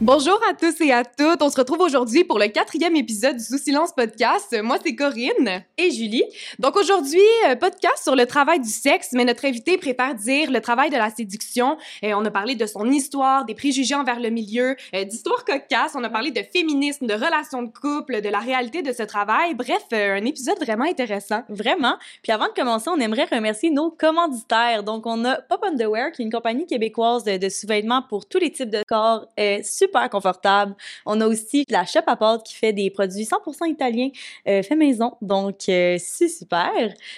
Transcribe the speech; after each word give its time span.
Bonjour 0.00 0.38
à 0.48 0.54
tous 0.54 0.80
et 0.80 0.92
à 0.92 1.04
toutes. 1.04 1.42
On 1.42 1.50
se 1.50 1.56
retrouve 1.56 1.80
aujourd'hui 1.80 2.22
pour 2.22 2.38
le 2.38 2.46
quatrième 2.46 2.94
épisode 2.94 3.36
du 3.36 3.42
Sous 3.42 3.58
Silence 3.58 3.90
Podcast. 3.92 4.56
Moi, 4.62 4.76
c'est 4.80 4.94
Corinne. 4.94 5.64
Et 5.76 5.90
Julie, 5.90 6.22
Donc 6.60 6.76
aujourd'hui, 6.76 7.18
euh, 7.48 7.56
podcast 7.56 8.04
sur 8.04 8.14
le 8.14 8.24
travail 8.24 8.60
du 8.60 8.68
sexe, 8.68 9.08
mais 9.12 9.24
notre 9.24 9.44
invité 9.44 9.76
préfère 9.76 10.14
dire 10.14 10.52
le 10.52 10.60
travail 10.60 10.90
de 10.90 10.96
la 10.96 11.10
séduction. 11.10 11.78
Et 12.00 12.14
on 12.14 12.24
a 12.24 12.30
parlé 12.30 12.54
de 12.54 12.64
son 12.64 12.88
histoire, 12.92 13.44
des 13.44 13.56
préjugés 13.56 13.96
envers 13.96 14.20
le 14.20 14.30
milieu, 14.30 14.76
euh, 14.94 15.02
d'histoires 15.02 15.44
cocasses. 15.44 15.96
On 15.96 16.04
a 16.04 16.10
parlé 16.10 16.30
de 16.30 16.42
féminisme, 16.44 17.08
de 17.08 17.14
relations 17.14 17.62
de 17.62 17.72
couple, 17.72 18.20
de 18.20 18.28
la 18.28 18.38
réalité 18.38 18.82
de 18.82 18.92
ce 18.92 19.02
travail. 19.02 19.54
Bref, 19.54 19.82
euh, 19.92 20.14
un 20.14 20.24
épisode 20.24 20.60
vraiment 20.60 20.84
intéressant. 20.84 21.42
vraiment. 21.48 21.96
Puis 22.22 22.30
avant 22.30 22.46
de 22.46 22.52
commencer, 22.52 22.88
on 22.88 23.00
aimerait 23.00 23.26
remercier 23.32 23.70
nos 23.70 23.90
commanditaires. 23.90 24.84
Donc 24.84 25.06
on 25.06 25.24
a 25.24 25.42
Pop 25.42 25.64
Underwear, 25.64 26.12
qui 26.12 26.22
est 26.22 26.24
une 26.24 26.30
compagnie 26.30 26.66
québécoise 26.66 27.24
de, 27.24 27.36
de 27.36 27.48
sous-vêtements 27.48 28.02
pour 28.08 28.28
tous 28.28 28.38
les 28.38 28.52
types 28.52 28.70
de 28.70 28.84
corps, 28.86 29.26
euh, 29.40 29.58
super 29.64 29.87
confortable. 30.10 30.74
On 31.06 31.20
a 31.20 31.26
aussi 31.26 31.64
la 31.68 31.84
Shop 31.84 32.00
à 32.06 32.16
pâte 32.16 32.44
qui 32.44 32.54
fait 32.54 32.72
des 32.72 32.90
produits 32.90 33.24
100% 33.24 33.68
italiens 33.68 34.10
euh, 34.46 34.62
fait 34.62 34.76
maison. 34.76 35.14
Donc 35.22 35.68
euh, 35.68 35.96
c'est 35.98 36.28
super. 36.28 36.72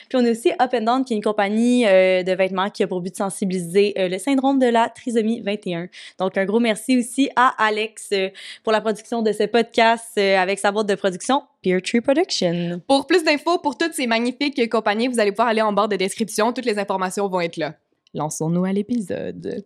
Puis 0.08 0.18
on 0.18 0.24
a 0.24 0.30
aussi 0.30 0.50
Up 0.60 0.70
and 0.74 0.82
Down 0.82 1.04
qui 1.04 1.14
est 1.14 1.16
une 1.16 1.22
compagnie 1.22 1.86
euh, 1.86 2.22
de 2.22 2.32
vêtements 2.32 2.70
qui 2.70 2.82
a 2.82 2.86
pour 2.86 3.00
but 3.00 3.10
de 3.10 3.16
sensibiliser 3.16 3.94
euh, 3.98 4.08
le 4.08 4.18
syndrome 4.18 4.58
de 4.58 4.66
la 4.66 4.88
trisomie 4.88 5.40
21. 5.40 5.88
Donc 6.18 6.36
un 6.36 6.44
gros 6.44 6.60
merci 6.60 6.98
aussi 6.98 7.30
à 7.36 7.54
Alex 7.58 8.08
euh, 8.12 8.28
pour 8.62 8.72
la 8.72 8.80
production 8.80 9.22
de 9.22 9.32
ce 9.32 9.44
podcast 9.44 10.12
euh, 10.18 10.36
avec 10.36 10.58
sa 10.58 10.72
boîte 10.72 10.86
de 10.86 10.94
production 10.94 11.42
Peer 11.62 11.82
Tree 11.82 12.00
Production. 12.00 12.80
Pour 12.86 13.06
plus 13.06 13.22
d'infos 13.22 13.58
pour 13.58 13.76
toutes 13.76 13.94
ces 13.94 14.06
magnifiques 14.06 14.68
compagnies, 14.70 15.08
vous 15.08 15.20
allez 15.20 15.32
pouvoir 15.32 15.48
aller 15.48 15.62
en 15.62 15.72
barre 15.72 15.88
de 15.88 15.96
description. 15.96 16.52
Toutes 16.52 16.64
les 16.64 16.78
informations 16.78 17.28
vont 17.28 17.40
être 17.40 17.56
là. 17.56 17.74
Lançons-nous 18.14 18.64
à 18.64 18.72
l'épisode. 18.72 19.64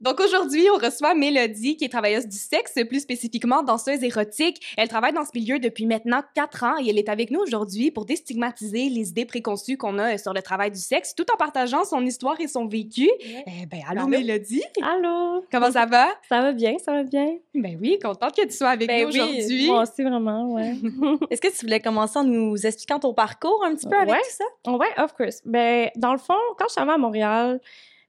Donc 0.00 0.18
aujourd'hui, 0.20 0.66
on 0.70 0.78
reçoit 0.78 1.14
Mélodie, 1.14 1.76
qui 1.76 1.84
est 1.84 1.88
travailleuse 1.90 2.26
du 2.26 2.36
sexe, 2.38 2.72
plus 2.88 3.00
spécifiquement 3.00 3.62
danseuse 3.62 4.02
érotique. 4.02 4.60
Elle 4.78 4.88
travaille 4.88 5.12
dans 5.12 5.24
ce 5.24 5.30
milieu 5.34 5.58
depuis 5.58 5.84
maintenant 5.86 6.22
quatre 6.34 6.64
ans 6.64 6.76
et 6.82 6.88
elle 6.88 6.98
est 6.98 7.08
avec 7.10 7.30
nous 7.30 7.40
aujourd'hui 7.40 7.90
pour 7.90 8.06
déstigmatiser 8.06 8.88
les 8.88 9.10
idées 9.10 9.26
préconçues 9.26 9.76
qu'on 9.76 9.98
a 9.98 10.16
sur 10.16 10.32
le 10.32 10.40
travail 10.40 10.70
du 10.70 10.78
sexe, 10.78 11.14
tout 11.14 11.26
en 11.32 11.36
partageant 11.36 11.84
son 11.84 12.04
histoire 12.06 12.40
et 12.40 12.48
son 12.48 12.66
vécu. 12.66 13.10
Eh 13.20 13.66
ben, 13.66 13.80
allô, 13.88 14.00
Allô? 14.02 14.08
Mélodie! 14.08 14.62
Allô? 14.82 15.44
Comment 15.52 15.70
ça 15.70 15.84
va? 15.84 16.08
Ça 16.28 16.40
va 16.40 16.52
bien, 16.52 16.76
ça 16.82 16.92
va 16.92 17.02
bien. 17.02 17.36
Ben 17.54 17.76
oui, 17.80 17.98
contente 18.02 18.34
que 18.34 18.46
tu 18.46 18.52
sois 18.56 18.70
avec 18.70 18.88
Ben 18.88 19.02
nous 19.02 19.08
aujourd'hui. 19.10 19.66
moi 19.66 19.82
aussi 19.82 20.02
vraiment, 20.02 20.52
ouais. 20.54 20.76
Est-ce 21.30 21.40
que 21.42 21.48
tu 21.48 21.66
voulais 21.66 21.80
commencer 21.80 22.18
en 22.18 22.24
nous 22.24 22.56
expliquant 22.66 22.98
ton 23.00 23.12
parcours 23.12 23.62
un 23.66 23.74
petit 23.74 23.86
peu 23.86 23.96
avec 23.96 24.10
Ouais. 24.14 24.20
tout 24.20 24.36
ça? 24.64 24.72
Ouais, 24.72 24.88
of 25.04 25.12
course. 25.14 25.42
Ben, 25.44 25.90
dans 25.96 26.12
le 26.12 26.18
fond, 26.18 26.34
quand 26.58 26.64
je 26.68 26.72
suis 26.72 26.80
arrivée 26.80 26.94
à 26.94 26.98
Montréal, 26.98 27.60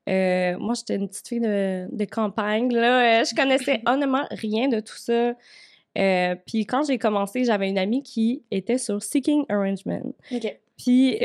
euh, 0.09 0.57
moi, 0.57 0.73
j'étais 0.75 0.95
une 0.95 1.07
petite 1.07 1.27
fille 1.27 1.39
de, 1.39 1.87
de 1.91 2.05
campagne. 2.05 2.73
Là, 2.73 3.21
Euh, 3.21 3.23
je 3.23 3.35
connaissais 3.35 3.81
honnêtement 3.85 4.25
rien 4.31 4.67
de 4.67 4.79
tout 4.79 4.97
ça. 4.97 5.33
Euh, 5.97 6.35
puis 6.45 6.65
quand 6.65 6.83
j'ai 6.83 6.97
commencé, 6.97 7.43
j'avais 7.43 7.69
une 7.69 7.77
amie 7.77 8.01
qui 8.01 8.43
était 8.49 8.77
sur 8.77 9.01
Seeking 9.03 9.45
Arrangement. 9.49 10.01
OK. 10.31 10.57
Puis 10.77 11.17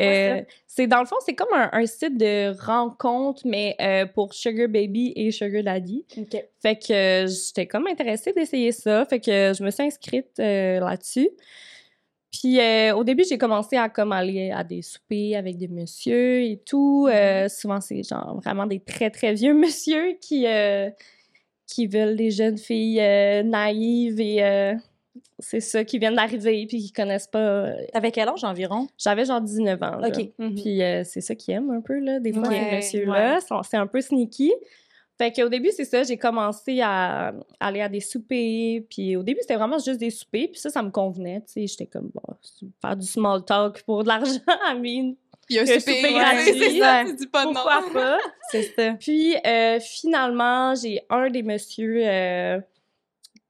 c'est 0.67 0.87
dans 0.87 1.01
le 1.01 1.07
fond, 1.07 1.17
c'est 1.25 1.35
comme 1.35 1.55
un, 1.55 1.71
un 1.73 1.87
site 1.87 2.19
de 2.19 2.55
rencontre, 2.63 3.41
mais 3.47 3.75
pour 4.13 4.35
Sugar 4.35 4.69
Baby 4.69 5.15
et 5.17 5.31
Sugar 5.31 5.63
Daddy. 5.63 6.05
OK. 6.19 6.45
Fait 6.61 6.77
que 6.77 7.27
j'étais 7.27 7.67
comme 7.67 7.87
intéressée 7.87 8.35
d'essayer 8.35 8.73
ça. 8.73 9.07
Fait 9.07 9.21
que 9.21 9.55
je 9.57 9.63
me 9.63 9.71
suis 9.71 9.85
inscrite 9.85 10.37
là-dessus. 10.37 11.31
Puis 12.39 12.61
euh, 12.61 12.95
au 12.95 13.05
début, 13.05 13.25
j'ai 13.29 13.39
commencé 13.39 13.77
à 13.77 13.89
comme 13.89 14.13
aller 14.13 14.51
à 14.51 14.65
des 14.65 14.83
soupers 14.83 15.35
avec 15.37 15.57
des 15.57 15.69
messieurs 15.69 16.43
et 16.43 16.61
tout. 16.65 17.09
Euh, 17.11 17.49
souvent, 17.49 17.81
c'est 17.81 18.03
genre 18.03 18.41
vraiment 18.43 18.67
des 18.67 18.81
très, 18.81 19.11
très 19.11 19.33
vieux 19.35 19.55
messieurs 19.59 20.17
qui, 20.21 20.47
euh, 20.47 20.91
qui 21.67 21.87
veulent 21.87 22.17
des 22.17 22.31
jeunes 22.31 22.59
filles 22.59 23.01
naïves 23.45 24.21
et 24.21 24.75
c'est 25.39 25.61
ça, 25.61 25.85
qui 25.85 25.99
viennent 25.99 26.15
d'arriver 26.17 26.67
puis 26.67 26.79
qui 26.79 26.93
connaissent 26.93 27.27
pas. 27.27 27.71
T'avais 27.93 28.11
quel 28.11 28.29
âge 28.29 28.45
environ? 28.45 28.87
J'avais 28.99 29.25
genre 29.25 29.41
19 29.41 29.83
ans. 29.83 29.97
là. 29.99 30.09
OK. 30.09 30.31
Mhm. 30.39 30.55
Puis 30.55 30.81
c'est 31.05 31.21
ça 31.21 31.35
qu'ils 31.35 31.55
aiment 31.55 31.71
un 31.71 31.81
peu, 31.81 31.99
là, 31.99 32.21
des 32.21 32.33
fois, 32.33 32.49
Ouais, 32.49 32.59
ces 32.59 32.77
messieurs-là. 32.77 33.41
sont- 33.41 33.63
C'est 33.63 33.77
un 33.77 33.87
peu 33.87 34.01
sneaky. 34.01 34.53
Fait 35.19 35.33
qu'au 35.33 35.49
début, 35.49 35.71
c'est 35.75 35.85
ça, 35.87 36.03
j'ai 36.03 36.19
commencé 36.19 36.81
à 36.83 37.33
aller 37.59 37.81
à 37.81 37.89
des 37.89 38.01
soupers. 38.01 38.83
Puis 38.91 39.17
au 39.17 39.23
début, 39.23 39.41
c'était 39.41 39.57
vraiment 39.57 39.79
juste 39.79 39.99
des 39.99 40.11
soupers. 40.11 40.49
Puis 40.49 40.61
ça, 40.61 40.69
ça 40.71 40.83
me 40.83 40.91
convenait. 40.91 41.41
Tu 41.47 41.53
sais, 41.53 41.67
j'étais 41.67 41.87
comme, 41.87 42.11
bon, 42.13 42.23
faire 42.83 42.97
du 42.97 43.07
small 43.07 43.45
talk 43.45 43.83
pour 43.85 44.03
de 44.03 44.09
l'argent, 44.09 44.41
I 44.47 44.75
mean, 44.79 45.15
Il 45.49 45.57
y 45.57 45.59
a 45.59 45.63
un 45.63 45.67
souper, 45.81 46.13
gratuit. 46.13 46.59
c'est 46.59 46.79
ça, 46.79 47.05
tu 47.07 47.15
dis 47.17 47.27
pas 47.29 47.45
non. 47.47 47.55
pourquoi 47.55 47.83
pas? 47.93 48.19
C'est 48.51 48.75
ça. 48.75 48.93
Puis 48.95 49.35
euh, 49.47 49.81
finalement, 49.81 50.75
j'ai 50.75 51.01
un 51.09 51.31
des 51.31 51.43
messieurs 51.43 52.03
euh, 52.05 52.61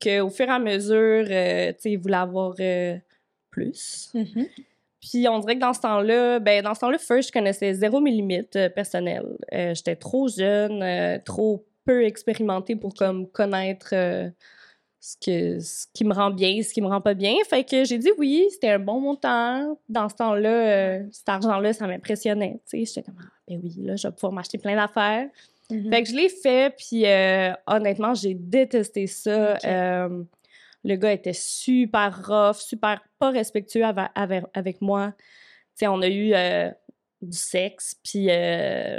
que 0.00 0.20
au 0.20 0.30
fur 0.30 0.46
et 0.46 0.50
à 0.50 0.58
mesure, 0.58 1.26
euh, 1.28 1.72
tu 1.72 1.78
sais, 1.80 1.90
il 1.92 1.98
voulait 1.98 2.16
avoir 2.16 2.54
euh, 2.60 2.96
plus. 3.50 4.10
Mhm. 4.14 4.46
Puis 5.08 5.29
on 5.29 5.38
dirait 5.38 5.55
que 5.55 5.61
dans 5.61 5.73
ce 5.73 5.81
temps-là, 5.81 6.41
ben 6.41 6.62
dans 6.64 6.75
ce 6.75 6.81
temps-là, 6.81 6.99
first, 6.99 7.29
je 7.29 7.32
connaissais 7.32 7.75
zéro 7.75 8.00
mes 8.00 8.11
limites 8.11 8.56
euh, 8.56 8.69
personnelles. 8.69 9.37
Euh, 9.55 9.73
J'étais 9.75 9.94
trop 9.94 10.26
jeune, 10.29 10.82
euh, 10.82 11.19
trop 11.25 11.64
peu 11.85 12.05
expérimentée 12.05 12.75
pour 12.75 12.94
comme 12.94 13.29
connaître 13.29 13.91
ce, 13.91 15.17
que, 15.25 15.61
ce 15.61 15.87
qui 15.94 16.05
me 16.05 16.12
rend 16.12 16.31
bien, 16.31 16.61
ce 16.62 16.75
qui 16.75 16.82
me 16.82 16.88
rend 16.88 17.00
pas 17.00 17.14
bien. 17.14 17.35
Fait 17.49 17.62
que 17.62 17.85
j'ai 17.85 17.99
dit 17.99 18.11
oui, 18.19 18.49
c'était 18.50 18.70
un 18.70 18.81
bon 18.81 19.00
montant. 19.00 19.79
Dans 19.88 20.08
ce 20.08 20.17
temps-là, 20.17 20.99
cet 21.12 21.29
argent-là, 21.29 21.73
ça 21.73 21.87
m'impressionnait. 21.87 22.61
Tu 22.69 22.85
sais, 22.85 22.85
j'étais 22.87 23.02
comme, 23.02 23.20
ah, 23.20 23.31
ben 23.47 23.61
oui, 23.62 23.75
là, 23.79 23.94
je 23.94 24.09
vais 24.09 24.12
pouvoir 24.12 24.32
m'acheter 24.32 24.59
plein 24.59 24.75
d'affaires. 24.75 25.29
Mhm. 25.70 25.93
Fait 25.93 26.02
que 26.02 26.09
je 26.09 26.17
l'ai 26.17 26.29
fait, 26.29 26.75
puis 26.76 27.05
honnêtement, 27.69 28.14
j'ai 28.14 28.35
détesté 28.35 29.06
ça. 29.06 29.59
Le 30.87 30.97
gars 30.97 31.12
était 31.12 31.33
super 31.33 32.23
rough, 32.27 32.56
super 32.59 33.00
pas 33.19 33.31
respectueux 33.31 33.83
avec, 33.85 34.44
avec 34.55 34.81
moi. 34.81 35.12
Tu 35.17 35.25
sais, 35.81 35.87
on 35.88 36.00
a 36.00 36.06
eu 36.09 36.33
euh, 36.33 36.71
du 37.23 37.37
sexe, 37.37 37.97
puis 38.05 38.27
euh, 38.31 38.99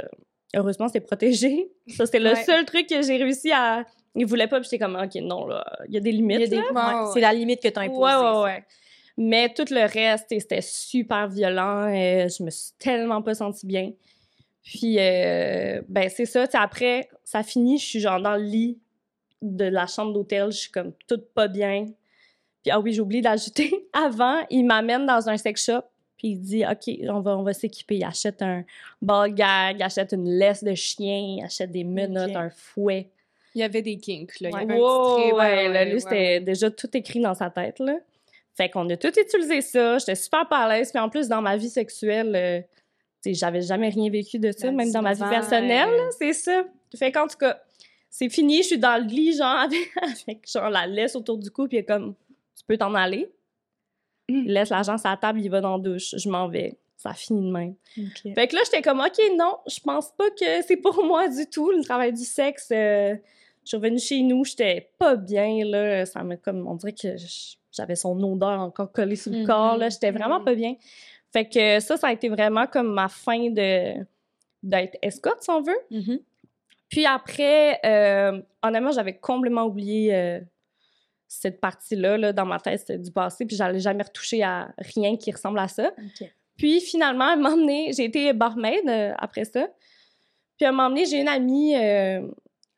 heureusement, 0.54 0.88
c'était 0.88 1.00
protégé. 1.00 1.70
Ça, 1.88 2.04
c'est 2.06 2.18
le 2.18 2.30
Ouais. 2.30 2.44
seul 2.44 2.64
truc 2.66 2.86
que 2.88 3.00
j'ai 3.02 3.16
réussi 3.16 3.50
à... 3.52 3.84
Il 4.14 4.26
voulait 4.26 4.48
pas, 4.48 4.60
puis 4.60 4.68
j'étais 4.70 4.84
comme, 4.84 4.96
OK, 4.96 5.14
non, 5.22 5.46
là, 5.46 5.64
il 5.88 5.94
y 5.94 5.96
a 5.96 6.00
des 6.00 6.12
limites, 6.12 6.38
Il 6.40 6.42
y 6.42 6.44
a 6.44 6.48
des- 6.48 6.56
là. 6.56 6.72
ouais, 6.72 7.04
ouais. 7.06 7.10
C'est 7.14 7.20
la 7.20 7.32
limite 7.32 7.62
que 7.62 7.68
t'as 7.68 7.82
imposée. 7.82 8.00
Ouais, 8.00 8.14
ouais, 8.14 8.20
ça. 8.34 8.42
ouais. 8.42 8.64
Mais 9.16 9.52
tout 9.52 9.64
le 9.70 9.80
reste, 9.90 10.26
tu 10.30 10.38
c'était 10.40 10.60
super 10.60 11.28
violent. 11.28 11.88
et 11.88 12.26
je 12.28 12.42
me 12.42 12.50
suis 12.50 12.72
tellement 12.78 13.22
pas 13.22 13.34
sentie 13.34 13.66
bien. 13.66 13.92
Puis, 14.62 14.96
euh, 14.98 15.80
ben, 15.88 16.08
c'est 16.10 16.26
ça. 16.26 16.46
tu 16.46 16.56
après, 16.56 17.08
ça 17.24 17.42
finit, 17.42 17.78
je 17.78 17.84
suis 17.86 18.00
genre 18.00 18.20
dans 18.20 18.36
le 18.36 18.42
lit 18.42 18.78
de 19.42 19.64
la 19.64 19.86
chambre 19.86 20.12
d'hôtel. 20.12 20.50
Je 20.50 20.58
suis 20.58 20.70
comme 20.70 20.92
toute 21.06 21.28
pas 21.32 21.48
bien. 21.48 21.86
Puis, 22.62 22.70
ah 22.70 22.80
oui, 22.80 22.92
j'ai 22.92 23.00
oublié 23.00 23.22
d'ajouter. 23.22 23.88
Avant, 23.92 24.40
il 24.50 24.64
m'amène 24.64 25.06
dans 25.06 25.28
un 25.28 25.36
sex 25.36 25.64
shop. 25.64 25.82
Puis, 26.16 26.28
il 26.28 26.40
dit, 26.40 26.64
OK, 26.64 26.92
on 27.08 27.20
va, 27.20 27.38
on 27.38 27.42
va 27.42 27.52
s'équiper. 27.52 27.96
Il 27.96 28.04
achète 28.04 28.42
un 28.42 28.64
ball 29.00 29.32
gag, 29.32 29.76
il 29.78 29.82
achète 29.82 30.12
une 30.12 30.28
laisse 30.28 30.64
de 30.64 30.74
chien, 30.74 31.36
il 31.38 31.44
achète 31.44 31.70
des 31.70 31.84
menottes, 31.84 32.34
un 32.34 32.50
fouet. 32.50 33.10
Il 33.54 33.60
y 33.60 33.64
avait 33.64 33.82
des 33.82 33.96
kinks, 33.98 34.40
là. 34.40 34.50
Il 34.52 34.68
y 34.68 34.72
un 34.72 34.76
Wow, 34.76 35.16
petit 35.16 35.30
trait, 35.30 35.38
ouais, 35.38 35.68
là, 35.72 35.84
lui, 35.84 35.94
ouais, 35.94 36.00
c'était 36.00 36.40
déjà 36.40 36.70
tout 36.70 36.88
écrit 36.96 37.20
dans 37.20 37.34
sa 37.34 37.50
tête, 37.50 37.78
là. 37.78 37.96
Fait 38.54 38.68
qu'on 38.68 38.88
a 38.90 38.96
tout 38.96 39.12
utilisé 39.16 39.60
ça. 39.60 39.98
J'étais 39.98 40.16
super 40.16 40.48
pas 40.48 40.64
à 40.64 40.68
l'aise. 40.68 40.90
Puis 40.90 41.00
en 41.00 41.08
plus, 41.08 41.28
dans 41.28 41.40
ma 41.40 41.56
vie 41.56 41.70
sexuelle, 41.70 42.34
euh, 42.34 42.60
j'avais 43.24 43.62
jamais 43.62 43.88
rien 43.88 44.10
vécu 44.10 44.38
de 44.40 44.50
ça, 44.50 44.70
même 44.72 44.90
dans 44.90 45.02
ma 45.02 45.12
vie 45.12 45.22
19 45.22 45.28
ans, 45.28 45.30
personnelle, 45.30 46.00
c'est 46.18 46.32
ça. 46.32 46.64
Fait 46.96 47.12
qu'en 47.12 47.28
tout 47.28 47.36
cas, 47.36 47.60
c'est 48.10 48.28
fini. 48.28 48.58
Je 48.58 48.68
suis 48.68 48.78
dans 48.78 49.00
le 49.02 49.08
lit, 49.08 49.32
genre, 49.36 49.46
avec, 49.56 49.90
avec, 50.02 50.50
genre 50.50 50.70
la 50.70 50.86
laisse 50.86 51.14
autour 51.16 51.38
du 51.38 51.50
cou, 51.50 51.66
puis 51.68 51.78
il 51.78 51.80
est 51.80 51.84
comme, 51.84 52.14
tu 52.56 52.64
peux 52.66 52.76
t'en 52.76 52.94
aller. 52.94 53.30
Mm. 54.28 54.42
Il 54.46 54.52
laisse 54.52 54.70
l'argent 54.70 54.98
sur 54.98 55.08
la 55.08 55.16
table, 55.16 55.40
il 55.40 55.48
va 55.48 55.60
dans 55.60 55.76
la 55.76 55.82
douche. 55.82 56.14
Je 56.16 56.28
m'en 56.28 56.48
vais. 56.48 56.76
Ça 56.96 57.14
finit 57.14 57.46
de 57.46 57.52
même. 57.52 57.74
Fait 58.34 58.48
que 58.48 58.56
là, 58.56 58.62
j'étais 58.64 58.82
comme, 58.82 59.00
OK, 59.00 59.20
non, 59.36 59.58
je 59.68 59.78
pense 59.80 60.10
pas 60.16 60.28
que 60.30 60.62
c'est 60.66 60.76
pour 60.76 61.04
moi 61.04 61.28
du 61.28 61.46
tout, 61.48 61.70
le 61.70 61.84
travail 61.84 62.12
du 62.12 62.24
sexe. 62.24 62.70
euh, 62.72 63.14
je 63.62 63.68
suis 63.68 63.76
revenue 63.76 63.98
chez 64.00 64.20
nous, 64.22 64.44
j'étais 64.44 64.90
pas 64.98 65.14
bien, 65.14 65.64
là. 65.64 66.04
Ça 66.06 66.24
me 66.24 66.34
comme, 66.36 66.66
on 66.66 66.74
dirait 66.74 66.94
que 66.94 67.14
j'avais 67.70 67.94
son 67.94 68.20
odeur 68.22 68.58
encore 68.60 68.90
collée 68.90 69.14
sur 69.14 69.30
le 69.30 69.40
Mhm, 69.40 69.46
corps, 69.46 69.76
là. 69.76 69.90
J'étais 69.90 70.10
vraiment 70.10 70.40
mhm. 70.40 70.44
pas 70.44 70.54
bien. 70.56 70.74
Fait 71.32 71.48
que 71.48 71.78
ça, 71.78 71.96
ça 71.96 72.08
a 72.08 72.12
été 72.12 72.28
vraiment 72.28 72.66
comme 72.66 72.92
ma 72.92 73.08
fin 73.08 73.48
de 73.50 74.04
d'être 74.64 74.96
escorte, 75.02 75.42
si 75.44 75.50
on 75.50 75.62
veut. 75.62 75.78
Mhm. 75.92 76.18
Puis 76.88 77.04
après, 77.04 77.80
euh, 77.84 78.40
honnêtement, 78.62 78.92
j'avais 78.92 79.16
complètement 79.16 79.64
oublié 79.64 80.14
euh, 80.14 80.40
cette 81.26 81.60
partie-là 81.60 82.16
là, 82.16 82.32
dans 82.32 82.46
ma 82.46 82.58
tête, 82.58 82.80
c'était 82.80 82.98
du 82.98 83.10
passé, 83.10 83.44
puis 83.44 83.56
j'allais 83.56 83.80
jamais 83.80 84.02
retoucher 84.02 84.42
à 84.42 84.72
rien 84.78 85.16
qui 85.16 85.30
ressemble 85.30 85.58
à 85.58 85.68
ça. 85.68 85.90
Puis 86.56 86.80
finalement, 86.80 87.24
à 87.24 87.32
un 87.32 87.36
moment 87.36 87.56
donné, 87.56 87.92
j'ai 87.94 88.04
été 88.04 88.32
barmaid 88.32 88.88
euh, 88.88 89.12
après 89.18 89.44
ça. 89.44 89.68
Puis 90.56 90.66
à 90.66 90.70
un 90.70 90.72
moment 90.72 90.88
donné, 90.88 91.04
j'ai 91.04 91.20
une 91.20 91.28
amie, 91.28 91.74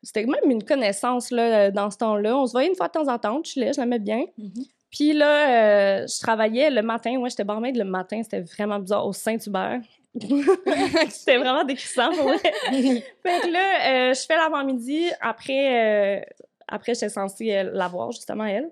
c'était 0.03 0.25
même 0.25 0.51
une 0.51 0.63
connaissance 0.63 1.31
là, 1.31 1.71
dans 1.71 1.89
ce 1.89 1.97
temps-là. 1.97 2.37
On 2.37 2.45
se 2.45 2.51
voyait 2.51 2.69
une 2.69 2.75
fois 2.75 2.87
de 2.87 2.91
temps 2.91 3.07
en 3.07 3.17
temps, 3.17 3.41
je 3.43 3.53
je 3.53 3.79
l'aimais 3.79 3.97
bien. 3.97 4.25
Mhm. 4.37 4.65
Puis 4.91 5.13
là, 5.13 6.05
je 6.05 6.19
travaillais 6.19 6.69
le 6.69 6.83
matin. 6.83 7.17
Moi, 7.17 7.29
j'étais 7.29 7.43
barmaid 7.43 7.75
le 7.75 7.85
matin. 7.85 8.21
C'était 8.21 8.41
vraiment 8.41 8.77
bizarre 8.77 9.07
au 9.07 9.13
Saint-Hubert. 9.13 9.81
c'était 11.09 11.37
vraiment 11.37 11.63
décrissant 11.63 12.09
pour 12.13 12.25
vrai. 12.25 12.37
fait 12.71 13.03
que 13.23 13.51
là, 13.51 14.09
euh, 14.09 14.13
je 14.13 14.21
fais 14.25 14.35
l'avant-midi. 14.35 15.05
Après, 15.21 16.19
euh, 16.19 16.21
après 16.67 16.93
j'étais 16.93 17.09
censée 17.09 17.51
euh, 17.55 17.69
la 17.73 17.87
voir, 17.87 18.11
justement, 18.11 18.45
elle. 18.45 18.69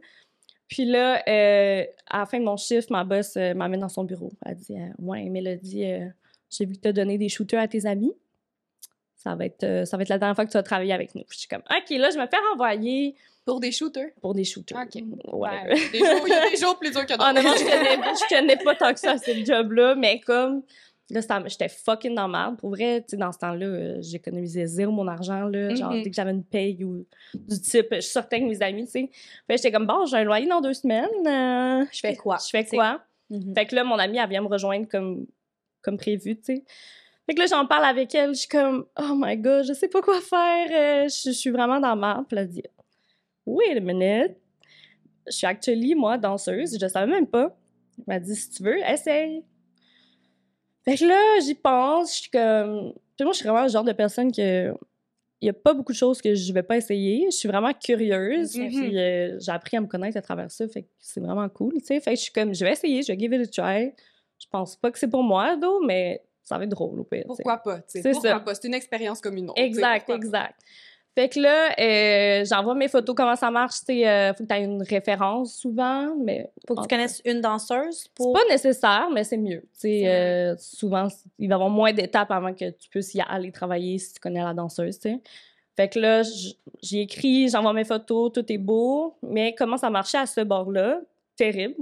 Puis 0.67 0.85
là, 0.85 1.23
euh, 1.27 1.83
à 2.09 2.19
la 2.19 2.25
fin 2.25 2.39
de 2.39 2.43
mon 2.45 2.57
chiffre, 2.57 2.87
ma 2.91 3.03
boss 3.03 3.35
m'amène 3.35 3.79
dans 3.79 3.89
son 3.89 4.03
bureau. 4.03 4.31
Elle 4.45 4.55
dit 4.55 4.75
Ouais, 4.99 5.23
Mélodie, 5.29 5.85
euh, 5.85 6.05
j'ai 6.49 6.65
vu 6.65 6.75
que 6.75 6.81
tu 6.81 6.87
as 6.89 6.93
donné 6.93 7.17
des 7.17 7.29
shooters 7.29 7.59
à 7.59 7.67
tes 7.67 7.85
amis. 7.85 8.13
Ça 9.15 9.35
va, 9.35 9.45
être, 9.45 9.83
ça 9.85 9.97
va 9.97 10.03
être 10.03 10.09
la 10.09 10.17
dernière 10.17 10.35
fois 10.35 10.45
que 10.45 10.51
tu 10.51 10.57
vas 10.57 10.63
travailler 10.63 10.93
avec 10.93 11.13
nous. 11.15 11.23
Je 11.29 11.39
suis 11.39 11.47
comme 11.47 11.61
OK, 11.69 11.89
là, 11.97 12.09
je 12.09 12.17
me 12.17 12.25
fais 12.27 12.37
renvoyer 12.51 13.15
Pour 13.45 13.59
des 13.59 13.71
shooters? 13.71 14.11
pour 14.21 14.33
des 14.33 14.45
shooters. 14.45 14.77
OK. 14.79 15.01
Ouais. 15.33 15.49
Ouais, 15.49 15.75
des 15.91 15.97
jours- 15.99 16.23
Il 16.27 16.29
y 16.29 16.33
a 16.33 16.49
des 16.49 16.55
jours 16.57 16.77
plus 16.79 16.91
durs 16.91 17.05
que 17.05 17.11
d'autres. 17.13 17.29
Honnêtement, 17.29 17.55
je 17.57 17.63
connais, 17.69 17.95
je 17.97 18.29
connais 18.35 18.57
pas 18.57 18.75
tant 18.75 18.93
que 18.93 18.99
ça, 18.99 19.17
ce 19.17 19.31
job-là, 19.43 19.95
mais 19.95 20.19
comme. 20.21 20.61
Là, 21.11 21.21
j'étais 21.47 21.69
fucking 21.69 22.13
dans 22.13 22.27
le 22.27 22.55
Pour 22.55 22.69
vrai, 22.69 23.01
tu 23.01 23.09
sais, 23.09 23.17
dans 23.17 23.31
ce 23.31 23.39
temps-là, 23.39 23.65
euh, 23.65 23.97
j'économisais 24.01 24.67
zéro 24.67 24.91
mon 24.91 25.07
argent, 25.07 25.41
là. 25.45 25.73
Genre, 25.73 25.91
Mhm. 25.93 26.03
dès 26.03 26.09
que 26.11 26.15
j'avais 26.15 26.31
une 26.31 26.43
paye 26.43 26.83
ou 26.83 27.03
du 27.33 27.59
type, 27.61 27.87
je 27.95 28.01
sortais 28.01 28.35
avec 28.35 28.47
mes 28.47 28.61
amis, 28.61 28.85
tu 28.85 28.91
sais. 28.91 29.09
Fait 29.47 29.57
j'étais 29.57 29.71
comme, 29.71 29.87
bon, 29.87 30.05
j'ai 30.05 30.17
un 30.17 30.23
loyer 30.23 30.45
dans 30.47 30.61
deux 30.61 30.73
semaines. 30.73 31.07
euh, 31.25 31.85
Je 31.91 31.99
fais 31.99 32.15
quoi? 32.15 32.37
Je 32.43 32.49
fais 32.49 32.63
quoi? 32.65 33.01
Mhm. 33.31 33.53
Fait 33.55 33.65
que 33.65 33.75
là, 33.75 33.83
mon 33.83 33.97
amie, 33.97 34.17
elle 34.19 34.29
vient 34.29 34.41
me 34.41 34.47
rejoindre 34.47 34.87
comme, 34.87 35.25
comme 35.81 35.97
prévu, 35.97 36.35
tu 36.35 36.43
sais. 36.43 36.63
Fait 37.25 37.33
que 37.35 37.39
là, 37.41 37.45
j'en 37.47 37.65
parle 37.65 37.85
avec 37.85 38.13
elle, 38.15 38.33
je 38.35 38.39
suis 38.41 38.47
comme, 38.47 38.85
oh 38.99 39.13
my 39.15 39.35
god, 39.37 39.63
je 39.65 39.73
sais 39.73 39.87
pas 39.87 40.01
quoi 40.01 40.19
faire, 40.21 40.67
euh, 41.05 41.07
je, 41.07 41.29
je 41.29 41.31
suis 41.31 41.49
vraiment 41.51 41.79
dans 41.79 41.95
ma 41.95 42.23
Puis 42.27 42.37
elle 42.37 42.47
dit, 42.47 42.63
wait 43.45 43.77
a 43.77 43.79
minute, 43.79 44.35
je 45.27 45.31
suis 45.31 45.47
actually, 45.47 45.95
moi, 45.95 46.17
danseuse, 46.17 46.77
je 46.79 46.87
savais 46.87 47.11
même 47.11 47.27
pas. 47.27 47.55
Elle 47.99 48.03
m'a 48.07 48.19
dit, 48.19 48.35
si 48.35 48.49
tu 48.49 48.63
veux, 48.63 48.77
essaye. 48.79 49.43
Fait 50.89 50.97
que 50.97 51.05
là, 51.05 51.39
j'y 51.41 51.55
pense, 51.55 52.15
je 52.15 52.21
suis 52.21 52.31
comme. 52.31 52.93
Puis 53.15 53.23
moi, 53.25 53.33
je 53.33 53.37
suis 53.37 53.47
vraiment 53.47 53.63
le 53.63 53.69
genre 53.69 53.83
de 53.83 53.93
personne 53.93 54.31
que. 54.31 54.73
Il 55.41 55.45
y 55.45 55.49
a 55.49 55.53
pas 55.53 55.73
beaucoup 55.73 55.93
de 55.93 55.97
choses 55.97 56.21
que 56.21 56.35
je 56.35 56.51
vais 56.51 56.63
pas 56.63 56.75
essayer. 56.75 57.27
Je 57.31 57.35
suis 57.37 57.47
vraiment 57.47 57.71
curieuse. 57.73 58.51
Puis 58.51 58.97
euh, 58.97 59.39
j'ai 59.39 59.51
appris 59.53 59.77
à 59.77 59.81
me 59.81 59.87
connaître 59.87 60.17
à 60.17 60.21
travers 60.21 60.51
ça. 60.51 60.67
Fait 60.67 60.83
que 60.83 60.89
c'est 60.99 61.21
vraiment 61.21 61.47
cool. 61.47 61.79
Fait 61.79 62.01
que 62.01 62.11
je 62.11 62.15
suis 62.15 62.33
comme, 62.33 62.53
je 62.53 62.65
vais 62.65 62.73
essayer, 62.73 63.03
je 63.03 63.13
vais 63.13 63.17
give 63.17 63.33
it 63.33 63.41
a 63.41 63.47
try. 63.47 63.93
Je 64.37 64.47
pense 64.51 64.75
pas 64.75 64.91
que 64.91 64.99
c'est 64.99 65.07
pour 65.07 65.23
moi, 65.23 65.55
though, 65.55 65.81
mais 65.85 66.21
ça 66.43 66.57
va 66.57 66.65
être 66.65 66.71
drôle 66.71 66.99
au 66.99 67.03
pire. 67.03 67.23
Pourquoi 67.27 67.57
pas, 67.57 67.79
Pourquoi 67.79 68.21
ça. 68.21 68.39
pas? 68.39 68.55
C'est 68.55 68.67
une 68.67 68.73
expérience 68.73 69.21
comme 69.21 69.37
une 69.37 69.49
autre. 69.49 69.61
Exact, 69.61 70.07
pas? 70.07 70.49
Fait 71.15 71.27
que 71.27 71.39
là, 71.39 71.73
euh, 71.79 72.45
j'envoie 72.45 72.75
mes 72.75 72.87
photos, 72.87 73.15
comment 73.15 73.35
ça 73.35 73.51
marche. 73.51 73.75
Sais, 73.85 74.07
euh, 74.07 74.33
faut 74.33 74.43
que 74.43 74.49
tu 74.49 74.55
aies 74.55 74.63
une 74.63 74.83
référence 74.83 75.55
souvent, 75.55 76.15
mais 76.15 76.49
Faut 76.67 76.75
que 76.75 76.81
tu 76.81 76.87
connaisses 76.87 77.21
une 77.25 77.41
danseuse 77.41 78.09
C'est 78.17 78.33
pas 78.33 78.45
nécessaire, 78.49 79.09
mais 79.11 79.23
c'est 79.23 79.37
mieux. 79.37 79.63
Euh, 79.85 80.55
souvent, 80.57 81.07
il 81.37 81.49
va 81.49 81.53
y 81.53 81.55
avoir 81.55 81.69
moins 81.69 81.91
d'étapes 81.93 82.31
avant 82.31 82.53
que 82.53 82.69
tu 82.69 82.89
puisses 82.89 83.13
y 83.15 83.21
aller 83.21 83.51
travailler 83.51 83.97
si 83.97 84.13
tu 84.13 84.19
connais 84.19 84.43
la 84.43 84.53
danseuse, 84.53 84.99
tu 84.99 85.09
sais. 85.09 85.19
Fait 85.75 85.87
que 85.87 85.99
là, 85.99 86.23
j'ai 86.81 87.01
écrit, 87.01 87.47
j'envoie 87.47 87.73
mes 87.73 87.85
photos, 87.85 88.33
tout 88.33 88.51
est 88.51 88.57
beau, 88.57 89.15
mais 89.23 89.55
comment 89.55 89.77
ça 89.77 89.89
marchait 89.89 90.17
à 90.17 90.25
ce 90.25 90.41
bord-là? 90.41 90.99
Terrible. 91.37 91.75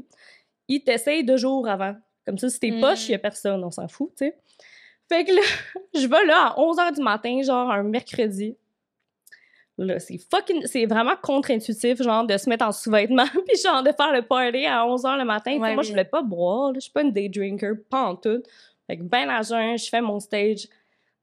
Ils 0.68 0.84
t'essayent 0.84 1.24
deux 1.24 1.38
jours 1.38 1.68
avant. 1.68 1.96
Comme 2.26 2.38
ça, 2.38 2.50
si 2.50 2.60
t'es 2.60 2.80
poche, 2.80 3.10
il 3.10 3.14
y 3.14 3.16
a 3.16 3.20
personne, 3.20 3.64
on 3.64 3.72
s'en 3.72 3.88
fout, 3.88 4.12
sais. 4.16 4.38
Fait 5.10 5.26
que 5.26 5.32
là, 5.32 5.42
je 5.96 6.06
vais 6.06 6.26
là 6.26 6.54
à 6.54 6.60
11h 6.60 6.96
du 6.96 7.02
matin, 7.02 7.42
genre 7.42 7.72
un 7.72 7.84
mercredi. 7.84 8.56
Là, 9.78 10.00
c'est 10.00 10.18
fucking... 10.18 10.66
C'est 10.66 10.86
vraiment 10.86 11.16
contre-intuitif, 11.22 12.02
genre, 12.02 12.26
de 12.26 12.36
se 12.38 12.50
mettre 12.50 12.66
en 12.66 12.72
sous-vêtements 12.72 13.28
puis 13.48 13.58
genre 13.64 13.84
de 13.84 13.92
faire 13.92 14.12
le 14.12 14.24
party 14.24 14.66
à 14.66 14.84
11h 14.86 15.18
le 15.18 15.26
matin. 15.26 15.52
Ouais, 15.52 15.74
moi, 15.74 15.76
oui. 15.78 15.84
je 15.84 15.90
voulais 15.92 16.06
pas 16.06 16.24
boire, 16.24 16.72
là. 16.72 16.76
Je 16.76 16.82
suis 16.82 16.92
pas 16.92 17.04
une 17.04 17.12
day 17.12 17.30
drinker, 17.30 17.74
pas 17.90 18.04
en 18.04 18.16
tout. 18.16 18.42
Fait 18.88 18.98
que 18.98 19.04
ben 19.04 19.30
à 19.30 19.42
jeun, 19.42 19.78
je 19.78 19.90
fais 19.90 20.02
mon 20.02 20.20
stage. 20.20 20.68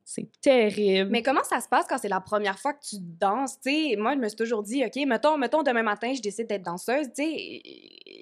C'est 0.07 0.29
terrible. 0.43 1.09
Mais 1.11 1.23
comment 1.23 1.43
ça 1.45 1.61
se 1.61 1.69
passe 1.69 1.87
quand 1.89 1.97
c'est 1.97 2.09
la 2.11 2.21
première 2.21 2.59
fois 2.59 2.75
que 2.75 2.81
tu 2.87 2.97
danses? 3.01 3.59
Tu 3.65 3.71
sais, 3.91 3.97
moi, 3.97 4.13
je 4.13 4.19
me 4.19 4.29
suis 4.29 4.37
toujours 4.37 4.63
dit, 4.63 4.85
OK, 4.85 4.97
mettons, 5.07 5.39
mettons 5.39 5.63
demain 5.63 5.83
matin, 5.83 6.13
je 6.15 6.21
décide 6.21 6.47
d'être 6.47 6.63
danseuse, 6.63 7.07
tu 7.17 7.23
sais, 7.25 7.63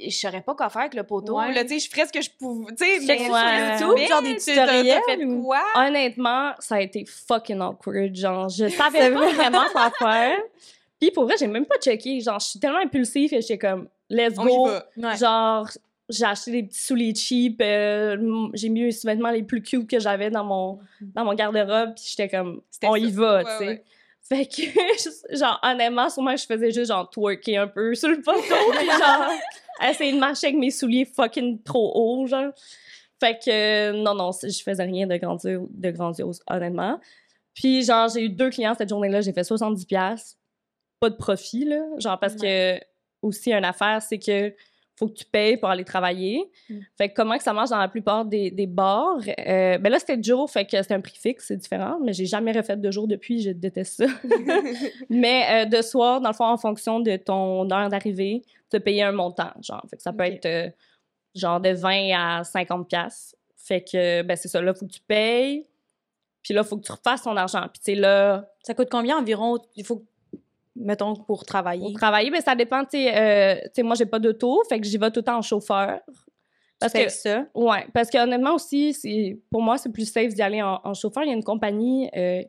je 0.08 0.16
saurais 0.16 0.42
pas 0.42 0.54
quoi 0.54 0.68
faire 0.70 0.82
avec 0.82 0.94
le 0.94 1.02
poteau. 1.02 1.38
Ouais. 1.38 1.52
Là, 1.52 1.62
je 1.66 1.88
ferais 1.90 2.06
ce 2.06 2.12
que 2.12 2.20
je 2.22 2.30
pouvais, 2.38 2.72
tu 2.76 2.84
sais, 2.84 3.00
Check 3.04 3.20
mais... 3.20 3.26
sur 3.26 3.34
mais- 3.34 3.72
YouTube, 3.72 3.94
mais 3.96 4.06
genre 4.06 4.22
des 4.22 4.36
tu- 4.36 4.44
t'as- 4.54 4.66
tutoriels 4.66 5.00
T'as 5.06 5.16
fait 5.16 5.24
ou- 5.24 5.42
quoi? 5.42 5.62
Honnêtement, 5.74 6.52
ça 6.60 6.76
a 6.76 6.80
été 6.80 7.04
fucking 7.04 7.60
awkward. 7.60 8.14
Genre, 8.14 8.48
je 8.48 8.68
savais 8.68 9.10
pas 9.12 9.32
vraiment 9.32 9.64
quoi 9.72 9.90
faire. 9.98 10.38
Puis 11.00 11.10
pour 11.10 11.24
vrai, 11.24 11.34
j'ai 11.36 11.48
même 11.48 11.66
pas 11.66 11.78
checké. 11.82 12.20
Genre, 12.20 12.38
je 12.38 12.46
suis 12.46 12.60
tellement 12.60 12.78
impulsive 12.78 13.34
et 13.34 13.40
j'étais 13.40 13.58
comme, 13.58 13.88
let's 14.08 14.38
On 14.38 14.44
go. 14.44 14.68
y 14.68 14.70
va. 14.70 14.86
Ouais. 15.10 15.16
Genre, 15.16 15.68
j'ai 16.09 16.25
acheté 16.25 16.50
des 16.50 16.62
petits 16.64 16.80
souliers 16.80 17.14
cheap. 17.14 17.61
euh, 17.62 18.49
j'ai 18.54 18.68
mis 18.68 18.82
les 18.82 18.97
vêtements 19.04 19.30
les 19.30 19.42
plus 19.42 19.62
cute 19.62 19.88
que 19.88 19.99
j'avais 19.99 20.30
dans 20.30 20.44
mon, 20.44 20.78
dans 21.00 21.25
mon 21.25 21.35
garde-robe. 21.35 21.94
Puis 21.94 22.04
j'étais 22.11 22.28
comme, 22.28 22.61
on 22.85 22.97
y 22.97 23.11
va, 23.11 23.37
Ouais, 23.37 23.44
tu 23.44 23.50
sais. 23.59 23.66
ouais. 23.68 23.85
Fait 24.23 24.47
que, 24.47 25.37
genre, 25.37 25.59
honnêtement, 25.62 26.09
sûrement, 26.09 26.37
je 26.37 26.44
faisais 26.47 26.71
juste, 26.71 26.88
genre, 26.92 27.09
twerker 27.11 27.56
un 27.56 27.66
peu 27.66 27.94
sur 27.94 28.09
le 28.09 28.21
poteau. 28.21 28.40
puis 28.78 28.87
genre, 28.87 29.30
essayer 29.90 30.12
de 30.12 30.18
marcher 30.18 30.49
avec 30.49 30.59
mes 30.59 30.71
souliers 30.71 31.04
fucking 31.04 31.62
trop 31.62 31.92
hauts, 31.94 32.26
genre. 32.26 32.52
Fait 33.18 33.38
que, 33.38 33.50
euh, 33.50 33.92
non, 34.02 34.14
non, 34.14 34.30
je 34.32 34.62
faisais 34.62 34.82
rien 34.85 35.06
de 35.06 35.16
grandiose, 35.16 35.66
de 35.71 35.90
grandiose 35.90 36.40
honnêtement. 36.49 37.00
Puis, 37.54 37.85
genre, 37.85 38.09
j'ai 38.09 38.23
eu 38.25 38.28
deux 38.28 38.50
clients 38.50 38.75
cette 38.76 38.88
journée-là, 38.88 39.21
j'ai 39.21 39.32
fait 39.32 39.42
70$. 39.42 39.87
piastres. 39.87 40.37
Pas 41.00 41.11
de 41.11 41.16
profit, 41.16 41.64
là. 41.64 41.82
Genre, 41.99 42.18
parce 42.18 42.35
que, 42.37 42.78
aussi, 43.23 43.52
une 43.52 43.64
affaire, 43.64 44.00
c'est 44.02 44.18
que 44.18 44.54
faut 44.96 45.08
que 45.08 45.14
tu 45.14 45.25
payes 45.25 45.56
pour 45.56 45.68
aller 45.68 45.84
travailler. 45.84 46.50
Mm. 46.68 46.78
Fait 46.96 47.08
que 47.08 47.14
comment 47.14 47.37
que 47.37 47.42
ça 47.42 47.52
marche 47.52 47.70
dans 47.70 47.78
la 47.78 47.88
plupart 47.88 48.25
des, 48.25 48.50
des 48.50 48.66
bars? 48.66 49.18
Euh, 49.18 49.78
ben 49.78 49.90
là, 49.90 49.99
c'était 49.99 50.16
de 50.16 50.25
jour, 50.25 50.50
fait 50.50 50.64
que 50.64 50.82
c'est 50.82 50.92
un 50.92 51.00
prix 51.00 51.16
fixe, 51.16 51.46
c'est 51.49 51.56
différent. 51.56 51.99
Mais 52.02 52.12
j'ai 52.12 52.26
jamais 52.26 52.52
refait 52.52 52.76
de 52.76 52.90
jour 52.90 53.08
depuis, 53.08 53.40
je 53.42 53.50
déteste 53.50 54.04
ça. 54.04 54.06
mais 55.11 55.46
euh, 55.50 55.64
de 55.64 55.82
soir, 55.82 56.20
dans 56.20 56.30
le 56.30 56.34
fond, 56.34 56.46
en 56.46 56.58
fonction 56.58 57.00
de 57.00 57.16
ton 57.16 57.70
heure 57.70 57.88
d'arrivée, 57.88 58.42
tu 58.70 58.76
as 58.76 58.80
payé 58.80 59.02
un 59.02 59.12
montant, 59.12 59.52
genre. 59.61 59.84
Fait 59.88 59.96
que 59.96 60.02
ça 60.02 60.12
peut 60.12 60.25
être 60.25 60.46
euh, 60.46 60.70
genre 61.34 61.61
de 61.61 61.70
20 61.70 62.11
à 62.14 62.44
50 62.44 62.88
pièces. 62.88 63.37
Fait 63.56 63.82
que, 63.82 64.22
ben 64.22 64.37
c'est 64.37 64.49
ça, 64.49 64.61
là, 64.61 64.75
faut 64.75 64.87
que 64.87 64.92
tu 64.92 65.00
payes. 65.00 65.66
Puis 66.42 66.54
là, 66.54 66.64
faut 66.64 66.76
que 66.76 66.84
tu 66.84 66.92
refasses 66.92 67.22
ton 67.22 67.37
argent. 67.37 67.62
Puis 67.72 67.78
tu 67.78 67.92
sais, 67.92 67.94
là, 67.94 68.50
Ça 68.62 68.75
coûte 68.75 68.88
combien 68.90 69.18
environ? 69.18 69.58
Il 69.76 69.84
faut, 69.84 70.04
mettons, 70.76 71.14
pour 71.14 71.45
travailler. 71.45 71.83
pour 71.83 71.93
travailler, 71.95 72.31
ben 72.31 72.41
ça 72.41 72.55
dépend, 72.55 72.85
tu 72.85 72.99
sais, 72.99 73.17
euh, 73.17 73.83
moi, 73.85 73.95
j'ai 73.95 74.07
pas 74.07 74.19
d'auto, 74.19 74.62
fait 74.69 74.81
que 74.81 74.87
j'y 74.87 74.99
vais 74.99 75.11
tout 75.11 75.21
le 75.21 75.25
temps 75.25 75.38
en 75.38 75.43
chauffeur. 75.43 76.00
Parce 76.81 76.93
que, 76.93 77.09
ça? 77.09 77.47
ouais, 77.55 77.87
parce 77.95 78.11
que 78.11 78.19
honnêtement 78.19 78.55
aussi, 78.55 78.93
c'est, 78.93 79.38
pour 79.50 79.62
moi, 79.62 79.79
c'est 79.79 79.93
plus 79.93 80.11
safe 80.11 80.35
d'y 80.35 80.43
aller 80.43 80.62
en, 80.62 80.81
en 80.83 80.95
chauffeur. 80.95 81.23
Il 81.23 81.29
y 81.29 81.31
a 81.31 81.35
une 81.35 81.45
compagnie 81.45 82.11
euh, 82.17 82.43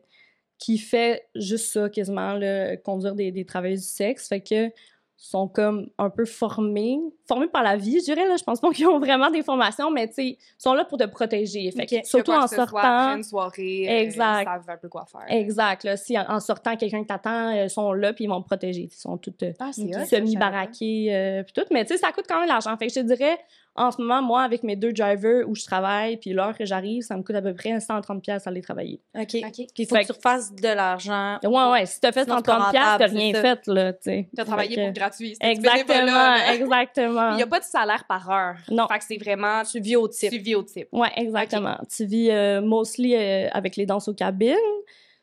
qui 0.58 0.78
fait 0.78 1.28
juste 1.36 1.72
ça, 1.72 1.88
quasiment, 1.88 2.34
là, 2.34 2.76
conduire 2.78 3.14
des, 3.14 3.30
des 3.30 3.44
travailleuses 3.44 3.82
du 3.82 3.88
sexe. 3.88 4.28
Fait 4.28 4.40
que 4.40 4.70
sont 5.16 5.48
comme 5.48 5.88
un 5.98 6.10
peu 6.10 6.24
formés, 6.24 6.98
formés 7.26 7.46
par 7.46 7.62
la 7.62 7.76
vie, 7.76 7.98
je 8.00 8.04
dirais. 8.04 8.26
Là. 8.28 8.36
Je 8.36 8.44
pense 8.44 8.60
pas 8.60 8.70
qu'ils 8.72 8.86
ont 8.86 8.98
vraiment 8.98 9.30
des 9.30 9.42
formations, 9.42 9.90
mais 9.90 10.08
tu 10.08 10.14
sais, 10.14 10.26
ils 10.26 10.38
sont 10.58 10.74
là 10.74 10.84
pour 10.84 10.98
te 10.98 11.04
protéger. 11.04 11.70
Fait 11.70 12.04
surtout 12.04 12.32
en 12.32 12.46
soit, 12.46 12.56
sortant. 12.56 12.78
après 12.78 13.16
une 13.16 13.22
soirée, 13.22 13.86
euh, 13.88 14.00
Exact. 14.00 14.42
ils 14.42 14.44
savent 14.44 14.70
un 14.70 14.76
peu 14.76 14.88
quoi 14.88 15.06
faire. 15.06 15.24
Exact. 15.28 15.84
Là, 15.84 15.96
si 15.96 16.18
en, 16.18 16.24
en 16.28 16.40
sortant, 16.40 16.76
quelqu'un 16.76 17.04
t'attend, 17.04 17.54
euh, 17.54 17.64
ils 17.64 17.70
sont 17.70 17.92
là, 17.92 18.12
puis 18.12 18.24
ils 18.24 18.28
vont 18.28 18.42
te 18.42 18.46
protéger. 18.46 18.88
Ils 18.90 18.90
sont 18.92 19.16
tous 19.16 19.32
euh, 19.42 19.52
Ah, 19.60 19.72
semi-baraqués, 19.72 21.14
euh, 21.14 21.42
puis 21.42 21.52
tout. 21.52 21.66
Mais 21.70 21.84
tu 21.84 21.94
sais, 21.94 21.98
ça 21.98 22.12
coûte 22.12 22.24
quand 22.28 22.36
même 22.36 22.44
de 22.44 22.52
l'argent. 22.52 22.76
Fait 22.76 22.86
que 22.88 22.92
je 22.92 23.00
te 23.00 23.06
dirais, 23.06 23.38
en 23.76 23.90
ce 23.90 24.00
moment, 24.00 24.22
moi, 24.22 24.42
avec 24.42 24.62
mes 24.62 24.76
deux 24.76 24.92
drivers 24.92 25.48
où 25.48 25.54
je 25.56 25.64
travaille, 25.64 26.16
puis 26.16 26.30
l'heure 26.32 26.56
que 26.56 26.64
j'arrive, 26.64 27.02
ça 27.02 27.16
me 27.16 27.22
coûte 27.22 27.34
à 27.34 27.42
peu 27.42 27.54
près 27.54 27.76
130$ 27.78 28.20
pièces 28.20 28.46
à 28.46 28.50
aller 28.50 28.60
travailler. 28.62 29.00
OK. 29.18 29.40
pas. 29.40 29.48
OK. 29.48 29.52
Puis 29.54 29.66
il 29.78 29.86
faut 29.86 29.96
Fait 29.96 30.02
que 30.02 30.06
tu 30.06 30.12
refasses 30.12 30.54
de 30.54 30.68
l'argent. 30.68 31.38
Ouais, 31.42 31.70
ouais. 31.72 31.86
Si 31.86 32.00
t'as 32.00 32.12
fait 32.12 32.22
Sinon, 32.24 32.36
c'est 32.36 32.46
pas 32.46 32.68
130$, 32.68 32.70
piastres, 32.70 32.98
t'as 32.98 33.06
rien 33.06 33.32
fait, 33.34 33.66
là, 33.66 33.92
tu 33.92 33.98
sais. 34.02 34.28
T'as 34.36 34.44
travaillé 34.44 34.74
Fait 34.76 34.84
pour 34.84 34.92
que- 34.92 34.98
gratuit. 34.98 35.36
Exactement, 35.40 36.04
là. 36.06 36.54
exactement. 36.54 37.30
Il 37.32 37.36
n'y 37.36 37.42
a 37.42 37.46
pas 37.48 37.58
de 37.60 37.64
salaire 37.64 38.04
par 38.08 38.30
heure. 38.30 38.56
Non. 38.70 38.86
Fait 38.86 38.98
que 38.98 39.04
c'est 39.04 39.18
vraiment, 39.18 39.62
Tu 39.64 39.80
vis 39.80 39.96
au 39.96 40.06
type. 40.08 40.30
tu 40.30 40.38
vis 40.38 40.54
au 40.54 40.62
type. 40.62 40.88
Ouais, 40.92 41.10
exactement. 41.16 41.76
Tu 41.94 42.04
vis 42.04 42.30
euh, 42.30 42.60
mostly 42.60 43.14
euh, 43.16 43.48
avec 43.52 43.76
les 43.76 43.86
danses 43.86 44.06
aux 44.08 44.14
cabines. 44.14 44.54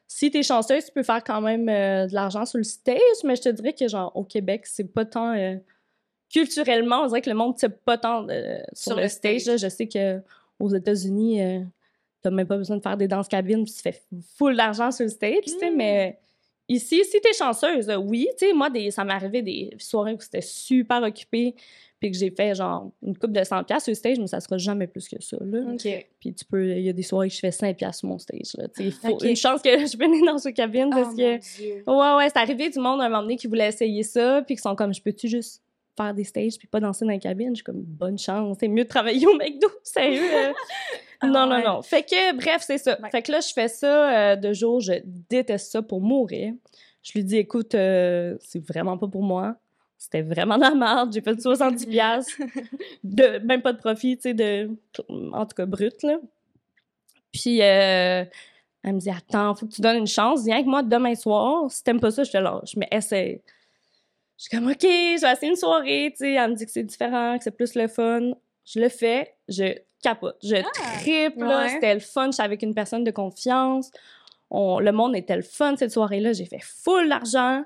Si 0.07 0.29
t'es 0.29 0.43
chanceuse, 0.43 0.85
tu 0.85 0.91
peux 0.91 1.03
faire 1.03 1.23
quand 1.23 1.39
même 1.39 1.69
euh, 1.69 2.05
de 2.05 2.13
l'argent 2.13 2.45
sur 2.45 2.57
le 2.57 2.65
stage, 2.65 2.97
mais 3.23 3.37
je 3.37 3.43
te 3.43 3.49
dirais 3.49 3.71
que, 3.71 3.87
genre, 3.87 4.11
au 4.13 4.25
Québec, 4.25 4.63
c'est 4.65 4.93
pas 4.93 5.05
tant... 5.05 5.33
culturellement, 6.31 7.01
on 7.03 7.07
dirait 7.07 7.21
que 7.21 7.29
le 7.29 7.35
monde 7.35 7.55
ne 7.61 7.67
pas 7.67 7.97
tant 7.97 8.27
euh, 8.29 8.57
sur, 8.73 8.93
Sur 8.93 8.95
le 8.97 9.03
le 9.03 9.07
stage. 9.09 9.41
stage. 9.41 9.47
là. 9.53 9.57
Je 9.57 9.67
sais 9.73 9.87
que 9.87 10.19
aux 10.59 10.69
États-Unis, 10.73 11.41
euh, 11.41 11.59
t'as 12.21 12.29
même 12.29 12.47
pas 12.47 12.57
besoin 12.57 12.77
de 12.77 12.81
faire 12.81 12.97
des 12.97 13.07
danses 13.07 13.27
cabines, 13.27 13.63
puis 13.63 13.73
tu 13.73 13.81
fais 13.81 13.99
full 14.37 14.55
d'argent 14.55 14.91
sur 14.91 15.03
le 15.05 15.09
stage, 15.09 15.43
tu 15.45 15.57
sais, 15.57 15.71
Mm. 15.71 15.75
mais 15.75 16.19
ici, 16.69 17.03
si 17.03 17.19
t'es 17.19 17.33
chanceuse, 17.33 17.89
euh, 17.89 17.95
oui, 17.97 18.27
tu 18.37 18.45
sais, 18.47 18.53
moi, 18.53 18.69
des, 18.69 18.91
ça 18.91 19.03
m'est 19.03 19.13
arrivé 19.13 19.41
des 19.41 19.71
soirées 19.79 20.13
où 20.13 20.19
c'était 20.19 20.41
super 20.41 21.01
occupé, 21.03 21.55
puis 21.99 22.11
que 22.11 22.17
j'ai 22.17 22.31
fait 22.31 22.55
genre 22.55 22.91
une 23.03 23.15
coupe 23.17 23.31
de 23.31 23.43
100 23.43 23.63
pièces 23.63 23.83
sur 23.85 23.95
stage, 23.95 24.17
mais 24.19 24.25
ça 24.27 24.39
sera 24.39 24.57
jamais 24.57 24.87
plus 24.87 25.07
que 25.07 25.21
ça, 25.21 25.37
là. 25.41 25.59
Puis 26.19 26.33
tu 26.33 26.45
peux, 26.45 26.71
il 26.77 26.83
y 26.83 26.89
a 26.89 26.93
des 26.93 27.03
soirées 27.03 27.27
que 27.29 27.33
je 27.35 27.39
fais 27.39 27.51
5 27.51 27.75
pièces 27.77 27.97
sur 27.97 28.07
mon 28.07 28.17
stage, 28.19 28.53
là. 28.57 28.67
Tu 28.69 28.85
sais, 28.85 28.91
faut 28.91 29.19
une 29.23 29.35
chance 29.35 29.61
que 29.61 29.69
je 29.87 29.97
venais 29.97 30.21
dans 30.25 30.37
une 30.37 30.53
cabine 30.53 30.89
Oh, 30.91 30.95
parce 30.95 31.15
que. 31.15 31.35
Ouais, 31.89 32.17
ouais, 32.17 32.29
c'est 32.29 32.37
arrivé 32.39 32.69
du 32.69 32.79
monde 32.79 33.01
à 33.01 33.05
un 33.05 33.09
moment 33.09 33.21
donné 33.23 33.35
qui 33.35 33.47
voulait 33.47 33.67
essayer 33.67 34.03
ça, 34.03 34.41
puis 34.45 34.55
qui 34.55 34.61
sont 34.61 34.75
comme, 34.75 34.93
je 34.93 35.01
peux-tu 35.01 35.27
juste? 35.27 35.61
Faire 35.97 36.13
des 36.13 36.23
stages 36.23 36.57
puis 36.57 36.67
pas 36.67 36.79
danser 36.79 37.05
dans 37.05 37.11
la 37.11 37.19
cabine? 37.19 37.49
Je 37.49 37.55
suis 37.55 37.63
comme, 37.63 37.81
bonne 37.81 38.17
chance, 38.17 38.57
c'est 38.59 38.67
mieux 38.67 38.83
de 38.83 38.89
travailler 38.89 39.25
au 39.27 39.35
McDo, 39.35 39.67
sérieux. 39.83 40.21
euh. 40.21 40.53
Ah, 41.21 41.27
non, 41.27 41.45
non, 41.45 41.61
non. 41.63 41.81
Fait 41.81 42.03
que, 42.03 42.35
bref, 42.35 42.63
c'est 42.65 42.79
ça. 42.79 42.99
Ouais. 43.01 43.09
Fait 43.11 43.21
que 43.21 43.31
là, 43.31 43.39
je 43.41 43.53
fais 43.53 43.67
ça 43.67 44.31
euh, 44.31 44.35
de 44.35 44.53
jour, 44.53 44.79
je 44.79 44.93
déteste 45.29 45.71
ça 45.71 45.81
pour 45.81 46.01
mourir. 46.01 46.53
Je 47.03 47.13
lui 47.13 47.23
dis, 47.23 47.37
écoute, 47.37 47.75
euh, 47.75 48.35
c'est 48.39 48.65
vraiment 48.65 48.97
pas 48.97 49.07
pour 49.07 49.23
moi. 49.23 49.55
C'était 49.97 50.23
vraiment 50.23 50.55
de 50.57 50.61
la 50.61 50.73
merde. 50.73 51.13
J'ai 51.13 51.21
fait 51.21 51.39
70 51.39 51.85
piastres. 51.85 52.41
de 53.03 53.37
Même 53.45 53.61
pas 53.61 53.73
de 53.73 53.77
profit, 53.77 54.17
tu 54.17 54.23
sais, 54.23 54.33
de... 54.33 54.69
En 55.31 55.45
tout 55.45 55.55
cas, 55.55 55.65
brut, 55.67 56.01
là. 56.01 56.17
Puis, 57.31 57.61
euh, 57.61 58.25
elle 58.83 58.93
me 58.93 58.99
dit, 58.99 59.09
attends, 59.11 59.53
faut 59.53 59.67
que 59.67 59.73
tu 59.73 59.81
donnes 59.81 59.97
une 59.97 60.07
chance. 60.07 60.43
Viens 60.43 60.55
avec 60.55 60.65
moi 60.65 60.81
demain 60.81 61.13
soir. 61.13 61.69
Si 61.69 61.83
t'aimes 61.83 61.99
pas 61.99 62.11
ça, 62.11 62.23
je 62.23 62.31
te 62.31 62.37
lâche. 62.37 62.75
Mais 62.75 62.87
essaye. 62.91 63.41
Je 64.41 64.47
suis 64.47 64.57
comme, 64.57 64.71
OK, 64.71 64.81
je 64.81 65.21
vais 65.21 65.31
essayer 65.33 65.51
une 65.51 65.55
soirée, 65.55 66.09
tu 66.11 66.17
sais. 66.25 66.31
Elle 66.33 66.49
me 66.49 66.55
dit 66.55 66.65
que 66.65 66.71
c'est 66.71 66.81
différent, 66.83 67.37
que 67.37 67.43
c'est 67.43 67.55
plus 67.55 67.75
le 67.75 67.87
fun. 67.87 68.31
Je 68.65 68.79
le 68.79 68.89
fais, 68.89 69.35
je 69.47 69.75
capote. 70.01 70.35
Je 70.41 70.55
tripe, 70.73 71.37
là. 71.37 71.59
ouais. 71.65 71.69
C'était 71.69 71.93
le 71.93 71.99
fun. 71.99 72.27
Je 72.27 72.31
suis 72.31 72.41
avec 72.43 72.63
une 72.63 72.73
personne 72.73 73.03
de 73.03 73.11
confiance. 73.11 73.91
On- 74.49 74.79
le 74.79 74.91
monde 74.91 75.15
était 75.15 75.35
le 75.35 75.43
fun 75.43 75.75
cette 75.77 75.91
soirée-là. 75.91 76.33
J'ai 76.33 76.45
fait 76.45 76.61
full 76.63 77.07
d'argent. 77.07 77.63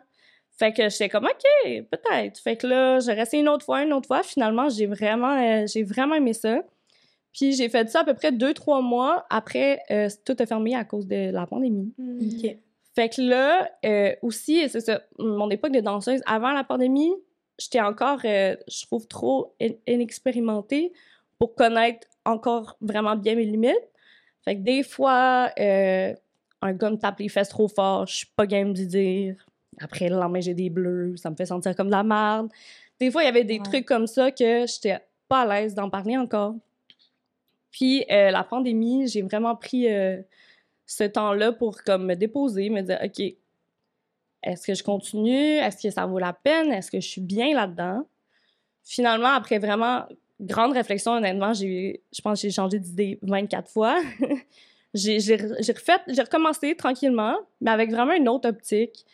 Fait 0.58 0.74
que 0.74 0.90
j'étais 0.90 1.08
comme, 1.08 1.24
OK, 1.26 1.84
peut-être. 1.92 2.40
Fait 2.40 2.58
que 2.58 2.68
là, 2.68 3.00
j'ai 3.00 3.14
resté 3.14 3.40
une 3.40 3.48
autre 3.48 3.64
fois, 3.64 3.82
une 3.84 3.94
autre 3.94 4.08
fois. 4.08 4.22
Finalement, 4.24 4.68
j'ai 4.68 4.86
vraiment, 4.86 5.38
euh, 5.42 5.66
j'ai 5.68 5.84
vraiment 5.84 6.16
aimé 6.16 6.34
ça. 6.34 6.62
Puis 7.34 7.54
j'ai 7.54 7.70
fait 7.70 7.90
ça 7.90 8.02
à 8.02 8.04
peu 8.04 8.14
près 8.16 8.32
deux, 8.34 8.54
trois 8.54 8.82
mois. 8.82 9.26
Après, 9.30 9.82
euh, 9.92 10.10
tout 10.26 10.36
a 10.40 10.46
fermé 10.46 10.76
à 10.76 10.84
cause 10.84 11.08
de 11.08 11.32
la 11.32 11.46
pandémie. 11.46 11.94
OK. 12.00 12.58
Fait 12.96 13.10
que 13.10 13.22
là, 13.22 13.70
euh, 13.86 14.16
aussi, 14.22 14.68
c'est 14.70 14.80
ça, 14.80 15.02
mon 15.20 15.50
époque 15.50 15.74
de 15.74 15.82
danseuse, 15.82 16.22
avant 16.26 16.52
la 16.54 16.64
pandémie, 16.64 17.12
j'étais 17.60 17.82
encore, 17.82 18.20
euh, 18.24 18.56
je 18.68 18.86
trouve, 18.86 19.06
trop 19.08 19.54
in- 19.62 19.74
inexpérimentée 19.86 20.94
pour 21.38 21.56
connaître 21.56 22.08
encore 22.24 22.78
vraiment 22.80 23.16
bien 23.18 23.36
mes 23.36 23.44
limites. 23.46 23.76
Fait 24.46 24.56
que 24.56 24.62
des 24.62 24.82
fois, 24.84 25.50
euh, 25.60 26.14
un 26.62 26.74
gars 26.74 26.90
me 26.90 26.96
tape 26.98 27.20
les 27.20 27.28
fesses 27.30 27.50
trop 27.50 27.68
fort, 27.68 28.08
je 28.08 28.16
suis 28.16 28.28
pas 28.36 28.46
game 28.48 28.72
d'y 28.74 28.88
dire. 28.88 29.46
Après, 29.82 30.08
le 30.08 30.16
lendemain, 30.16 30.40
j'ai 30.40 30.54
des 30.54 30.70
bleus, 30.70 31.18
ça 31.18 31.30
me 31.30 31.36
fait 31.36 31.46
sentir 31.48 31.76
comme 31.76 31.88
de 31.88 31.92
la 31.92 32.04
merde. 32.04 32.50
Des 33.00 33.12
fois, 33.12 33.24
il 33.24 33.26
y 33.26 33.30
avait 33.30 33.44
des 33.44 33.58
Ouais. 33.58 33.64
trucs 33.64 33.86
comme 33.86 34.08
ça 34.08 34.32
que 34.32 34.66
j'étais 34.68 35.00
pas 35.28 35.42
à 35.42 35.62
l'aise 35.62 35.76
d'en 35.76 35.90
parler 35.90 36.16
encore. 36.18 36.56
Puis, 37.72 38.06
euh, 38.10 38.32
la 38.32 38.44
pandémie, 38.46 39.08
j'ai 39.08 39.22
vraiment 39.22 39.56
pris 39.56 39.88
ce 40.86 41.04
temps-là 41.04 41.52
pour 41.52 41.82
comme 41.84 42.06
me 42.06 42.16
déposer, 42.16 42.70
me 42.70 42.82
dire, 42.82 43.00
OK, 43.04 43.36
est-ce 44.44 44.68
que 44.68 44.74
je 44.74 44.84
continue? 44.84 45.56
Est-ce 45.58 45.88
que 45.88 45.90
ça 45.90 46.06
vaut 46.06 46.20
la 46.20 46.34
peine? 46.34 46.72
Est-ce 46.72 46.92
que 46.92 47.00
je 47.00 47.08
suis 47.08 47.22
bien 47.22 47.54
là-dedans? 47.54 48.06
Finalement, 48.84 49.30
après 49.30 49.58
vraiment 49.58 50.06
grande 50.40 50.74
réflexion, 50.74 51.14
honnêtement, 51.14 51.54
j'ai, 51.54 52.02
je 52.14 52.22
pense 52.22 52.42
que 52.42 52.48
j'ai 52.48 52.54
changé 52.54 52.80
d'idée 52.80 53.20
24 53.24 53.70
fois. 53.70 54.00
j'ai, 54.94 55.18
refait, 55.18 56.00
j'ai 56.08 56.22
recommencé 56.22 56.76
tranquillement, 56.76 57.38
mais 57.62 57.72
avec 57.72 57.92
vraiment 57.92 58.14
une 58.14 58.30
autre 58.30 58.50
optique. 58.50 59.06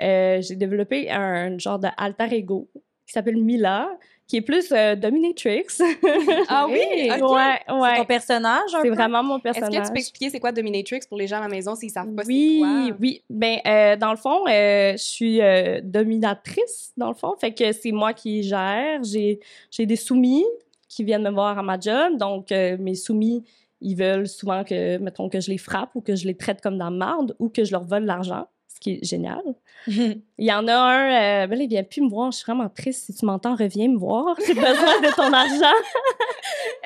Euh, 0.00 0.40
j'ai 0.40 0.56
développé 0.56 1.10
un 1.10 1.58
genre 1.58 1.78
de 1.78 1.88
alter 1.96 2.34
ego 2.34 2.68
qui 3.06 3.12
s'appelle 3.12 3.36
Mila, 3.36 3.90
qui 4.30 4.36
est 4.36 4.42
plus 4.42 4.70
euh, 4.70 4.94
dominatrix. 4.94 5.66
Ah 6.48 6.66
oui? 6.68 6.78
Ok. 7.20 7.30
Ouais, 7.32 7.58
C'est 7.66 7.96
ton 7.96 8.04
personnage, 8.04 8.70
C'est 8.80 8.88
vraiment 8.90 9.24
mon 9.24 9.36
Est-ce 9.38 9.42
personnage. 9.42 9.82
que 9.82 9.86
tu 9.88 9.92
peux 9.92 9.98
expliquer 9.98 10.30
c'est 10.30 10.38
quoi 10.38 10.52
Dominatrix 10.52 11.00
pour 11.08 11.18
les 11.18 11.26
gens 11.26 11.38
à 11.38 11.40
la 11.40 11.48
maison 11.48 11.74
s'ils 11.74 11.90
savent 11.90 12.14
pas 12.14 12.22
oui, 12.28 12.60
c'est 12.62 12.90
quoi? 12.90 12.96
oui. 13.00 13.22
Ben, 13.28 13.58
euh, 13.66 13.96
dans 13.96 14.12
le 14.12 14.16
fond, 14.16 14.46
euh, 14.46 14.92
je 14.92 15.02
suis 15.02 15.42
euh, 15.42 15.80
dominatrice, 15.82 16.92
dans 16.96 17.08
le 17.08 17.14
fond. 17.14 17.34
Fait 17.40 17.52
que 17.52 17.72
c'est 17.72 17.90
moi 17.90 18.12
qui 18.12 18.44
gère. 18.44 19.02
J'ai, 19.02 19.40
j'ai 19.72 19.84
des 19.86 19.96
soumis 19.96 20.44
qui 20.88 21.02
viennent 21.02 21.24
me 21.24 21.30
voir 21.30 21.58
à 21.58 21.62
ma 21.64 21.78
job. 21.78 22.16
Donc, 22.16 22.52
euh, 22.52 22.76
mes 22.78 22.94
soumis, 22.94 23.42
ils 23.80 23.96
veulent 23.96 24.28
souvent 24.28 24.62
que, 24.62 24.98
mettons, 24.98 25.28
que 25.28 25.40
je 25.40 25.50
les 25.50 25.58
frappe 25.58 25.90
ou 25.96 26.00
que 26.02 26.14
je 26.14 26.26
les 26.26 26.36
traite 26.36 26.60
comme 26.60 26.74
de 26.74 26.78
la 26.84 26.90
marde 26.90 27.34
ou 27.40 27.48
que 27.48 27.64
je 27.64 27.72
leur 27.72 27.84
vole 27.84 28.04
l'argent, 28.04 28.46
ce 28.80 28.90
qui 28.90 28.92
est 28.92 29.04
génial. 29.04 29.42
Il 29.86 30.22
y 30.38 30.52
en 30.52 30.66
a 30.66 30.74
un, 30.74 31.44
euh, 31.44 31.46
ben 31.46 31.58
là, 31.58 31.64
il 31.64 31.68
vient 31.68 31.84
plus 31.84 32.00
me 32.00 32.08
voir. 32.08 32.30
Je 32.32 32.38
suis 32.38 32.44
vraiment 32.44 32.68
triste. 32.68 33.06
Si 33.06 33.14
tu 33.14 33.26
m'entends, 33.26 33.54
reviens 33.54 33.88
me 33.88 33.98
voir. 33.98 34.36
J'ai 34.46 34.54
besoin 34.54 35.00
de 35.00 35.14
ton 35.14 35.32
argent. 35.32 35.76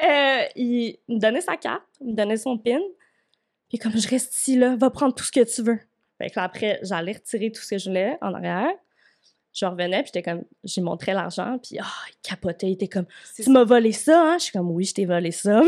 Euh, 0.05 0.43
il 0.57 0.99
me 1.09 1.19
donnait 1.19 1.41
sa 1.41 1.57
carte, 1.57 1.87
il 2.01 2.09
me 2.09 2.13
donnait 2.13 2.37
son 2.37 2.59
pin. 2.59 2.81
Puis 3.69 3.79
comme 3.79 3.97
je 3.97 4.07
reste 4.09 4.35
ici, 4.37 4.57
là, 4.57 4.77
va 4.77 4.91
prendre 4.91 5.15
tout 5.15 5.25
ce 5.25 5.33
que 5.33 5.43
tu 5.43 5.63
veux. 5.63 5.79
Fait 6.19 6.29
que 6.29 6.39
là, 6.39 6.45
après, 6.45 6.81
j'allais 6.83 7.13
retirer 7.13 7.51
tout 7.51 7.63
ce 7.63 7.71
que 7.71 7.79
je 7.79 7.89
voulais 7.89 8.19
en 8.21 8.35
arrière. 8.35 8.71
Je 9.54 9.64
revenais, 9.64 10.02
puis 10.02 10.11
j'étais 10.12 10.23
comme, 10.23 10.42
j'ai 10.64 10.80
montré 10.80 11.12
l'argent, 11.12 11.58
puis 11.62 11.78
ah, 11.80 11.87
il 12.08 12.28
capotait, 12.28 12.66
il 12.66 12.73
était 12.73 12.88
comme, 12.88 13.06
tu 13.37 13.49
m'as 13.50 13.62
volé 13.62 13.92
ça, 13.92 14.20
hein? 14.20 14.38
Je 14.38 14.44
suis 14.44 14.52
comme, 14.52 14.70
oui, 14.73 14.84
je 14.84 14.94
t'ai 14.94 15.04
volé 15.06 15.30
ça. 15.30 15.62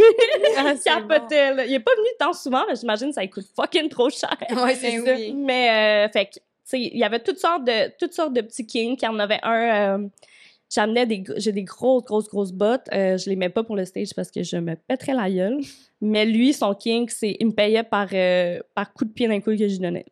Ah, 0.57 0.73
il 0.75 0.81
capotait, 0.81 1.55
là. 1.55 1.65
Il 1.65 1.73
est 1.73 1.81
pas 1.81 1.95
venu 1.97 2.09
tant 2.19 2.33
souvent, 2.33 2.65
mais 2.69 2.75
j'imagine 2.75 3.09
que 3.09 3.15
ça 3.15 3.21
lui 3.21 3.31
coûte 3.31 3.47
fucking 3.55 3.89
trop 3.89 4.11
cher. 4.11 4.37
Ouais, 4.51 4.75
c'est 4.75 4.99
ça. 4.99 5.15
oui. 5.15 5.33
Mais, 5.35 6.07
euh, 6.07 6.13
fait 6.13 6.27
que, 6.27 6.35
tu 6.35 6.41
sais, 6.65 6.81
il 6.81 6.99
y 6.99 7.05
avait 7.05 7.21
toutes 7.21 7.39
sortes 7.39 7.65
de, 7.65 7.93
toutes 7.97 8.13
sortes 8.13 8.33
de 8.33 8.41
petits 8.41 8.67
kinks. 8.67 9.01
Il 9.01 9.05
y 9.05 9.09
en 9.09 9.21
avait 9.21 9.39
un, 9.45 10.01
euh, 10.01 10.09
j'amenais 10.73 11.07
des, 11.07 11.23
j'ai 11.37 11.53
des 11.53 11.63
grosses, 11.63 12.05
grosses, 12.05 12.29
grosses 12.29 12.53
bottes. 12.53 12.89
Euh, 12.93 13.17
je 13.17 13.29
les 13.31 13.37
mets 13.37 13.49
pas 13.49 13.65
pour 13.65 13.77
le 13.77 13.85
stage 13.85 14.15
parce 14.15 14.31
que 14.31 14.43
je 14.43 14.57
me 14.57 14.75
pèterais 14.75 15.15
la 15.15 15.31
gueule. 15.31 15.61
Mais 16.01 16.27
lui, 16.27 16.53
son 16.53 16.75
kink, 16.75 17.11
c'est, 17.11 17.37
il 17.39 17.47
me 17.47 17.53
payait 17.53 17.83
par, 17.83 18.09
euh, 18.13 18.59
par 18.75 18.93
coup 18.93 19.05
de 19.05 19.13
pied 19.13 19.29
d'un 19.29 19.41
coup 19.41 19.51
que 19.51 19.57
je 19.57 19.65
lui 19.65 19.79
donnais. 19.79 20.07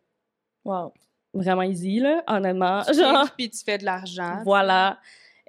Wow. 0.63 0.93
Vraiment 1.35 1.63
easy, 1.63 1.99
là, 1.99 2.23
honnêtement. 2.27 2.81
Tu 2.87 2.93
Genre, 2.95 3.27
Puis 3.37 3.49
tu 3.49 3.59
fais 3.63 3.77
de 3.77 3.85
l'argent. 3.85 4.41
voilà. 4.45 4.97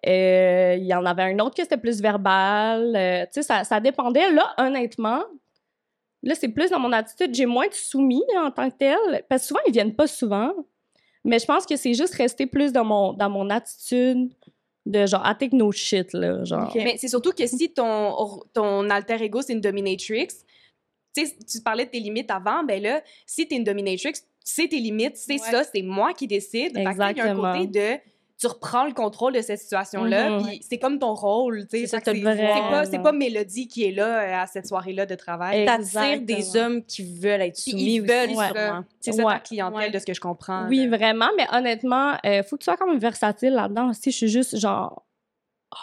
Euh, 0.06 0.76
Il 0.78 0.84
y 0.84 0.92
en 0.94 1.04
avait 1.06 1.22
un 1.22 1.38
autre 1.38 1.54
que 1.56 1.62
c'était 1.62 1.76
plus 1.78 2.00
verbal. 2.02 2.94
Euh, 2.94 3.22
tu 3.24 3.28
sais, 3.32 3.42
ça, 3.42 3.64
ça 3.64 3.80
dépendait. 3.80 4.30
Là, 4.32 4.52
honnêtement, 4.58 5.22
là, 6.22 6.34
c'est 6.34 6.48
plus 6.48 6.70
dans 6.70 6.78
mon 6.80 6.92
attitude. 6.92 7.34
J'ai 7.34 7.46
moins 7.46 7.68
de 7.68 7.72
soumis 7.74 8.22
en 8.36 8.50
tant 8.50 8.68
que 8.70 8.76
tel. 8.76 9.24
Parce 9.28 9.42
que 9.42 9.48
souvent, 9.48 9.60
ils 9.66 9.72
viennent 9.72 9.94
pas 9.94 10.06
souvent. 10.06 10.52
Mais 11.24 11.38
je 11.38 11.46
pense 11.46 11.66
que 11.66 11.76
c'est 11.76 11.94
juste 11.94 12.14
resté 12.14 12.46
plus 12.46 12.72
dans 12.72 12.84
mon, 12.84 13.12
dans 13.14 13.30
mon 13.30 13.48
attitude 13.50 14.28
de 14.84 15.06
genre, 15.06 15.22
I 15.24 15.34
take 15.36 15.56
no 15.56 15.72
shit, 15.72 16.12
là. 16.12 16.44
Genre. 16.44 16.70
Mais 16.76 16.96
c'est 16.98 17.08
surtout 17.08 17.32
que 17.32 17.46
si 17.46 17.72
ton, 17.72 18.40
ton 18.52 18.88
alter 18.90 19.20
ego, 19.22 19.42
c'est 19.42 19.52
une 19.52 19.60
dominatrix, 19.60 20.28
tu 21.14 21.60
parlais 21.64 21.86
de 21.86 21.90
tes 21.90 21.98
limites 21.98 22.30
avant, 22.30 22.62
ben 22.62 22.80
là, 22.80 23.02
si 23.24 23.48
t'es 23.48 23.56
une 23.56 23.64
dominatrix, 23.64 24.12
c'est 24.48 24.68
tes 24.68 24.78
limites, 24.78 25.16
c'est 25.16 25.32
Ouais. 25.34 25.50
ça, 25.50 25.64
c'est 25.64 25.82
moi 25.82 26.12
qui 26.14 26.28
décide. 26.28 26.70
Il 26.76 26.82
y 26.82 26.86
a 26.86 26.90
un 27.30 27.34
côté 27.34 27.66
de 27.66 28.00
tu 28.38 28.46
reprends 28.48 28.84
le 28.84 28.92
contrôle 28.92 29.32
de 29.32 29.40
cette 29.40 29.58
situation-là, 29.58 30.28
Mhm. 30.28 30.44
puis 30.46 30.60
c'est 30.62 30.76
comme 30.76 30.98
ton 30.98 31.14
rôle, 31.14 31.62
tu 31.66 31.78
sais. 31.78 31.86
C'est 31.86 32.04
ça, 32.04 32.12
pas, 32.12 32.84
c'est 32.84 32.98
pas 33.02 33.10
Mélodie 33.12 33.66
qui 33.66 33.84
est 33.84 33.92
là 33.92 34.20
euh, 34.20 34.42
à 34.42 34.46
cette 34.46 34.66
soirée-là 34.66 35.06
de 35.06 35.14
travail. 35.14 35.64
T'attires 35.64 36.20
des 36.20 36.54
hommes 36.54 36.84
qui 36.84 37.18
veulent 37.18 37.40
être 37.40 37.56
soumis 37.56 37.94
ils 37.94 38.00
aussi, 38.02 38.08
veulent 38.10 38.36
Ouais. 38.36 38.52
ça. 38.54 38.84
C'est 39.00 39.12
ça 39.12 39.24
Ouais. 39.24 39.32
ta 39.32 39.40
clientèle, 39.40 39.90
de 39.90 39.98
ce 39.98 40.04
que 40.04 40.12
je 40.12 40.20
comprends. 40.20 40.68
Oui, 40.68 40.86
là. 40.86 40.96
vraiment, 40.98 41.30
mais 41.38 41.46
honnêtement, 41.50 42.12
il 42.24 42.42
faut 42.44 42.56
que 42.56 42.60
tu 42.60 42.64
sois 42.66 42.76
quand 42.76 42.86
même 42.86 42.98
versatile 42.98 43.54
là-dedans. 43.54 43.92
Si 43.94 44.10
je 44.10 44.16
suis 44.18 44.28
juste 44.28 44.58
genre 44.58 45.02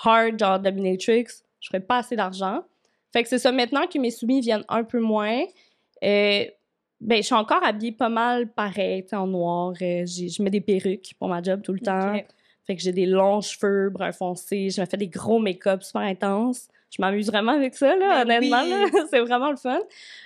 hard, 0.03 0.38
genre 0.39 0.60
dominatrix, 0.60 1.25
je 1.60 1.67
ferais 1.70 1.79
pas 1.82 1.98
assez 1.98 2.15
d'argent. 2.15 2.62
Fait 3.12 3.24
que 3.24 3.29
c'est 3.29 3.39
ça, 3.39 3.51
maintenant 3.51 3.88
que 3.88 3.98
mes 3.98 4.12
soumis 4.12 4.41
viennent 4.41 4.65
un 4.70 4.84
peu 4.84 5.00
moins, 5.00 5.41
euh, 6.03 6.46
ben, 7.03 7.17
je 7.17 7.24
suis 7.24 7.36
encore 7.36 7.63
habillée 7.63 7.91
pas 7.91 8.10
mal 8.10 8.51
pareil, 8.51 9.05
en 9.12 9.27
noir. 9.27 9.74
euh, 9.81 10.05
je 10.05 10.41
mets 10.41 10.50
des 10.50 10.62
perruques 10.62 11.13
pour 11.19 11.27
ma 11.27 11.41
job 11.41 11.62
tout 11.62 11.74
le 11.74 11.79
temps. 11.79 12.13
Fait 12.65 12.75
que 12.75 12.81
j'ai 12.81 12.93
des 12.93 13.05
longs 13.05 13.41
cheveux 13.41 13.89
brun 13.89 14.12
foncé. 14.13 14.69
Je 14.69 14.79
me 14.79 14.86
fais 14.86 14.95
des 14.98 15.10
gros 15.10 15.38
make-up 15.39 15.83
super 15.83 16.01
intenses. 16.03 16.69
Je 16.89 17.01
m'amuse 17.01 17.27
vraiment 17.27 17.51
avec 17.53 17.75
ça, 17.75 17.95
là, 17.95 18.24
Ben 18.24 18.38
honnêtement. 18.38 18.63
oui. 18.63 19.01
c'est 19.10 19.19
vraiment 19.19 19.50
le 19.51 19.57
fun. 19.57 19.79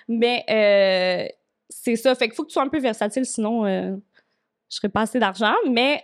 Mais 0.07 0.43
euh, 0.49 1.27
c'est 1.69 1.95
ça. 1.95 2.13
Fait 2.13 2.27
qu'il 2.27 2.35
faut 2.35 2.43
que 2.43 2.49
tu 2.49 2.53
sois 2.53 2.63
un 2.63 2.67
peu 2.69 2.79
versatile, 2.79 3.25
sinon 3.25 3.65
euh, 3.65 3.95
je 4.69 4.75
serais 4.75 4.89
pas 4.89 5.01
assez 5.01 5.17
d'argent. 5.17 5.55
Mais 5.71 6.03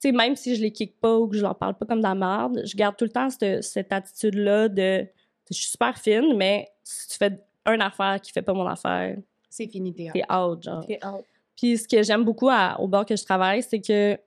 tu 0.00 0.10
sais, 0.10 0.12
même 0.12 0.36
si 0.36 0.54
je 0.54 0.62
les 0.62 0.70
kick 0.70 1.00
pas 1.00 1.16
ou 1.18 1.26
que 1.26 1.36
je 1.36 1.42
leur 1.42 1.56
parle 1.58 1.74
pas 1.74 1.86
comme 1.86 1.98
de 1.98 2.04
la 2.06 2.14
merde, 2.14 2.62
je 2.64 2.76
garde 2.76 2.96
tout 2.96 3.04
le 3.06 3.10
temps 3.10 3.28
cette, 3.30 3.64
cette 3.64 3.92
attitude-là 3.92 4.68
de 4.68 5.06
je 5.50 5.56
suis 5.56 5.70
super 5.70 5.96
fine, 5.98 6.36
mais 6.36 6.68
si 6.84 7.08
tu 7.08 7.16
fais 7.16 7.30
une 7.66 7.80
affaire 7.82 8.20
qui 8.20 8.30
fait 8.32 8.42
pas 8.42 8.52
mon 8.52 8.66
affaire, 8.66 9.16
C'est 9.56 9.68
fini, 9.68 9.94
t'es 9.94 10.10
t'es 10.12 10.22
out, 10.32 10.62
genre. 10.62 10.84
Ok, 10.88 10.98
out. 11.04 11.24
Puis 11.56 11.78
ce 11.78 11.88
que 11.88 12.02
j'aime 12.02 12.24
beaucoup 12.24 12.48
à- 12.50 12.78
au 12.80 12.86
bar 12.88 13.06
que 13.06 13.16
je 13.16 13.24
travaille, 13.24 13.62
c'est 13.62 13.80
que 13.80 14.18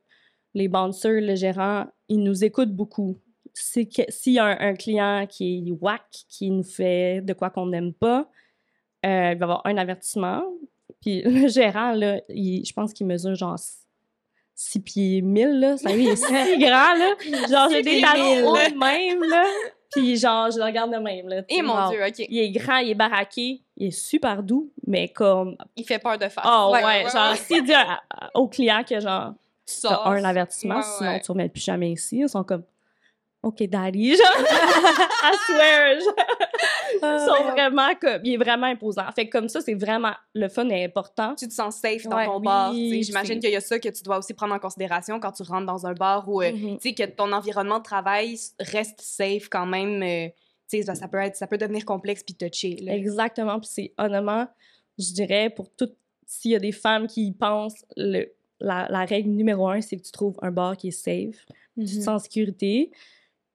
les 0.55 0.67
bouncers, 0.67 1.21
le 1.21 1.35
gérant, 1.35 1.85
ils 2.07 2.23
nous 2.23 2.43
écoutent 2.43 2.73
beaucoup. 2.75 3.17
C'est 3.53 3.85
que 3.85 4.01
s'il 4.09 4.33
y 4.33 4.39
a 4.39 4.45
un, 4.45 4.69
un 4.69 4.73
client 4.73 5.25
qui 5.29 5.67
est 5.67 5.71
whack, 5.71 6.01
qui 6.27 6.49
nous 6.49 6.63
fait 6.63 7.21
de 7.21 7.33
quoi 7.33 7.49
qu'on 7.51 7.67
n'aime 7.67 7.93
pas, 7.93 8.29
euh, 9.05 9.31
il 9.33 9.37
va 9.37 9.43
avoir 9.45 9.61
un 9.65 9.77
avertissement. 9.77 10.43
Puis 11.01 11.21
le 11.25 11.47
gérant, 11.47 11.91
là, 11.91 12.21
il- 12.29 12.65
je 12.65 12.73
pense 12.73 12.91
qu'il 12.93 13.05
mesure 13.05 13.35
genre 13.35 13.59
6 14.55 14.79
pieds 14.79 15.21
1000, 15.21 15.59
là. 15.59 15.77
Ça, 15.77 15.93
lui, 15.93 16.03
il 16.05 16.09
est 16.09 16.15
si 16.15 16.57
grand, 16.57 16.95
là. 16.95 17.15
Genre, 17.49 17.69
j'ai 17.69 17.81
des 17.83 18.01
talons 18.01 18.35
1000. 18.35 18.43
hauts 18.45 18.55
de 18.55 18.79
même, 18.79 19.23
là. 19.29 19.45
Puis 19.91 20.17
genre, 20.17 20.51
je 20.51 20.57
le 20.59 20.65
regarde 20.65 20.91
de 20.93 20.97
même, 20.97 21.27
là. 21.27 21.41
Et 21.49 21.55
sais. 21.55 21.61
mon 21.61 21.73
Wow. 21.73 21.89
Dieu, 21.89 22.05
OK. 22.05 22.19
Il 22.29 22.37
est 22.37 22.51
grand, 22.51 22.77
il 22.77 22.89
est 22.91 22.95
baraqué, 22.95 23.61
il 23.77 23.87
est 23.87 23.91
super 23.91 24.43
doux, 24.43 24.71
mais 24.85 25.07
comme... 25.09 25.55
Il 25.75 25.83
fait 25.85 25.97
peur 25.99 26.17
de 26.17 26.27
face. 26.29 26.45
Oh 26.47 26.71
ouais, 26.73 26.81
genre, 27.11 27.31
ouais. 27.31 27.37
s'il 27.37 27.63
dit 27.63 27.73
au 28.35 28.47
client 28.47 28.83
que 28.87 28.99
genre, 28.99 29.33
Tu 29.65 29.73
sors. 29.75 30.05
un 30.07 30.23
avertissement, 30.23 30.75
Ouais, 30.77 30.83
sinon 30.83 31.09
ouais. 31.11 31.21
tu 31.21 31.31
remets 31.31 31.49
plus 31.49 31.63
jamais 31.63 31.91
ici, 31.91 32.19
ils 32.19 32.29
sont 32.29 32.43
comme... 32.43 32.63
OK, 33.41 33.63
daddy, 33.69 34.15
genre, 34.17 34.25
I 35.23 35.35
swear, 35.45 35.99
genre, 36.01 36.13
ils 36.93 37.25
sont 37.25 37.51
vraiment 37.51 37.95
comme, 37.99 38.19
il 38.25 38.33
est 38.33 38.37
vraiment 38.37 38.67
imposant. 38.67 39.09
Fait 39.15 39.27
que 39.27 39.31
comme 39.37 39.47
ça, 39.47 39.61
c'est 39.61 39.75
vraiment, 39.75 40.11
le 40.33 40.49
fun 40.49 40.67
est 40.69 40.83
important. 40.83 41.35
tu 41.35 41.47
te 41.47 41.53
sens 41.53 41.77
safe 41.77 42.03
dans 42.03 42.17
Ouais, 42.17 42.25
ton 42.25 42.37
oui, 42.39 42.43
bar. 42.45 42.73
J'imagine 42.73 43.39
qu'il 43.39 43.51
y 43.51 43.55
a 43.55 43.61
ça 43.61 43.79
que 43.79 43.87
tu 43.89 44.03
dois 44.03 44.17
aussi 44.17 44.33
prendre 44.33 44.53
en 44.53 44.59
considération 44.59 45.19
quand 45.21 45.31
tu 45.31 45.43
rentres 45.43 45.65
dans 45.67 45.85
un 45.87 45.93
bar 45.93 46.27
où 46.27 46.41
euh, 46.41 46.51
Mhm. 46.51 46.77
tu 46.79 46.89
sais 46.89 46.93
que 46.93 47.03
ton 47.09 47.31
environnement 47.31 47.77
de 47.79 47.83
travail 47.83 48.37
reste 48.59 48.99
safe 48.99 49.47
quand 49.49 49.65
même. 49.65 50.03
euh, 50.03 50.27
tu 50.69 50.83
sais, 50.83 50.93
ça, 50.93 51.07
peut 51.07 51.17
être, 51.17 51.35
ça 51.37 51.47
peut 51.47 51.57
devenir 51.57 51.85
complexe 51.85 52.21
puis 52.23 52.35
touché. 52.35 52.75
là. 52.81 52.93
Exactement, 52.93 53.59
puis 53.59 53.69
c'est 53.71 53.93
honnêtement, 53.97 54.47
je 54.99 55.13
dirais, 55.13 55.49
pour 55.49 55.69
tout, 55.71 55.89
s'il 56.27 56.51
y 56.51 56.55
a 56.55 56.59
des 56.59 56.71
femmes 56.73 57.07
qui 57.07 57.25
y 57.27 57.31
pensent, 57.31 57.85
le, 57.95 58.25
la, 58.59 58.87
la 58.89 59.05
règle 59.05 59.29
numéro 59.29 59.67
un, 59.69 59.79
c'est 59.81 59.95
que 59.97 60.03
tu 60.03 60.11
trouves 60.11 60.37
un 60.43 60.51
bar 60.51 60.75
qui 60.77 60.89
est 60.89 60.91
safe, 60.91 61.45
tu 61.77 61.85
te 61.85 61.95
Mhm. 61.95 62.01
sens 62.01 62.07
en 62.09 62.19
sécurité, 62.19 62.91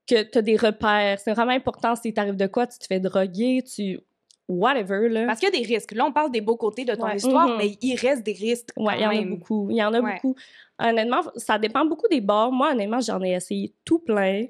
que 0.07 0.23
tu 0.23 0.39
as 0.39 0.43
des 0.43 0.57
repères. 0.57 1.19
C'est 1.19 1.33
vraiment 1.33 1.53
important 1.53 1.95
si 1.97 2.13
t'arrives 2.13 2.37
de 2.37 2.47
quoi, 2.47 2.67
tu 2.67 2.79
te 2.79 2.87
fais 2.87 3.01
droguer, 3.01 3.63
tu. 3.63 4.01
whatever, 4.47 5.09
là. 5.09 5.25
Parce 5.25 5.41
qu'il 5.41 5.49
y 5.49 5.57
a 5.57 5.59
des 5.59 5.67
risques. 5.67 5.93
Là, 5.93 6.05
on 6.05 6.13
parle 6.13 6.31
des 6.31 6.43
beaux 6.43 6.57
côtés 6.59 6.85
de 6.85 6.95
ton 6.95 7.07
Ouais. 7.07 7.17
histoire, 7.17 7.49
Mhm. 7.49 7.57
mais 7.57 7.79
il 7.81 7.97
reste 7.97 8.23
des 8.25 8.35
risques. 8.35 8.69
Ouais, 8.77 8.93
il 8.99 9.01
y 9.03 9.07
en 9.07 9.11
a 9.11 9.23
beaucoup. 9.23 9.69
Il 9.71 9.77
y 9.77 9.83
en 9.83 9.95
a 9.95 10.01
Ouais. 10.03 10.13
beaucoup. 10.17 10.35
Honnêtement, 10.79 11.23
ça 11.37 11.59
dépend 11.59 11.87
beaucoup 11.87 12.09
des 12.09 12.21
bars. 12.21 12.53
Moi, 12.53 12.73
honnêtement, 12.73 13.01
j'en 13.01 13.23
ai 13.23 13.31
essayé 13.33 13.73
tout 13.87 14.01
plein. 14.01 14.45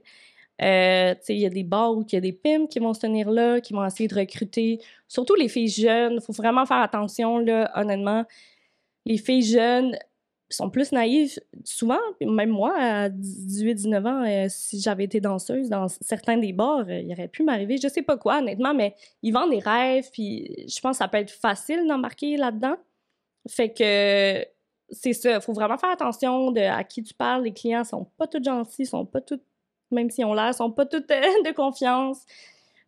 Euh, 0.60 1.14
tu 1.14 1.20
sais, 1.22 1.34
il 1.36 1.40
y 1.42 1.46
a 1.46 1.50
des 1.50 1.62
bars 1.62 1.96
où 1.96 2.02
il 2.02 2.12
y 2.12 2.16
a 2.16 2.20
des 2.20 2.32
pimps 2.32 2.68
qui 2.72 2.80
vont 2.80 2.92
se 2.92 3.00
tenir 3.02 3.30
là, 3.30 3.60
qui 3.60 3.72
vont 3.72 3.84
essayer 3.86 4.08
de 4.08 4.16
recruter. 4.16 4.80
Surtout 5.06 5.36
les 5.36 5.46
filles 5.48 5.68
jeunes. 5.68 6.14
Il 6.14 6.20
faut 6.20 6.32
vraiment 6.32 6.66
faire 6.66 6.78
attention, 6.78 7.38
là, 7.38 7.70
honnêtement. 7.76 8.24
Les 9.06 9.16
filles 9.18 9.42
jeunes 9.44 9.96
sont 10.50 10.70
plus 10.70 10.92
naïves. 10.92 11.38
Souvent, 11.64 11.98
même 12.20 12.50
moi, 12.50 12.74
à 12.76 13.08
18-19 13.08 14.06
ans, 14.06 14.24
euh, 14.24 14.46
si 14.48 14.80
j'avais 14.80 15.04
été 15.04 15.20
danseuse 15.20 15.68
dans 15.68 15.88
certains 15.88 16.36
des 16.36 16.52
bars, 16.52 16.84
euh, 16.88 17.00
il 17.00 17.12
aurait 17.12 17.28
pu 17.28 17.42
m'arriver, 17.42 17.76
je 17.76 17.88
sais 17.88 18.02
pas 18.02 18.16
quoi, 18.16 18.38
honnêtement, 18.38 18.74
mais 18.74 18.94
ils 19.22 19.32
vendent 19.32 19.50
des 19.50 19.58
rêves, 19.58 20.08
puis 20.12 20.64
je 20.68 20.80
pense 20.80 20.98
que 20.98 21.04
ça 21.04 21.08
peut 21.08 21.18
être 21.18 21.30
facile 21.30 21.86
d'embarquer 21.86 22.36
là-dedans. 22.36 22.76
Fait 23.48 23.70
que 23.70 24.46
c'est 24.90 25.12
ça, 25.12 25.40
faut 25.40 25.52
vraiment 25.52 25.78
faire 25.78 25.90
attention 25.90 26.50
de 26.50 26.60
à 26.60 26.84
qui 26.84 27.02
tu 27.02 27.14
parles. 27.14 27.44
Les 27.44 27.52
clients 27.52 27.84
sont 27.84 28.04
pas 28.16 28.26
tous 28.26 28.42
gentils, 28.42 28.86
sont 28.86 29.06
pas 29.06 29.20
tous, 29.20 29.40
même 29.90 30.10
s'ils 30.10 30.24
ont 30.24 30.34
l'air, 30.34 30.54
sont 30.54 30.70
pas 30.70 30.86
tous 30.86 30.98
euh, 31.10 31.20
de 31.44 31.52
confiance. 31.52 32.24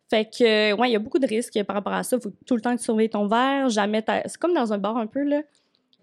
Fait 0.09 0.25
que, 0.25 0.73
ouais, 0.73 0.89
il 0.89 0.93
y 0.93 0.95
a 0.95 0.99
beaucoup 0.99 1.19
de 1.19 1.27
risques 1.27 1.61
par 1.63 1.75
rapport 1.75 1.93
à 1.93 2.03
ça. 2.03 2.17
Faut 2.19 2.31
tout 2.45 2.55
le 2.55 2.61
temps 2.61 2.71
que 2.73 2.77
tu 2.77 2.85
surveilles 2.85 3.09
ton 3.09 3.27
verre. 3.27 3.67
Jamais 3.67 4.03
C'est 4.25 4.37
comme 4.37 4.53
dans 4.53 4.71
un 4.71 4.77
bar 4.77 4.95
un 4.95 5.07
peu, 5.07 5.23
là. 5.23 5.41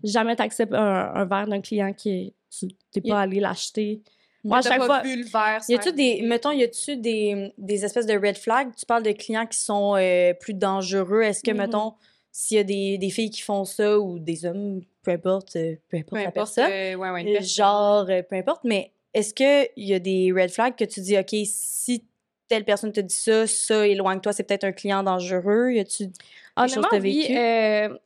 Jamais 0.05 0.37
t'acceptes 0.37 0.75
un, 0.75 1.13
un 1.15 1.25
verre 1.25 1.49
d'un 1.49 1.61
client 1.61 1.93
qui 1.93 2.11
est, 2.11 2.35
tu 2.57 2.69
t'es 2.93 3.01
pas 3.01 3.23
allé 3.23 3.41
l'acheter. 3.41 4.03
Moi, 4.45 4.59
à 4.59 4.63
chaque 4.63 4.79
pas 4.79 4.85
fois. 4.87 5.03
vu 5.03 5.17
le 5.17 5.25
verre. 5.25 5.63
Y 5.69 5.75
a-tu 5.75 5.93
des, 5.95 6.21
mettons, 6.23 6.51
y 6.53 6.63
a-tu 6.63 6.97
des, 6.99 7.53
des 7.57 7.85
espèces 7.85 8.05
de 8.07 8.13
red 8.15 8.37
flags? 8.37 8.69
Tu 8.77 8.85
parles 8.85 9.03
de 9.03 9.13
clients 9.13 9.47
qui 9.47 9.59
sont 9.59 9.97
euh, 9.97 10.35
plus 10.35 10.53
dangereux. 10.55 11.23
Est-ce 11.23 11.43
que, 11.43 11.51
Mhm. 11.51 11.57
mettons, 11.57 11.95
s'il 12.31 12.59
y 12.59 12.61
a 12.61 12.65
des, 12.65 12.99
des 12.99 13.09
filles 13.11 13.31
qui 13.31 13.41
font 13.41 13.65
ça 13.65 13.99
ou 13.99 14.19
des 14.19 14.45
hommes, 14.45 14.83
peu 15.03 15.13
importe, 15.13 15.57
euh, 15.57 15.77
peu 15.89 15.97
importe 15.97 16.11
Peu 16.11 16.17
la 16.17 16.23
importe. 16.29 16.35
personne, 16.35 16.71
euh, 16.71 16.95
ouais, 16.97 17.41
genre, 17.43 18.07
peu 18.07 18.37
importe, 18.37 18.65
mais 18.65 18.93
est-ce 19.15 19.33
qu'il 19.33 19.69
y 19.85 19.95
a 19.95 19.99
des 19.99 20.31
red 20.33 20.51
flags 20.51 20.77
que 20.77 20.85
tu 20.85 21.01
dis, 21.01 21.17
OK, 21.17 21.35
si 21.47 22.05
telle 22.49 22.65
personne 22.67 22.93
te 22.93 23.01
dit 23.01 23.15
ça, 23.15 23.47
ça, 23.47 23.87
éloigne-toi, 23.87 24.35
c'est 24.35 24.43
peut-être 24.43 24.65
un 24.65 24.73
client 24.73 25.03
dangereux? 25.03 25.71
Y 25.71 25.81
a-tu 25.81 26.11
Honnêtement, 26.57 26.83
chose 26.83 26.85
que 26.85 26.91
t'as 26.97 27.01
oui, 27.01 27.23
vécu? 27.23 27.39
euh, 27.39 27.99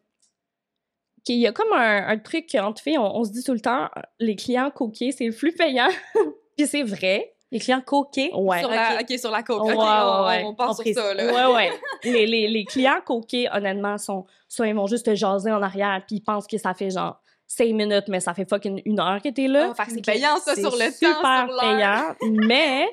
qu'il 1.29 1.39
y 1.41 1.47
a 1.47 1.53
comme 1.53 1.73
un, 1.73 2.09
un 2.09 2.19
truc 2.19 2.55
entre 2.55 2.81
filles, 2.83 2.99
on, 2.99 3.17
on 3.17 3.25
se 3.25 3.31
dit 3.31 3.43
tout 3.45 3.53
le 3.53 3.61
temps, 3.61 3.89
les 4.19 4.35
clients 4.35 4.71
coquets, 4.71 5.13
c'est 5.13 5.27
le 5.27 5.33
plus 5.35 5.53
payant. 5.53 5.89
Puis 6.57 6.67
c'est 6.67 6.83
vrai. 6.83 7.35
les 7.51 7.59
clients 7.59 7.83
coquets? 7.83 8.31
Ouais. 8.35 8.61
Sur 8.61 8.71
la, 8.71 8.99
OK, 9.01 9.19
sur 9.19 9.31
la 9.31 9.43
coke. 9.43 9.63
Ouais, 9.65 9.75
OK, 9.75 9.79
ouais, 9.79 9.87
on, 9.87 10.27
ouais. 10.27 10.43
on 10.47 10.55
part 10.55 10.71
On 10.71 10.73
sur 10.73 10.83
précise. 10.83 10.97
ça. 10.97 11.13
Là. 11.15 11.51
Ouais, 11.51 11.55
ouais. 11.55 11.71
les, 12.05 12.27
les, 12.27 12.49
les 12.49 12.65
clients 12.65 13.01
coquets, 13.05 13.47
honnêtement, 13.53 13.99
sont 13.99 14.25
soit 14.49 14.69
ils 14.69 14.75
vont 14.75 14.87
juste 14.87 15.05
te 15.07 15.15
jaser 15.15 15.53
en 15.53 15.63
arrière, 15.63 16.03
puis 16.07 16.17
ils 16.17 16.21
pensent 16.23 16.47
que 16.47 16.57
ça 16.57 16.73
fait 16.75 16.91
genre 16.91 17.21
cinq 17.47 17.73
minutes, 17.75 18.09
mais 18.09 18.21
ça 18.21 18.33
fait 18.35 18.49
fucking 18.49 18.81
une 18.87 18.99
heure 18.99 19.21
que 19.23 19.29
t'es 19.29 19.49
là. 19.49 19.69
Oh, 19.71 19.75
fait 19.75 19.85
que 19.85 19.93
c'est 19.93 20.05
payant, 20.05 20.37
ça, 20.39 20.55
sur 20.55 20.77
le 20.77 20.91
super 20.91 21.21
temps, 21.21 21.49
sur 21.49 21.61
payant, 21.61 22.15
mais 22.47 22.87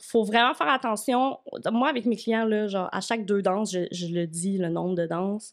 faut 0.00 0.24
vraiment 0.24 0.54
faire 0.54 0.68
attention. 0.68 1.38
Moi, 1.72 1.88
avec 1.88 2.06
mes 2.06 2.16
clients, 2.16 2.44
là, 2.44 2.66
genre, 2.68 2.88
à 2.92 3.00
chaque 3.00 3.24
deux 3.24 3.42
danses, 3.42 3.72
je, 3.72 3.86
je 3.92 4.06
le 4.08 4.26
dis, 4.26 4.58
le 4.58 4.68
nombre 4.68 4.94
de 4.96 5.06
danses. 5.06 5.52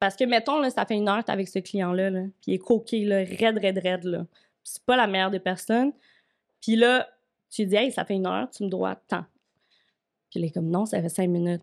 Parce 0.00 0.16
que, 0.16 0.24
mettons, 0.24 0.58
là, 0.58 0.70
ça 0.70 0.86
fait 0.86 0.96
une 0.96 1.08
heure 1.08 1.22
que 1.22 1.30
avec 1.30 1.46
ce 1.46 1.58
client-là, 1.58 2.08
là, 2.08 2.22
puis 2.40 2.52
il 2.52 2.54
est 2.54 2.58
coqué, 2.58 3.04
là, 3.04 3.18
raide, 3.18 3.58
raide, 3.58 3.78
raide, 3.78 4.04
là. 4.04 4.26
C'est 4.64 4.82
pas 4.82 4.96
la 4.96 5.06
meilleure 5.06 5.30
des 5.30 5.40
personnes. 5.40 5.92
Puis 6.60 6.74
là, 6.74 7.06
tu 7.50 7.66
dis, 7.66 7.76
hey, 7.76 7.92
ça 7.92 8.04
fait 8.04 8.14
une 8.14 8.26
heure, 8.26 8.48
tu 8.50 8.64
me 8.64 8.68
dois 8.68 8.94
tant. 8.94 9.24
Puis 10.30 10.40
il 10.40 10.44
est 10.46 10.50
comme, 10.50 10.70
non, 10.70 10.86
ça 10.86 11.02
fait 11.02 11.08
cinq 11.10 11.28
minutes. 11.28 11.62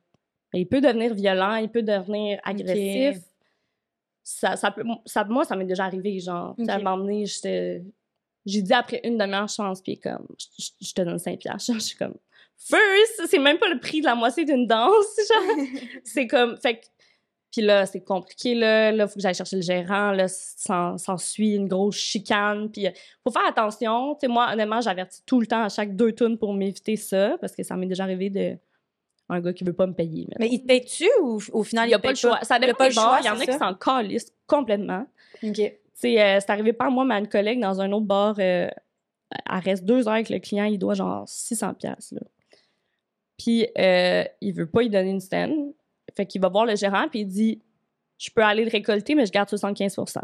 Mais 0.54 0.62
il 0.62 0.66
peut 0.66 0.82
devenir 0.82 1.14
violent, 1.16 1.56
il 1.56 1.70
peut 1.70 1.82
devenir 1.82 2.40
agressif. 2.44 3.22
Ça, 4.24 4.56
ça 4.56 4.72
peut, 4.72 4.84
ça, 5.06 5.24
moi, 5.24 5.44
ça 5.44 5.56
m'est 5.56 5.66
déjà 5.66 5.86
arrivé, 5.86 6.20
genre, 6.20 6.56
sais, 6.58 6.70
à 6.70 6.80
j'étais- 7.26 7.84
j'ai 8.46 8.62
dit 8.62 8.74
après 8.74 9.02
une 9.04 9.18
demi-heure, 9.18 9.48
pense, 9.56 9.82
puis 9.82 9.98
comme, 9.98 10.28
je, 10.58 10.94
te 10.94 11.02
donne 11.02 11.18
5 11.20 11.40
piastres. 11.40 11.74
Je 11.74 11.80
suis 11.80 11.98
comme, 11.98 12.16
first, 12.58 13.28
c'est 13.30 13.40
même 13.40 13.58
pas 13.58 13.70
le 13.70 13.80
prix 13.80 14.02
de 14.02 14.06
la 14.06 14.16
moitié 14.16 14.46
d'une 14.46 14.68
danse, 14.68 15.20
c'est 16.04 16.28
comme, 16.28 16.56
fait 16.58 16.80
que, 16.80 16.86
puis 17.52 17.62
là, 17.62 17.86
c'est 17.86 18.02
compliqué, 18.02 18.56
là, 18.56 18.92
là, 18.92 19.08
faut 19.08 19.16
que 19.16 19.22
j'aille 19.22 19.34
chercher 19.34 19.56
le 19.56 19.62
gérant, 19.62 20.12
là, 20.12 20.28
s'en 20.28 20.98
s'en 20.98 21.18
suit 21.18 21.56
une 21.56 21.68
grosse 21.68 21.96
chicane, 21.96 22.70
puis 22.70 22.88
euh, 22.88 22.92
faut 23.24 23.32
faire 23.32 23.48
attention, 23.48 24.16
tu 24.16 24.22
sais, 24.22 24.28
moi, 24.28 24.50
honnêtement, 24.52 24.82
j'avertis 24.82 25.22
tout 25.26 25.40
le 25.40 25.48
temps 25.48 25.64
à 25.64 25.70
chaque 25.70 25.96
deux 25.96 26.12
tonnes 26.12 26.38
pour 26.38 26.54
m'éviter 26.54 26.96
ça, 26.96 27.38
parce 27.40 27.56
que 27.56 27.64
ça 27.64 27.76
m'est 27.76 27.88
déjà 27.88 28.04
arrivé 28.04 28.30
de, 28.30 28.58
un 29.30 29.42
gars 29.42 29.54
qui 29.54 29.64
veut 29.64 29.74
pas 29.74 29.88
me 29.88 29.94
payer, 29.94 30.28
mais 30.30 30.36
Mais 30.40 30.50
il 30.54 30.62
te 30.62 30.68
paye-tu 30.68 31.10
ou 31.22 31.40
au 31.52 31.64
final, 31.64 31.88
il 31.88 31.92
y 31.92 31.96
a 31.96 32.00
pas 32.00 32.10
le 32.10 32.16
choix. 32.16 32.40
Ça 32.44 32.58
Il 32.58 32.62
y 32.62 32.64
a 32.64 32.68
dépend 32.68 32.78
pas 32.78 32.88
le 32.88 32.94
choix. 32.94 33.20
Il 33.22 33.26
y 33.26 33.30
en 33.30 33.40
a 33.40 33.46
qui 33.46 33.58
s'en 33.58 33.74
calissent 33.74 34.34
complètement. 34.46 35.06
OK. 35.44 35.60
Euh, 35.60 35.74
c'est 36.40 36.50
arrivé 36.50 36.74
par 36.74 36.92
moi, 36.92 37.06
mais 37.06 37.16
à 37.16 37.20
une 37.20 37.28
collègue 37.28 37.60
dans 37.60 37.82
un 37.82 37.92
autre 37.92 38.06
bar, 38.06 38.36
euh, 38.40 38.70
elle 38.70 39.60
reste 39.64 39.84
deux 39.84 40.08
heures 40.08 40.14
avec 40.14 40.30
le 40.30 40.40
client, 40.40 40.66
il 40.66 40.78
doit 40.78 40.94
genre 40.94 41.28
600 41.28 41.74
pièces 41.74 42.14
là. 42.14 42.22
Puis 43.38 43.68
euh, 43.78 44.24
il 44.42 44.54
veut 44.54 44.70
pas 44.70 44.84
y 44.84 44.90
donner 44.90 45.12
une 45.12 45.20
scène. 45.20 45.74
Fait 46.18 46.26
qu'il 46.26 46.42
va 46.42 46.50
voir 46.50 46.66
le 46.66 46.76
gérant 46.76 47.08
puis 47.10 47.20
il 47.22 47.26
dit 47.28 47.62
je 48.18 48.30
peux 48.36 48.42
aller 48.44 48.66
le 48.66 48.70
récolter 48.72 49.16
mais 49.16 49.26
je 49.26 49.32
garde 49.32 49.48
75% 49.50 50.18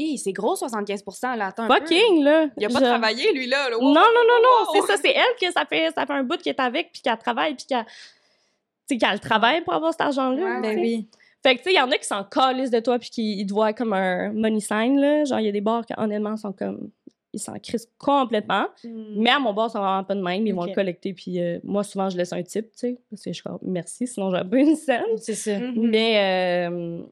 Hi, 0.00 0.16
c'est 0.16 0.32
gros, 0.32 0.54
75 0.56 1.02
là. 1.36 1.46
Attends 1.46 1.64
un 1.64 1.68
peu. 1.68 1.74
Fucking 1.74 2.22
là. 2.22 2.46
Il 2.56 2.64
a 2.64 2.68
pas 2.68 2.78
Je- 2.78 2.84
travaillé, 2.84 3.32
lui, 3.32 3.46
là. 3.48 3.68
là. 3.68 3.76
Non 3.80 3.88
non 3.88 3.92
non 3.94 4.40
non, 4.42 4.66
wow. 4.66 4.74
c'est 4.86 4.92
ça, 4.92 4.96
c'est 5.02 5.10
elle 5.10 5.36
que 5.40 5.52
ça 5.52 5.64
fait 5.64 5.92
ça 5.94 6.06
fait 6.06 6.12
un 6.12 6.22
bout 6.22 6.40
qu'elle 6.40 6.54
est 6.54 6.60
avec 6.60 6.92
puis 6.92 7.02
qu'elle 7.02 7.18
travaille 7.18 7.54
puis 7.54 7.66
qu'elle 7.66 7.84
tu 7.84 8.94
sais 8.94 8.96
qu'elle 8.98 9.20
travaille 9.20 9.62
pour 9.62 9.74
avoir 9.74 9.92
cet 9.92 10.00
argent 10.00 10.30
là. 10.30 10.54
Ouais, 10.56 10.60
Ben 10.62 10.78
oui. 10.80 11.08
Fait 11.40 11.54
que, 11.54 11.58
tu 11.62 11.64
sais, 11.68 11.72
il 11.72 11.76
y 11.76 11.80
en 11.80 11.88
a 11.90 11.96
qui 11.96 12.06
s'en 12.06 12.24
calissent 12.24 12.70
de 12.72 12.80
toi 12.80 12.98
puis 12.98 13.10
qui 13.10 13.46
te 13.46 13.52
voient 13.52 13.72
comme 13.72 13.92
un 13.92 14.32
money 14.32 14.58
sign, 14.58 14.98
là. 14.98 15.24
Genre, 15.24 15.38
il 15.38 15.46
y 15.46 15.48
a 15.48 15.52
des 15.52 15.60
bars 15.60 15.86
qui, 15.86 15.92
honnêtement, 15.96 16.36
sont 16.36 16.52
comme... 16.52 16.90
Ils 17.32 17.40
s'en 17.40 17.58
crissent 17.58 17.88
complètement. 17.98 18.66
Hmm. 18.82 19.14
Mais 19.16 19.30
à 19.30 19.38
mon 19.38 19.52
bar, 19.52 19.70
ça 19.70 19.80
vraiment 19.80 20.04
pas 20.04 20.14
de 20.14 20.22
même. 20.22 20.46
Ils 20.46 20.54
vont 20.54 20.64
le 20.64 20.74
collecter. 20.74 21.12
Puis 21.12 21.40
euh, 21.40 21.58
moi, 21.62 21.84
souvent, 21.84 22.08
je 22.08 22.16
laisse 22.16 22.32
un 22.32 22.42
tip, 22.42 22.70
tu 22.72 22.78
sais. 22.78 22.98
Parce 23.10 23.22
que 23.22 23.30
je 23.30 23.34
suis 23.34 23.42
comme, 23.42 23.58
merci, 23.62 24.06
sinon 24.06 24.30
j'aurais 24.30 24.48
pas 24.48 24.58
une 24.58 24.76
scène. 24.76 25.04
C'est 25.16 25.34
ça. 25.34 25.58
Mais, 25.76 26.68
euh, 26.68 27.02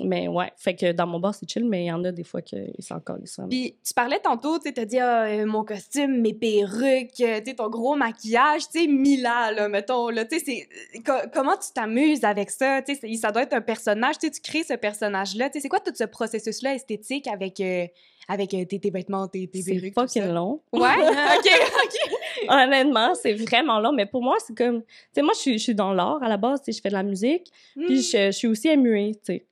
mais 0.00 0.28
ouais. 0.28 0.50
Fait 0.56 0.74
que 0.74 0.92
dans 0.92 1.06
mon 1.06 1.18
bar, 1.18 1.34
c'est 1.34 1.48
chill, 1.48 1.64
mais 1.64 1.84
il 1.84 1.86
y 1.86 1.92
en 1.92 2.04
a 2.04 2.12
des 2.12 2.24
fois 2.24 2.42
qu'ils 2.42 2.72
s'en 2.80 3.00
calissent 3.00 3.36
vraiment. 3.36 3.48
Puis 3.48 3.76
tu 3.84 3.94
parlais 3.94 4.18
tantôt, 4.20 4.58
tu 4.58 4.72
t'as 4.72 4.84
dit 4.84 4.98
ah, 4.98 5.24
euh, 5.24 5.46
mon 5.46 5.64
costume, 5.64 6.20
mes 6.20 6.34
perruques, 6.34 7.20
euh, 7.20 7.40
tu 7.44 7.54
ton 7.54 7.68
gros 7.70 7.94
maquillage, 7.96 8.68
tu 8.68 8.80
sais, 8.80 8.86
Mila, 8.86 9.52
là, 9.52 9.68
mettons, 9.68 10.08
là, 10.10 10.24
tu 10.24 10.38
sais, 10.38 10.44
c'est... 10.44 10.98
euh, 10.98 11.02
co- 11.04 11.28
comment 11.32 11.56
tu 11.56 11.72
t'amuses 11.74 12.24
avec 12.24 12.50
ça, 12.50 12.82
tu 12.82 12.94
sais, 12.94 13.00
c'est- 13.00 13.14
ça 13.16 13.32
doit 13.32 13.42
être 13.42 13.54
un 13.54 13.60
personnage, 13.60 14.18
tu 14.18 14.26
sais, 14.26 14.32
tu 14.32 14.40
crées 14.40 14.64
ce 14.64 14.74
personnage-là, 14.74 15.48
tu 15.50 15.54
sais, 15.54 15.60
c'est 15.60 15.68
quoi 15.68 15.80
tout 15.80 15.92
ce 15.94 16.04
processus-là 16.04 16.74
esthétique 16.74 17.26
avec, 17.28 17.60
euh, 17.60 17.86
avec 18.28 18.50
tes, 18.50 18.66
tes 18.66 18.90
vêtements, 18.90 19.28
tes, 19.28 19.46
tes 19.46 19.62
C'est 19.62 19.72
perruques, 19.74 19.94
tout 19.94 20.00
fucking 20.00 20.32
long. 20.32 20.60
Ouais? 20.72 20.80
OK, 21.38 21.50
OK. 21.84 22.48
Honnêtement, 22.48 23.14
c'est 23.14 23.34
vraiment 23.34 23.78
long. 23.80 23.92
Mais 23.92 24.06
pour 24.06 24.22
moi, 24.22 24.36
c'est 24.44 24.56
comme... 24.56 24.82
Tu 24.82 24.88
sais, 25.14 25.22
moi, 25.22 25.32
je 25.44 25.56
suis, 25.58 25.74
dans 25.74 25.92
l'art 25.92 26.22
à 26.22 26.28
la 26.28 26.36
base. 26.36 26.60
Tu 26.60 26.66
sais, 26.72 26.76
je 26.76 26.82
fais 26.82 26.88
de 26.88 26.94
la 26.94 27.02
musique. 27.04 27.50
Hmm. 27.76 27.84
Puis 27.86 28.02
je, 28.02 28.26
je 28.26 28.30
suis 28.32 28.48
aussi 28.48 28.76
MUA, 28.76 29.12
tu 29.14 29.18
sais. 29.22 29.46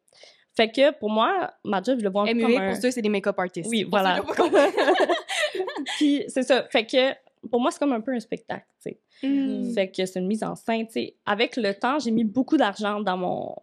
Fait 0.57 0.71
que 0.71 0.93
pour 0.99 1.11
moi, 1.11 1.51
ma 1.65 1.83
job, 1.83 1.99
je 1.99 2.05
le 2.05 2.11
vois 2.11 2.23
un 2.23 2.33
peu 2.33 2.41
comme 2.41 2.57
un... 2.57 2.73
pour 2.73 2.81
ceux, 2.81 2.91
c'est 2.93 3.03
des 3.03 3.09
make-up 3.09 3.39
artists. 3.39 3.69
Oui, 3.71 3.85
voilà. 3.85 4.21
Puis 5.97 6.25
c'est 6.29 6.43
ça. 6.43 6.65
Fait 6.71 6.87
que 6.87 7.13
pour 7.51 7.61
moi, 7.61 7.71
c'est 7.71 7.79
comme 7.79 7.93
un 7.93 8.01
peu 8.01 8.13
un 8.13 8.21
spectacle, 8.21 8.67
tu 8.83 8.91
sais. 8.91 9.01
Hmm. 9.27 9.73
Fait 9.75 9.91
que 9.91 10.05
c'est 10.07 10.19
une 10.19 10.27
mise 10.27 10.43
en 10.43 10.55
scène, 10.55 10.87
tu 10.87 10.93
sais. 10.95 11.17
Avec 11.27 11.57
le 11.57 11.75
temps, 11.75 11.99
j'ai 11.99 12.11
mis 12.11 12.25
beaucoup 12.25 12.57
d'argent 12.57 13.01
dans 13.01 13.17
mon 13.17 13.55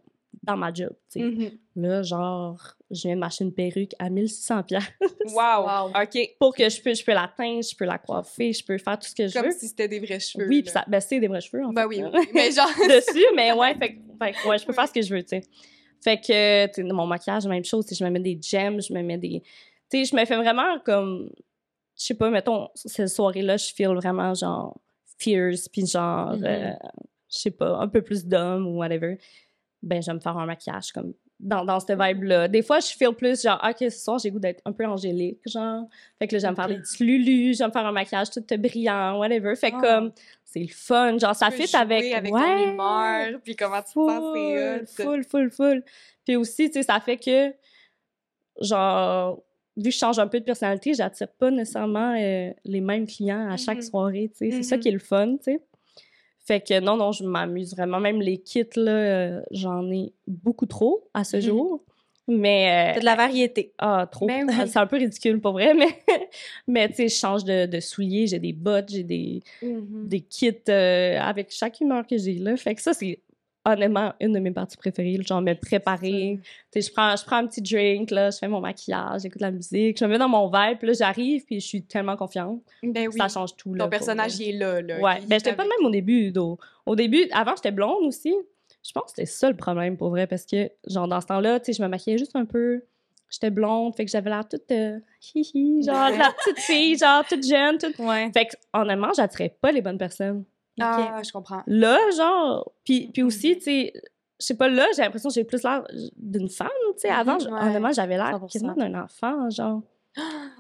dans 0.44 0.58
ma 0.58 0.74
job, 0.74 0.90
tu 1.12 1.20
sais. 1.20 1.26
Mhm. 1.26 1.52
Là, 1.76 2.02
genre, 2.02 2.60
je 2.90 3.04
viens 3.04 3.14
de 3.16 3.20
m'acheter 3.20 3.44
une 3.44 3.54
perruque 3.54 3.92
à 4.00 4.10
1600 4.10 4.64
pièces 4.64 4.84
Wow. 5.28 5.66
Wow. 5.68 6.02
OK. 6.02 6.18
pour 6.40 6.56
que 6.56 6.68
je 6.68 6.82
peux, 6.82 6.96
je 6.96 7.06
peux 7.06 7.12
la 7.14 7.32
teindre, 7.38 7.62
je 7.62 7.76
peux 7.76 7.86
la 7.86 8.00
coiffer, 8.00 8.52
je 8.52 8.66
peux 8.66 8.78
faire 8.80 8.98
tout 8.98 9.08
ce 9.08 9.14
que 9.14 9.28
je 9.28 9.34
Comme 9.34 9.46
veux. 9.46 9.52
si 9.52 9.68
c'était 9.68 9.88
des 9.88 10.00
vrais 10.00 10.20
cheveux. 10.20 10.48
oui, 10.48 10.64
puis 10.64 10.72
ça, 10.72 10.84
ben, 10.88 11.00
c'est 11.00 11.20
des 11.20 11.28
vrais 11.28 11.42
cheveux, 11.42 11.64
en 11.64 11.72
Ben 11.74 11.84
fait, 11.84 11.88
oui, 11.90 11.98
là. 12.00 12.10
oui. 12.14 12.28
Mais 12.34 12.52
genre. 12.52 12.68
dessus, 12.90 13.24
mais 13.36 13.52
ouais, 13.54 13.76
fait, 13.76 13.94
que- 13.94 14.00
fait 14.20 14.48
ouais, 14.50 14.58
je 14.58 14.66
peux 14.66 14.72
Oui. 14.72 14.76
faire 14.76 14.88
ce 14.88 14.94
que 14.94 15.02
je 15.04 15.14
veux, 15.14 15.22
tu 15.22 15.30
sais. 15.30 15.44
Fait 16.04 16.20
que, 16.20 16.92
mon 16.92 17.06
maquillage, 17.06 17.46
même 17.46 17.64
chose, 17.64 17.86
je 17.92 18.04
me 18.04 18.10
mets 18.10 18.20
des 18.20 18.40
gems, 18.42 18.82
je 18.82 18.94
me 18.94 19.02
mets 19.04 19.18
des... 19.18 19.42
Tu 19.90 20.00
sais, 20.00 20.06
je 20.06 20.16
me 20.16 20.26
fais 20.26 20.36
vraiment 20.38 20.80
comme... 20.80 21.30
Je 21.98 22.06
sais 22.06 22.14
pas, 22.16 22.30
mettons, 22.30 22.70
cette 22.74 23.10
soirée-là, 23.10 23.58
je 23.58 23.74
feel 23.74 23.90
vraiment, 23.90 24.34
genre, 24.34 24.76
fierce, 25.18 25.68
puis 25.68 25.86
genre, 25.86 26.36
Mhm. 26.38 26.46
euh, 26.46 26.72
je 27.32 27.38
sais 27.38 27.52
pas, 27.52 27.78
un 27.78 27.88
peu 27.88 28.02
plus 28.02 28.26
d'homme 28.26 28.66
ou 28.68 28.78
whatever. 28.78 29.18
Ben, 29.84 30.02
je 30.02 30.08
vais 30.08 30.16
me 30.16 30.20
faire 30.20 30.38
un 30.38 30.46
maquillage, 30.46 30.92
comme, 30.92 31.14
dans, 31.42 31.66
dans 31.66 31.80
cette 31.80 32.00
vibe-là. 32.00 32.48
Des 32.48 32.62
fois, 32.62 32.80
je 32.80 32.88
feel 32.88 33.14
plus, 33.14 33.42
genre, 33.42 33.60
OK, 33.68 33.78
ce 33.80 33.90
soir, 33.90 34.20
j'ai 34.20 34.30
goût 34.32 34.40
d'être 34.40 34.62
un 34.66 34.72
peu 34.72 34.86
angélique, 34.86 35.40
genre. 35.46 35.86
Fait 36.20 36.28
que 36.28 36.36
là, 36.36 36.40
j'aime 36.40 36.56
faire 36.56 36.68
des 36.68 36.78
petits 36.80 37.04
lulus, 37.04 37.58
j'aime 37.58 37.72
faire 37.72 37.86
un 37.86 37.92
maquillage 37.92 38.30
tout 38.30 38.44
brillant, 38.58 39.18
whatever. 39.20 39.56
Fait 39.56 39.72
que, 39.72 39.78
Ah. 39.78 39.82
comme, 40.00 40.12
c'est 40.46 40.60
le 40.60 40.68
fun, 40.68 41.18
genre, 41.18 41.36
ça 41.36 41.50
Tu 41.50 41.64
fit 41.68 41.76
avec... 41.76 42.14
avec 42.14 42.34
ouais, 42.34 42.42
ton 42.42 42.72
humeur, 42.74 43.40
puis 43.44 43.56
comment 43.56 43.78
tu 43.82 43.88
te 43.88 43.90
sens, 43.94 44.34
c'est 44.36 45.04
full, 45.04 45.24
full, 45.24 45.24
full, 45.24 45.52
full. 45.52 45.84
Puis 46.26 46.36
aussi, 46.36 46.68
tu 46.70 46.74
sais, 46.74 46.84
ça 46.84 47.00
fait 47.00 47.18
que, 47.18 47.54
genre, 48.62 49.42
vu 49.78 49.84
que 49.86 49.92
je 49.92 49.98
change 49.98 50.20
un 50.20 50.28
peu 50.28 50.40
de 50.40 50.46
personnalité, 50.46 50.94
j'attire 50.94 51.28
pas 51.30 51.50
nécessairement 51.50 52.14
euh, 52.20 52.52
les 52.66 52.82
mêmes 52.82 53.08
clients 53.08 53.50
à 53.50 53.58
chaque 53.58 53.78
Mhm. 53.78 53.82
soirée, 53.84 54.32
tu 54.38 54.50
sais. 54.50 54.52
C'est 54.58 54.64
ça 54.64 54.76
Mhm. 54.76 54.82
qui 54.82 54.88
est 54.90 54.92
le 54.92 55.00
fun, 55.00 55.38
tu 55.38 55.44
sais. 55.44 55.62
Fait 56.52 56.60
que 56.60 56.80
non, 56.82 56.98
non, 56.98 57.14
je 57.14 57.24
m'amuse 57.24 57.74
vraiment. 57.74 58.02
Même 58.02 58.22
les 58.22 58.38
kits, 58.40 58.66
là, 58.76 58.92
euh, 58.92 59.42
j'en 59.52 59.90
ai 59.90 60.12
beaucoup 60.28 60.66
trop 60.66 61.08
à 61.14 61.24
ce 61.24 61.38
Mhm. 61.38 61.42
jour. 61.44 61.84
Mais... 62.28 62.94
Euh, 62.96 63.00
de 63.00 63.06
la 63.06 63.16
variété. 63.16 63.72
ah, 63.78 64.06
trop. 64.12 64.28
Ben 64.28 64.46
oui. 64.50 64.54
C'est 64.68 64.80
un 64.80 64.86
peu 64.88 64.98
ridicule, 64.98 65.40
pour 65.40 65.54
vrai, 65.54 65.74
mais... 65.74 65.88
mais, 66.68 66.90
tu 66.90 66.96
sais, 66.96 67.08
je 67.08 67.16
change 67.16 67.46
de, 67.46 67.66
de 67.68 67.80
souliers, 67.80 68.28
j'ai 68.28 68.40
des 68.40 68.52
bottes, 68.52 68.90
j'ai 68.90 69.04
des 69.04 69.42
Mhm. 69.62 70.08
des 70.10 70.20
kits 70.20 70.52
euh, 70.68 71.18
avec 71.22 71.52
chaque 71.52 71.80
humeur 71.80 72.06
que 72.06 72.18
j'ai 72.18 72.34
là. 72.34 72.58
Fait 72.58 72.76
que 72.76 72.82
ça, 72.82 72.94
c'est 72.94 73.20
honnêtement 73.66 74.14
une 74.20 74.34
de 74.34 74.40
mes 74.40 74.52
parties 74.52 74.78
préférées. 74.78 75.20
Genre 75.22 75.42
me 75.42 75.54
préparer. 75.54 76.40
Tu 76.72 76.82
sais, 76.82 76.88
je 76.88 76.94
prends, 76.94 77.16
je 77.16 77.24
prends 77.24 77.38
un 77.38 77.48
petit 77.48 77.62
drink, 77.62 78.12
là, 78.12 78.30
je 78.32 78.38
fais 78.38 78.48
mon 78.48 78.62
maquillage, 78.62 79.22
j'écoute 79.22 79.42
la 79.42 79.52
musique, 79.52 80.00
je 80.00 80.06
me 80.06 80.10
mets 80.10 80.18
dans 80.18 80.30
mon 80.30 80.48
vibe, 80.48 80.78
puis 80.78 80.88
là, 80.88 80.94
j'arrive, 80.94 81.46
puis 81.46 81.60
je 81.60 81.66
suis 81.66 81.84
tellement 81.84 82.16
confiante. 82.16 82.62
Ben 82.84 83.08
oui. 83.08 83.18
Ça 83.18 83.28
change 83.28 83.56
tout, 83.56 83.74
là. 83.74 83.86
Ton 83.86 83.90
personnage, 83.90 84.40
il 84.40 84.50
est 84.50 84.58
là, 84.58 84.82
là. 84.82 85.00
Ouais, 85.00 85.20
ben 85.28 85.40
j'étais 85.40 85.54
pas 85.54 85.64
même 85.64 85.86
au 85.86 85.90
début, 85.90 86.32
though. 86.32 86.58
Au 86.86 86.96
début, 86.96 87.28
avant, 87.32 87.56
j'étais 87.56 87.72
blonde 87.72 88.06
aussi. 88.06 88.34
Je 88.84 88.92
pense 88.94 89.04
que 89.06 89.10
c'était 89.12 89.26
ça 89.26 89.50
le 89.50 89.56
problème, 89.56 89.98
pour 89.98 90.10
vrai, 90.10 90.26
parce 90.26 90.46
que, 90.46 90.72
genre, 90.88 91.08
dans 91.08 91.22
ce 91.22 91.28
temps-là, 91.28 91.60
tu 91.60 91.68
sais, 91.68 91.78
je 91.78 91.84
me 91.84 91.88
maquillais 91.88 92.18
juste 92.18 92.36
un 92.36 92.46
peu. 92.46 92.84
J'étais 93.30 93.50
blonde, 93.50 93.96
fait 93.96 94.04
que 94.04 94.12
j'avais 94.12 94.30
l'air 94.30 94.46
toute 94.46 94.70
euh, 94.72 95.00
hi-hi, 95.34 95.84
genre 95.84 96.10
la 96.10 96.34
petite 96.44 96.60
fille, 96.60 96.98
genre 96.98 97.24
toute 97.26 97.48
jeune, 97.48 97.78
toute... 97.78 97.98
Ouais. 98.00 98.30
Fait 98.34 98.48
que, 98.48 98.56
honnêtement, 98.74 99.14
j'attirais 99.16 99.56
pas 99.62 99.72
les 99.72 99.82
bonnes 99.82 99.98
personnes. 99.98 100.44
Ah, 100.80 101.22
je 101.26 101.32
comprends. 101.32 101.62
Là, 101.68 101.98
genre, 102.16 102.72
puis, 102.84 103.10
puis 103.14 103.24
aussi, 103.24 103.50
Mhm. 103.52 103.56
tu 103.56 103.62
sais, 103.62 103.94
je 104.40 104.46
sais 104.46 104.56
pas, 104.56 104.70
là, 104.70 104.86
j'ai 104.96 105.02
l'impression 105.04 105.30
que 105.30 105.36
j'ai 105.36 105.44
plus 105.44 105.62
l'air 105.64 105.84
d'une 106.18 106.50
femme, 106.50 106.68
tu 106.94 107.00
sais. 107.02 107.10
Avant, 107.10 107.38
Mhm, 107.38 107.54
ouais, 107.54 107.62
honnêtement, 107.62 107.92
j'avais 107.92 108.18
l'air 108.18 108.32
100%. 108.32 108.48
quasiment 108.48 108.74
d'un 108.74 109.04
enfant, 109.04 109.50
genre. 109.50 109.82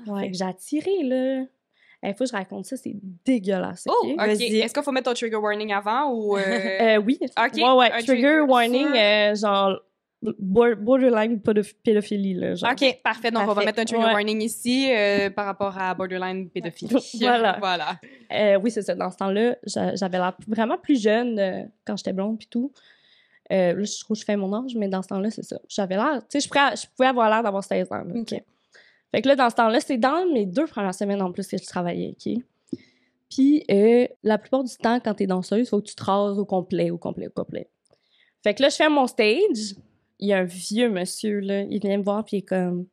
Fait 0.06 0.12
Ouais. 0.12 0.32
que 0.32 0.38
j'ai 0.38 0.45
attiré, 0.45 1.04
là. 1.04 1.43
Il 2.04 2.13
faut 2.15 2.24
que 2.24 2.30
je 2.32 2.36
raconte 2.36 2.65
ça, 2.65 2.78
c'est 2.78 2.95
dégueulasse, 3.26 3.86
Oh, 3.88 3.93
OK? 4.04 4.19
Est-ce 4.28 4.74
qu'il 4.74 4.84
faut 4.84 4.91
mettre 4.91 5.10
ton 5.10 5.13
trigger 5.13 5.36
warning 5.36 5.71
avant 5.71 6.12
ou... 6.12 6.36
euh, 6.36 6.41
Euh, 6.82 6.97
oui. 6.97 7.19
OK, 7.21 7.54
Ouais, 7.56 7.71
ouais, 7.74 7.91
un 7.91 8.02
trigger 8.02 8.39
warning, 8.41 8.88
euh, 8.88 9.36
genre, 9.36 9.80
borderline 10.22 11.38
pédoph- 11.40 11.74
pédophilie, 11.84 12.34
là, 12.36 12.56
genre. 12.56 12.72
OK, 12.72 13.00
parfait. 13.04 13.32
Donc, 13.32 13.48
on 13.50 13.54
va 13.54 13.66
mettre 13.66 13.80
un 13.80 13.86
trigger 13.86 14.04
Ouais. 14.06 14.14
warning 14.14 14.42
ici 14.42 14.88
euh, 14.92 15.30
par 15.30 15.46
rapport 15.46 15.78
à 15.78 15.94
borderline 15.94 16.50
pédophilie. 16.50 16.96
Voilà. 17.22 17.58
Voilà. 17.60 18.00
Euh, 18.32 18.60
oui, 18.62 18.72
c'est 18.72 18.82
ça. 18.84 18.96
Dans 18.96 19.10
ce 19.12 19.18
temps-là, 19.18 19.56
j'a- 19.66 19.96
j'avais 19.96 20.18
l'air 20.18 20.36
vraiment 20.48 20.78
plus 20.78 21.02
jeune 21.02 21.40
euh, 21.40 21.64
quand 21.86 21.98
j'étais 21.98 22.14
blonde 22.14 22.38
puis 22.38 22.48
tout. 22.48 22.72
Euh, 23.52 23.74
là, 23.74 23.84
je 23.84 24.00
trouve 24.00 24.16
que 24.16 24.22
je 24.22 24.26
fais 24.26 24.38
mon 24.38 24.54
âge, 24.54 24.76
mais 24.76 24.88
dans 24.88 25.02
ce 25.02 25.10
temps-là, 25.10 25.30
c'est 25.30 25.44
ça. 25.44 25.60
J'avais 25.68 25.96
l'air, 25.96 26.22
tu 26.30 26.40
sais, 26.40 26.48
je 26.48 26.88
pouvais 26.96 27.08
avoir 27.10 27.30
l'air 27.30 27.44
d'avoir 27.44 27.64
16 27.64 27.92
ans. 27.92 28.04
là, 28.04 28.14
OK. 28.22 28.34
Fait 29.14 29.22
que 29.22 29.28
là, 29.28 29.36
dans 29.36 29.50
ce 29.50 29.56
temps-là, 29.56 29.80
c'est 29.82 29.98
dans 29.98 30.26
mes 30.32 30.46
deux 30.46 30.68
premières 30.68 30.94
semaines 30.96 31.22
en 31.22 31.32
plus 31.34 31.46
que 31.48 31.58
je 31.58 31.66
travaillais, 31.66 32.16
OK? 32.16 32.34
Puis, 33.30 33.64
euh, 33.70 34.08
la 34.24 34.38
plupart 34.38 34.64
du 34.64 34.76
temps, 34.78 35.00
quand 35.02 35.14
t'es 35.16 35.28
danseuse, 35.28 35.60
il 35.60 35.66
faut 35.66 35.82
que 35.82 35.88
tu 35.88 35.96
te 35.96 36.04
rases 36.04 36.38
au 36.40 36.46
complet, 36.46 36.92
au 36.92 36.98
complet, 36.98 37.28
au 37.28 37.32
complet. 37.32 37.70
Fait 38.44 38.54
que 38.54 38.62
là, 38.62 38.70
je 38.70 38.76
fais 38.76 38.90
mon 38.90 39.08
stage. 39.08 39.76
Il 40.22 40.28
y 40.30 40.34
a 40.34 40.38
un 40.40 40.44
vieux 40.44 40.90
monsieur, 40.90 41.40
là, 41.40 41.62
il 41.64 41.80
vient 41.80 41.98
me 41.98 42.04
voir, 42.04 42.24
puis 42.24 42.38
il 42.38 42.40
est 42.40 42.44
comme... 42.48 42.86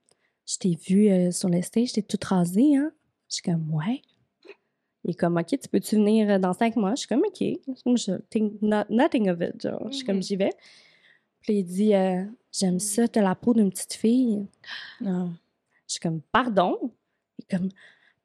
Je 0.47 0.57
t'ai 0.57 0.79
vu 0.89 1.09
euh, 1.11 1.31
sur 1.31 1.51
le 1.51 1.61
stage, 1.61 1.93
t'es 1.93 2.01
toute 2.03 2.25
rasée, 2.25 2.75
hein? 2.77 2.91
Je 3.29 3.35
suis 3.35 3.43
comme, 3.43 3.71
ouais. 3.75 4.01
Il 5.05 5.11
est 5.11 5.15
comme, 5.15 5.37
OK, 5.37 5.47
tu 5.49 5.69
peux-tu 5.69 5.97
venir 5.97 6.31
euh, 6.31 6.39
danser 6.39 6.65
avec 6.65 6.77
moi? 6.77 6.93
Je 6.93 7.01
suis 7.01 7.09
comme, 7.09 7.21
OK. 7.27 7.39
Je 7.41 8.17
think 8.31 8.55
not- 8.63 8.87
nothing 8.89 9.29
of 9.29 9.39
it, 9.43 9.61
genre. 9.61 9.87
Je 9.91 9.97
suis 9.97 10.07
comme, 10.07 10.17
Mhm. 10.17 10.23
j'y 10.23 10.37
vais. 10.37 10.53
Puis 11.43 11.59
il 11.59 11.65
dit, 11.65 11.95
euh, 11.95 12.25
j'aime 12.51 12.79
ça, 12.81 13.07
t'as 13.07 13.21
la 13.23 13.35
peau 13.35 13.53
d'une 13.53 13.71
petite 13.71 13.93
fille. 13.95 14.47
Non. 15.03 15.33
Je 15.87 15.93
suis 15.93 16.01
comme, 16.01 16.21
pardon? 16.33 16.79
Il 17.39 17.45
est 17.45 17.57
comme, 17.59 17.69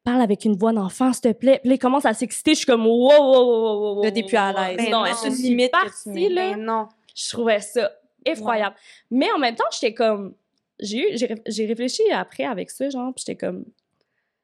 parle 0.06 0.22
avec 0.22 0.46
une 0.46 0.56
voix 0.56 0.72
d'enfant, 0.74 1.12
s'il 1.12 1.22
te 1.22 1.32
plaît. 1.34 1.60
Puis 1.60 1.70
là, 1.70 1.76
il 1.76 1.80
commence 1.80 2.06
à 2.06 2.14
s'exciter. 2.14 2.52
Je 2.54 2.58
suis 2.60 2.66
comme, 2.66 2.86
wow, 2.86 3.10
wow, 3.10 3.20
wow, 3.20 3.80
wow, 3.82 3.96
wow. 3.98 4.04
Là, 4.04 4.12
t'es 4.12 4.24
plus 4.24 4.38
à 4.38 4.52
l'aise. 4.76 4.90
Non, 4.90 5.06
elle 5.06 5.14
se 5.16 5.28
limite 5.42 5.72
partie, 5.72 6.30
là. 6.30 6.54
Ben 6.56 6.64
non. 6.64 6.88
Je 7.14 7.30
trouvais 7.30 7.60
ça 7.60 7.92
effroyable. 8.26 8.76
Mais 9.12 9.32
en 9.32 9.40
même 9.40 9.56
temps, 9.56 9.64
j'étais 9.72 9.94
comme. 9.94 10.36
J'ai 10.80 10.98
eu- 11.14 11.18
j'ai 11.18 11.36
j'ai 11.46 11.66
réfléchi 11.66 12.02
après 12.12 12.44
avec 12.46 12.70
ça, 12.72 12.90
genre, 12.90 13.14
puis 13.14 13.24
j'étais 13.26 13.38
comme. 13.38 13.66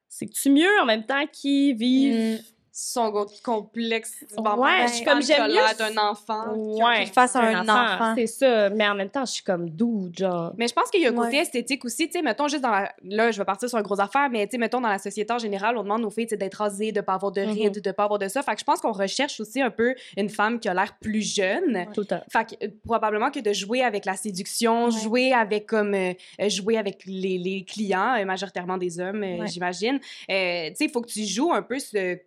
C'est-tu 0.07 0.49
mieux 0.49 0.79
en 0.81 0.85
même 0.85 1.05
temps 1.05 1.25
qu'ils 1.31 1.75
vivent. 1.75 2.39
Mm. 2.39 2.43
Son 2.81 3.09
gros 3.09 3.25
complexe. 3.43 4.23
Ouais, 4.37 4.87
je 4.87 4.93
suis 4.93 5.05
comme, 5.05 5.21
j'aime 5.21 5.47
mieux- 5.47 5.77
d'un 5.77 5.97
enfant. 6.01 6.53
Ouais. 6.55 7.05
Face 7.07 7.35
à 7.35 7.41
un 7.41 7.61
enfant. 7.67 8.13
C'est 8.15 8.27
ça. 8.27 8.69
Mais 8.69 8.87
en 8.87 8.95
même 8.95 9.09
temps, 9.09 9.25
je 9.25 9.31
suis 9.33 9.43
comme 9.43 9.69
doux, 9.69 10.09
genre. 10.17 10.53
Mais 10.57 10.67
je 10.67 10.73
pense 10.73 10.89
qu'il 10.89 11.01
y 11.01 11.05
a 11.05 11.09
un 11.09 11.13
côté 11.13 11.37
Ouais. 11.37 11.41
esthétique 11.41 11.83
aussi, 11.83 12.07
tu 12.07 12.13
sais, 12.13 12.21
mettons 12.21 12.47
juste 12.47 12.63
dans 12.63 12.71
la... 12.71 12.91
Là, 13.03 13.31
je 13.31 13.37
vais 13.37 13.43
partir 13.45 13.67
sur 13.67 13.77
une 13.77 13.83
grosse 13.83 13.99
affaire, 13.99 14.29
mais 14.31 14.45
tu 14.47 14.51
sais, 14.51 14.57
mettons 14.57 14.79
dans 14.79 14.87
la 14.89 14.97
société 14.97 15.33
en 15.33 15.39
général, 15.39 15.77
on 15.77 15.83
demande 15.83 16.05
aux 16.05 16.09
filles 16.09 16.27
d'être 16.27 16.55
rasées, 16.55 16.91
de 16.93 17.01
pas 17.01 17.15
avoir 17.15 17.31
de 17.33 17.41
Mhm. 17.41 17.51
rides, 17.51 17.81
de 17.81 17.91
pas 17.91 18.05
avoir 18.05 18.17
de 18.19 18.27
ça. 18.29 18.41
Fait 18.43 18.53
que 18.53 18.59
je 18.59 18.65
pense 18.65 18.79
qu'on 18.79 18.93
recherche 18.93 19.39
aussi 19.41 19.61
un 19.61 19.71
peu 19.71 19.93
une 20.15 20.29
femme 20.29 20.59
qui 20.59 20.69
a 20.69 20.73
l'air 20.73 20.95
plus 21.01 21.21
jeune. 21.35 21.85
Tout 21.93 22.05
temps. 22.05 22.21
Fait 22.31 22.45
que 22.57 22.65
euh, 22.65 22.69
probablement 22.85 23.29
que 23.29 23.39
de 23.41 23.51
jouer 23.51 23.83
avec 23.83 24.05
la 24.05 24.15
séduction, 24.15 24.85
Ouais. 24.85 24.91
jouer 24.91 25.33
avec 25.33 25.65
comme 25.67 25.93
euh, 25.93 26.13
euh, 26.41 26.47
jouer 26.49 26.77
avec 26.77 27.03
les, 27.05 27.37
les 27.37 27.65
clients, 27.65 28.15
euh, 28.17 28.23
majoritairement 28.25 28.77
des 28.77 28.99
hommes, 29.01 29.21
Ouais. 29.21 29.47
j'imagine. 29.47 29.99
Euh, 30.31 30.69
tu 30.69 30.75
sais, 30.75 30.85
il 30.85 30.91
faut 30.91 31.01
que 31.01 31.09
tu 31.11 31.25
joues 31.25 31.51
un 31.51 31.61
peu 31.61 31.77
ce 31.79 32.17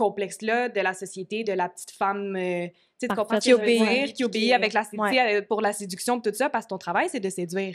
complexe-là 0.00 0.68
de 0.70 0.80
la 0.80 0.94
société, 0.94 1.44
de 1.44 1.52
la 1.52 1.68
petite 1.68 1.90
femme. 1.90 2.34
euh, 2.36 2.66
tu 3.00 3.08
Qui 3.40 3.52
obéit? 3.54 4.12
Qui 4.12 4.24
obéit 4.24 4.52
avec 4.52 4.74
la, 4.74 4.82
Ouais. 4.98 5.40
pour 5.42 5.62
la 5.62 5.72
séduction, 5.72 6.20
tout 6.20 6.34
ça, 6.34 6.50
parce 6.50 6.66
que 6.66 6.70
ton 6.70 6.76
travail, 6.76 7.08
c'est 7.08 7.20
de 7.20 7.30
séduire. 7.30 7.74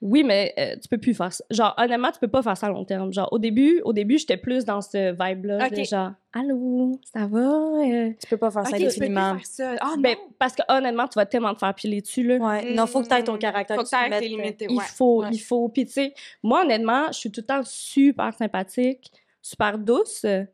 Oui, 0.00 0.22
mais 0.22 0.54
euh, 0.58 0.76
tu 0.80 0.88
peux 0.88 0.98
plus 0.98 1.12
faire 1.12 1.32
ça. 1.32 1.42
Genre, 1.50 1.74
honnêtement, 1.76 2.12
tu 2.12 2.20
peux 2.20 2.28
pas 2.28 2.40
faire 2.42 2.56
ça 2.56 2.66
à 2.68 2.70
long 2.70 2.84
terme. 2.84 3.12
Genre, 3.12 3.28
au 3.32 3.38
début, 3.40 3.80
au 3.84 3.92
début 3.92 4.16
j'étais 4.18 4.36
plus 4.36 4.64
dans 4.64 4.80
ce 4.80 5.10
vibe-là. 5.10 5.66
Ok. 5.66 5.72
de 5.76 5.82
genre, 5.84 6.12
allô, 6.32 7.00
ça 7.12 7.26
va? 7.26 7.38
Euh, 7.40 8.10
Tu 8.20 8.26
peux 8.28 8.36
pas 8.36 8.50
faire 8.52 8.64
ça 8.64 8.70
Ok, 8.70 8.76
tu 8.76 8.84
peux 8.84 8.90
plus 8.90 8.96
indéfiniment. 8.96 9.34
faire 9.38 9.46
ça. 9.46 9.74
Ah 9.80 9.94
Ben, 9.98 10.16
parce 10.38 10.54
que 10.54 10.62
honnêtement, 10.68 11.08
tu 11.08 11.14
vas 11.18 11.26
tellement 11.26 11.52
te 11.54 11.58
faire 11.58 11.74
piler 11.74 12.00
dessus, 12.00 12.22
là. 12.22 12.36
Ouais. 12.36 12.72
Non, 12.72 12.86
faut 12.86 13.02
que 13.02 13.08
tu 13.08 13.14
aies 13.14 13.24
ton 13.24 13.38
caractère. 13.38 13.76
Faut 13.76 13.82
que 13.82 13.88
tu 13.88 14.20
tes 14.20 14.28
limites. 14.28 14.64
Il 14.68 14.76
ouais. 14.76 14.84
faut, 14.94 15.22
Ouais. 15.22 15.28
il 15.32 15.38
faut. 15.40 15.68
Puis, 15.68 15.84
tu 15.86 15.92
sais, 15.92 16.14
moi, 16.44 16.62
honnêtement, 16.62 17.06
je 17.08 17.18
suis 17.18 17.30
tout 17.32 17.40
le 17.40 17.46
temps 17.46 17.62
super 17.64 18.32
sympathique, 18.34 19.10
super 19.42 19.78
douce 19.78 20.22
euh, 20.24 20.44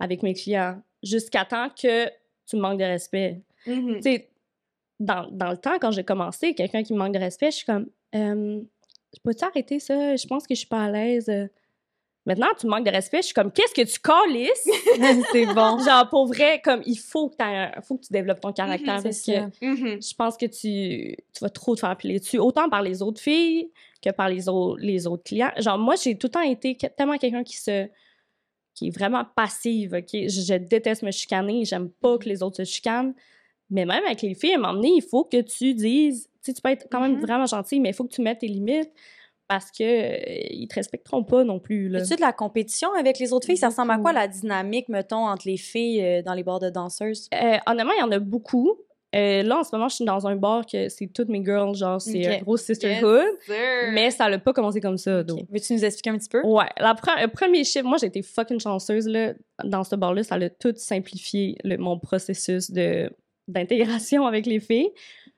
avec 0.00 0.22
mes 0.22 0.34
clients, 0.34 0.80
jusqu'à 1.02 1.44
temps 1.44 1.68
que 1.70 2.06
tu 2.46 2.56
me 2.56 2.60
manques 2.60 2.78
de 2.78 2.84
respect. 2.84 3.40
Mhm. 3.66 3.96
Tu 3.96 4.02
sais, 4.02 4.30
dans, 5.00 5.28
dans 5.30 5.50
le 5.50 5.56
temps, 5.56 5.78
quand 5.80 5.90
j'ai 5.90 6.04
commencé, 6.04 6.54
quelqu'un 6.54 6.82
qui 6.82 6.92
me 6.92 6.98
manque 6.98 7.14
de 7.14 7.18
respect, 7.18 7.50
je 7.50 7.56
suis 7.56 7.66
comme, 7.66 7.86
euh, 8.14 8.60
peux-tu 9.22 9.44
arrêter 9.44 9.78
ça? 9.78 10.16
Je 10.16 10.26
pense 10.26 10.46
que 10.46 10.54
je 10.54 10.60
suis 10.60 10.68
pas 10.68 10.84
à 10.84 10.90
l'aise. 10.90 11.30
Maintenant, 12.26 12.46
tu 12.58 12.64
me 12.66 12.70
manques 12.70 12.86
de 12.86 12.90
respect, 12.90 13.18
je 13.18 13.26
suis 13.26 13.34
comme, 13.34 13.52
qu'est-ce 13.52 13.74
que 13.74 13.82
tu 13.82 14.00
calisses? 14.00 14.68
c'est 15.32 15.44
bon. 15.54 15.78
Genre, 15.78 16.08
pour 16.08 16.26
vrai, 16.26 16.60
comme, 16.64 16.82
il 16.86 16.96
faut 16.96 17.28
que, 17.28 17.36
un- 17.40 17.80
faut 17.82 17.96
que 17.98 18.06
tu 18.06 18.12
développes 18.12 18.40
ton 18.40 18.52
caractère 18.52 18.96
Mhm, 18.96 19.02
parce 19.02 19.22
que. 19.22 19.40
Mhm. 19.66 20.00
je 20.02 20.14
pense 20.14 20.36
que 20.38 20.46
tu, 20.46 21.16
tu 21.16 21.40
vas 21.42 21.50
trop 21.50 21.74
te 21.74 21.80
faire 21.80 21.94
piler 21.98 22.18
dessus, 22.18 22.38
autant 22.38 22.70
par 22.70 22.80
les 22.82 23.02
autres 23.02 23.20
filles 23.20 23.70
que 24.02 24.08
par 24.10 24.28
les, 24.30 24.48
autres 24.48 24.80
les 24.80 25.06
autres 25.06 25.22
clients. 25.24 25.50
Genre, 25.58 25.76
moi, 25.78 25.96
j'ai 25.96 26.16
tout 26.16 26.28
le 26.28 26.32
temps 26.32 26.40
été 26.40 26.76
tellement 26.96 27.18
quelqu'un 27.18 27.44
qui 27.44 27.56
se 27.58 27.88
qui 28.74 28.88
est 28.88 28.90
vraiment 28.96 29.24
passive, 29.36 29.94
OK? 29.94 30.08
Je, 30.12 30.28
je 30.28 30.54
déteste 30.54 31.02
me 31.02 31.10
chicaner, 31.10 31.64
j'aime 31.64 31.88
pas 31.90 32.18
que 32.18 32.28
les 32.28 32.42
autres 32.42 32.56
se 32.58 32.64
chicanent. 32.64 33.14
Mais 33.70 33.86
même 33.86 34.04
avec 34.04 34.20
les 34.22 34.34
filles, 34.34 34.52
à 34.52 34.56
un 34.56 34.60
moment 34.60 34.74
donné, 34.74 34.92
il 34.96 35.02
faut 35.02 35.24
que 35.24 35.40
tu 35.40 35.74
dises... 35.74 36.28
Tu 36.42 36.50
sais, 36.50 36.52
tu 36.54 36.60
peux 36.60 36.68
être 36.70 36.86
quand 36.90 37.00
même 37.00 37.14
Mhm. 37.14 37.20
vraiment 37.22 37.46
gentil, 37.46 37.80
mais 37.80 37.90
il 37.90 37.94
faut 37.94 38.04
que 38.04 38.12
tu 38.12 38.20
mettes 38.20 38.40
tes 38.40 38.48
limites 38.48 38.92
parce 39.48 39.70
que 39.70 39.82
euh, 39.82 40.46
ils 40.50 40.68
te 40.68 40.74
respecteront 40.74 41.22
pas 41.24 41.44
non 41.44 41.58
plus, 41.60 41.88
là. 41.88 42.00
As-tu 42.00 42.16
de 42.16 42.20
la 42.20 42.32
compétition 42.32 42.92
avec 42.94 43.18
les 43.18 43.32
autres 43.32 43.46
filles? 43.46 43.56
Ça 43.56 43.68
ressemble 43.68 43.92
à 43.92 43.98
quoi 43.98 44.12
la 44.12 44.26
dynamique, 44.28 44.88
mettons, 44.88 45.26
entre 45.26 45.46
les 45.48 45.56
filles 45.56 46.02
euh, 46.02 46.22
dans 46.22 46.34
les 46.34 46.42
bars 46.42 46.60
de 46.60 46.68
danseuses? 46.70 47.28
Euh, 47.34 47.56
honnêtement, 47.66 47.92
il 47.96 48.00
y 48.00 48.02
en 48.02 48.10
a 48.12 48.18
beaucoup. 48.18 48.74
Euh, 49.14 49.42
là, 49.44 49.58
en 49.60 49.64
ce 49.64 49.74
moment, 49.74 49.88
je 49.88 49.94
suis 49.96 50.04
dans 50.04 50.26
un 50.26 50.34
bar 50.34 50.66
que 50.66 50.88
c'est 50.88 51.06
toutes 51.06 51.28
mes 51.28 51.44
girls, 51.44 51.74
genre, 51.76 52.00
c'est 52.00 52.26
Ok. 52.28 52.34
un 52.34 52.42
gros 52.42 52.56
sisterhood. 52.56 53.24
Mais 53.92 54.10
ça 54.10 54.28
l'a 54.28 54.38
pas 54.38 54.52
commencé 54.52 54.80
comme 54.80 54.98
ça, 54.98 55.22
donc. 55.22 55.46
Veux-tu 55.50 55.72
nous 55.74 55.84
expliquer 55.84 56.10
un 56.10 56.18
petit 56.18 56.28
peu? 56.28 56.42
Ouais, 56.44 56.66
la 56.78 56.94
pre- 56.94 57.20
le 57.22 57.28
premier 57.28 57.62
chiffre, 57.64 57.86
moi 57.86 57.96
j'ai 57.98 58.06
été 58.06 58.22
fucking 58.22 58.58
chanceuse 58.58 59.06
là, 59.06 59.34
dans 59.62 59.84
ce 59.84 59.94
bar-là, 59.94 60.24
ça 60.24 60.34
a 60.34 60.48
tout 60.50 60.72
simplifié 60.76 61.56
le- 61.62 61.76
mon 61.78 61.98
processus 61.98 62.70
de 62.70 63.10
d'intégration 63.46 64.26
avec 64.26 64.46
les 64.46 64.58
filles. 64.58 64.90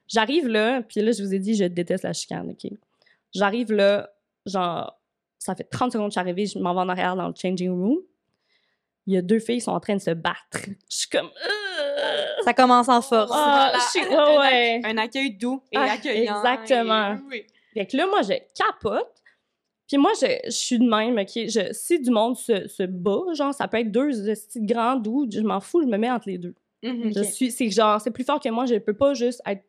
J'arrive 0.08 0.46
là, 0.48 0.80
puis 0.82 1.00
là 1.02 1.12
je 1.12 1.22
vous 1.22 1.34
ai 1.34 1.38
dit 1.38 1.54
je 1.56 1.64
déteste 1.64 2.04
la 2.04 2.12
chicane, 2.12 2.48
ok? 2.50 2.70
J'arrive 3.34 3.72
là, 3.72 4.08
genre 4.46 4.98
ça 5.38 5.54
fait 5.54 5.64
30 5.64 5.92
secondes 5.92 6.06
que 6.08 6.12
je 6.14 6.18
suis 6.18 6.20
arrivée, 6.20 6.46
je 6.46 6.58
m'en 6.58 6.72
vais 6.72 6.80
en 6.80 6.88
arrière 6.88 7.14
dans 7.16 7.28
le 7.28 7.34
changing 7.36 7.70
room. 7.70 7.98
Il 9.08 9.14
y 9.14 9.16
a 9.16 9.22
deux 9.22 9.38
filles 9.38 9.56
qui 9.58 9.62
sont 9.64 9.72
en 9.72 9.80
train 9.80 9.94
de 9.96 10.00
se 10.00 10.10
battre. 10.12 10.36
Je 10.54 10.96
suis 10.96 11.08
comme! 11.08 11.28
Ça 12.46 12.54
commence 12.54 12.88
en 12.88 13.02
force. 13.02 13.30
Ah, 13.34 13.70
Voilà. 13.72 13.78
je 13.78 13.90
suis- 13.98 14.14
Un 14.14 14.26
ouais, 14.28 14.38
ouais. 14.38 14.80
Un 14.84 14.98
accueil 14.98 15.30
doux 15.34 15.60
et 15.72 15.76
Ah, 15.76 15.92
accueillant. 15.94 16.36
exactement. 16.36 17.14
et- 17.14 17.18
oui. 17.28 17.46
Fait 17.74 17.86
que 17.86 17.96
là, 17.96 18.06
moi, 18.06 18.22
je 18.22 18.34
capote. 18.54 19.12
Puis 19.88 19.98
moi, 19.98 20.12
je, 20.20 20.26
je 20.46 20.50
suis 20.50 20.78
de 20.78 20.88
même, 20.88 21.16
OK? 21.18 21.30
Je, 21.34 21.72
si 21.72 22.00
du 22.00 22.10
monde 22.10 22.36
se, 22.36 22.66
se 22.68 22.82
bat, 22.84 23.20
genre, 23.34 23.52
ça 23.54 23.68
peut 23.68 23.78
être 23.78 23.90
deux 23.92 24.10
de 24.12 24.34
grands 24.72 24.96
doux, 24.96 25.28
je 25.30 25.40
m'en 25.40 25.60
fous, 25.60 25.82
je 25.82 25.86
me 25.86 25.96
mets 25.96 26.10
entre 26.10 26.28
les 26.28 26.38
deux. 26.38 26.54
Mhm. 26.82 27.12
Je 27.16 27.22
suis, 27.22 27.50
c'est 27.50 27.70
genre, 27.70 28.00
c'est 28.00 28.10
plus 28.10 28.24
fort 28.24 28.40
que 28.40 28.48
moi, 28.48 28.66
je 28.66 28.76
peux 28.76 28.94
pas 28.94 29.14
juste 29.14 29.40
être 29.46 29.64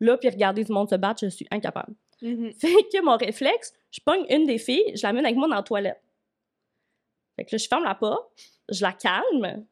là 0.00 0.16
puis 0.16 0.28
regarder 0.28 0.64
du 0.64 0.72
monde 0.72 0.88
se 0.88 0.94
battre, 0.96 1.20
je 1.22 1.28
suis 1.28 1.46
incapable. 1.50 1.94
Mhm. 2.22 2.52
Fait 2.58 2.82
que 2.92 3.02
mon 3.02 3.16
réflexe, 3.16 3.72
je 3.90 4.00
pogne 4.04 4.24
une 4.28 4.46
des 4.46 4.58
filles, 4.58 4.92
je 4.94 5.02
la 5.06 5.12
mène 5.12 5.24
avec 5.24 5.36
moi 5.36 5.48
dans 5.48 5.56
la 5.56 5.62
toilette. 5.62 6.00
Fait 7.36 7.44
que 7.44 7.50
là, 7.52 7.58
je 7.58 7.68
ferme 7.68 7.84
la 7.84 7.94
porte, 7.94 8.30
je 8.70 8.82
la 8.82 8.92
calme. 8.92 9.64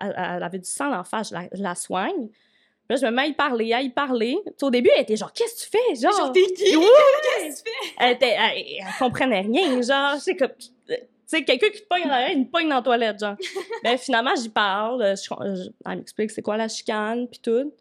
Elle, 0.00 0.42
avait 0.42 0.58
du 0.58 0.68
sang 0.68 0.92
en 0.92 1.04
face, 1.04 1.30
je 1.30 1.34
la, 1.34 1.48
je 1.52 1.62
la 1.62 1.74
soigne. 1.74 2.28
Puis 2.28 2.90
là, 2.90 2.96
je 2.96 3.06
me 3.06 3.10
mets 3.10 3.22
à 3.22 3.26
y 3.26 3.32
parler, 3.34 3.72
à 3.72 3.82
y 3.82 3.90
parler. 3.90 4.38
Au 4.62 4.70
début, 4.70 4.90
elle 4.94 5.02
était 5.02 5.16
genre, 5.16 5.32
qu'est-ce 5.32 5.66
que 5.66 5.70
tu 5.70 5.78
fais? 5.78 5.94
Genre, 6.00 6.16
Genre, 6.16 6.32
t'es 6.32 6.42
qui? 6.44 6.64
Qu'est-ce 6.64 7.62
que 7.62 7.68
tu 7.68 7.70
fais? 7.70 7.94
elle, 7.98 8.12
était, 8.14 8.36
elle, 8.38 8.62
elle 8.80 8.84
comprenait 8.98 9.40
rien, 9.40 9.82
genre, 9.82 10.20
c'est 10.20 10.36
comme, 10.36 10.50
tu 10.56 10.94
sais, 11.26 11.42
quelqu'un 11.44 11.70
qui 11.70 11.80
te 11.82 11.86
pogne 11.88 12.02
dans 12.04 12.08
la 12.10 12.30
il 12.30 12.38
me 12.40 12.44
pogne 12.44 12.68
dans 12.68 12.76
la 12.76 12.82
toilette, 12.82 13.18
genre. 13.18 13.34
ben, 13.82 13.98
finalement, 13.98 14.34
j'y 14.40 14.48
parle, 14.48 15.02
je- 15.16 15.22
je- 15.24 15.70
elle 15.84 15.96
m'explique 15.98 16.30
c'est 16.30 16.42
quoi 16.42 16.56
la 16.56 16.68
chicane, 16.68 17.26
puis 17.28 17.40
tout. 17.40 17.72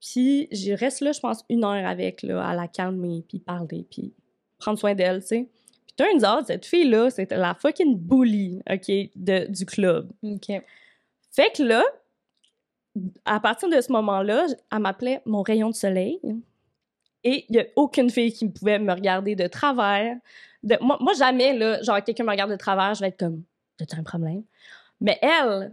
Puis, 0.00 0.48
je 0.52 0.72
reste 0.72 1.00
là, 1.00 1.12
je 1.12 1.20
pense, 1.20 1.44
une 1.48 1.64
heure 1.64 1.86
avec, 1.86 2.22
là, 2.22 2.44
à 2.48 2.54
la 2.54 2.68
calmer, 2.68 3.24
puis 3.28 3.38
parler, 3.38 3.86
puis 3.90 4.12
prendre 4.58 4.78
soin 4.78 4.94
d'elle, 4.94 5.20
tu 5.20 5.26
sais. 5.28 5.48
Puis, 5.86 5.94
turns 5.96 6.24
out, 6.28 6.46
cette 6.46 6.66
fille-là, 6.66 7.10
c'était 7.10 7.36
la 7.36 7.54
fucking 7.54 7.96
bully, 7.96 8.60
OK, 8.68 8.90
de, 9.14 9.46
du 9.50 9.64
club. 9.64 10.10
OK. 10.24 10.62
Fait 11.36 11.54
que 11.54 11.62
là, 11.62 11.84
à 13.26 13.40
partir 13.40 13.68
de 13.68 13.78
ce 13.78 13.92
moment-là, 13.92 14.46
elle 14.72 14.78
m'appelait 14.78 15.20
mon 15.26 15.42
rayon 15.42 15.68
de 15.68 15.74
soleil. 15.74 16.18
Et 17.24 17.44
il 17.48 17.52
n'y 17.52 17.60
a 17.60 17.66
aucune 17.76 18.08
fille 18.08 18.32
qui 18.32 18.48
pouvait 18.48 18.78
me 18.78 18.92
regarder 18.92 19.36
de 19.36 19.46
travers. 19.46 20.16
De, 20.62 20.78
moi, 20.80 20.96
moi, 21.00 21.12
jamais, 21.12 21.52
là, 21.52 21.82
genre, 21.82 22.02
quelqu'un 22.02 22.24
me 22.24 22.30
regarde 22.30 22.50
de 22.50 22.56
travers, 22.56 22.94
je 22.94 23.00
vais 23.00 23.08
être 23.08 23.18
comme, 23.18 23.42
as-tu 23.80 23.98
un 23.98 24.02
problème? 24.02 24.44
Mais 25.00 25.18
elle, 25.20 25.72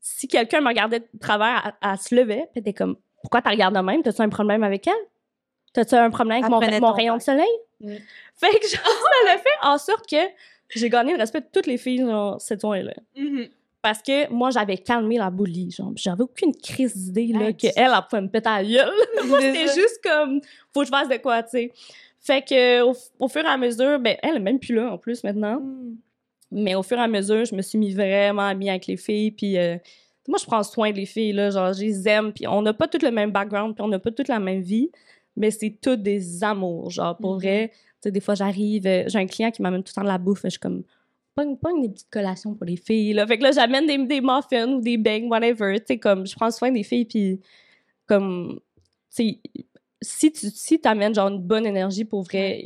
si 0.00 0.28
quelqu'un 0.28 0.60
me 0.60 0.68
regardait 0.68 1.00
de 1.00 1.18
travers, 1.18 1.74
elle, 1.82 1.90
elle 1.90 1.98
se 1.98 2.14
levait, 2.14 2.42
puis 2.52 2.52
elle 2.56 2.60
était 2.60 2.72
comme, 2.72 2.96
pourquoi 3.22 3.42
tu 3.42 3.48
regardes 3.48 3.74
de 3.74 3.80
même? 3.80 4.02
T'as-tu 4.04 4.22
un 4.22 4.28
problème 4.28 4.62
avec 4.62 4.86
elle? 4.86 4.94
T'as-tu 5.72 5.96
un 5.96 6.10
problème 6.10 6.44
avec 6.44 6.80
mon, 6.80 6.92
rayon 6.92 7.16
de 7.16 7.22
soleil? 7.22 7.44
Fait 7.80 8.50
que, 8.60 8.68
genre, 8.68 8.84
ça 8.84 9.32
l'a 9.32 9.38
fait 9.38 9.48
en 9.62 9.78
sorte 9.78 10.08
que 10.08 10.16
j'ai 10.70 10.90
gagné 10.90 11.12
le 11.12 11.18
respect 11.18 11.40
de 11.40 11.48
toutes 11.52 11.66
les 11.66 11.78
filles 11.78 12.04
dans 12.04 12.38
cette 12.38 12.60
soirée-là 12.60 12.94
Mhm. 13.16 13.48
Parce 13.88 14.02
que 14.02 14.28
moi 14.32 14.50
j'avais 14.50 14.78
calmé 14.78 15.16
la 15.16 15.30
bully 15.30 15.70
genre. 15.70 15.92
J'avais 15.94 16.24
aucune 16.24 16.52
crise 16.56 16.96
d'idée 16.96 17.28
là 17.32 17.52
que 17.52 17.58
tu- 17.58 17.66
elle 17.76 17.92
elle 17.94 18.00
pouvait 18.10 18.22
me 18.22 18.28
péter 18.28 18.48
à 18.48 18.60
la 18.60 18.68
gueule. 18.68 18.90
Moi 19.28 19.40
c'était 19.40 19.68
juste 19.74 20.00
comme 20.02 20.40
faut 20.74 20.80
que 20.80 20.86
je 20.86 20.90
fasse 20.90 21.08
de 21.08 21.16
quoi 21.18 21.40
tu 21.44 21.50
sais. 21.50 21.72
Fait 22.20 22.42
que 22.42 22.82
au, 22.82 22.94
au 23.20 23.28
fur 23.28 23.42
et 23.44 23.46
à 23.46 23.56
mesure 23.56 24.00
ben 24.00 24.16
elle 24.24 24.36
est 24.36 24.40
même 24.40 24.58
plus 24.58 24.74
là 24.74 24.90
en 24.92 24.98
plus 24.98 25.22
maintenant. 25.22 25.60
Mm. 25.60 25.94
mais 26.50 26.74
au 26.74 26.82
fur 26.82 26.98
et 26.98 27.00
à 27.02 27.06
mesure 27.06 27.44
je 27.44 27.54
me 27.54 27.62
suis 27.62 27.78
mis 27.78 27.92
vraiment 27.94 28.42
amie 28.48 28.70
avec 28.70 28.88
les 28.88 28.96
filles 28.96 29.30
puis 29.30 29.56
euh, 29.56 29.76
moi 30.26 30.38
je 30.40 30.46
prends 30.46 30.64
soin 30.64 30.90
des 30.90 31.06
filles 31.06 31.32
là 31.32 31.50
genre 31.50 31.72
je 31.72 31.82
les 31.82 32.08
aime 32.08 32.32
puis 32.32 32.46
on 32.48 32.62
n'a 32.62 32.72
pas 32.74 32.88
toutes 32.88 33.04
le 33.04 33.12
même 33.12 33.30
background 33.30 33.76
puis 33.76 33.84
on 33.84 33.88
n'a 33.88 34.00
pas 34.00 34.10
toutes 34.10 34.26
la 34.28 34.40
même 34.40 34.62
vie 34.62 34.90
mais 35.36 35.52
c'est 35.52 35.78
toutes 35.80 36.02
des 36.02 36.42
amours 36.42 36.90
genre 36.90 37.16
pour 37.16 37.34
Mhm. 37.34 37.38
vrai. 37.40 37.70
Tu 37.72 38.08
sais 38.08 38.10
des 38.10 38.20
fois 38.20 38.34
j'arrive 38.34 38.84
euh, 38.88 39.04
j'ai 39.06 39.18
un 39.20 39.26
client 39.26 39.52
qui 39.52 39.62
m'amène 39.62 39.84
tout 39.84 39.92
le 39.92 40.00
temps 40.00 40.02
de 40.08 40.08
la 40.12 40.18
bouffe 40.18 40.40
je 40.44 40.48
suis 40.50 40.58
comme 40.58 40.82
pogne, 41.36 41.56
pogne 41.56 41.82
des 41.82 41.90
petites 41.90 42.10
collations 42.10 42.54
pour 42.54 42.66
les 42.66 42.76
filles. 42.76 43.12
Là. 43.12 43.26
Fait 43.26 43.38
que 43.38 43.42
là, 43.44 43.52
j'amène 43.52 43.86
des, 43.86 43.98
des 43.98 44.20
muffins 44.20 44.68
ou 44.68 44.80
des 44.80 44.96
beignes, 44.96 45.28
whatever. 45.28 45.78
Tu 45.78 45.86
sais, 45.86 45.98
comme, 45.98 46.26
je 46.26 46.34
prends 46.34 46.50
soin 46.50 46.72
des 46.72 46.82
filles, 46.82 47.04
puis 47.04 47.40
comme, 48.06 48.58
tu 49.14 49.24
sais, 49.24 49.40
si 50.00 50.32
tu 50.32 50.50
si 50.50 50.80
amènes 50.84 51.14
genre 51.14 51.28
une 51.28 51.40
bonne 51.40 51.66
énergie 51.66 52.04
pour 52.04 52.22
vrai, 52.22 52.62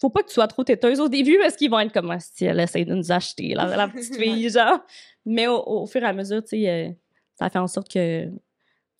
faut 0.00 0.10
pas 0.10 0.22
que 0.22 0.28
tu 0.28 0.34
sois 0.34 0.46
trop 0.46 0.64
têteuse 0.64 1.00
au 1.00 1.08
début 1.08 1.38
parce 1.38 1.56
qu'ils 1.56 1.70
vont 1.70 1.80
être 1.80 1.92
comme 1.92 2.10
Ah, 2.10 2.20
si 2.20 2.44
elle 2.44 2.60
essaie 2.60 2.84
de 2.84 2.94
nous 2.94 3.12
acheter, 3.12 3.54
la, 3.54 3.76
la 3.76 3.88
petite 3.88 4.16
fille, 4.20 4.48
genre. 4.50 4.80
Mais 5.26 5.46
au, 5.46 5.62
au 5.66 5.86
fur 5.86 6.02
et 6.02 6.06
à 6.06 6.12
mesure, 6.12 6.42
tu 6.42 6.50
sais, 6.50 6.68
euh, 6.68 6.90
ça 7.34 7.50
fait 7.50 7.58
en 7.58 7.66
sorte 7.66 7.92
que, 7.92 8.26
tu 8.26 8.32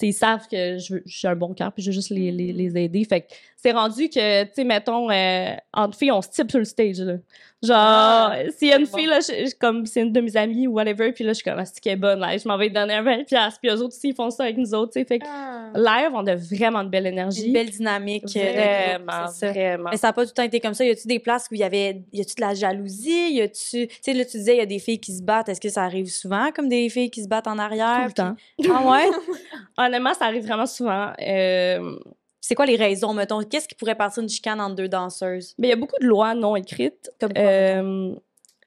sais, 0.01 0.09
ils 0.09 0.13
savent 0.13 0.47
que 0.49 0.79
je 0.79 0.97
suis 1.07 1.29
un 1.29 1.37
bon 1.37 1.55
cœur, 1.55 1.73
puis 1.73 1.83
je 1.83 1.91
veux 1.91 1.95
juste 1.95 2.11
les, 2.11 2.31
les, 2.31 2.53
les 2.53 2.77
aider. 2.77 3.05
Fait 3.05 3.23
que 3.23 3.27
c'est 3.61 3.73
rendu 3.73 4.09
que, 4.09 4.45
tu 4.45 4.51
sais, 4.55 4.65
mettons, 4.65 5.11
euh, 5.11 5.51
entre 5.75 5.99
filles, 5.99 6.13
on 6.13 6.23
se 6.23 6.29
type 6.29 6.49
sur 6.51 6.59
le 6.61 6.65
stage, 6.65 7.01
là. 7.01 7.15
Genre, 7.61 7.75
Ah, 7.77 8.37
s'il 8.57 8.69
y 8.69 8.73
a 8.73 8.79
une 8.79 8.87
fille, 8.87 9.07
bon. 9.07 9.11
là, 9.15 9.19
je- 9.19 9.51
je- 9.51 9.55
comme 9.59 9.85
c'est 9.85 10.03
une 10.03 10.13
de 10.13 10.21
mes 10.21 10.37
amies 10.37 10.69
ou 10.69 10.75
whatever, 10.75 11.11
puis 11.11 11.25
là, 11.25 11.31
je 11.33 11.39
suis 11.39 11.43
comme, 11.45 11.59
ah, 11.59 11.65
c'est 11.65 11.81
qu'elle 11.81 11.95
est 11.95 11.97
bonne, 11.97 12.21
là, 12.21 12.37
je 12.37 12.47
m'en 12.47 12.57
vais 12.57 12.71
donner 12.71 12.95
un 12.95 13.03
20 13.03 13.25
piastres, 13.25 13.59
puis 13.61 13.69
eux 13.69 13.75
autres 13.83 13.97
aussi, 13.97 14.11
ils 14.11 14.15
font 14.15 14.31
ça 14.31 14.45
avec 14.45 14.59
nous 14.59 14.75
autres, 14.75 14.93
tu 14.93 15.01
sais. 15.01 15.05
Fait 15.05 15.19
que 15.19 15.25
Ah. 15.29 15.73
live, 15.75 16.11
on 16.15 16.25
a 16.29 16.37
vraiment 16.37 16.85
de 16.85 16.89
belle 16.89 17.09
énergie. 17.09 17.49
Une 17.49 17.53
belle 17.55 17.69
dynamique. 17.69 18.25
euh, 18.37 18.99
Vraiment, 18.99 19.27
ça. 19.27 19.51
vraiment. 19.51 19.91
Mais 19.91 19.97
ça 19.97 20.07
n'a 20.07 20.13
pas 20.13 20.23
tout 20.23 20.31
le 20.31 20.35
temps 20.35 20.43
été 20.45 20.61
comme 20.61 20.75
ça. 20.75 20.85
Y 20.85 20.91
a-tu 20.91 21.09
des 21.09 21.19
places 21.19 21.49
où 21.51 21.55
il 21.55 21.61
y 21.61 21.65
avait. 21.65 22.01
Y 22.13 22.21
a-tu 22.21 22.35
de 22.37 22.41
la 22.43 22.55
jalousie? 22.55 23.33
Y 23.33 23.41
a-tu. 23.43 23.89
Tu 23.89 23.95
sais, 24.03 24.13
là, 24.15 24.25
tu 24.25 24.37
disais, 24.37 24.55
il 24.55 24.59
y 24.59 24.63
a 24.63 24.67
des 24.67 24.79
filles 24.79 25.01
qui 25.01 25.13
se 25.17 25.23
battent. 25.25 25.49
Est-ce 25.49 25.61
que 25.61 25.69
ça 25.69 25.83
arrive 25.83 26.07
souvent, 26.07 26.51
comme 26.55 26.69
des 26.69 26.89
filles 26.89 27.11
qui 27.11 27.25
se 27.25 27.29
battent 27.29 27.49
en 27.49 27.59
arrière? 27.59 28.03
Tout 28.03 28.07
le 28.07 28.13
temps. 28.13 28.37
Ah 28.73 28.89
ouais? 28.89 29.09
Honnêtement, 29.77 30.15
ça 30.15 30.27
arrive 30.27 30.47
vraiment 30.47 30.67
souvent. 30.67 31.11
Euh, 31.21 31.97
C'est 32.41 32.55
quoi 32.55 32.67
les 32.67 32.77
raisons, 32.77 33.15
mettons? 33.15 33.43
Qu'est-ce 33.43 33.69
qui 33.69 33.75
pourrait 33.75 33.97
partir 33.97 34.23
d'une 34.23 34.31
chicane 34.31 34.61
entre 34.61 34.77
deux 34.77 34.89
danseuses? 34.89 35.55
mais 35.59 35.69
il 35.69 35.71
y 35.71 35.73
a 35.73 35.77
beaucoup 35.77 35.99
de 36.01 36.07
lois 36.07 36.35
non 36.35 36.57
écrites 36.57 37.11
Comme 37.21 37.33
quoi? 37.33 37.43
euh, 37.43 38.15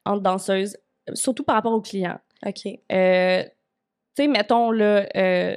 entre 0.04 0.22
danseuses, 0.22 0.76
surtout 1.14 1.42
par 1.42 1.56
rapport 1.56 1.72
aux 1.72 1.80
clients. 1.80 2.18
OK. 2.46 2.66
Euh, 2.92 3.42
tu 3.44 4.24
sais, 4.24 4.28
mettons, 4.28 4.70
là, 4.70 5.06
euh, 5.16 5.56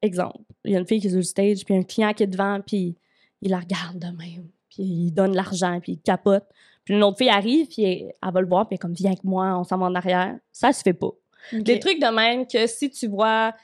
exemple, 0.00 0.40
il 0.64 0.72
y 0.72 0.76
a 0.76 0.78
une 0.78 0.86
fille 0.86 1.00
qui 1.00 1.08
est 1.08 1.10
sur 1.10 1.18
le 1.18 1.22
stage, 1.22 1.64
puis 1.64 1.76
un 1.76 1.82
client 1.82 2.12
qui 2.14 2.22
est 2.22 2.28
devant, 2.28 2.60
puis 2.66 2.96
il 3.42 3.50
la 3.50 3.58
regarde 3.58 3.98
de 3.98 4.06
même, 4.06 4.48
puis 4.70 4.82
il 4.82 5.10
donne 5.12 5.34
l'argent, 5.34 5.78
puis 5.80 5.92
il 5.92 5.98
capote. 6.00 6.44
Puis 6.84 6.94
une 6.94 7.02
autre 7.02 7.18
fille 7.18 7.28
arrive, 7.28 7.66
puis 7.68 7.82
elle, 7.84 8.14
elle 8.26 8.32
va 8.32 8.40
le 8.40 8.46
voir, 8.48 8.66
puis 8.66 8.74
elle 8.74 8.76
est 8.76 8.78
comme, 8.78 8.94
viens 8.94 9.10
avec 9.10 9.24
moi, 9.24 9.58
on 9.58 9.64
s'en 9.64 9.76
va 9.76 9.86
en 9.86 9.94
arrière. 9.94 10.36
Ça 10.52 10.72
se 10.72 10.82
fait 10.82 10.94
pas. 10.94 11.10
Des 11.52 11.78
trucs 11.78 12.00
de 12.00 12.14
même 12.14 12.46
que 12.46 12.66
si 12.66 12.90
tu 12.90 13.06
vois 13.06 13.54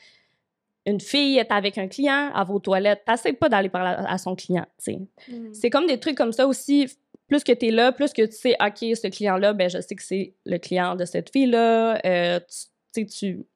une 0.87 1.01
fille 1.01 1.39
est 1.39 1.51
avec 1.51 1.79
un 1.79 1.89
client, 1.89 2.31
elle 2.39 2.47
va 2.47 2.53
aux 2.53 2.59
toilettes, 2.59 3.03
t'essaies 3.07 3.33
pas 3.33 3.49
d'aller 3.49 3.69
parler 3.71 3.91
à 3.99 4.13
à 4.13 4.19
son 4.19 4.35
client, 4.35 4.67
tu 4.79 4.93
sais. 4.93 4.99
Mhm. 5.33 5.55
C'est 5.55 5.71
comme 5.71 5.87
des 5.87 5.99
trucs 5.99 6.17
comme 6.17 6.33
ça 6.33 6.47
aussi. 6.47 6.87
Plus 7.27 7.43
que 7.43 7.53
tu 7.53 7.67
es 7.69 7.71
là, 7.71 7.91
plus 7.91 8.13
que 8.13 8.21
tu 8.27 8.33
sais, 8.37 8.55
OK, 8.61 8.77
ce 8.97 9.09
client-là, 9.09 9.55
ben, 9.55 9.71
je 9.71 9.81
sais 9.81 9.95
que 9.95 10.03
c'est 10.03 10.35
le 10.45 10.59
client 10.59 10.95
de 10.95 11.07
cette 11.07 11.31
fille-là. 11.31 11.99
Euh, 12.05 12.39
tu 12.41 12.47
sais, 12.93 13.07
tu, 13.07 13.47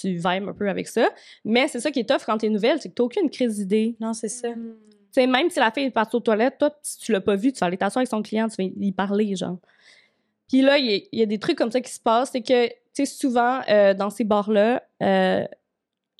tu 0.00 0.14
vibes 0.14 0.48
un 0.48 0.54
peu 0.54 0.68
avec 0.68 0.88
ça. 0.88 1.10
Mais 1.44 1.68
c'est 1.68 1.78
ça 1.80 1.90
qui 1.90 2.00
est 2.00 2.08
tough 2.08 2.22
quand 2.24 2.38
t'es 2.38 2.48
nouvelle, 2.48 2.80
c'est 2.80 2.88
que 2.88 2.94
t'as 2.94 3.02
aucune 3.02 3.28
crise 3.28 3.56
d'idée. 3.56 3.96
Non, 4.00 4.14
c'est 4.14 4.28
ça. 4.28 4.48
Tu 4.54 4.60
sais, 5.12 5.26
même 5.26 5.50
si 5.50 5.58
la 5.58 5.70
fille 5.70 5.84
est 5.84 5.90
partie 5.90 6.16
aux 6.16 6.20
toilettes, 6.20 6.56
toi, 6.58 6.70
si 6.82 6.98
tu 7.00 7.12
l'as 7.12 7.20
pas 7.20 7.36
vu, 7.36 7.52
tu 7.52 7.58
vas 7.58 7.66
aller 7.66 7.76
t'asseoir 7.76 7.98
avec 8.00 8.08
son 8.08 8.22
client, 8.22 8.48
tu 8.48 8.62
vas 8.62 8.70
y 8.80 8.92
parler, 8.92 9.36
genre. 9.36 9.58
Puis 10.48 10.62
là, 10.62 10.78
il 10.78 10.86
y, 10.90 10.94
a- 10.94 11.00
il 11.12 11.18
y 11.18 11.22
a 11.22 11.26
des 11.26 11.38
trucs 11.38 11.58
comme 11.58 11.70
ça 11.70 11.80
qui 11.82 11.92
se 11.92 12.00
passent. 12.00 12.30
C'est 12.32 12.40
que, 12.42 12.66
tu 12.68 12.72
sais, 12.94 13.04
souvent, 13.06 13.60
euh, 13.68 13.92
dans 13.92 14.08
ces 14.10 14.24
bars-là, 14.24 14.82
euh, 15.02 15.44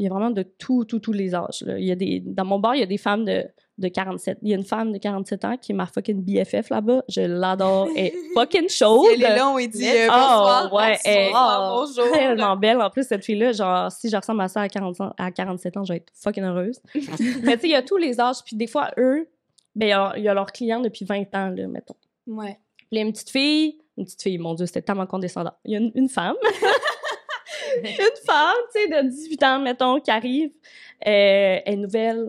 il 0.01 0.05
y 0.05 0.07
a 0.07 0.11
vraiment 0.11 0.31
de 0.31 0.43
tout, 0.43 0.85
tout, 0.85 0.99
tous 0.99 1.13
les 1.13 1.35
âges. 1.35 1.63
là. 1.67 1.79
Il 1.79 1.85
y 1.85 1.93
a 1.93 1.95
des, 1.95 2.21
dans 2.21 2.45
mon 2.45 2.59
bar, 2.59 2.75
il 2.75 2.81
y 2.81 2.83
a 2.83 2.87
des 2.87 2.97
femmes 2.97 3.25
de, 3.27 3.45
de 3.79 3.89
47. 3.89 4.39
Il 4.43 4.49
y 4.49 4.55
a 4.55 4.57
une 4.57 4.65
femme 4.65 4.93
de 4.93 4.99
47 4.99 5.45
ans 5.45 5.57
qui 5.59 5.73
est 5.73 5.75
ma 5.75 5.85
fucking 5.87 6.23
BFF 6.25 6.71
là-bas. 6.71 7.03
Je 7.09 7.21
l'adore. 7.21 7.89
Elle 7.97 8.07
est 8.07 8.15
fucking 8.35 8.69
chaude. 8.69 9.07
Si 9.09 9.15
elle 9.15 9.23
est 9.23 9.37
là, 9.37 9.49
on 9.49 9.57
dit 9.59 9.89
euh, 9.89 10.07
Oh, 10.09 10.13
bonsoir, 10.13 10.73
ouais, 10.73 10.99
bonsoir, 11.05 11.05
elle- 11.05 12.03
bonjour. 12.03 12.13
tellement 12.13 12.57
belle. 12.57 12.81
En 12.81 12.89
plus, 12.91 13.07
cette 13.07 13.25
fille-là, 13.25 13.53
genre, 13.53 13.93
si 13.93 14.09
je 14.09 14.17
ressemble 14.17 14.41
à 14.41 14.49
ça 14.49 14.63
à, 14.63 14.69
40 14.69 15.01
ans- 15.03 15.13
à 15.19 15.31
47 15.31 15.77
ans, 15.77 15.85
je 15.85 15.93
vais 15.93 15.99
être 15.99 16.11
fucking 16.15 16.45
heureuse. 16.45 16.81
Mais 16.95 17.03
tu 17.05 17.19
sais, 17.19 17.59
il 17.65 17.71
y 17.71 17.75
a 17.75 17.83
tous 17.83 17.99
les 17.99 18.19
âges. 18.21 18.43
Puis 18.45 18.57
des 18.57 18.67
fois, 18.67 18.91
eux, 18.99 19.29
ben, 19.75 19.87
il 19.87 19.91
y 19.91 19.93
a- 19.93 20.13
il 20.17 20.23
y, 20.25 20.29
a 20.29 20.35
leurs 20.35 20.51
clients 20.53 20.81
depuis 20.81 21.05
20 21.05 21.35
ans, 21.35 21.51
là, 21.55 21.67
mettons. 21.69 21.95
Ouais. 22.27 22.59
Puis 22.77 22.87
il 22.93 22.99
y 22.99 23.03
a 23.03 23.05
une 23.05 23.13
petite 23.13 23.31
fille, 23.31 23.79
une 23.99 24.05
petite 24.05 24.23
fille, 24.23 24.39
mon 24.39 24.55
Dieu, 24.55 24.67
c'était 24.67 24.83
tellement 24.83 25.07
condescendant. 25.07 25.53
Il 25.65 25.73
y 25.73 25.77
a 25.77 25.79
une, 25.79 25.93
une 25.95 26.09
femme, 26.09 26.35
une 27.85 28.25
femme, 28.27 28.57
tu 28.75 28.81
sais, 28.83 28.89
de 29.03 29.09
18 29.09 29.43
ans, 29.45 29.59
mettons, 29.61 30.01
qui 30.01 30.11
arrive, 30.11 30.51
euh, 31.07 31.59
est 31.65 31.77
nouvelle. 31.77 32.27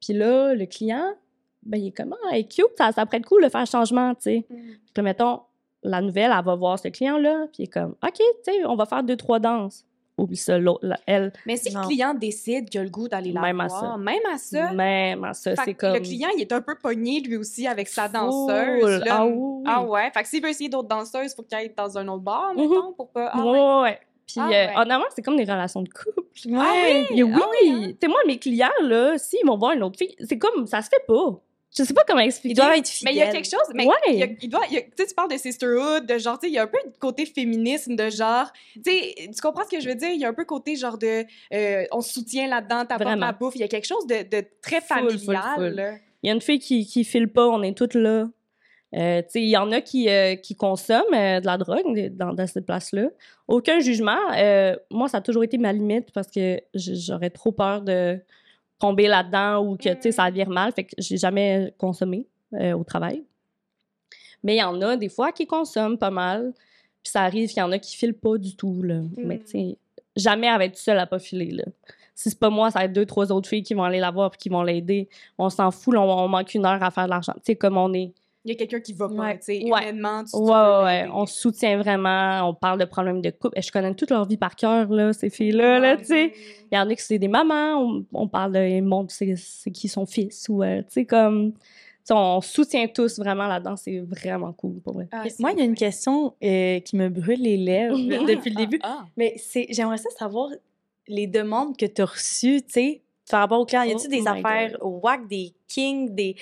Puis 0.00 0.12
là, 0.14 0.54
le 0.54 0.66
client, 0.66 1.14
ben, 1.62 1.78
il 1.78 1.88
est 1.88 1.92
comment? 1.96 2.16
Elle 2.32 2.40
est 2.40 2.44
cute, 2.52 2.66
ça, 2.76 2.92
ça 2.92 3.04
être 3.10 3.26
cool 3.26 3.44
de 3.44 3.48
faire 3.48 3.66
changement, 3.66 4.14
tu 4.14 4.22
sais. 4.22 4.46
Mhm. 4.48 4.76
Puis 4.94 5.02
mettons, 5.02 5.40
la 5.82 6.00
nouvelle, 6.00 6.32
elle 6.36 6.44
va 6.44 6.54
voir 6.54 6.78
ce 6.78 6.88
client-là, 6.88 7.46
puis 7.52 7.62
il 7.62 7.64
est 7.64 7.72
comme, 7.72 7.94
OK, 8.04 8.14
tu 8.16 8.24
sais, 8.44 8.64
on 8.66 8.76
va 8.76 8.86
faire 8.86 9.02
deux, 9.02 9.16
trois 9.16 9.38
danses. 9.38 9.84
oublie 10.18 10.36
ça, 10.38 10.56
l'autre, 10.58 10.86
elle, 11.06 11.30
Mais 11.44 11.56
si 11.58 11.74
Non. 11.74 11.82
le 11.82 11.86
client 11.88 12.14
décide 12.14 12.70
qu'il 12.70 12.80
a 12.80 12.84
le 12.84 12.88
goût 12.88 13.06
d'aller 13.06 13.32
la 13.32 13.40
Même 13.42 13.60
à 13.60 13.68
ça. 13.68 13.96
même 13.98 14.24
à 14.32 14.38
ça, 14.38 14.72
même 14.72 15.24
à 15.24 15.34
ça, 15.34 15.54
c'est 15.62 15.74
comme... 15.74 15.92
le 15.92 16.00
client, 16.00 16.28
il 16.34 16.40
est 16.40 16.52
un 16.52 16.62
peu 16.62 16.74
pogné 16.74 17.20
lui 17.20 17.36
aussi 17.36 17.66
avec 17.66 17.86
sa 17.86 18.08
danseuse. 18.08 19.00
là. 19.04 19.16
Ah 19.18 19.26
oui, 19.26 19.62
Ah 19.66 19.82
ouais? 19.84 20.10
Fait 20.14 20.22
que 20.22 20.28
s'il 20.28 20.42
veut 20.42 20.48
essayer 20.48 20.70
d'autres 20.70 20.88
danseuses, 20.88 21.32
il 21.32 21.34
faut 21.36 21.42
qu'il 21.42 21.58
aille 21.58 21.70
dans 21.76 21.98
un 21.98 22.08
autre 22.08 22.22
bar, 22.22 22.54
Mhm. 22.54 22.60
mettons, 22.62 22.92
pour 22.94 23.10
pas... 23.10 23.30
Ah 23.34 23.44
ouais, 23.44 23.82
ouais. 23.82 24.00
Puis, 24.26 24.36
Ah 24.38 24.46
euh, 24.48 24.50
ouais. 24.50 24.72
honnêtement, 24.76 25.04
c'est 25.14 25.22
comme 25.22 25.36
des 25.36 25.44
relations 25.44 25.82
de 25.82 25.88
couple. 25.88 26.22
Ouais. 26.46 27.06
Mais 27.14 27.22
oui, 27.22 27.32
Ah 27.34 27.48
oui, 27.62 27.70
hein? 27.70 27.86
Tu 27.92 27.96
sais, 28.02 28.08
moi, 28.08 28.18
mes 28.26 28.38
clients, 28.38 28.68
là, 28.82 29.16
s'ils 29.18 29.46
vont 29.46 29.56
voir 29.56 29.72
une 29.72 29.82
autre 29.82 29.98
fille, 29.98 30.14
c'est 30.28 30.36
comme, 30.36 30.66
ça 30.66 30.82
se 30.82 30.88
fait 30.88 31.04
pas. 31.06 31.40
Je 31.76 31.82
sais 31.82 31.94
pas 31.94 32.04
comment 32.06 32.20
expliquer. 32.20 32.52
Ils 32.52 32.56
doivent 32.56 32.72
être 32.76 32.90
Mais 33.04 33.10
fidèles. 33.10 33.14
il 33.14 33.18
y 33.18 33.22
a 33.22 33.30
quelque 33.32 33.44
chose, 33.50 33.68
mais 33.74 33.86
Ouais. 33.86 33.94
il, 34.08 34.14
y 34.14 34.22
a- 34.22 34.26
il 34.40 34.48
doit, 34.48 34.62
il 34.68 34.74
y 34.74 34.78
a- 34.78 34.82
tu 34.82 34.88
sais, 34.98 35.06
tu 35.06 35.14
parles 35.14 35.30
de 35.30 35.36
sisterhood, 35.36 36.06
de 36.06 36.18
genre, 36.18 36.38
tu 36.38 36.46
sais, 36.46 36.50
il 36.52 36.54
y 36.54 36.58
a 36.58 36.62
un 36.62 36.66
peu 36.66 36.78
de 36.84 36.92
côté 36.98 37.24
féminisme, 37.26 37.96
de 37.96 38.08
genre, 38.10 38.46
tu 38.74 38.82
sais, 38.84 39.14
tu 39.34 39.40
comprends 39.42 39.64
ce 39.64 39.70
que 39.76 39.80
je 39.80 39.88
veux 39.88 39.94
dire? 39.94 40.10
Il 40.10 40.20
y 40.20 40.24
a 40.24 40.28
un 40.28 40.34
peu 40.34 40.44
côté 40.44 40.76
genre 40.76 40.96
de, 40.98 41.24
euh, 41.54 41.84
on 41.92 42.00
se 42.00 42.12
soutient 42.14 42.48
là-dedans, 42.48 42.80
t'apportes 42.86 43.02
Vraiment. 43.02 43.26
la 43.26 43.32
bouffe, 43.32 43.54
il 43.56 43.60
y 43.60 43.64
a 43.64 43.68
quelque 43.68 43.86
chose 43.86 44.06
de, 44.06 44.22
de 44.22 44.44
très 44.62 44.80
Full, 44.80 45.10
full, 45.10 45.18
familial. 45.18 45.54
full. 45.56 45.64
là. 45.74 45.92
Il 46.22 46.26
y 46.28 46.30
a 46.30 46.34
une 46.34 46.40
fille 46.40 46.58
qui, 46.58 46.86
qui 46.86 47.04
file 47.04 47.28
pas, 47.28 47.46
on 47.46 47.62
est 47.62 47.76
toutes 47.76 47.94
là. 47.94 48.26
Euh, 48.94 49.22
il 49.34 49.48
y 49.48 49.56
en 49.56 49.72
a 49.72 49.80
qui, 49.80 50.08
euh, 50.08 50.36
qui 50.36 50.54
consomment 50.54 51.02
euh, 51.12 51.40
de 51.40 51.46
la 51.46 51.58
drogue 51.58 52.16
dans, 52.16 52.32
dans 52.32 52.46
cette 52.46 52.66
place-là. 52.66 53.08
Aucun 53.48 53.80
jugement. 53.80 54.16
Moi, 54.90 55.08
ça 55.08 55.18
a 55.18 55.20
toujours 55.20 55.44
été 55.44 55.58
ma 55.58 55.72
limite 55.72 56.12
parce 56.12 56.28
que 56.30 56.60
j'aurais 56.74 57.30
trop 57.30 57.52
peur 57.52 57.82
de 57.82 58.18
tomber 58.78 59.08
là-dedans 59.08 59.64
ou 59.64 59.76
que, 59.76 60.10
ça 60.10 60.30
vire 60.30 60.48
mal. 60.48 60.72
Fait 60.72 60.84
que 60.84 60.94
j'ai 60.98 61.16
jamais 61.16 61.74
consommé 61.78 62.26
au 62.52 62.84
travail. 62.84 63.24
Mais 64.42 64.56
il 64.56 64.58
y 64.58 64.62
en 64.62 64.80
a 64.82 64.96
des 64.96 65.08
fois 65.08 65.32
qui 65.32 65.46
consomment 65.46 65.98
pas 65.98 66.10
mal. 66.10 66.52
Puis 67.02 67.10
ça 67.12 67.22
arrive 67.22 67.48
qu'il 67.48 67.58
y 67.58 67.62
en 67.62 67.72
a 67.72 67.78
qui 67.78 67.96
filent 67.96 68.14
pas 68.14 68.36
du 68.36 68.56
tout, 68.56 68.82
là. 68.82 69.00
Mais 69.16 69.36
Mm. 69.36 69.40
tu 69.40 69.46
sais, 69.46 69.76
jamais 70.16 70.46
elle 70.48 70.58
va 70.58 70.64
être 70.64 70.76
seule 70.76 70.98
à 70.98 71.06
pas 71.06 71.18
filer, 71.18 71.50
là. 71.50 71.64
Si 72.14 72.30
c'est 72.30 72.38
pas 72.38 72.50
moi, 72.50 72.70
ça 72.70 72.78
va 72.80 72.84
être 72.86 72.92
deux, 72.92 73.06
trois 73.06 73.30
autres 73.30 73.48
filles 73.48 73.62
qui 73.62 73.74
vont 73.74 73.84
aller 73.84 74.00
la 74.00 74.10
voir 74.10 74.30
puis 74.30 74.38
qui 74.38 74.48
vont 74.48 74.62
l'aider. 74.62 75.08
On 75.38 75.50
s'en 75.50 75.70
fout, 75.70 75.94
là, 75.94 76.00
on, 76.00 76.24
on 76.24 76.28
manque 76.28 76.54
une 76.54 76.64
heure 76.64 76.82
à 76.82 76.90
faire 76.90 77.04
de 77.04 77.10
l'argent. 77.10 77.34
Tu 77.36 77.42
sais, 77.44 77.56
comme 77.56 77.76
on 77.76 77.92
est. 77.92 78.12
Il 78.46 78.50
y 78.50 78.52
a 78.52 78.54
quelqu'un 78.54 78.78
qui 78.80 78.92
va 78.92 79.08
pas, 79.08 79.14
Ouais. 79.14 79.38
tu 79.38 79.44
sais, 79.44 79.52
Ouais. 79.64 79.90
humainement, 79.90 80.22
tu, 80.24 80.30
tu 80.30 80.36
Ouais, 80.38 80.50
ouais, 80.50 80.84
ouais. 80.84 81.08
On 81.12 81.26
se 81.26 81.38
soutient 81.38 81.76
vraiment. 81.78 82.48
On 82.48 82.54
parle 82.54 82.78
de 82.78 82.84
problèmes 82.84 83.20
de 83.20 83.30
couple. 83.30 83.58
Et 83.58 83.62
je 83.62 83.72
connais 83.72 83.92
toute 83.94 84.10
leur 84.10 84.24
vie 84.26 84.36
par 84.36 84.54
cœur, 84.54 84.88
là, 84.88 85.12
ces 85.12 85.30
filles-là, 85.30 85.80
là, 85.80 85.96
tu 85.96 86.04
sais. 86.04 86.32
Il 86.70 86.76
y 86.76 86.78
en 86.78 86.88
a 86.88 86.94
qui 86.94 87.02
c'est 87.02 87.18
des 87.18 87.26
mamans. 87.28 87.80
On, 87.82 88.04
on 88.14 88.28
parle 88.28 88.52
de. 88.52 88.60
Ils 88.60 88.82
montrent 88.82 89.12
c'est 89.12 89.34
c'est 89.36 89.70
qui 89.72 89.88
son 89.88 90.06
fils 90.06 90.48
ou, 90.48 90.62
euh, 90.62 90.78
tu 90.82 90.86
sais, 90.90 91.04
comme. 91.04 91.52
tu 91.54 91.58
sais, 92.04 92.14
on 92.14 92.40
soutient 92.40 92.86
tous 92.86 93.18
vraiment 93.18 93.48
là-dedans. 93.48 93.74
C'est 93.76 93.98
vraiment 93.98 94.52
cool, 94.52 94.80
pour 94.80 94.94
vrai. 94.94 95.08
Ah, 95.10 95.24
Moi, 95.40 95.50
il 95.52 95.58
y 95.58 95.62
a 95.62 95.64
une 95.64 95.74
question 95.74 96.34
euh, 96.44 96.78
qui 96.80 96.94
me 96.96 97.08
brûle 97.08 97.42
les 97.42 97.56
lèvres 97.56 97.96
depuis 98.28 98.50
le 98.50 98.56
début. 98.56 98.78
ah. 98.84 99.04
Mais 99.16 99.34
c'est, 99.38 99.66
j'aimerais 99.70 99.98
ça 99.98 100.10
savoir 100.10 100.50
les 101.08 101.26
demandes 101.26 101.76
que 101.76 101.86
tu 101.86 102.00
as 102.00 102.04
reçues, 102.06 102.62
tu 102.62 102.72
sais, 102.72 103.02
par 103.28 103.40
rapport 103.40 103.58
aux 103.60 103.66
clients. 103.66 103.82
Y 103.82 103.90
a-tu 103.92 104.06
Oh 104.06 104.08
des 104.10 104.20
my 104.22 104.28
affaires 104.28 104.76
whack, 104.82 105.26
des 105.26 105.52
kings, 105.66 106.14
des. 106.14 106.36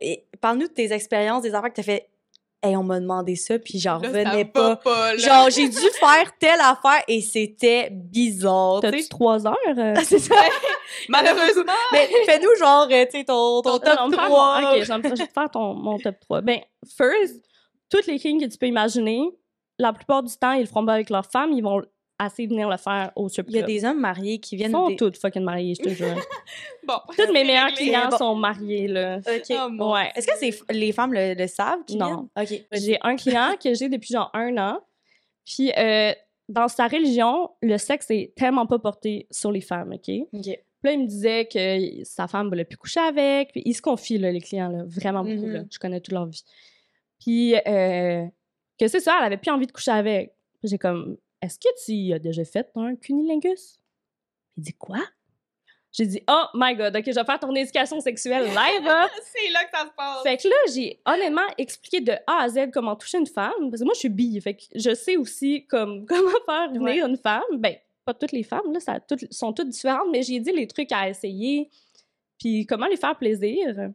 Et 0.00 0.24
Parle-nous 0.40 0.68
de 0.68 0.72
tes 0.72 0.92
expériences, 0.92 1.42
des 1.42 1.54
affaires 1.54 1.70
que 1.70 1.74
tu 1.76 1.80
as 1.80 1.84
fait. 1.84 2.08
Hey, 2.60 2.76
on 2.76 2.82
m'a 2.82 2.98
demandé 2.98 3.36
ça, 3.36 3.56
puis 3.60 3.78
j'en 3.78 3.98
revenais 3.98 4.24
ça 4.24 4.44
pas. 4.46 4.76
pas, 4.76 5.12
là. 5.14 5.16
Genre, 5.18 5.50
j'ai 5.50 5.68
dû 5.68 5.76
faire 6.00 6.36
telle 6.40 6.58
affaire 6.60 7.02
et 7.06 7.20
c'était 7.20 7.88
bizarre. 7.92 8.80
tu 8.80 8.90
T'as-tu 8.90 9.08
trois 9.08 9.46
heures? 9.46 9.56
euh? 9.76 9.94
c'est 10.04 10.18
ça. 10.18 10.34
Malheureusement. 11.08 11.72
Mais 11.92 12.08
fais-nous 12.26 12.54
genre, 12.58 12.88
euh, 12.90 13.04
tu 13.04 13.18
sais, 13.18 13.24
ton, 13.24 13.62
ton 13.62 13.78
top 13.78 13.96
non, 13.98 14.10
faire 14.10 14.26
3. 14.26 14.60
mon- 14.60 14.68
Ok, 14.70 14.74
je 14.82 14.92
vais 14.92 15.08
je 15.08 15.08
vais 15.22 15.26
te 15.28 15.32
faire 15.32 15.50
ton, 15.52 15.74
mon 15.74 15.98
top 15.98 16.16
3. 16.20 16.40
Ben, 16.40 16.60
first, 16.96 17.36
toutes 17.90 18.06
les 18.06 18.18
kings 18.18 18.40
que 18.44 18.50
tu 18.50 18.58
peux 18.58 18.66
imaginer, 18.66 19.28
la 19.78 19.92
plupart 19.92 20.22
du 20.24 20.34
temps, 20.36 20.52
ils 20.52 20.62
le 20.62 20.66
feront 20.66 20.84
pas 20.84 20.94
avec 20.94 21.10
leur 21.10 21.26
femme, 21.26 21.52
ils 21.52 21.62
vont 21.62 21.82
assez 22.18 22.46
venir 22.46 22.68
le 22.68 22.76
faire 22.76 23.12
au 23.16 23.28
strip 23.28 23.46
Il 23.48 23.54
y 23.54 23.58
a 23.58 23.62
club. 23.62 23.70
des 23.70 23.84
hommes 23.84 24.00
mariés 24.00 24.38
qui 24.40 24.54
Ils 24.56 24.58
viennent. 24.58 24.72
sont 24.72 24.88
des... 24.88 24.96
toutes 24.96 25.16
fucking 25.18 25.42
mariés, 25.42 25.74
je 25.74 25.82
te 25.82 25.88
jure. 25.90 26.16
Bon. 26.86 26.94
Toutes 27.16 27.32
mes 27.32 27.44
meilleurs 27.44 27.72
clients 27.74 28.08
Bon. 28.10 28.16
sont 28.16 28.34
mariés, 28.34 28.88
là. 28.88 29.18
Ok. 29.18 29.56
Oh, 29.78 29.92
Ouais. 29.92 30.10
Est-ce 30.16 30.26
que 30.26 30.72
les 30.72 30.92
femmes 30.92 31.12
le, 31.12 31.34
le 31.34 31.46
savent 31.46 31.84
qui 31.86 31.96
Non. 31.96 32.28
viennent? 32.34 32.60
Ok. 32.60 32.66
J'ai 32.72 32.98
un 33.02 33.14
client 33.16 33.54
que 33.62 33.74
j'ai 33.74 33.88
depuis 33.88 34.12
genre 34.14 34.30
un 34.34 34.56
an. 34.58 34.80
Puis, 35.44 35.70
euh, 35.78 36.12
dans 36.48 36.68
sa 36.68 36.88
religion, 36.88 37.50
le 37.62 37.76
sexe 37.78 38.10
est 38.10 38.32
tellement 38.34 38.66
pas 38.66 38.78
porté 38.78 39.26
sur 39.30 39.52
les 39.52 39.60
femmes, 39.60 39.92
OK? 39.92 40.02
Puis 40.04 40.26
Ok. 40.32 40.46
là, 40.82 40.92
il 40.92 41.00
me 41.00 41.06
disait 41.06 41.44
que 41.46 42.04
sa 42.04 42.26
femme 42.26 42.48
voulait 42.48 42.64
plus 42.64 42.78
coucher 42.78 43.00
avec. 43.00 43.52
Puis, 43.52 43.62
il 43.64 43.74
se 43.74 43.82
confie, 43.82 44.16
là, 44.18 44.32
les 44.32 44.40
clients, 44.40 44.68
là, 44.70 44.82
vraiment 44.86 45.22
beaucoup, 45.24 45.46
Mhm. 45.46 45.52
là. 45.52 45.60
Je 45.70 45.78
connais 45.78 46.00
toute 46.00 46.14
leur 46.14 46.26
vie. 46.26 46.42
Puis, 47.20 47.54
euh, 47.66 48.24
que 48.78 48.88
c'est 48.88 49.00
ça, 49.00 49.16
elle 49.20 49.26
avait 49.26 49.36
plus 49.36 49.50
envie 49.50 49.66
de 49.66 49.72
coucher 49.72 49.90
avec. 49.90 50.32
Puis 50.60 50.68
J'ai 50.70 50.78
comme, 50.78 51.16
est-ce 51.40 51.58
que 51.58 51.68
tu 51.84 52.12
as 52.12 52.18
déjà 52.18 52.44
fait 52.44 52.70
un 52.74 52.96
cunilingus? 52.96 53.80
Il 54.56 54.64
dit, 54.64 54.72
quoi? 54.72 55.00
J'ai 55.92 56.06
dit, 56.06 56.22
oh 56.28 56.44
my 56.54 56.76
god, 56.76 56.94
OK, 56.94 57.04
je 57.06 57.14
vais 57.14 57.24
faire 57.24 57.40
ton 57.40 57.54
éducation 57.54 58.00
sexuelle 58.00 58.44
live, 58.44 58.86
hein. 58.86 59.08
C'est 59.34 59.50
là 59.50 59.64
que 59.64 59.70
ça 59.76 59.84
se 59.84 59.94
passe. 59.96 60.22
Fait 60.22 60.36
que 60.36 60.48
là, 60.48 60.56
j'ai 60.74 61.00
honnêtement 61.06 61.46
expliqué 61.56 62.00
de 62.00 62.12
A 62.26 62.42
à 62.42 62.48
Z 62.48 62.70
comment 62.72 62.94
toucher 62.94 63.18
une 63.18 63.26
femme. 63.26 63.70
Parce 63.70 63.80
que 63.80 63.84
moi, 63.84 63.94
je 63.94 64.00
suis 64.00 64.08
bille. 64.08 64.40
Fait 64.40 64.54
que 64.54 64.62
je 64.74 64.94
sais 64.94 65.16
aussi 65.16 65.66
comme, 65.66 66.04
comment 66.08 66.30
faire 66.44 66.70
venir 66.72 67.06
une 67.06 67.16
femme. 67.16 67.42
Ben, 67.52 67.74
pas 68.04 68.14
toutes 68.14 68.32
les 68.32 68.42
femmes, 68.42 68.72
là, 68.72 68.80
ça, 68.80 69.00
toutes, 69.00 69.32
sont 69.32 69.52
toutes 69.52 69.70
différentes, 69.70 70.08
mais 70.10 70.22
j'ai 70.22 70.40
dit 70.40 70.52
les 70.52 70.66
trucs 70.66 70.92
à 70.92 71.08
essayer. 71.08 71.70
Puis 72.38 72.66
comment 72.66 72.86
les 72.86 72.96
faire 72.96 73.16
plaisir. 73.16 73.90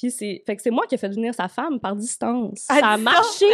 Puis 0.00 0.10
c'est, 0.10 0.42
fait 0.46 0.56
que 0.56 0.62
c'est 0.62 0.70
moi 0.70 0.86
qui 0.86 0.94
ai 0.94 0.98
fait 0.98 1.10
venir 1.10 1.34
sa 1.34 1.46
femme 1.48 1.78
par 1.78 1.94
distance. 1.94 2.64
À 2.70 2.80
ça 2.80 2.86
a 2.88 2.96
marché. 2.96 3.44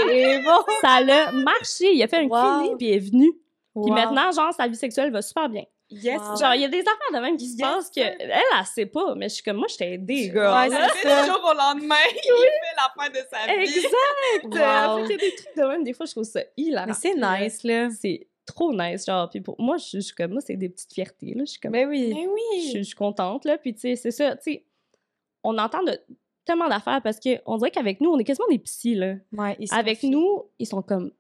bon. 0.44 0.64
Ça 0.80 0.88
a 0.99 1.32
marché. 1.32 1.92
Il 1.92 2.01
a 2.05 2.07
fait 2.07 2.18
un 2.18 2.28
Wow. 2.28 2.61
clinique 2.61 2.78
puis 2.78 2.86
il 2.86 2.92
est 2.94 2.99
venu. 3.11 3.32
Puis 3.32 3.40
Wow. 3.74 3.92
maintenant, 3.92 4.30
genre, 4.30 4.55
sa 4.55 4.68
vie 4.68 4.76
sexuelle 4.76 5.11
va 5.11 5.22
super 5.22 5.49
bien. 5.49 5.64
Yes. 5.90 6.20
Wow. 6.20 6.36
Genre, 6.36 6.55
il 6.55 6.61
y 6.61 6.64
a 6.64 6.68
des 6.68 6.80
affaires 6.82 7.12
de 7.14 7.18
même 7.18 7.36
qui 7.36 7.49
se 7.49 7.57
Yes. 7.59 7.62
passent 7.62 7.90
que 7.90 8.01
elle, 8.01 8.30
elle 8.30 8.66
sait 8.66 8.86
pas. 8.86 9.14
Mais 9.16 9.28
je 9.28 9.34
suis 9.34 9.42
comme, 9.42 9.57
moi, 9.57 9.66
je 9.68 9.76
t'ai 9.76 9.94
aidé, 9.94 10.30
girl. 10.32 10.70
Ouais, 10.70 10.76
c'est 11.03 11.09
du 11.09 11.26
jour 11.26 11.40
au 11.51 11.55
lendemain, 11.55 11.94
il 12.12 12.22
fait 12.22 12.76
la 12.76 12.92
fin 12.97 13.11
de 13.11 13.16
sa 13.28 13.53
vie. 13.53 13.62
Exact! 13.62 14.44
Wow. 14.44 14.99
Fait 14.99 15.03
qu'il 15.09 15.11
y 15.11 15.14
a 15.26 15.30
des 15.30 15.34
trucs 15.36 15.57
de 15.57 15.62
même, 15.64 15.82
des 15.82 15.92
fois, 15.94 16.07
je 16.07 16.12
trouve 16.12 16.24
ça 16.24 16.40
hilarant. 16.57 16.86
Mais 16.86 16.92
c'est 16.94 17.14
nice, 17.14 17.64
là. 17.64 17.88
C'est 17.90 18.28
trop 18.47 18.72
nice, 18.72 19.05
genre. 19.07 19.28
Puis 19.28 19.40
pour 19.40 19.61
moi, 19.61 19.78
je 19.78 19.84
je 19.94 19.99
suis 20.01 20.14
comme, 20.14 20.30
moi, 20.32 20.40
c'est 20.40 20.57
des 20.57 20.68
petites 20.68 20.92
fiertés, 20.94 21.34
là. 21.34 21.42
Je 21.44 21.51
suis 21.51 21.61
comme, 21.61 21.72
Ben 21.72 21.88
oui. 21.88 22.12
Mais 22.14 22.22
je 22.22 22.28
oui. 22.28 22.72
je 22.76 22.82
suis 22.82 22.94
contente, 22.94 23.44
là. 23.44 23.59
Puis, 23.59 23.74
tu 23.74 23.80
sais, 23.80 23.97
c'est 23.97 24.11
ça, 24.12 24.36
tu 24.36 24.42
sais, 24.53 24.64
on 25.44 25.57
entend 25.59 25.82
de, 25.82 26.01
tellement 26.47 26.68
d'affaires 26.68 27.03
parce 27.03 27.18
qu'on 27.20 27.57
dirait 27.59 27.70
qu'avec 27.70 28.01
nous, 28.01 28.11
on 28.11 28.18
est 28.18 28.24
quasiment 28.24 28.49
des 28.49 28.59
psys, 28.59 28.94
là. 28.94 29.16
Ouais, 29.36 29.57
Avec 29.70 30.03
nous, 30.03 30.44
ils 30.59 30.66
sont 30.66 30.80
comme. 30.82 31.11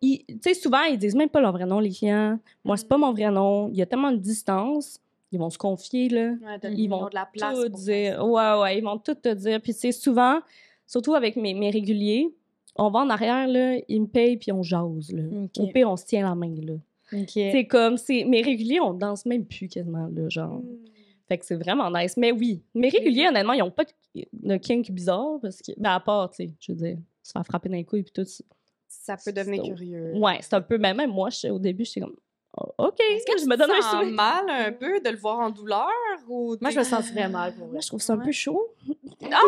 Tu 0.00 0.24
sais, 0.42 0.54
souvent, 0.54 0.82
ils 0.84 0.96
disent 0.98 1.16
même 1.16 1.28
pas 1.28 1.40
leur 1.40 1.52
vrai 1.52 1.66
nom, 1.66 1.80
les 1.80 1.90
clients. 1.90 2.38
Moi, 2.64 2.76
c'est 2.76 2.88
pas 2.88 2.96
mon 2.98 3.12
vrai 3.12 3.30
nom. 3.30 3.68
Il 3.68 3.76
y 3.76 3.82
a 3.82 3.86
tellement 3.86 4.12
de 4.12 4.16
distance. 4.16 5.00
Ils 5.32 5.38
vont 5.38 5.50
se 5.50 5.58
confier, 5.58 6.08
là. 6.08 6.30
Ouais, 6.42 6.58
de- 6.62 6.74
Ils 6.74 6.88
vont 6.88 7.06
de 7.08 7.14
la 7.14 7.26
place. 7.26 7.54
tout 7.58 7.68
dire. 7.68 8.24
Ouais, 8.24 8.60
ouais, 8.60 8.78
ils 8.78 8.84
vont 8.84 8.96
tout 8.98 9.14
te 9.14 9.28
dire. 9.34 9.60
Puis 9.60 9.72
c'est 9.72 9.92
souvent, 9.92 10.38
surtout 10.86 11.14
avec 11.14 11.36
mes, 11.36 11.52
mes 11.52 11.70
réguliers, 11.70 12.32
on 12.76 12.90
va 12.90 13.00
en 13.00 13.10
arrière, 13.10 13.46
là, 13.48 13.76
ils 13.88 14.00
me 14.02 14.06
payent, 14.06 14.36
puis 14.36 14.52
on 14.52 14.62
jase, 14.62 15.12
là. 15.12 15.22
Ok. 15.44 15.50
Au 15.58 15.66
pire, 15.66 15.90
on 15.90 15.96
se 15.96 16.06
tient 16.06 16.22
la 16.26 16.34
main, 16.34 16.54
là. 16.62 16.74
C'est 17.52 17.66
comme, 17.66 17.96
c'est 17.96 18.24
mes 18.24 18.40
réguliers, 18.42 18.80
on 18.80 18.94
danse 18.94 19.26
même 19.26 19.44
plus 19.44 19.68
quasiment, 19.68 20.08
là, 20.14 20.28
genre. 20.28 20.58
Mm. 20.58 20.64
Fait 21.26 21.38
que 21.38 21.44
c'est 21.44 21.56
vraiment 21.56 21.90
nice. 21.90 22.16
Mais 22.16 22.32
oui, 22.32 22.62
mes 22.74 22.88
réguliers, 22.88 23.28
honnêtement, 23.28 23.52
ils 23.54 23.62
ont 23.62 23.70
pas 23.70 23.84
de 24.32 24.56
kink 24.56 24.90
bizarre, 24.90 25.38
parce 25.42 25.58
que, 25.62 25.72
ben 25.76 25.90
à 25.92 26.00
part, 26.00 26.30
tu 26.30 26.46
sais, 26.46 26.54
je 26.60 26.72
veux 26.72 26.78
dire, 26.78 26.98
se 27.22 27.32
faire 27.32 27.44
frapper 27.44 27.68
dans 27.68 27.76
les 27.76 27.84
couilles, 27.84 28.02
puis 28.02 28.12
tout. 28.12 28.26
Ça 28.88 29.16
peut 29.22 29.32
devenir 29.32 29.62
curieux. 29.62 30.12
Ouais, 30.14 30.38
c'est 30.40 30.54
un 30.54 30.60
peu, 30.62 30.78
ben 30.78 30.94
même 30.96 31.10
moi, 31.10 31.28
je- 31.30 31.48
au 31.48 31.58
début, 31.58 31.84
j'étais 31.84 32.00
comme, 32.00 32.16
oh, 32.58 32.72
OK, 32.78 33.00
Est-ce 33.00 33.26
que 33.30 33.38
je 33.38 33.46
me 33.46 33.56
donne 33.56 33.70
un 33.70 33.80
sens 33.82 33.90
sourire. 34.00 34.14
mal 34.14 34.44
un 34.48 34.72
peu 34.72 35.00
de 35.00 35.10
le 35.10 35.16
voir 35.16 35.38
en 35.40 35.50
douleur 35.50 35.88
ou 36.28 36.56
Moi, 36.60 36.70
je 36.70 36.78
me 36.78 36.84
sentirais 36.84 37.28
mal 37.28 37.54
pour 37.54 37.68
Moi, 37.68 37.80
je 37.80 37.86
trouve 37.88 38.00
ça 38.00 38.14
un 38.14 38.18
peu 38.18 38.32
chaud. 38.32 38.66
Ah 39.30 39.40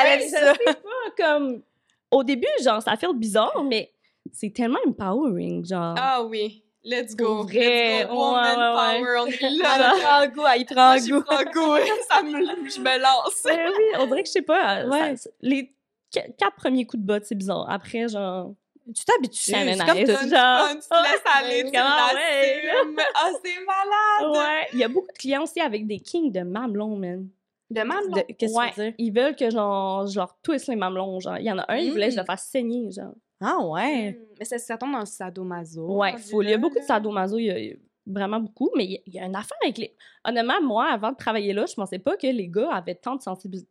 Elle 0.00 0.06
a 0.12 0.16
ouais? 0.16 0.18
dit 0.24 0.28
ça. 0.28 0.54
pas 0.64 0.74
comme 1.16 1.62
au 2.10 2.22
début 2.24 2.46
genre 2.62 2.82
ça 2.82 2.96
fait 2.96 3.06
bizarre 3.14 3.62
mais 3.64 3.92
c'est 4.32 4.50
tellement 4.50 4.78
empowering 4.86 5.64
genre 5.64 5.94
Ah 5.98 6.22
oui. 6.22 6.64
Let's 6.88 7.14
go. 7.14 7.42
Vrai, 7.42 8.00
Let's 8.00 8.08
go. 8.08 8.14
Woman 8.14 8.58
ouais, 8.58 9.00
power, 9.00 9.16
on 9.20 9.26
est 9.26 9.50
là. 9.50 9.94
prend 10.00 10.26
goût, 10.28 10.46
elle 10.54 10.64
prend 10.64 10.90
Moi, 10.90 11.00
goût. 11.00 11.22
prends 11.22 11.44
goût. 11.44 11.76
Ça 12.08 12.22
me, 12.22 12.30
je 12.70 12.80
me 12.80 12.98
lance. 13.02 13.42
Ben 13.44 13.70
oui 13.76 13.84
on 13.98 14.06
dirait 14.06 14.22
que 14.22 14.28
je 14.28 14.32
sais 14.32 14.42
pas 14.42 14.78
euh, 14.80 14.88
Ouais. 14.88 15.16
ça- 15.16 15.30
les 15.42 15.66
qu- 16.12 16.32
quatre 16.38 16.56
premiers 16.56 16.86
coups 16.86 17.02
de 17.02 17.06
botte 17.06 17.24
c'est 17.26 17.34
bizarre 17.34 17.66
après 17.68 18.08
genre 18.08 18.54
Tu 18.94 19.04
t'habitues. 19.04 19.42
C'est 19.42 19.52
comme 19.52 19.98
Nice. 19.98 20.08
tout. 20.08 20.24
Tu 20.24 20.30
genre, 20.30 20.68
tu 20.70 20.76
te 20.76 21.02
laisses 21.02 21.22
aller, 21.36 21.64
tu 21.66 21.72
l'assumes. 21.72 23.00
Ah, 23.14 23.30
c'est 23.44 23.58
malade. 23.66 24.36
ouais 24.36 24.66
il 24.72 24.78
y 24.78 24.84
a 24.84 24.88
beaucoup 24.88 25.08
de 25.12 25.18
clients 25.18 25.42
aussi 25.42 25.60
avec 25.60 25.86
des 25.86 26.00
kings 26.00 26.32
de 26.32 26.40
mamelons 26.40 26.96
man 26.96 27.28
De 27.70 27.82
mamelon. 27.82 28.16
De- 28.16 28.32
Qu'est-ce 28.32 28.54
que 28.54 28.58
ouais 28.58 28.70
tu 28.72 28.80
veux 28.80 28.86
dire? 28.86 28.94
ils 28.96 29.12
veulent 29.12 29.36
que 29.36 29.50
genre 29.50 30.06
je 30.06 30.18
leur 30.18 30.34
twist 30.42 30.68
les 30.68 30.76
mamelons 30.76 31.20
genre 31.20 31.36
il 31.36 31.44
y 31.44 31.52
en 31.52 31.58
a 31.58 31.66
un 31.70 31.76
il 31.76 31.90
voulait 31.90 32.06
que 32.06 32.12
je 32.12 32.16
le 32.16 32.22
Mm. 32.22 32.26
fasse 32.26 32.44
saigner 32.50 32.90
genre 32.90 33.12
Ah 33.40 33.58
ouais. 33.60 34.12
Mm. 34.12 34.16
Mais 34.38 34.44
ça, 34.44 34.58
ça 34.58 34.76
tombe 34.78 34.92
dans 34.92 35.00
le 35.00 35.06
sadomaso. 35.06 35.86
ouais 35.96 36.16
full 36.18 36.44
il 36.46 36.50
y 36.50 36.54
a 36.54 36.58
beaucoup 36.58 36.78
de 36.78 36.84
sadomaso 36.84 37.38
il 37.38 37.44
y 37.44 37.50
a- 37.72 37.76
vraiment 38.10 38.40
beaucoup, 38.40 38.70
mais 38.74 38.86
il 38.86 39.14
y, 39.14 39.18
a 39.18 39.26
une 39.26 39.36
affaire 39.36 39.58
avec 39.62 39.76
les... 39.76 39.94
Honnêtement, 40.24 40.62
moi, 40.62 40.86
avant 40.90 41.12
de 41.12 41.16
travailler 41.18 41.52
là, 41.52 41.66
je 41.66 41.74
pensais 41.74 41.98
pas 41.98 42.16
que 42.16 42.26
les 42.26 42.48
gars 42.48 42.70
avaient 42.72 42.94
tant 42.94 43.16
de, 43.16 43.20
sensibil- 43.20 43.66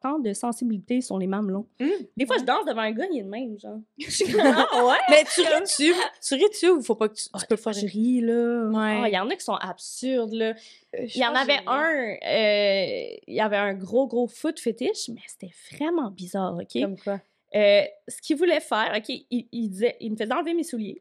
tant 0.00 0.20
de 0.20 0.32
sensibilité 0.32 1.00
sur 1.00 1.18
les 1.18 1.26
mamelons. 1.26 1.66
Hum. 1.80 1.88
Des 2.16 2.24
fois, 2.24 2.36
je 2.38 2.44
danse 2.44 2.64
devant 2.66 2.82
un 2.82 2.92
gars, 2.92 3.06
il 3.10 3.18
est 3.18 3.22
de 3.24 3.28
même, 3.28 3.58
genre. 3.58 3.80
Ah 4.38 4.84
ouais? 4.86 4.96
Mais 5.10 5.24
tu 5.34 5.40
ris-tu? 5.40 5.92
Tu 6.22 6.34
ris-tu 6.34 6.68
ou 6.68 6.82
faut 6.82 6.94
pas 6.94 7.08
que 7.08 7.14
tu, 7.14 7.24
tu 7.24 7.46
peux 7.48 7.54
le 7.54 7.56
faire? 7.56 7.72
Je 7.72 7.86
ris, 7.86 8.20
là. 8.20 8.68
Ouais. 8.68 9.00
Ah, 9.02 9.08
Il 9.08 9.12
y 9.14 9.18
en 9.18 9.28
a 9.28 9.34
qui 9.34 9.44
sont 9.44 9.54
absurdes, 9.54 10.34
là. 10.34 10.54
Euh, 10.96 11.06
Il 11.12 11.20
y 11.20 11.26
en 11.26 11.34
avait 11.34 11.58
un, 11.66 12.14
euh, 12.14 13.16
il 13.26 13.34
y 13.34 13.40
avait 13.40 13.56
un 13.56 13.74
gros, 13.74 14.06
gros 14.06 14.28
foot 14.28 14.60
fétiche, 14.60 15.08
mais 15.08 15.22
c'était 15.26 15.52
vraiment 15.72 16.12
bizarre, 16.12 16.54
OK? 16.54 16.80
Comme 16.80 16.96
quoi? 16.96 17.20
Euh, 17.54 17.82
ce 18.08 18.20
qu'il 18.22 18.36
voulait 18.36 18.60
faire, 18.60 18.92
OK, 18.96 19.08
il, 19.08 19.48
il 19.50 19.68
disait, 19.70 19.96
il 20.00 20.12
me 20.12 20.16
faisait 20.16 20.32
enlever 20.32 20.54
mes 20.54 20.62
souliers. 20.64 21.00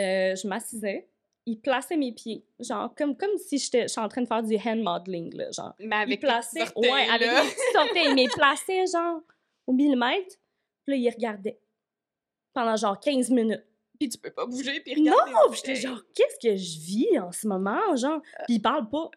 Euh, 0.00 0.34
je 0.34 0.46
m'assisais. 0.48 1.08
Il 1.46 1.60
plaçait 1.60 1.98
mes 1.98 2.10
pieds, 2.12 2.42
genre 2.58 2.94
comme, 2.94 3.14
comme 3.18 3.36
si 3.36 3.58
j'étais 3.58 3.84
en 3.98 4.08
train 4.08 4.22
de 4.22 4.26
faire 4.26 4.42
du 4.42 4.56
hand 4.56 4.82
modeling, 4.82 5.34
là, 5.36 5.50
genre. 5.52 5.74
Mais 5.78 5.96
avec 5.96 6.14
il 6.14 6.20
plaçait, 6.20 6.62
ouais, 6.74 7.06
avec 7.10 7.28
mes 7.28 7.50
petits 7.50 7.76
orteils, 7.76 8.14
mais 8.14 8.22
il 8.24 8.30
plaçait 8.30 8.84
genre 8.90 9.20
au 9.66 9.74
millimètre, 9.74 10.36
puis 10.86 10.94
là, 10.94 10.96
il 10.96 11.10
regardait 11.10 11.60
pendant 12.54 12.76
genre 12.76 12.98
15 12.98 13.28
minutes. 13.28 13.62
Puis 14.00 14.08
tu 14.08 14.16
peux 14.16 14.30
pas 14.30 14.46
bouger, 14.46 14.80
puis 14.80 15.02
Non, 15.02 15.12
regarder. 15.12 15.32
puis 15.50 15.60
j'étais 15.66 15.74
genre, 15.76 16.00
qu'est-ce 16.14 16.48
que 16.48 16.56
je 16.56 16.78
vis 16.80 17.18
en 17.18 17.30
ce 17.30 17.46
moment, 17.46 17.94
genre? 17.94 18.22
Puis 18.46 18.54
il 18.54 18.62
parle 18.62 18.88
pas. 18.88 19.10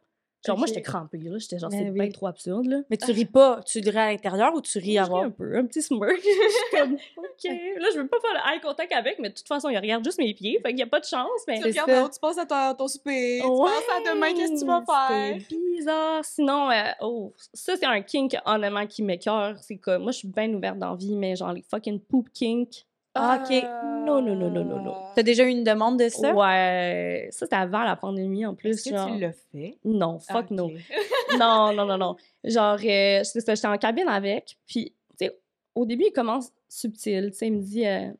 Genre, 0.47 0.57
moi, 0.57 0.65
j'étais 0.67 0.81
crampée, 0.81 1.17
là. 1.17 1.37
J'étais 1.37 1.59
genre, 1.59 1.69
c'est 1.69 1.91
bien 1.91 2.09
trop 2.09 2.27
absurde, 2.27 2.65
là. 2.67 2.77
Mais 2.89 2.95
tu 2.95 3.11
ris 3.11 3.25
pas, 3.25 3.59
tu 3.65 3.79
ris 3.79 3.89
à 3.89 4.11
l'intérieur 4.11 4.53
ou 4.55 4.61
tu 4.61 4.77
ris 4.79 4.97
voir? 4.97 5.23
un 5.23 5.29
peu, 5.29 5.57
un 5.57 5.65
petit 5.65 5.81
smirk. 5.81 6.15
je 6.15 6.21
suis 6.21 6.77
comme, 6.77 6.93
OK. 6.93 7.43
Là, 7.81 7.87
je 7.93 7.99
veux 7.99 8.07
pas 8.07 8.17
faire 8.21 8.33
le 8.33 8.55
eye 8.55 8.61
contact 8.61 8.93
avec, 8.93 9.19
mais 9.19 9.29
de 9.29 9.33
toute 9.33 9.47
façon, 9.47 9.67
il 9.69 9.77
regarde 9.77 10.05
juste 10.05 10.19
mes 10.19 10.33
pieds, 10.33 10.59
fait 10.63 10.69
qu'il 10.69 10.79
y 10.79 10.83
a 10.83 10.87
pas 10.87 11.01
de 11.01 11.05
chance, 11.05 11.41
mais... 11.47 11.57
Tu 11.57 11.73
C'est 11.73 11.81
regardes 11.81 12.13
tu 12.13 12.19
penses 12.19 12.37
à 12.37 12.45
ton, 12.45 12.75
ton 12.77 12.87
souper, 12.87 13.39
tu 13.41 13.47
penses 13.47 13.69
à 13.69 14.13
demain, 14.13 14.33
qu'est-ce 14.33 14.53
que 14.53 14.59
tu 14.59 14.65
vas 14.65 14.83
faire? 14.85 15.41
C'était 15.41 15.61
bizarre. 15.75 16.23
Sinon, 16.23 16.71
euh, 16.71 16.91
oh, 17.01 17.33
ça, 17.53 17.75
c'est 17.75 17.85
un 17.85 18.01
kink, 18.01 18.37
honnêtement, 18.45 18.87
qui 18.87 19.03
m'écœure. 19.03 19.57
C'est 19.59 19.77
que 19.77 19.97
moi, 19.97 20.11
je 20.11 20.19
suis 20.19 20.27
bien 20.29 20.53
ouverte 20.53 20.79
dans 20.79 20.91
la 20.91 20.95
vie, 20.95 21.15
mais 21.17 21.35
genre, 21.35 21.51
les 21.51 21.63
fucking 21.63 21.99
poop 21.99 22.29
kink. 22.33 22.86
Ah, 23.19 23.43
ok. 23.43 23.63
Non, 24.05 24.21
non, 24.21 24.35
non, 24.35 24.49
non, 24.49 24.63
non, 24.63 24.81
non. 24.81 24.95
T'as 25.15 25.23
déjà 25.23 25.43
eu 25.43 25.49
une 25.49 25.63
demande 25.63 25.99
de 25.99 26.09
ça? 26.09 26.33
Ouais. 26.33 27.27
Ça, 27.31 27.45
c'était 27.45 27.55
avant 27.55 27.83
la 27.83 27.95
pandémie, 27.95 28.45
en 28.45 28.55
plus. 28.55 28.69
Est-ce 28.69 28.89
que 28.89 28.95
genre. 28.95 29.07
tu 29.07 29.19
l'as 29.19 29.33
fait? 29.33 29.77
Non, 29.83 30.19
fuck 30.19 30.49
no. 30.51 30.71
non, 31.37 31.73
non, 31.73 31.85
non, 31.85 31.97
non. 31.97 32.15
Genre, 32.43 32.79
euh, 32.83 33.23
c'est 33.23 33.41
ça, 33.41 33.55
j'étais 33.55 33.67
en 33.67 33.77
cabine 33.77 34.07
avec, 34.07 34.57
puis, 34.65 34.93
tu 35.19 35.25
sais, 35.25 35.39
au 35.75 35.85
début, 35.85 36.05
il 36.07 36.13
commence 36.13 36.51
subtil, 36.69 37.31
tu 37.31 37.37
sais, 37.37 37.47
il 37.47 37.53
me 37.53 37.61
dit, 37.61 37.85
euh, 37.85 38.11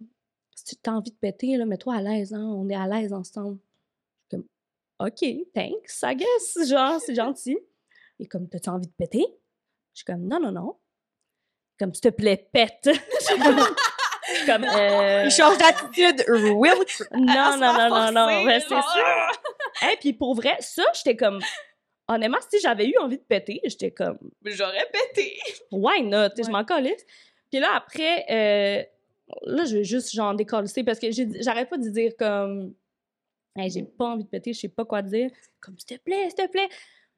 si 0.55 0.75
tu 0.75 0.89
as 0.89 0.93
envie 0.93 1.11
de 1.11 1.15
péter, 1.15 1.55
là, 1.55 1.65
mets-toi 1.65 1.95
à 1.95 2.01
l'aise, 2.01 2.33
hein, 2.33 2.43
on 2.43 2.67
est 2.69 2.75
à 2.75 2.87
l'aise 2.87 3.13
ensemble. 3.13 3.57
Je 4.29 4.37
suis 4.37 4.43
comme, 4.99 5.07
OK, 5.07 5.51
thanks, 5.53 6.01
I 6.03 6.15
guess, 6.15 6.67
genre, 6.67 6.99
c'est 6.99 7.15
gentil. 7.15 7.57
Et 8.19 8.25
comme, 8.25 8.49
t'as-tu 8.49 8.69
envie 8.69 8.87
de 8.87 8.93
péter? 8.93 9.25
Je 9.93 9.99
suis 9.99 10.05
comme, 10.05 10.27
non, 10.27 10.39
non, 10.39 10.51
non. 10.51 10.75
Comme, 11.79 11.93
s'il 11.93 12.01
te 12.01 12.09
plaît, 12.09 12.49
pète. 12.51 12.89
Je 14.29 14.37
suis 14.37 14.45
comme, 14.45 14.63
euh, 14.75 15.23
Il 15.25 15.31
change 15.31 15.57
d'attitude 15.57 16.23
real 16.27 16.77
non, 17.13 17.57
non, 17.57 17.73
non, 17.73 17.89
non, 17.89 18.11
non, 18.11 18.43
mais 18.45 18.59
c'est 18.59 18.69
ça. 18.69 18.83
Et 19.91 19.97
puis 19.97 20.13
pour 20.13 20.35
vrai, 20.35 20.57
ça, 20.59 20.83
j'étais 20.93 21.15
comme, 21.15 21.39
honnêtement, 22.07 22.37
si 22.49 22.59
j'avais 22.59 22.87
eu 22.87 22.97
envie 22.97 23.17
de 23.17 23.23
péter, 23.23 23.61
j'étais 23.63 23.91
comme, 23.91 24.17
J'aurais 24.43 24.87
pété. 24.91 25.37
why 25.71 26.03
not? 26.03 26.29
Je 26.37 26.49
m'en 26.49 26.63
calisse. 26.63 27.05
Puis 27.51 27.59
là, 27.59 27.69
après, 27.75 28.25
euh, 28.29 28.83
là, 29.43 29.65
je 29.65 29.77
vais 29.77 29.83
juste 29.83 30.13
genre 30.13 30.35
décoller 30.35 30.67
parce 30.85 30.99
que 30.99 31.07
j'arrête 31.41 31.69
pas 31.69 31.77
de 31.77 31.89
dire 31.89 32.11
comme, 32.17 32.73
hey, 33.55 33.69
j'ai 33.69 33.83
pas 33.83 34.05
envie 34.05 34.23
de 34.23 34.29
péter, 34.29 34.53
je 34.53 34.59
sais 34.59 34.69
pas 34.69 34.85
quoi 34.85 35.01
dire. 35.01 35.29
Comme, 35.59 35.77
s'il 35.77 35.97
te 35.97 36.03
plaît, 36.03 36.29
s'il 36.29 36.45
te 36.45 36.51
plaît. 36.51 36.69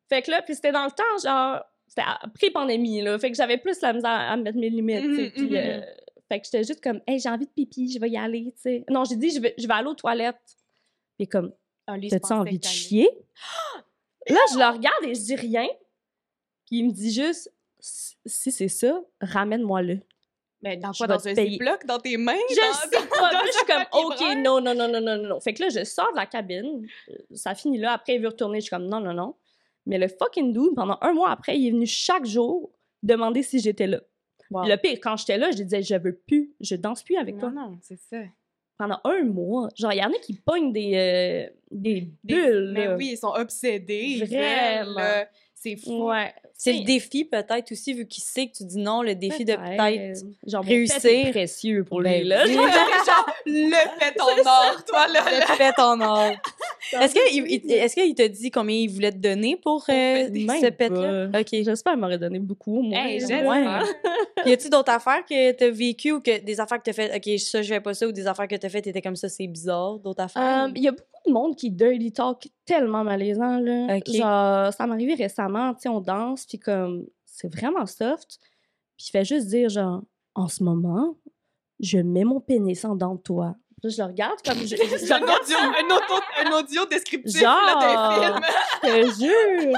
Fait 0.07 0.21
que 0.21 0.31
là, 0.31 0.41
puis 0.41 0.55
c'était 0.55 0.71
dans 0.71 0.85
le 0.85 0.91
temps, 0.91 1.03
genre, 1.23 1.63
c'était 1.87 2.03
pré-pandémie, 2.35 3.01
là. 3.01 3.17
Fait 3.19 3.31
que 3.31 3.37
j'avais 3.37 3.57
plus 3.57 3.79
la 3.81 3.93
misère 3.93 4.11
à 4.11 4.37
mettre 4.37 4.57
mes 4.57 4.69
limites, 4.69 5.03
tu 5.03 5.15
sais. 5.15 5.21
Mhm, 5.23 5.31
Puis, 5.31 5.49
mhm. 5.49 5.55
euh, 5.55 5.81
fait 6.29 6.39
que 6.39 6.45
j'étais 6.45 6.63
juste 6.63 6.81
comme, 6.81 7.01
hey, 7.07 7.19
j'ai 7.19 7.29
envie 7.29 7.47
de 7.47 7.51
pipi, 7.51 7.91
je 7.91 7.99
vais 7.99 8.09
y 8.09 8.17
aller, 8.17 8.53
tu 8.55 8.61
sais. 8.61 8.85
Non, 8.89 9.03
j'ai 9.03 9.15
dit, 9.15 9.31
je 9.31 9.41
vais, 9.41 9.55
je 9.57 9.67
vais 9.67 9.73
aller 9.73 9.87
aux 9.87 9.95
toilettes. 9.95 10.37
Puis 11.17 11.27
comme, 11.27 11.51
T'as-tu 11.85 12.33
envie 12.33 12.59
de 12.59 12.65
chier? 12.65 13.09
Là, 14.29 14.39
je 14.51 14.59
le 14.59 14.65
regarde 14.65 15.03
et 15.03 15.15
je 15.15 15.21
dis 15.21 15.35
rien. 15.35 15.67
Puis 16.67 16.77
il 16.77 16.85
me 16.85 16.91
dit 16.91 17.11
juste, 17.11 17.51
si 17.79 18.51
c'est 18.51 18.67
ça, 18.67 19.01
ramène-moi-le. 19.19 19.99
Mais 20.61 20.77
dans 20.77 20.91
quoi? 20.91 21.07
Dans 21.07 21.27
un 21.27 21.33
ziploc, 21.33 21.85
dans 21.85 21.99
tes 21.99 22.17
mains? 22.17 22.35
Je 22.49 22.55
sais 22.55 23.07
pas. 23.07 23.31
je 23.45 23.51
suis 23.51 23.65
comme, 23.65 23.85
OK, 23.93 24.21
non, 24.37 24.61
non, 24.61 24.75
non, 24.75 24.87
non, 24.87 25.01
non, 25.01 25.17
non. 25.17 25.39
Fait 25.39 25.53
que 25.53 25.63
là, 25.63 25.69
je 25.69 25.83
sors 25.83 26.11
de 26.11 26.17
la 26.17 26.25
cabine. 26.25 26.85
Ça 27.33 27.55
finit 27.55 27.79
là. 27.79 27.93
Après, 27.93 28.15
il 28.15 28.21
veut 28.21 28.27
retourner. 28.27 28.59
Je 28.59 28.65
suis 28.65 28.69
comme, 28.69 28.87
non, 28.87 28.99
non, 28.99 29.13
non. 29.13 29.35
Mais 29.85 29.97
le 29.97 30.09
fucking 30.09 30.53
dude, 30.53 30.75
pendant 30.75 30.97
un 31.01 31.13
mois 31.13 31.31
après, 31.31 31.57
il 31.57 31.67
est 31.67 31.71
venu 31.71 31.87
chaque 31.87 32.25
jour 32.25 32.69
demander 33.01 33.41
si 33.41 33.59
j'étais 33.59 33.87
là. 33.87 34.01
Wow. 34.51 34.65
Le 34.67 34.75
pire, 34.77 34.97
quand 35.01 35.15
j'étais 35.17 35.37
là, 35.37 35.51
je 35.51 35.61
disais, 35.63 35.81
je 35.83 35.95
veux 35.95 36.15
plus, 36.15 36.53
je 36.59 36.75
danse 36.75 37.03
plus 37.03 37.17
avec 37.17 37.37
toi. 37.37 37.51
Non, 37.51 37.69
non, 37.69 37.77
c'est 37.81 37.99
ça. 37.99 38.17
Pendant 38.77 38.99
un 39.03 39.23
mois. 39.23 39.69
Genre, 39.75 39.91
il 39.93 39.99
y 39.99 40.03
en 40.03 40.09
a 40.09 40.17
qui 40.21 40.33
pognent 40.33 40.71
des, 40.71 40.93
euh, 41.49 41.53
des 41.69 42.01
Des- 42.23 42.33
bulles. 42.35 42.71
Mais 42.73 42.93
oui, 42.93 43.09
ils 43.11 43.17
sont 43.17 43.33
obsédés. 43.35 44.23
Vraiment. 44.25 44.93
là. 44.99 45.27
C'est 45.53 45.75
fou. 45.75 46.07
Ouais. 46.09 46.33
C'est 46.61 46.73
Tu 46.73 46.79
le 46.79 46.83
défi 46.83 47.23
peut-être 47.23 47.71
aussi, 47.71 47.93
vu 47.93 48.05
qu'il 48.05 48.21
sait 48.21 48.47
que 48.47 48.57
tu 48.57 48.65
dis 48.65 48.79
non, 48.79 49.01
le 49.01 49.15
défi 49.15 49.45
de 49.45 49.53
peut-être... 49.55 50.25
genre, 50.45 50.61
réussir. 50.61 51.05
est 51.05 51.29
précieux 51.29 51.85
pour 51.85 52.01
lui, 52.01 52.25
là. 52.25 52.43
oui. 52.45 52.53
Genre, 52.55 53.29
le 53.45 53.71
fait 53.71 54.13
ton 54.13 54.25
or, 54.25 54.83
toi, 54.85 55.07
là. 55.07 55.21
Le 55.31 55.57
pet 55.57 55.79
en 55.79 56.01
or. 56.01 56.31
Est-ce 57.01 57.13
qu'il 57.95 58.03
qu'il 58.03 58.15
t'a 58.15 58.27
dit 58.27 58.51
combien 58.51 58.75
il 58.75 58.89
voulait 58.89 59.13
te 59.13 59.17
donner 59.17 59.55
pour, 59.55 59.85
euh, 59.89 60.27
ce 60.27 60.69
pet-là? 60.69 61.29
pas. 61.29 61.39
OK. 61.39 61.47
J'espère 61.51 61.93
qu'il 61.93 62.01
m'aurait 62.01 62.17
donné 62.17 62.39
beaucoup, 62.39 62.81
moi. 62.81 62.99
Hey, 63.05 63.23
Ouais. 63.25 63.65
Y 64.45 64.51
a-tu 64.51 64.69
d'autres 64.69 64.91
affaires 64.91 65.23
que 65.25 65.51
t'as 65.53 65.69
vécues 65.69 66.11
ou 66.11 66.19
que 66.19 66.39
des 66.39 66.59
affaires 66.59 66.79
que 66.79 66.83
t'as 66.83 66.93
fait, 66.93 67.15
OK, 67.15 67.39
ça, 67.39 67.61
je 67.61 67.67
fais 67.73 67.79
pas 67.79 67.93
ça, 67.93 68.05
ou 68.07 68.11
des 68.11 68.27
affaires 68.27 68.47
que 68.47 68.55
t'as 68.55 68.69
fait, 68.69 68.81
t'étais 68.81 69.01
comme 69.01 69.15
ça, 69.15 69.29
c'est 69.29 69.47
bizarre, 69.47 69.97
d'autres 69.99 70.23
affaires? 70.23 70.65
Euh, 70.65 70.71
Il 70.75 70.83
y 70.83 70.87
a 70.87 70.91
beaucoup 70.91 71.03
de 71.25 71.31
monde 71.31 71.55
qui 71.55 71.69
dirty 71.69 72.11
talk 72.11 72.47
tellement 72.65 73.03
malaisant, 73.03 73.59
là. 73.59 73.97
Ok. 73.97 74.13
Genre, 74.13 74.73
ça 74.73 74.87
m'est 74.87 74.93
arrivé 74.93 75.15
récemment, 75.15 75.73
tu 75.73 75.81
sais, 75.81 75.89
on 75.89 75.99
danse, 76.01 76.45
puis 76.49 76.59
comme, 76.59 77.07
c'est 77.25 77.53
vraiment 77.53 77.85
soft. 77.85 78.39
Puis 78.97 79.07
il 79.07 79.11
fait 79.11 79.23
juste 79.23 79.47
dire, 79.47 79.69
genre, 79.69 80.01
en 80.35 80.47
ce 80.47 80.63
moment, 80.63 81.15
je 81.79 81.99
mets 81.99 82.25
mon 82.25 82.41
pénis 82.41 82.83
en 82.83 82.95
dedans 82.95 83.15
de 83.15 83.21
toi. 83.21 83.55
Là, 83.81 83.89
je 83.89 83.97
le 84.01 84.07
regarde 84.07 84.41
comme... 84.43 84.57
Je, 84.57 84.75
je, 84.75 85.13
un 85.13 85.19
regarde 85.19 85.41
audio, 85.41 85.57
un, 85.57 85.95
auto, 85.95 86.23
un 86.37 86.51
audio 86.59 86.85
descriptif 86.87 87.39
Genre. 87.39 87.65
là, 87.65 87.75
d'un 87.75 88.31
film. 88.31 88.45
Je 88.83 88.89
te 88.89 89.23
jure. 89.23 89.73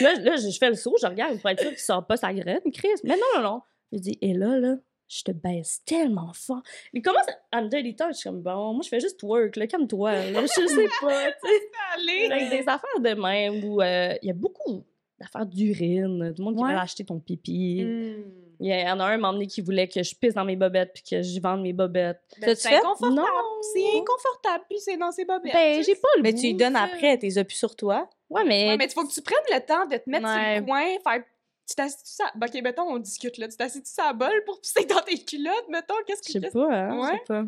Là, 0.00 0.14
là, 0.14 0.36
je 0.36 0.58
fais 0.58 0.70
le 0.70 0.74
saut, 0.74 0.96
je 1.00 1.06
regarde 1.06 1.38
pour 1.40 1.50
être 1.50 1.60
sûr 1.60 1.70
qu'il 1.70 1.78
sort 1.78 2.04
pas 2.04 2.16
sa 2.16 2.32
graine, 2.32 2.62
Chris. 2.72 2.88
Mais 3.04 3.16
non, 3.16 3.22
non, 3.36 3.42
non. 3.42 3.62
Je 3.92 3.98
dis, 3.98 4.18
et 4.20 4.34
là, 4.34 4.58
là, 4.58 4.74
je 5.06 5.22
te 5.22 5.30
baisse 5.30 5.84
tellement 5.84 6.32
fort. 6.32 6.62
Il 6.92 7.02
commence 7.02 7.26
à 7.52 7.62
me 7.62 7.68
dire 7.68 7.82
des 7.82 7.94
temps, 7.94 8.08
je 8.08 8.14
suis 8.16 8.28
comme, 8.28 8.42
bon, 8.42 8.72
moi, 8.72 8.80
je 8.82 8.88
fais 8.88 8.98
juste 8.98 9.22
work, 9.22 9.54
là, 9.54 9.66
calme-toi, 9.68 10.30
là, 10.30 10.40
je 10.42 10.46
sais 10.46 10.88
pas, 11.00 11.30
tu 11.30 11.48
sais. 11.48 11.70
Allez. 11.94 12.28
Avec 12.32 12.50
des 12.50 12.68
affaires 12.68 12.98
de 12.98 13.14
même 13.14 13.62
où 13.64 13.80
euh, 13.80 14.14
il 14.22 14.28
y 14.28 14.30
a 14.30 14.34
beaucoup 14.34 14.84
d'affaires 15.18 15.46
d'urine, 15.46 16.32
du 16.32 16.42
monde 16.42 16.56
qui 16.56 16.62
Ouais. 16.62 16.72
veut 16.72 16.78
acheter 16.78 17.04
ton 17.04 17.18
pipi. 17.20 17.82
Hmm. 17.84 18.22
Il 18.60 18.68
y 18.68 18.90
en 18.90 19.00
a 19.00 19.04
un, 19.06 19.18
donné, 19.18 19.46
qui 19.46 19.60
voulait 19.60 19.88
que 19.88 20.02
je 20.02 20.14
pisse 20.14 20.34
dans 20.34 20.44
mes 20.44 20.56
bobettes 20.56 20.92
puis 20.94 21.02
que 21.02 21.22
je 21.22 21.40
vende 21.40 21.62
mes 21.62 21.72
bobettes. 21.72 22.20
Ben, 22.40 22.54
c'est 22.54 22.76
inconfortable. 22.76 23.14
Non. 23.14 23.24
C'est 23.72 23.98
inconfortable, 23.98 24.64
puis 24.68 24.78
c'est 24.80 24.96
dans 24.96 25.10
ses 25.10 25.24
bobettes. 25.24 25.52
Ben, 25.52 25.82
j'ai 25.82 25.96
pas 25.96 26.08
le 26.16 26.22
Mais 26.22 26.32
goût, 26.32 26.40
tu 26.40 26.46
lui 26.48 26.54
donnes 26.54 26.76
après, 26.76 27.18
t'es 27.18 27.44
plus 27.44 27.56
sur 27.56 27.74
toi. 27.74 28.08
Ouais, 28.30 28.44
mais... 28.44 28.68
Ouais, 28.68 28.76
mais 28.76 28.84
il 28.86 28.90
faut 28.92 29.04
que 29.04 29.12
tu 29.12 29.22
prennes 29.22 29.38
le 29.52 29.60
temps 29.60 29.86
de 29.86 29.96
te 29.96 30.08
mettre 30.08 30.28
sur 30.28 30.36
le 30.38 30.64
coin, 30.64 30.82
faire. 31.02 31.24
Tu 31.66 31.74
t'assis-tu 31.74 32.02
ça? 32.10 32.24
Ben, 32.36 32.46
ok, 32.46 32.62
mettons, 32.62 32.82
on 32.82 32.98
discute 32.98 33.38
là. 33.38 33.48
Tu 33.48 33.56
t'assis-tu 33.56 33.90
ça 33.90 34.08
à 34.10 34.12
bol 34.12 34.42
pour 34.44 34.60
pisser 34.60 34.84
dans 34.84 35.00
tes 35.00 35.16
culottes, 35.18 35.68
mettons? 35.70 35.94
Qu'est-ce 36.06 36.20
que 36.22 36.38
Je 36.38 36.44
sais 36.44 36.50
pas, 36.50 36.70
hein, 36.72 36.98
Ouais. 37.00 37.06
je 37.12 37.18
sais 37.18 37.24
pas. 37.26 37.44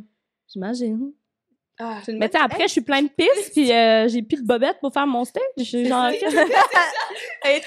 J'imagine. 0.48 1.12
Ah, 1.79 1.99
Mais 2.09 2.29
tu 2.31 2.39
sais, 2.39 2.43
après, 2.43 2.62
je 2.62 2.72
suis 2.72 2.81
plein 2.81 3.03
de 3.03 3.09
pisse, 3.09 3.51
puis 3.53 3.70
euh, 3.70 4.09
j'ai 4.09 4.22
plus 4.22 4.41
de 4.41 4.47
bobettes 4.47 4.79
pour 4.81 4.93
faire 4.93 5.07
mon 5.07 5.24
stage. 5.27 5.43
Je 5.59 5.62
suis 5.62 5.85
genre... 5.87 6.07
Est-ce 7.45 7.66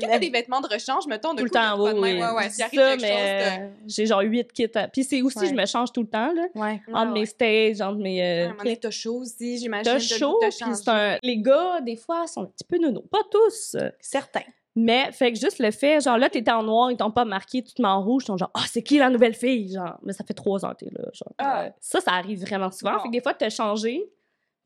que 0.00 0.06
t'as 0.06 0.18
des 0.18 0.30
vêtements 0.30 0.60
de 0.60 0.66
rechange, 0.66 1.06
mettons, 1.06 1.32
de 1.34 1.38
tout 1.38 1.44
le 1.44 1.50
temps, 1.50 1.78
oui? 1.80 1.92
Ouais, 2.20 2.48
ça, 2.50 2.66
mais 2.72 2.96
de. 2.96 3.62
euh, 3.62 3.68
j'ai 3.86 4.06
genre 4.06 4.20
huit 4.22 4.50
kits. 4.52 4.70
à- 4.74 4.88
Puis 4.88 5.04
c'est 5.04 5.22
aussi, 5.22 5.38
Ouais. 5.40 5.48
je 5.48 5.54
me 5.54 5.66
change 5.66 5.92
tout 5.92 6.00
le 6.02 6.08
temps, 6.08 6.32
là. 6.32 6.46
Ouais. 6.54 6.80
Ah, 6.92 7.02
entre 7.02 7.12
mes 7.12 7.20
ouais. 7.20 7.26
stages, 7.26 7.80
entre 7.80 7.98
mes... 7.98 8.22
Euh, 8.22 8.74
t'as 8.80 8.90
chaud 8.90 9.18
aussi, 9.20 9.58
j'imagine. 9.58 9.84
T'as 9.84 9.94
le 9.94 10.00
chaud, 10.00 10.38
goût 10.40 10.46
de 10.46 10.50
puis 10.50 10.58
changer. 10.58 10.74
c'est 10.82 10.90
un... 10.90 11.18
Les 11.22 11.36
gars, 11.38 11.80
des 11.82 11.96
fois, 11.96 12.26
sont 12.26 12.42
un 12.42 12.46
petit 12.46 12.64
peu 12.64 12.78
nono. 12.78 13.02
Pas 13.10 13.22
tous, 13.30 13.76
euh, 13.78 13.90
Certain. 14.00 14.40
Mais 14.76 15.10
fait 15.12 15.32
que 15.32 15.38
juste 15.38 15.58
le 15.58 15.70
fait, 15.70 16.00
genre 16.00 16.16
là, 16.18 16.28
t'étais 16.30 16.50
en 16.52 16.62
noir, 16.62 16.90
ils 16.90 16.96
t'ont 16.96 17.10
pas 17.10 17.24
marqué, 17.24 17.62
tu 17.62 17.74
te 17.74 17.82
mets 17.82 17.88
en 17.88 18.02
rouge, 18.02 18.22
ils 18.24 18.26
sont 18.26 18.36
genre, 18.36 18.50
ah, 18.54 18.62
c'est 18.66 18.82
qui 18.82 18.98
la 18.98 19.10
nouvelle 19.10 19.34
fille? 19.34 19.72
Genre, 19.72 19.98
mais 20.02 20.12
ça 20.12 20.24
fait 20.24 20.34
trois 20.34 20.64
ans 20.64 20.70
que 20.70 20.84
t'es 20.84 20.90
là, 20.90 21.08
genre. 21.12 21.32
Ah. 21.38 21.62
Ouais. 21.64 21.72
Ça, 21.80 22.00
ça 22.00 22.12
arrive 22.12 22.40
vraiment 22.40 22.70
souvent. 22.70 22.92
Bon. 22.94 22.98
Fait 23.00 23.08
que 23.08 23.12
des 23.12 23.20
fois, 23.20 23.34
t'as 23.34 23.50
changé. 23.50 24.02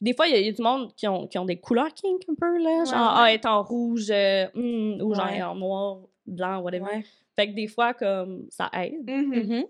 Des 0.01 0.13
fois, 0.13 0.27
il 0.27 0.33
y, 0.33 0.37
a- 0.37 0.41
il 0.41 0.47
y 0.47 0.49
a 0.49 0.53
du 0.53 0.61
monde 0.63 0.93
qui 0.95 1.09
ont, 1.09 1.27
qui 1.27 1.39
ont 1.39 1.45
des 1.47 1.57
couleurs 1.59 1.95
kink 1.95 2.23
un 2.29 2.35
peu, 2.35 2.59
là. 2.59 2.85
Genre, 2.85 2.93
Ouais, 2.95 3.15
ah, 3.17 3.25
elle 3.29 3.35
est 3.37 3.47
en 3.47 3.63
rouge, 3.63 4.09
euh, 4.11 4.47
hmm, 4.55 5.01
ou 5.03 5.15
genre 5.15 5.27
Ouais. 5.27 5.43
en 5.43 5.55
noir, 5.55 5.99
blanc, 6.27 6.61
whatever. 6.61 6.85
Ouais. 6.85 7.05
Fait 7.37 7.49
que 7.49 7.55
des 7.55 7.67
fois, 7.69 7.95
comme, 7.95 8.47
ça 8.51 8.71
aide. 8.75 9.09
Mhm. 9.09 9.65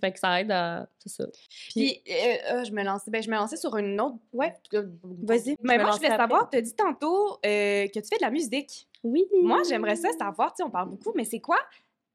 Fait 0.00 0.12
que 0.12 0.18
ça 0.18 0.40
aide 0.40 0.50
à. 0.50 0.88
C'est 0.98 1.08
ça. 1.08 1.26
Puis, 1.70 2.02
euh, 2.08 2.12
euh, 2.52 2.64
je 2.64 2.72
me 2.72 2.82
lançais, 2.82 3.10
ben, 3.10 3.22
je 3.22 3.30
me 3.30 3.36
lançais 3.36 3.56
sur 3.56 3.76
une 3.76 4.00
autre. 4.00 4.16
Ouais. 4.32 4.54
Vas-y, 4.72 5.56
Mais 5.62 5.78
moi, 5.78 5.92
je 5.92 5.96
voulais 5.98 6.16
savoir, 6.16 6.50
tu 6.50 6.56
as 6.56 6.60
dit 6.60 6.74
tantôt 6.74 7.34
euh, 7.46 7.86
que 7.86 8.00
tu 8.00 8.08
fais 8.08 8.16
de 8.16 8.22
la 8.22 8.30
musique. 8.30 8.88
Oui. 9.04 9.26
Moi, 9.42 9.62
j'aimerais 9.68 9.96
ça 9.96 10.10
savoir, 10.18 10.52
tu 10.52 10.58
sais, 10.58 10.62
on 10.64 10.70
parle 10.70 10.90
beaucoup, 10.90 11.12
mais 11.14 11.24
c'est 11.24 11.40
quoi 11.40 11.58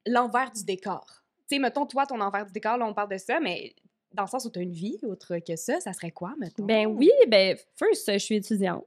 l'envers 0.06 0.50
du 0.50 0.64
décor? 0.64 1.06
Tu 1.48 1.56
sais, 1.56 1.58
mettons, 1.58 1.86
toi, 1.86 2.06
ton 2.06 2.20
envers 2.20 2.44
du 2.44 2.52
décor, 2.52 2.76
là, 2.76 2.86
on 2.86 2.94
parle 2.94 3.10
de 3.10 3.18
ça, 3.18 3.40
mais 3.40 3.74
dans 4.12 4.24
le 4.24 4.28
sens 4.28 4.44
où 4.44 4.50
tu 4.50 4.58
as 4.58 4.62
une 4.62 4.72
vie 4.72 4.98
autre 5.02 5.38
que 5.38 5.56
ça, 5.56 5.80
ça 5.80 5.92
serait 5.92 6.10
quoi, 6.10 6.34
mettons? 6.38 6.64
Ben 6.64 6.86
oui, 6.86 7.10
ben, 7.28 7.56
first, 7.76 8.10
je 8.12 8.18
suis 8.18 8.36
étudiante. 8.36 8.84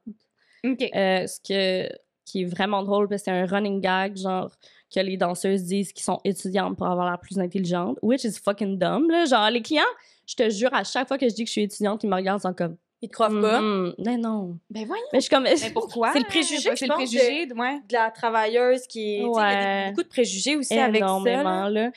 OK. 0.63 0.81
Euh, 0.95 1.27
ce 1.27 1.39
que, 1.39 1.91
qui 2.25 2.41
est 2.41 2.45
vraiment 2.45 2.83
drôle, 2.83 3.07
parce 3.07 3.21
que 3.21 3.25
c'est 3.25 3.31
un 3.31 3.45
running 3.45 3.81
gag, 3.81 4.17
genre, 4.17 4.51
que 4.93 4.99
les 4.99 5.17
danseuses 5.17 5.63
disent 5.63 5.93
qu'ils 5.93 6.03
sont 6.03 6.19
étudiantes 6.25 6.77
pour 6.77 6.87
avoir 6.87 7.05
l'air 7.09 7.19
plus 7.19 7.39
intelligente, 7.39 7.97
which 8.01 8.23
is 8.23 8.33
fucking 8.33 8.77
dumb, 8.77 9.09
là. 9.09 9.25
Genre, 9.25 9.49
les 9.49 9.61
clients, 9.61 9.83
je 10.27 10.35
te 10.35 10.49
jure, 10.49 10.73
à 10.73 10.83
chaque 10.83 11.07
fois 11.07 11.17
que 11.17 11.27
je 11.29 11.33
dis 11.33 11.43
que 11.43 11.47
je 11.47 11.51
suis 11.53 11.61
étudiante, 11.63 12.03
ils 12.03 12.09
me 12.09 12.15
regardent, 12.15 12.41
sont 12.41 12.53
comme. 12.53 12.75
Ils 13.03 13.07
te 13.09 13.13
croient 13.13 13.29
pas? 13.29 13.61
Mhm. 13.61 13.95
Ben 13.97 14.21
non. 14.21 14.59
Ben 14.69 14.85
voyons. 14.85 15.03
Mais 15.11 15.19
je 15.19 15.21
suis 15.25 15.29
comme. 15.33 15.43
Mais 15.43 15.55
pourquoi? 15.73 16.11
C'est 16.13 16.19
le 16.19 16.25
préjugé, 16.25 16.57
C'est 16.57 16.75
je 16.75 16.83
le 16.83 16.87
pense, 16.89 16.97
préjugé, 16.97 17.45
de... 17.47 17.53
ouais. 17.55 17.79
De 17.89 17.93
la 17.93 18.11
travailleuse 18.11 18.85
qui. 18.85 19.15
Il 19.17 19.21
y 19.21 19.23
a 19.23 19.27
Ouais. 19.29 19.85
des- 19.85 19.89
beaucoup 19.91 20.03
de 20.03 20.07
préjugés 20.09 20.55
aussi 20.55 20.77
avec 20.77 20.97
ça. 21.01 21.05
énormément, 21.07 21.67
là. 21.67 21.69
là. 21.69 21.91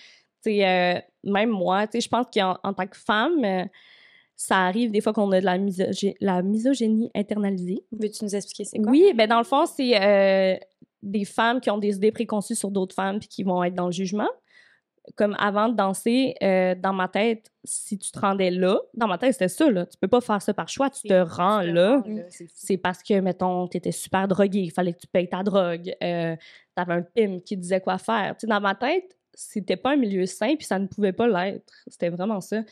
Euh, 0.46 1.00
même 1.24 1.50
moi, 1.50 1.84
je 1.92 2.08
pense 2.08 2.26
qu'en 2.34 2.56
en 2.62 2.72
tant 2.74 2.86
que 2.86 2.96
femme, 2.96 3.44
euh, 3.44 3.64
ça 4.36 4.58
arrive 4.66 4.90
des 4.90 5.00
fois 5.00 5.12
qu'on 5.12 5.30
a 5.32 5.40
de 5.40 6.14
la 6.20 6.42
misogynie 6.42 7.10
internalisée. 7.14 7.84
Veux-tu 7.92 8.24
nous 8.24 8.34
expliquer 8.34 8.64
c'est 8.64 8.78
quoi? 8.78 8.90
Oui, 8.90 9.12
ben 9.14 9.28
dans 9.28 9.38
le 9.38 9.44
fond, 9.44 9.64
c'est 9.66 9.96
euh, 10.00 10.56
des 11.04 11.24
femmes 11.24 11.60
qui 11.60 11.70
ont 11.70 11.78
des 11.78 11.96
idées 11.96 12.12
préconçues 12.12 12.54
sur 12.54 12.70
d'autres 12.70 12.94
femmes 12.94 13.18
puis 13.18 13.28
qui 13.28 13.42
vont 13.42 13.62
être 13.62 13.74
dans 13.74 13.86
le 13.86 13.92
jugement. 13.92 14.28
Comme 15.16 15.36
avant 15.38 15.68
de 15.68 15.74
danser, 15.74 16.34
euh, 16.42 16.74
dans 16.74 16.94
ma 16.94 17.08
tête, 17.08 17.52
si 17.62 17.98
tu 17.98 18.10
te 18.10 18.18
rendais 18.18 18.50
là, 18.50 18.80
dans 18.94 19.06
ma 19.06 19.18
tête, 19.18 19.34
c'était 19.34 19.48
ça, 19.48 19.70
là. 19.70 19.84
Tu 19.84 19.98
peux 19.98 20.08
pas 20.08 20.22
faire 20.22 20.40
ça 20.40 20.54
par 20.54 20.66
choix, 20.66 20.88
tu 20.88 21.06
te 21.06 21.20
rends 21.20 21.60
là. 21.60 22.02
c'est 22.54 22.78
parce 22.78 23.02
que, 23.02 23.20
mettons, 23.20 23.68
t'étais 23.68 23.92
super 23.92 24.26
drogué, 24.26 24.60
il 24.60 24.70
fallait 24.70 24.94
que 24.94 25.00
tu 25.00 25.06
payes 25.06 25.28
ta 25.28 25.42
drogue, 25.42 25.94
euh, 26.02 26.34
t'avais 26.74 26.94
un 26.94 27.02
pim 27.02 27.40
qui 27.44 27.54
disait 27.58 27.82
quoi 27.82 27.98
faire. 27.98 28.34
Tu 28.38 28.42
sais, 28.42 28.46
dans 28.46 28.62
ma 28.62 28.74
tête, 28.74 29.14
c'était 29.34 29.76
pas 29.76 29.92
un 29.92 29.96
milieu 29.96 30.24
sain, 30.24 30.56
puis 30.56 30.64
ça 30.64 30.78
ne 30.78 30.86
pouvait 30.86 31.12
pas 31.12 31.28
l'être. 31.28 31.74
C'était 31.86 32.08
vraiment 32.08 32.40
ça. 32.40 32.62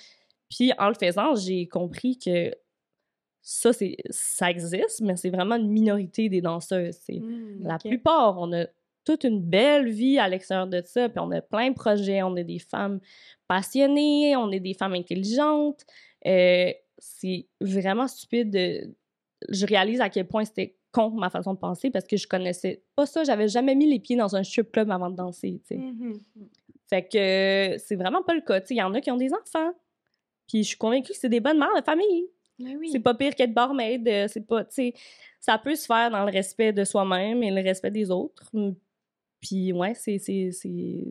Puis 0.48 0.72
en 0.78 0.88
le 0.88 0.94
faisant, 0.94 1.34
j'ai 1.34 1.66
compris 1.66 2.18
que 2.18 2.50
ça, 3.42 3.72
c'est 3.72 3.96
ça 4.10 4.50
existe, 4.50 5.00
mais 5.00 5.16
c'est 5.16 5.30
vraiment 5.30 5.56
une 5.56 5.68
minorité 5.68 6.28
des 6.28 6.40
danseuses. 6.40 6.96
C'est 7.02 7.18
Mm, 7.20 7.64
la 7.66 7.78
plupart, 7.78 8.38
on 8.38 8.52
a 8.52 8.66
toute 9.04 9.24
une 9.24 9.40
belle 9.42 9.88
vie 9.90 10.18
à 10.18 10.28
l'extérieur 10.28 10.68
de 10.68 10.80
ça, 10.84 11.08
puis 11.08 11.18
on 11.18 11.30
a 11.32 11.40
plein 11.42 11.70
de 11.70 11.74
projets, 11.74 12.22
on 12.22 12.36
est 12.36 12.44
des 12.44 12.60
femmes 12.60 13.00
passionnées, 13.48 14.36
on 14.36 14.50
est 14.52 14.60
des 14.60 14.74
femmes 14.74 14.94
intelligentes. 14.94 15.84
Euh, 16.26 16.72
c'est 16.98 17.46
vraiment 17.60 18.06
stupide. 18.08 18.50
de- 18.50 18.94
Je 19.48 19.66
réalise 19.66 20.00
à 20.00 20.08
quel 20.08 20.28
point 20.28 20.44
c'était 20.44 20.76
con 20.92 21.10
ma 21.10 21.30
façon 21.30 21.54
de 21.54 21.58
penser 21.58 21.90
parce 21.90 22.06
que 22.06 22.16
je 22.16 22.28
connaissais 22.28 22.82
pas 22.94 23.06
ça. 23.06 23.24
J'avais 23.24 23.48
jamais 23.48 23.74
mis 23.74 23.90
les 23.90 23.98
pieds 23.98 24.14
dans 24.16 24.36
un 24.36 24.44
strip 24.44 24.70
club 24.70 24.88
avant 24.90 25.10
de 25.10 25.16
danser. 25.16 25.60
tu 25.66 25.74
sais. 25.74 25.78
Mhm. 25.78 26.20
Fait 26.88 27.02
que 27.08 27.18
euh, 27.74 27.78
c'est 27.78 27.96
vraiment 27.96 28.22
pas 28.22 28.34
le 28.34 28.40
cas. 28.42 28.60
Tu 28.60 28.68
sais, 28.68 28.74
Il 28.74 28.78
y 28.78 28.82
en 28.82 28.94
a 28.94 29.00
qui 29.00 29.10
ont 29.10 29.16
des 29.16 29.32
enfants. 29.32 29.72
Puis 30.48 30.62
je 30.62 30.68
suis 30.68 30.76
convaincue 30.76 31.12
que 31.12 31.18
c'est 31.18 31.28
des 31.30 31.40
bonnes 31.40 31.58
mères 31.58 31.74
de 31.76 31.82
famille. 31.82 32.26
Oui. 32.58 32.90
C'est 32.92 33.00
pas 33.00 33.14
pire 33.14 33.34
qu'être 33.34 33.54
barmaid. 33.54 34.06
euh, 34.06 34.28
C'est 34.28 34.46
pas, 34.46 34.64
ça 35.40 35.58
peut 35.58 35.74
se 35.74 35.86
faire 35.86 36.10
dans 36.10 36.24
le 36.24 36.30
respect 36.32 36.72
de 36.72 36.84
soi-même 36.84 37.42
et 37.42 37.50
le 37.50 37.62
respect 37.62 37.90
des 37.90 38.10
autres. 38.10 38.50
Puis 39.40 39.72
ouais, 39.72 39.94
c'est, 39.94 40.18
c'est, 40.18 40.50
c'est... 40.52 41.04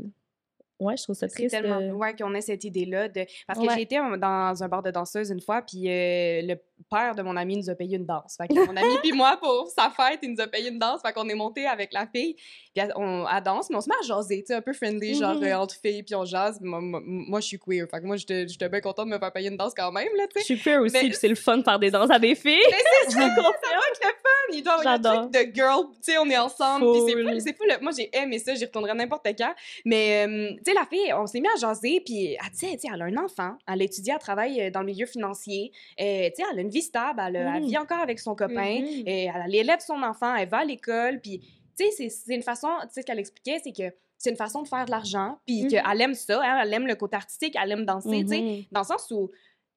ouais, 0.80 0.96
je 0.96 1.04
trouve 1.04 1.16
ça 1.16 1.28
C'est 1.28 1.36
triste. 1.36 1.52
tellement 1.52 1.80
euh. 1.82 1.92
ouais, 1.92 2.16
qu'on 2.16 2.34
ait 2.34 2.42
cette 2.42 2.64
idée-là. 2.64 3.10
De... 3.10 3.26
Parce 3.48 3.60
que 3.60 3.66
Ouais. 3.66 3.76
j'ai 3.76 3.82
été 3.82 3.98
dans 3.98 4.64
un 4.64 4.68
bar 4.70 4.82
de 4.84 4.92
danseuse 4.92 5.30
une 5.32 5.42
fois, 5.42 5.62
puis 5.62 5.90
euh, 5.90 6.42
le 6.44 6.56
père 6.90 7.16
de 7.16 7.22
mon 7.22 7.36
ami 7.38 7.58
nous 7.58 7.70
a 7.70 7.76
payé 7.76 7.98
une 7.98 8.06
danse. 8.06 8.36
Fait 8.38 8.48
que 8.48 8.54
mon 8.66 8.76
ami 8.76 8.98
puis 9.02 9.12
moi, 9.12 9.38
pour 9.42 9.68
sa 9.76 9.90
fête, 9.90 10.20
il 10.24 10.32
nous 10.32 10.42
a 10.42 10.48
payé 10.48 10.70
une 10.70 10.80
danse. 10.80 11.02
Fait 11.06 11.14
qu'on 11.14 11.28
est 11.30 11.36
monté 11.36 11.66
avec 11.68 11.94
la 11.94 12.08
fille, 12.08 12.34
puis 12.36 12.44
elle, 12.78 12.94
on, 12.96 13.26
elle 13.28 13.44
danse, 13.44 13.70
mais 13.70 13.76
on 13.78 13.82
se 13.82 13.90
met 13.90 13.96
à 14.02 14.06
jaser, 14.06 14.40
tu 14.42 14.48
sais, 14.48 14.54
un 14.56 14.62
peu 14.62 14.74
friendly, 14.74 15.16
genre 15.16 15.36
Mhm. 15.36 15.44
euh, 15.44 15.58
entre 15.60 15.76
filles, 15.76 16.04
puis 16.04 16.16
on 16.16 16.26
jase. 16.26 16.60
Moi, 16.62 16.80
moi, 16.82 17.02
moi, 17.04 17.40
je 17.40 17.48
suis 17.48 17.60
queer. 17.60 17.86
Fait 17.90 18.00
que 18.00 18.06
moi, 18.06 18.16
j'étais 18.18 18.46
bien 18.70 18.82
contente 18.82 19.08
de 19.08 19.12
me 19.14 19.20
faire 19.20 19.32
payer 19.34 19.50
une 19.50 19.58
danse 19.58 19.74
quand 19.76 19.92
même, 19.92 20.10
là, 20.18 20.24
tu 20.28 20.40
Je 20.40 20.40
sais. 20.46 20.56
suis 20.56 20.64
queer 20.64 20.82
aussi, 20.82 20.94
Mais- 20.94 21.02
puis 21.10 21.14
c'est 21.16 21.28
le 21.28 21.36
fun 21.36 21.58
de 21.58 21.64
faire 21.64 21.80
des 21.80 21.92
danses 21.92 22.10
à 22.12 22.20
des 22.20 22.36
filles. 22.36 22.58
Mais 22.70 22.78
c'est 23.08 23.12
ça, 23.18 23.26
être 23.28 23.36
le 23.36 23.42
fun. 23.42 24.30
Il 24.54 24.64
doit 24.64 24.74
y 24.74 24.80
avoir 24.80 24.94
un 24.94 24.98
J'adore. 24.98 25.30
truc 25.30 25.34
de 25.34 25.56
girl, 25.56 25.86
tu 25.94 25.98
sais, 26.12 26.18
on 26.18 26.30
est 26.30 26.38
ensemble. 26.38 26.86
puis 26.92 27.02
c'est 27.08 27.24
fou, 27.24 27.40
c'est 27.40 27.58
fou. 27.58 27.64
Moi, 27.82 27.92
j'ai 27.98 28.10
aimé 28.16 28.40
ça, 28.40 28.54
j'y 28.54 28.66
retournerai 28.66 28.94
n'importe 28.94 29.26
quand. 29.38 29.54
Mais, 29.86 30.26
euh, 30.28 30.50
tu 30.58 30.72
sais, 30.72 30.74
la 30.74 30.86
fille, 30.86 31.14
on 31.14 31.26
s'est 31.28 31.40
mis 31.40 31.48
à 31.56 31.60
jaser, 31.60 32.02
puis 32.06 32.34
elle 32.44 32.52
disait, 32.52 32.72
tu 32.74 32.80
sais, 32.80 32.88
elle 32.94 33.02
a 33.02 33.06
un 33.06 33.18
enfant, 33.18 33.56
elle 33.72 33.82
étudie, 33.82 34.12
elle 34.12 34.18
travaille 34.20 34.62
euh, 34.62 34.70
dans 34.72 34.82
le 34.82 34.88
milieu 34.88 35.06
financier. 35.06 35.72
Euh, 36.00 36.30
tu 36.36 36.42
sais, 36.42 36.50
elle 36.52 36.60
a 36.60 36.62
une 36.62 36.70
vie 36.72 36.82
stable, 36.82 37.22
elle, 37.26 37.62
Mhm. 37.62 37.68
vit 37.68 37.78
encore 37.78 38.00
avec 38.00 38.20
son 38.20 38.36
copain, 38.36 38.80
Mhm. 38.82 39.04
et 39.06 39.30
elle 39.46 39.56
élève 39.56 39.80
son 39.80 40.02
enfant, 40.04 40.36
elle 40.36 40.50
va 40.50 40.60
à 40.60 40.66
l'école, 40.66 41.20
puis, 41.22 41.40
tu 41.40 41.86
sais, 41.86 41.92
c'est- 41.92 42.10
c'est 42.10 42.36
une 42.36 42.44
façon, 42.44 42.68
tu 42.84 42.88
sais, 42.94 43.02
ce 43.02 43.06
qu'elle 43.06 43.20
expliquait, 43.20 43.60
c'est 43.64 43.72
que 43.72 43.94
c'est 44.18 44.30
une 44.30 44.36
façon 44.38 44.62
de 44.62 44.68
faire 44.68 44.86
de 44.86 44.92
l'argent, 44.92 45.40
puis 45.46 45.64
Mhm. 45.64 45.68
qu'elle 45.70 46.02
aime 46.02 46.14
ça, 46.14 46.40
hein, 46.44 46.60
elle 46.64 46.74
aime 46.74 46.88
le 46.88 46.96
côté 46.96 47.16
artistique, 47.16 47.56
elle 47.62 47.72
aime 47.72 47.86
danser, 47.86 48.22
tu 48.22 48.28
sais, 48.28 48.42
Mhm. 48.42 48.64
dans 48.72 48.82
le 48.82 48.86
sens 48.86 49.10
où 49.12 49.32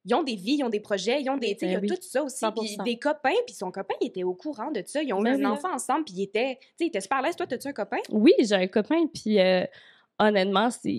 ils 0.07 0.15
ont 0.15 0.23
des 0.23 0.35
vies, 0.37 0.57
ils 0.59 0.65
ont 0.65 0.69
des 0.69 0.81
projets, 0.81 1.23
ils 1.23 1.31
ont 1.31 1.39
des, 1.39 1.55
tu 1.55 1.61
sais, 1.61 1.67
il 1.67 1.73
y 1.73 1.77
a 1.77 1.81
Ben 1.81 1.89
oui. 1.91 1.97
tout 1.97 2.03
ça 2.03 2.23
aussi, 2.23 2.45
puis 2.55 2.69
100%. 2.69 2.83
des 2.85 2.99
copains, 2.99 3.31
puis 3.47 3.55
son 3.55 3.71
copain, 3.71 3.95
il 4.03 4.09
était 4.09 4.23
au 4.23 4.35
courant 4.35 4.71
de 4.71 4.83
ça, 4.85 5.03
ils 5.03 5.15
ont 5.15 5.21
eu 5.21 5.25
Ben 5.25 5.35
un 5.35 5.39
oui. 5.39 5.47
enfant 5.47 5.73
ensemble, 5.73 6.05
puis 6.05 6.15
il 6.19 6.23
était, 6.25 6.57
tu 6.61 6.67
sais, 6.67 6.75
il 6.81 6.87
était 6.89 7.01
super 7.01 7.19
à 7.19 7.23
l'aise. 7.23 7.37
Toi, 7.37 7.47
t'as-tu 7.47 7.69
un 7.69 7.73
copain? 7.73 7.97
Oui, 8.11 8.33
j'ai 8.39 8.55
un 8.55 8.67
copain, 8.67 9.07
puis 9.07 9.41
euh, 9.41 9.65
honnêtement, 10.19 10.69
c'est, 10.71 10.91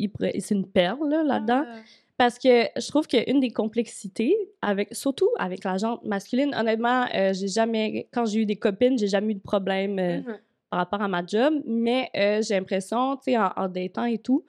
une 0.51 0.65
perle 0.67 1.07
là, 1.07 1.21
là-dedans. 1.23 1.63
Ah. 1.67 1.75
Parce 2.18 2.39
que 2.39 2.68
je 2.78 2.88
trouve 2.88 3.07
qu'une 3.07 3.39
des 3.41 3.51
complexités, 3.51 4.36
avec, 4.61 4.95
surtout 4.95 5.30
avec 5.38 5.63
la 5.66 5.78
gente 5.78 6.03
masculine, 6.05 6.55
honnêtement, 6.55 7.05
euh, 7.13 7.34
j'ai 7.34 7.49
jamais, 7.49 8.07
quand 8.13 8.26
j'ai 8.26 8.41
eu 8.41 8.45
des 8.45 8.55
copines, 8.55 8.97
j'ai 8.97 9.07
jamais 9.07 9.34
eu 9.34 9.36
de 9.36 9.41
problème 9.41 9.99
euh, 9.99 10.20
Mhm. 10.20 10.38
par 10.70 10.80
rapport 10.80 11.01
à 11.01 11.07
ma 11.09 11.26
job, 11.26 11.53
mais 11.66 12.09
euh, 12.16 12.41
j'ai 12.41 12.53
l'impression, 12.55 13.18
tu 13.18 13.32
sais, 13.32 13.38
en, 13.38 13.51
en 13.57 13.68
datant 13.68 14.05
et 14.05 14.18
tout, 14.20 14.45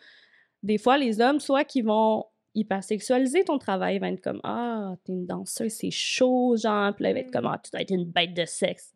des 0.62 0.78
fois, 0.78 0.96
les 0.96 1.20
hommes, 1.20 1.40
soit 1.40 1.64
qui 1.64 1.82
vont 1.82 2.24
hypersexualiser 2.54 3.44
ton 3.44 3.58
travail, 3.58 3.96
ils 3.96 4.00
vont 4.00 4.06
être 4.06 4.22
comme 4.22 4.40
Ah, 4.44 4.94
t'es 5.04 5.12
une 5.12 5.26
danseuse, 5.26 5.72
c'est 5.72 5.90
chaud, 5.90 6.56
genre, 6.56 6.94
puis 6.94 7.02
là, 7.02 7.10
ils 7.10 7.14
vont 7.14 7.20
être 7.20 7.32
comme 7.32 7.46
Ah, 7.46 7.60
tu 7.62 7.70
dois 7.72 7.80
être 7.82 7.90
une 7.90 8.04
bête 8.06 8.32
de 8.32 8.44
sexe. 8.44 8.92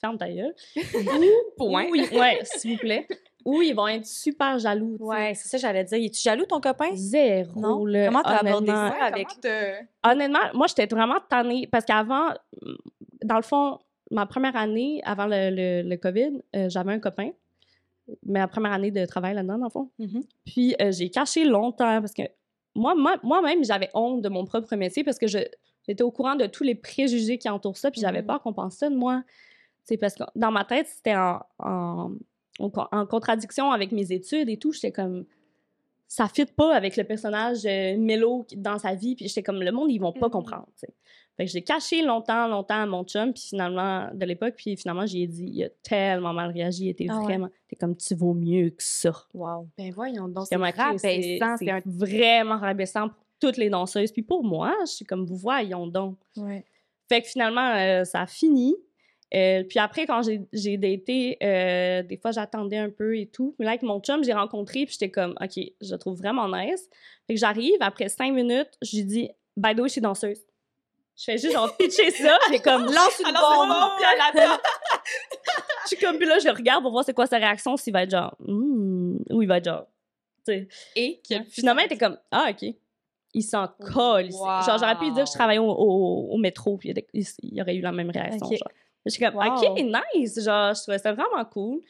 Ferme 0.00 0.16
ta 0.18 0.30
gueule. 0.30 0.54
Point. 1.56 1.88
Oui, 1.90 2.06
ouais, 2.12 2.38
s'il 2.44 2.72
vous 2.72 2.78
plaît. 2.78 3.06
Ou 3.44 3.62
ils 3.62 3.74
vont 3.74 3.88
être 3.88 4.06
super 4.06 4.58
jaloux. 4.58 4.92
tu 4.98 5.04
sais. 5.04 5.04
Ouais, 5.04 5.34
c'est 5.34 5.48
ça, 5.48 5.58
j'allais 5.58 5.84
dire. 5.84 5.98
Es-tu 6.04 6.20
jaloux, 6.20 6.44
ton 6.46 6.60
copain? 6.60 6.90
Zéro. 6.94 7.58
Non? 7.60 7.84
là, 7.86 8.06
Comment 8.06 8.22
t'as 8.22 8.38
abordé 8.38 8.66
ça? 8.68 8.88
Avec- 9.04 9.28
Honnêtement, 10.04 10.38
moi, 10.54 10.66
j'étais 10.68 10.86
vraiment 10.86 11.18
tannée 11.28 11.66
parce 11.70 11.84
qu'avant, 11.84 12.28
dans 13.24 13.36
le 13.36 13.42
fond, 13.42 13.78
ma 14.10 14.26
première 14.26 14.56
année, 14.56 15.00
avant 15.04 15.26
le, 15.26 15.50
le, 15.50 15.88
le 15.88 15.96
COVID, 15.96 16.42
euh, 16.56 16.68
j'avais 16.68 16.92
un 16.92 16.98
copain. 16.98 17.30
Ma 18.26 18.48
première 18.48 18.72
année 18.72 18.90
de 18.90 19.04
travail 19.06 19.34
là-dedans, 19.34 19.58
dans 19.58 19.64
le 19.66 19.70
fond. 19.70 19.90
Mhm. 19.98 20.22
Puis 20.44 20.74
euh, 20.80 20.90
j'ai 20.90 21.10
caché 21.10 21.44
longtemps 21.44 22.00
parce 22.00 22.12
que 22.12 22.22
moi, 22.74 22.94
moi- 22.94 23.18
moi-même, 23.22 23.64
j'avais 23.64 23.88
honte 23.94 24.20
de 24.22 24.28
mon 24.28 24.44
propre 24.44 24.74
métier 24.76 25.04
parce 25.04 25.18
que 25.18 25.26
je- 25.28 25.38
j'étais 25.86 26.02
au 26.02 26.10
courant 26.10 26.34
de 26.34 26.46
tous 26.46 26.64
les 26.64 26.74
préjugés 26.74 27.38
qui 27.38 27.48
entourent 27.48 27.76
ça, 27.76 27.90
puis 27.90 28.00
j'avais 28.00 28.20
Mhm. 28.22 28.26
peur 28.26 28.42
qu'on 28.42 28.52
pense 28.52 28.74
ça 28.76 28.90
de 28.90 28.96
moi. 28.96 29.22
C'est 29.84 29.96
parce 29.96 30.14
que 30.14 30.24
dans 30.34 30.50
ma 30.50 30.64
tête, 30.64 30.86
c'était 30.88 31.14
en, 31.16 31.40
en, 31.58 32.10
en- 32.60 33.06
contradiction 33.06 33.70
avec 33.70 33.92
mes 33.92 34.12
études 34.12 34.48
et 34.48 34.56
tout. 34.58 34.72
J'étais 34.72 34.92
comme 34.92 35.24
ça 36.06 36.26
fit 36.28 36.44
pas 36.46 36.74
avec 36.74 36.96
le 36.96 37.04
personnage 37.04 37.64
euh, 37.66 38.42
qui- 38.48 38.56
dans 38.56 38.78
sa 38.78 38.94
vie 38.94 39.14
puis 39.14 39.28
j'étais 39.28 39.44
comme 39.44 39.62
le 39.62 39.70
monde 39.70 39.90
ils 39.92 40.00
vont 40.00 40.12
pas 40.12 40.26
Mhm. 40.26 40.32
comprendre 40.32 40.66
tu 40.76 40.80
sais. 40.86 40.94
fait 41.36 41.44
que 41.44 41.50
j'ai 41.52 41.62
caché 41.62 42.02
longtemps 42.02 42.48
longtemps 42.48 42.82
à 42.82 42.86
mon 42.86 43.04
chum 43.04 43.32
puis 43.32 43.44
finalement 43.44 44.08
de 44.12 44.24
l'époque 44.26 44.54
puis 44.56 44.76
finalement 44.76 45.06
j'ai 45.06 45.28
dit 45.28 45.44
il 45.54 45.62
a 45.64 45.68
tellement 45.84 46.32
mal 46.32 46.50
réagi 46.50 46.86
il 46.86 46.88
était 46.88 47.06
Ah 47.08 47.16
ouais. 47.18 47.22
vraiment 47.22 47.48
t'es 47.68 47.76
comme 47.76 47.96
tu 47.96 48.16
vaux 48.16 48.34
mieux 48.34 48.70
que 48.70 48.82
ça 48.82 49.12
Wow. 49.32 49.68
Ben 49.78 49.92
voyons 49.92 50.26
donc, 50.26 50.46
c'est 50.48 50.56
rabaissant, 50.56 50.98
c'est 50.98 51.38
c'est 51.60 51.70
un... 51.70 51.80
vraiment 51.86 52.58
rabaissant 52.58 53.08
pour 53.10 53.16
toutes 53.38 53.56
les 53.56 53.70
danseuses 53.70 54.10
puis 54.10 54.22
pour 54.22 54.42
moi 54.42 54.74
je 54.80 54.90
suis 54.90 55.04
comme 55.04 55.24
vous 55.24 55.36
voyons 55.36 55.86
donc 55.86 56.16
Ouais. 56.36 56.64
fait 57.08 57.22
que 57.22 57.28
finalement, 57.28 57.72
euh, 57.76 58.02
ça 58.04 58.22
a 58.22 58.26
fini. 58.26 58.74
Euh, 59.34 59.62
puis 59.64 59.78
après, 59.78 60.06
quand 60.06 60.22
j'ai- 60.22 60.76
daté, 60.76 61.36
euh, 61.42 62.02
des 62.02 62.16
fois, 62.16 62.32
j'attendais 62.32 62.78
un 62.78 62.90
peu 62.90 63.16
et 63.16 63.26
tout. 63.26 63.54
Mais 63.58 63.64
là, 63.64 63.72
avec 63.72 63.82
mon 63.82 64.00
chum, 64.00 64.24
j'ai 64.24 64.32
rencontré, 64.32 64.84
puis 64.86 64.92
j'étais 64.98 65.10
comme, 65.10 65.34
OK, 65.40 65.52
je 65.80 65.92
le 65.92 65.98
trouve 65.98 66.18
vraiment 66.18 66.48
nice. 66.48 66.88
Fait 67.26 67.34
que 67.34 67.40
j'arrive, 67.40 67.76
après 67.80 68.08
cinq 68.08 68.32
minutes, 68.32 68.70
je 68.82 68.96
lui 68.96 69.04
dis, 69.04 69.30
by 69.56 69.74
the 69.74 69.78
way, 69.80 69.88
je 69.88 69.92
suis 69.92 70.00
danseuse. 70.00 70.40
Je 71.16 71.24
fais 71.24 71.38
juste 71.38 71.52
genre 71.52 71.76
pitcher 71.76 72.10
ça, 72.22 72.38
j'ai 72.50 72.58
comme, 72.60 72.84
Lance 72.86 73.20
une 73.20 73.26
Alors, 73.26 73.50
c'est 73.52 73.56
bombe! 73.58 73.68
bon, 73.68 73.96
puis 73.98 74.06
elle 74.34 74.40
attend. 74.42 74.60
je 75.84 75.88
suis 75.88 75.96
comme, 75.98 76.16
puis 76.16 76.26
là, 76.26 76.38
je 76.38 76.48
regarde 76.48 76.82
pour 76.82 76.92
voir 76.92 77.04
c'est 77.04 77.14
quoi 77.14 77.26
sa 77.26 77.36
réaction, 77.36 77.76
s'il 77.76 77.92
va 77.92 78.02
être 78.04 78.10
genre, 78.10 78.34
Hmm, 78.40 79.16
ou 79.30 79.42
il 79.42 79.46
va 79.48 79.58
être 79.58 79.64
genre, 79.66 79.86
tu 80.46 80.52
sais. 80.54 80.68
Et 80.96 81.20
Finalement, 81.50 81.82
était 81.82 81.98
comme, 81.98 82.18
ah, 82.30 82.48
OK. 82.50 82.74
Il 83.32 83.42
s'en 83.42 83.68
colle. 83.68 84.26
ici. 84.26 84.38
Genre, 84.38 84.78
j'aurais 84.78 84.96
pu 84.98 85.04
lui 85.04 85.12
dire 85.12 85.22
que 85.24 85.30
je 85.30 85.34
travaillais 85.34 85.60
au, 85.60 85.70
au- 85.70 86.30
au 86.32 86.36
métro, 86.38 86.76
puis 86.78 86.92
il, 87.14 87.24
y 87.54 87.62
aurait 87.62 87.76
eu 87.76 87.80
la 87.80 87.92
même 87.92 88.10
réaction. 88.10 88.50
Genre. 88.50 88.58
J'étais 89.06 89.26
comme, 89.26 89.36
Wow. 89.36 89.72
OK, 89.72 89.80
nice. 90.14 90.42
Genre, 90.44 90.74
je 90.74 90.82
trouvais 90.82 90.98
ça 90.98 91.12
vraiment 91.12 91.44
cool. 91.46 91.80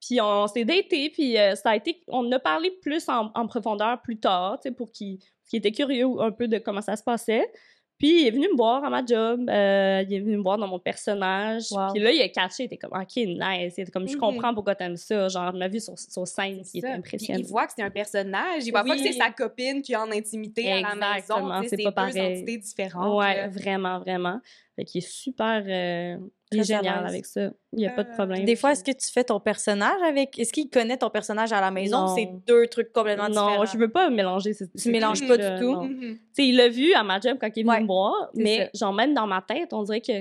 Puis 0.00 0.20
on 0.20 0.46
s'est 0.48 0.64
daté, 0.64 1.10
puis 1.10 1.38
euh, 1.38 1.54
ça 1.54 1.70
a 1.70 1.76
été, 1.76 2.02
on 2.08 2.30
a 2.32 2.38
parlé 2.40 2.70
plus 2.82 3.08
en, 3.08 3.30
en 3.34 3.46
profondeur 3.46 4.00
plus 4.02 4.18
tard, 4.18 4.58
tu 4.60 4.68
sais, 4.68 4.74
pour 4.74 4.90
qu'il 4.90 5.18
qu'il 5.48 5.58
était 5.58 5.70
curieux 5.72 6.06
un 6.20 6.30
peu 6.32 6.48
de 6.48 6.58
comment 6.58 6.80
ça 6.80 6.96
se 6.96 7.02
passait. 7.02 7.50
Puis 7.98 8.22
il 8.22 8.26
est 8.26 8.30
venu 8.32 8.48
me 8.50 8.56
voir 8.56 8.82
à 8.82 8.90
ma 8.90 9.04
job, 9.04 9.48
euh, 9.48 10.02
il 10.08 10.12
est 10.14 10.18
venu 10.20 10.38
me 10.38 10.42
voir 10.42 10.58
dans 10.58 10.66
mon 10.66 10.80
personnage. 10.80 11.66
Wow. 11.70 11.92
Puis 11.92 12.02
là, 12.02 12.10
il 12.10 12.20
a 12.20 12.28
catché, 12.30 12.64
il 12.64 12.66
était 12.66 12.78
comme, 12.78 12.98
OK, 13.00 13.14
nice. 13.16 13.74
Il 13.76 13.82
était 13.82 13.92
comme, 13.92 14.08
je 14.08 14.14
Mhm. 14.14 14.20
comprends 14.20 14.54
pourquoi 14.54 14.74
t'aimes 14.74 14.96
ça. 14.96 15.28
Genre, 15.28 15.52
m'a 15.52 15.68
vu 15.68 15.78
sur, 15.78 15.96
sur 15.96 16.26
scène, 16.26 16.62
puis 16.62 16.70
il 16.74 16.78
était 16.78 16.88
Ça. 16.88 16.94
impressionné. 16.94 17.38
Puis 17.38 17.46
il 17.48 17.50
voit 17.50 17.66
que 17.66 17.72
c'est 17.76 17.82
un 17.82 17.90
personnage, 17.90 18.66
il 18.66 18.70
voit 18.72 18.82
pas 18.82 18.96
que 18.96 19.02
c'est 19.02 19.12
sa 19.12 19.30
copine 19.30 19.82
qui 19.82 19.92
est 19.92 19.96
en 19.96 20.10
intimité 20.10 20.72
à 20.72 20.80
la 20.80 20.94
maison. 20.96 21.14
Exactement, 21.16 21.62
c'est 21.68 21.76
pas 21.76 21.90
deux 21.90 21.94
pareil. 21.94 22.32
entités 22.38 22.58
différentes. 22.58 23.16
Ouais, 23.18 23.36
là. 23.36 23.48
vraiment, 23.48 24.00
vraiment. 24.00 24.40
Fait 24.74 24.84
qu'il 24.84 24.98
est 24.98 25.08
super. 25.08 25.62
euh, 25.64 26.16
il 26.52 26.60
est 26.60 26.64
génial 26.64 27.06
avec 27.06 27.26
ça. 27.26 27.50
Il 27.72 27.78
n'y 27.78 27.86
a 27.86 27.90
pas 27.90 28.04
de 28.04 28.10
Euh, 28.10 28.14
problème. 28.14 28.44
Des 28.44 28.56
fois, 28.56 28.72
est-ce 28.72 28.84
que 28.84 28.92
tu 28.92 29.10
fais 29.12 29.24
ton 29.24 29.40
personnage 29.40 30.00
avec. 30.06 30.38
Est-ce 30.38 30.52
qu'il 30.52 30.68
connaît 30.70 30.96
ton 30.96 31.10
personnage 31.10 31.52
à 31.52 31.60
la 31.60 31.70
maison? 31.70 32.06
Non. 32.06 32.14
C'est 32.14 32.28
deux 32.46 32.66
trucs 32.66 32.92
complètement 32.92 33.28
Non, 33.28 33.46
différents? 33.48 33.64
je 33.66 33.78
veux 33.78 33.90
pas 33.90 34.10
mélanger 34.10 34.52
ces 34.52 34.68
Tu 34.70 34.90
mélanges 34.90 35.26
pas 35.26 35.36
du 35.36 35.60
tout? 35.60 35.80
Mhm. 35.82 35.98
Tu 36.00 36.20
sais, 36.32 36.46
il 36.48 36.56
l'a 36.56 36.68
vu 36.68 36.92
à 36.94 37.02
ma 37.02 37.18
job 37.20 37.38
quand 37.40 37.48
il 37.56 37.60
est 37.60 37.62
venu 37.62 37.70
Ouais, 37.74 37.80
me 37.80 37.86
voir, 37.86 38.30
mais 38.34 38.70
genre 38.74 38.92
même 38.92 39.14
dans 39.14 39.26
ma 39.26 39.42
tête, 39.42 39.72
on 39.72 39.82
dirait 39.82 40.00
que 40.00 40.12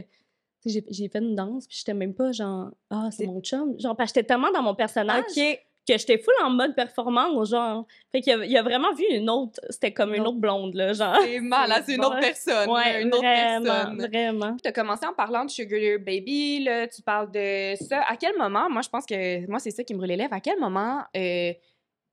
j'ai 0.66 1.10
fait 1.10 1.20
une 1.20 1.36
danse 1.36 1.66
puis 1.68 1.78
j'étais 1.80 1.94
même 1.96 2.14
pas 2.14 2.32
genre 2.32 2.70
ah 2.92 3.08
c'est 3.10 3.24
C'est- 3.24 3.26
mon 3.26 3.42
chum 3.42 3.74
genre 3.80 3.96
parce 3.96 4.12
que 4.12 4.20
j'étais 4.20 4.28
tellement 4.28 4.52
dans 4.52 4.62
mon 4.62 4.76
personnage 4.76 5.24
OK. 5.36 5.60
Que 5.94 6.00
j'étais 6.00 6.18
full 6.18 6.34
en 6.44 6.50
mode 6.50 6.76
performance 6.76 7.50
genre 7.50 7.86
fait 8.12 8.22
qu'il 8.22 8.34
a, 8.34 8.46
il 8.46 8.58
a 8.58 8.64
vraiment 8.64 8.94
vu 8.94 9.06
une 9.10 9.30
autre 9.30 9.60
c'était 9.70 9.92
comme 9.94 10.14
une 10.14 10.26
autre 10.26 10.38
blonde 10.40 10.74
là 10.76 10.94
genre 10.94 11.18
C'est 11.22 11.40
malade, 11.40 11.84
c'est 11.86 11.96
une 11.96 12.06
autre 12.06 12.20
personne. 12.20 12.70
ouais 12.70 13.02
une 13.02 13.10
autre 13.14 13.22
personne. 13.22 13.98
vraiment 14.08 14.56
Tu 14.62 14.68
as 14.68 14.72
commencé 14.72 15.06
en 15.06 15.14
parlant 15.14 15.46
de 15.46 15.50
Sugar 15.50 16.00
Baby, 16.00 16.64
là, 16.64 16.88
tu 16.88 17.02
parles 17.02 17.32
de 17.32 17.76
ça. 17.76 18.02
À 18.08 18.16
quel 18.16 18.38
moment, 18.38 18.70
moi, 18.70 18.82
je 18.82 18.90
pense 18.90 19.06
que 19.06 19.48
moi, 19.50 19.60
c'est 19.60 19.72
ça 19.72 19.84
qui 19.84 19.94
me 19.94 19.98
brûle 20.00 20.10
les 20.10 20.16
lèvres, 20.18 20.34
à 20.34 20.40
quel 20.40 20.60
moment 20.60 21.02
euh, 21.16 21.54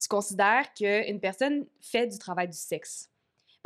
tu 0.00 0.08
considères 0.08 0.72
qu'une 0.74 1.20
personne 1.20 1.66
fait 1.80 2.06
du 2.06 2.18
travail 2.18 2.48
du 2.48 2.56
sexe? 2.56 3.08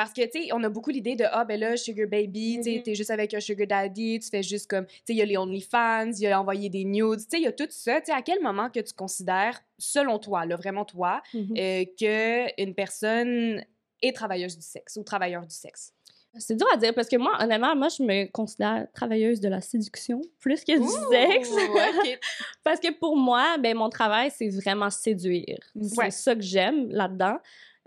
Parce 0.03 0.15
que, 0.15 0.23
tu 0.23 0.43
sais, 0.43 0.49
on 0.53 0.61
a 0.65 0.69
beaucoup 0.69 0.91
l'idée 0.91 1.15
de, 1.15 1.25
ah, 1.31 1.45
ben 1.45 1.61
là, 1.61 1.77
Sugar 1.77 2.09
Baby, 2.09 2.57
tu 2.57 2.63
sais, 2.65 2.77
Mhm. 2.79 2.83
t'es 2.83 2.95
juste 2.97 3.11
avec 3.13 3.33
un 3.35 3.39
Sugar 3.39 3.69
Daddy, 3.69 4.19
tu 4.19 4.29
fais 4.31 4.43
juste 4.43 4.69
comme, 4.69 4.85
tu 4.87 4.93
sais, 4.97 5.13
il 5.13 5.17
y 5.17 5.23
a 5.23 5.25
les 5.25 5.37
OnlyFans, 5.37 6.11
il 6.11 6.23
y 6.23 6.27
a 6.27 6.41
envoyer 6.41 6.69
des 6.69 6.85
nudes, 6.85 7.21
tu 7.21 7.27
sais, 7.31 7.39
il 7.39 7.45
y 7.45 7.47
a 7.47 7.53
tout 7.53 7.69
ça. 7.71 8.01
Tu 8.01 8.07
sais, 8.07 8.13
à 8.13 8.21
quel 8.21 8.43
moment 8.43 8.69
que 8.69 8.81
tu 8.81 8.93
considères, 8.95 9.61
selon 9.79 10.19
toi, 10.19 10.45
là, 10.45 10.57
vraiment 10.57 10.85
toi, 10.85 11.23
euh, 11.37 11.85
qu'une 11.97 12.75
personne 12.75 13.63
est 14.03 14.13
travailleuse 14.13 14.57
du 14.57 14.63
sexe 14.67 14.97
ou 14.97 15.05
travailleur 15.05 15.47
du 15.47 15.55
sexe? 15.55 15.93
c'est 16.39 16.57
dur 16.57 16.67
à 16.73 16.79
dire 16.79 16.95
parce 16.95 17.09
que 17.09 17.17
moi 17.17 17.33
honnêtement 17.41 17.77
moi 17.77 17.89
je 17.91 18.03
me 18.03 18.25
considère 18.25 18.87
travailleuse 18.95 19.39
de 19.39 19.51
la 19.51 19.61
séduction 19.61 20.23
plus 20.41 20.65
que 20.65 20.73
du 20.73 20.79
Ouh, 20.79 21.11
sexe. 21.13 21.51
Parce 22.65 22.81
que 22.81 22.91
pour 22.91 23.19
moi, 23.19 23.59
ben, 23.59 23.77
mon 23.77 23.91
travail, 23.91 24.31
c'est 24.35 24.49
vraiment 24.49 24.89
séduire. 24.89 25.59
Ouais. 25.75 26.11
C'est 26.11 26.23
ça 26.23 26.35
que 26.35 26.41
j'aime 26.41 26.89
là-dedans. 26.91 27.37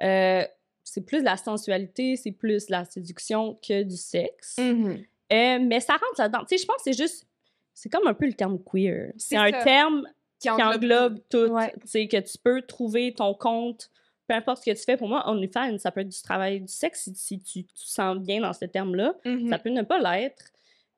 Euh, 0.04 0.44
c'est 0.86 1.02
plus 1.02 1.20
de 1.20 1.26
la 1.26 1.36
sensualité, 1.36 2.16
c'est 2.16 2.32
plus 2.32 2.68
de 2.68 2.72
la 2.72 2.86
séduction 2.86 3.60
que 3.68 3.84
du 3.84 3.98
sexe. 3.98 4.58
Mhm. 4.58 5.04
Euh, 5.34 5.60
mais 5.60 5.80
ça 5.80 5.94
rentre 5.94 6.20
là-dedans. 6.20 6.46
Tu 6.48 6.56
sais, 6.56 6.62
je 6.62 6.66
pense 6.66 6.78
que 6.78 6.84
c'est 6.86 6.98
juste... 6.98 7.28
C'est 7.74 7.90
comme 7.90 8.08
un 8.08 8.14
peu 8.14 8.26
le 8.26 8.34
terme 8.34 8.58
queer. 8.64 9.12
C'est 9.18 9.36
un 9.36 9.52
terme 9.52 10.08
qui 10.40 10.50
englobe 10.50 11.20
tout. 11.30 11.48
Ouais. 11.48 11.74
Tu 11.82 11.88
sais, 11.88 12.08
que 12.08 12.18
tu 12.18 12.38
peux 12.38 12.62
trouver 12.62 13.14
ton 13.14 13.34
compte, 13.34 13.90
peu 14.28 14.36
importe 14.36 14.60
ce 14.64 14.72
que 14.72 14.78
tu 14.78 14.84
fais. 14.84 14.96
Pour 14.96 15.10
moi, 15.10 15.30
OnlyFans, 15.30 15.78
ça 15.80 15.92
peut 15.92 16.02
être 16.02 16.10
du 16.10 16.22
travail 16.22 16.62
du 16.62 16.72
sexe 16.72 17.10
si, 17.14 17.16
si 17.16 17.40
tu 17.42 17.64
te 17.66 17.72
sens 17.76 18.18
bien 18.18 18.40
dans 18.40 18.54
ce 18.54 18.64
terme-là. 18.64 19.16
Mhm. 19.26 19.50
Ça 19.50 19.60
peut 19.60 19.72
ne 19.72 19.82
pas 19.82 20.00
l'être. 20.00 20.46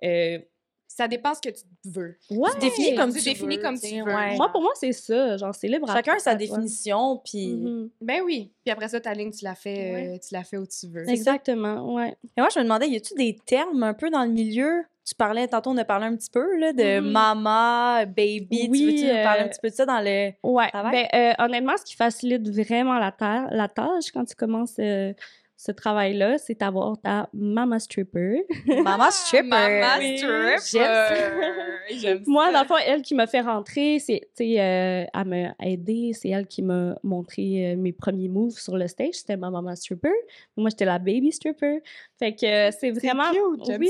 Euh, 0.03 0.39
Ça 0.87 1.07
dépend 1.07 1.33
ce 1.35 1.41
que 1.41 1.49
tu 1.49 1.63
veux. 1.85 2.17
ouais. 2.31 2.49
Tu 2.53 2.59
définis 2.59 2.95
comme 2.95 3.11
tu 3.13 3.19
tu 3.19 3.25
définis 3.25 3.57
veux, 3.57 3.61
comme 3.61 3.79
tu 3.79 3.87
veux. 3.97 4.03
ouais. 4.03 4.35
Moi, 4.35 4.49
pour 4.51 4.61
moi, 4.61 4.71
c'est 4.79 4.93
ça. 4.93 5.37
Genre, 5.37 5.53
c'est 5.53 5.67
libre 5.67 5.87
Chacun 5.91 6.13
a 6.15 6.19
sa 6.19 6.31
à 6.31 6.35
toi. 6.35 6.39
définition, 6.39 7.21
puis... 7.23 7.55
Mhm. 7.55 7.89
Ben 8.01 8.21
oui. 8.25 8.51
Puis 8.63 8.71
après 8.71 8.87
ça, 8.87 8.99
ta 8.99 9.13
ligne, 9.13 9.31
tu 9.31 9.43
la 9.45 9.53
fais, 9.53 9.93
Ouais. 9.93 10.15
euh, 10.15 10.17
tu 10.25 10.33
la 10.33 10.43
fais 10.43 10.57
où 10.57 10.65
tu 10.65 10.87
veux. 10.87 11.07
Exactement, 11.09 11.93
ouais. 11.93 12.15
Et 12.37 12.41
moi, 12.41 12.47
je 12.53 12.59
me 12.59 12.63
demandais, 12.63 12.87
y 12.89 12.95
a-tu 12.95 13.13
des 13.15 13.37
termes 13.45 13.83
un 13.83 13.93
peu 13.93 14.09
dans 14.09 14.23
le 14.23 14.31
milieu? 14.31 14.83
Tu 15.07 15.13
parlais, 15.15 15.47
tantôt, 15.47 15.69
on 15.69 15.77
a 15.77 15.85
parlé 15.85 16.05
un 16.07 16.15
petit 16.15 16.29
peu, 16.29 16.57
là, 16.57 16.73
de 16.73 16.99
Mhm. 16.99 17.11
mama, 17.11 18.05
baby. 18.05 18.67
Oui, 18.69 18.79
tu 18.79 18.85
veux-tu 18.87 19.05
nous 19.17 19.23
parler 19.23 19.41
un 19.41 19.45
euh, 19.45 19.49
petit 19.49 19.59
peu 19.61 19.69
de 19.69 19.73
ça 19.73 19.85
dans 19.85 19.99
le... 20.01 20.31
Ouais. 20.43 20.67
Travail? 20.69 21.07
Ben, 21.13 21.19
euh, 21.39 21.45
honnêtement, 21.45 21.77
ce 21.77 21.85
qui 21.85 21.95
facilite 21.95 22.49
vraiment 22.49 22.97
la, 22.97 23.11
ta- 23.11 23.47
la 23.51 23.67
tâche 23.67 24.11
quand 24.13 24.25
tu 24.25 24.35
commences 24.35 24.75
euh, 24.79 25.13
ce 25.57 25.71
travail-là, 25.71 26.37
c'est 26.37 26.59
d'avoir 26.59 27.01
ta 27.01 27.29
mama 27.33 27.79
stripper. 27.79 28.45
Mama 28.83 29.09
stripper. 29.09 29.49
Mama 29.49 29.97
Oui, 29.97 30.19
stripper. 30.59 32.23
Moi, 32.27 32.51
dans 32.51 32.61
le 32.61 32.67
fond, 32.67 32.75
elle 32.85 33.01
qui 33.01 33.15
m'a 33.15 33.25
fait 33.25 33.41
rentrer, 33.41 33.97
c'est, 33.97 34.21
euh, 34.39 35.05
elle 35.11 35.25
m'a 35.25 35.55
aidée, 35.59 36.11
c'est 36.13 36.29
elle 36.29 36.45
qui 36.45 36.61
m'a 36.61 36.95
montré 37.01 37.71
euh, 37.71 37.75
mes 37.75 37.91
premiers 37.91 38.29
moves 38.29 38.59
sur 38.59 38.77
le 38.77 38.87
stage, 38.87 39.15
c'était 39.15 39.35
ma 39.35 39.49
mama 39.49 39.75
stripper. 39.75 40.13
Moi, 40.55 40.69
j'étais 40.69 40.85
la 40.85 40.99
baby 40.99 41.31
stripper. 41.31 41.81
Fait 42.19 42.35
que 42.35 42.45
euh, 42.45 42.71
c'est 42.79 42.91
vraiment... 42.91 43.31
cute, 43.31 43.77
oui, 43.79 43.89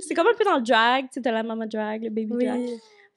c'est 0.00 0.14
comme 0.14 0.28
un 0.28 0.38
peu 0.38 0.44
dans 0.44 0.56
le 0.56 0.62
drag, 0.62 1.06
tu 1.12 1.20
sais, 1.20 1.32
la 1.32 1.42
mama 1.42 1.66
drag, 1.66 2.04
le 2.04 2.10
baby 2.10 2.44
drag. 2.44 2.60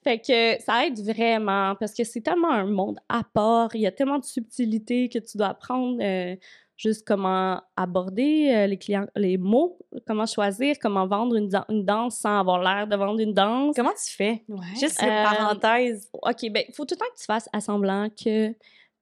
Fait 0.03 0.19
que 0.19 0.63
ça 0.63 0.85
aide 0.85 0.99
vraiment 0.99 1.75
parce 1.75 1.93
que 1.93 2.03
c'est 2.03 2.21
tellement 2.21 2.51
un 2.51 2.65
monde 2.65 2.99
à 3.09 3.23
part. 3.23 3.75
Il 3.75 3.81
y 3.81 3.87
a 3.87 3.91
tellement 3.91 4.19
de 4.19 4.25
subtilités 4.25 5.09
que 5.09 5.19
tu 5.19 5.37
dois 5.37 5.47
apprendre 5.47 5.97
euh, 6.01 6.35
juste 6.77 7.05
comment 7.07 7.61
aborder 7.75 8.51
euh, 8.53 8.67
les 8.67 8.77
clients, 8.77 9.07
les 9.15 9.37
mots, 9.37 9.79
comment 10.05 10.25
choisir, 10.25 10.75
comment 10.81 11.07
vendre 11.07 11.35
une, 11.35 11.49
dan- 11.49 11.65
une 11.69 11.83
danse 11.83 12.17
sans 12.19 12.39
avoir 12.39 12.61
l'air 12.61 12.87
de 12.87 12.95
vendre 12.95 13.19
une 13.19 13.33
danse. 13.33 13.75
Comment 13.75 13.91
tu 13.91 14.13
fais? 14.15 14.43
Ouais. 14.47 14.59
Juste 14.79 15.01
Euh, 15.01 15.07
une 15.07 15.23
parenthèse. 15.23 16.09
OK, 16.13 16.51
ben, 16.51 16.63
il 16.67 16.73
faut 16.75 16.85
tout 16.85 16.93
le 16.95 16.99
temps 16.99 17.11
que 17.13 17.19
tu 17.19 17.25
fasses 17.25 17.49
à 17.51 17.59
semblant 17.61 18.09
que 18.09 18.53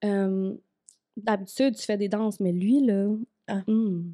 euh, 0.05 0.53
d'habitude, 1.17 1.75
tu 1.75 1.83
fais 1.85 1.97
des 1.97 2.07
danses, 2.09 2.39
mais 2.39 2.51
lui, 2.51 2.79
là, 2.85 3.07
Ah. 3.47 3.61
hmm, 3.67 4.13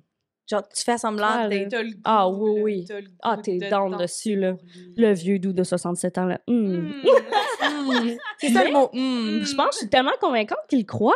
Genre, 0.50 0.68
tu 0.68 0.84
fais 0.84 0.98
semblant 0.98 1.28
Ah, 1.30 1.48
le 1.48 1.68
Ah, 2.04 2.28
oui, 2.30 2.62
oui. 2.62 2.86
le 2.90 3.04
Ah, 3.22 3.38
t'es 3.42 3.58
down 3.70 3.96
dessus, 3.96 4.36
là. 4.36 4.58
le 4.98 5.14
vieux 5.14 5.40
doux 5.40 5.54
de 5.54 5.64
67 5.64 6.18
ans, 6.18 6.26
là. 6.26 6.42
hmm. 6.48 6.54
Mm. 6.54 6.92
Hmm. 7.62 8.10
C'est 8.40 8.50
ça 8.50 8.66
le 8.66 8.72
mot. 8.74 8.90
Je 8.94 9.56
pense 9.56 9.68
que 9.68 9.74
je 9.74 9.78
suis 9.80 9.90
tellement 9.90 10.12
convaincante 10.20 10.60
qu'il 10.68 10.86
croit. 10.86 11.14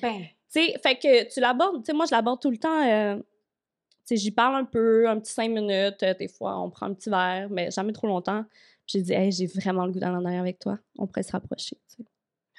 Ben, 0.00 0.22
Tu 0.52 0.60
sais, 0.64 0.74
fait 0.82 0.96
que 0.96 1.32
tu 1.32 1.40
l'abordes, 1.40 1.82
tu 1.82 1.86
sais, 1.86 1.92
moi, 1.92 2.06
je 2.06 2.14
l'aborde 2.14 2.40
tout 2.40 2.50
le 2.50 2.56
temps. 2.58 2.82
euh, 2.86 3.16
tu 3.16 3.22
sais, 4.04 4.16
j'y 4.16 4.30
parle 4.30 4.56
un 4.56 4.64
peu, 4.64 5.08
un 5.08 5.18
petit 5.20 5.32
cinq 5.32 5.50
minutes. 5.50 6.02
euh, 6.02 6.14
des 6.14 6.28
fois, 6.28 6.58
on 6.58 6.70
prend 6.70 6.86
un 6.86 6.94
petit 6.94 7.10
verre, 7.10 7.48
mais 7.50 7.70
jamais 7.70 7.92
trop 7.92 8.06
longtemps. 8.06 8.44
J'ai 8.86 9.02
dit, 9.02 9.12
hey, 9.12 9.30
j'ai 9.30 9.46
vraiment 9.46 9.84
le 9.84 9.92
goût 9.92 10.00
d'aller 10.00 10.16
en 10.16 10.24
arrière 10.24 10.40
avec 10.40 10.58
toi. 10.58 10.78
On 10.98 11.06
pourrait 11.06 11.22
se 11.22 11.32
rapprocher, 11.32 11.76
tu 11.90 11.96
sais. 11.96 12.04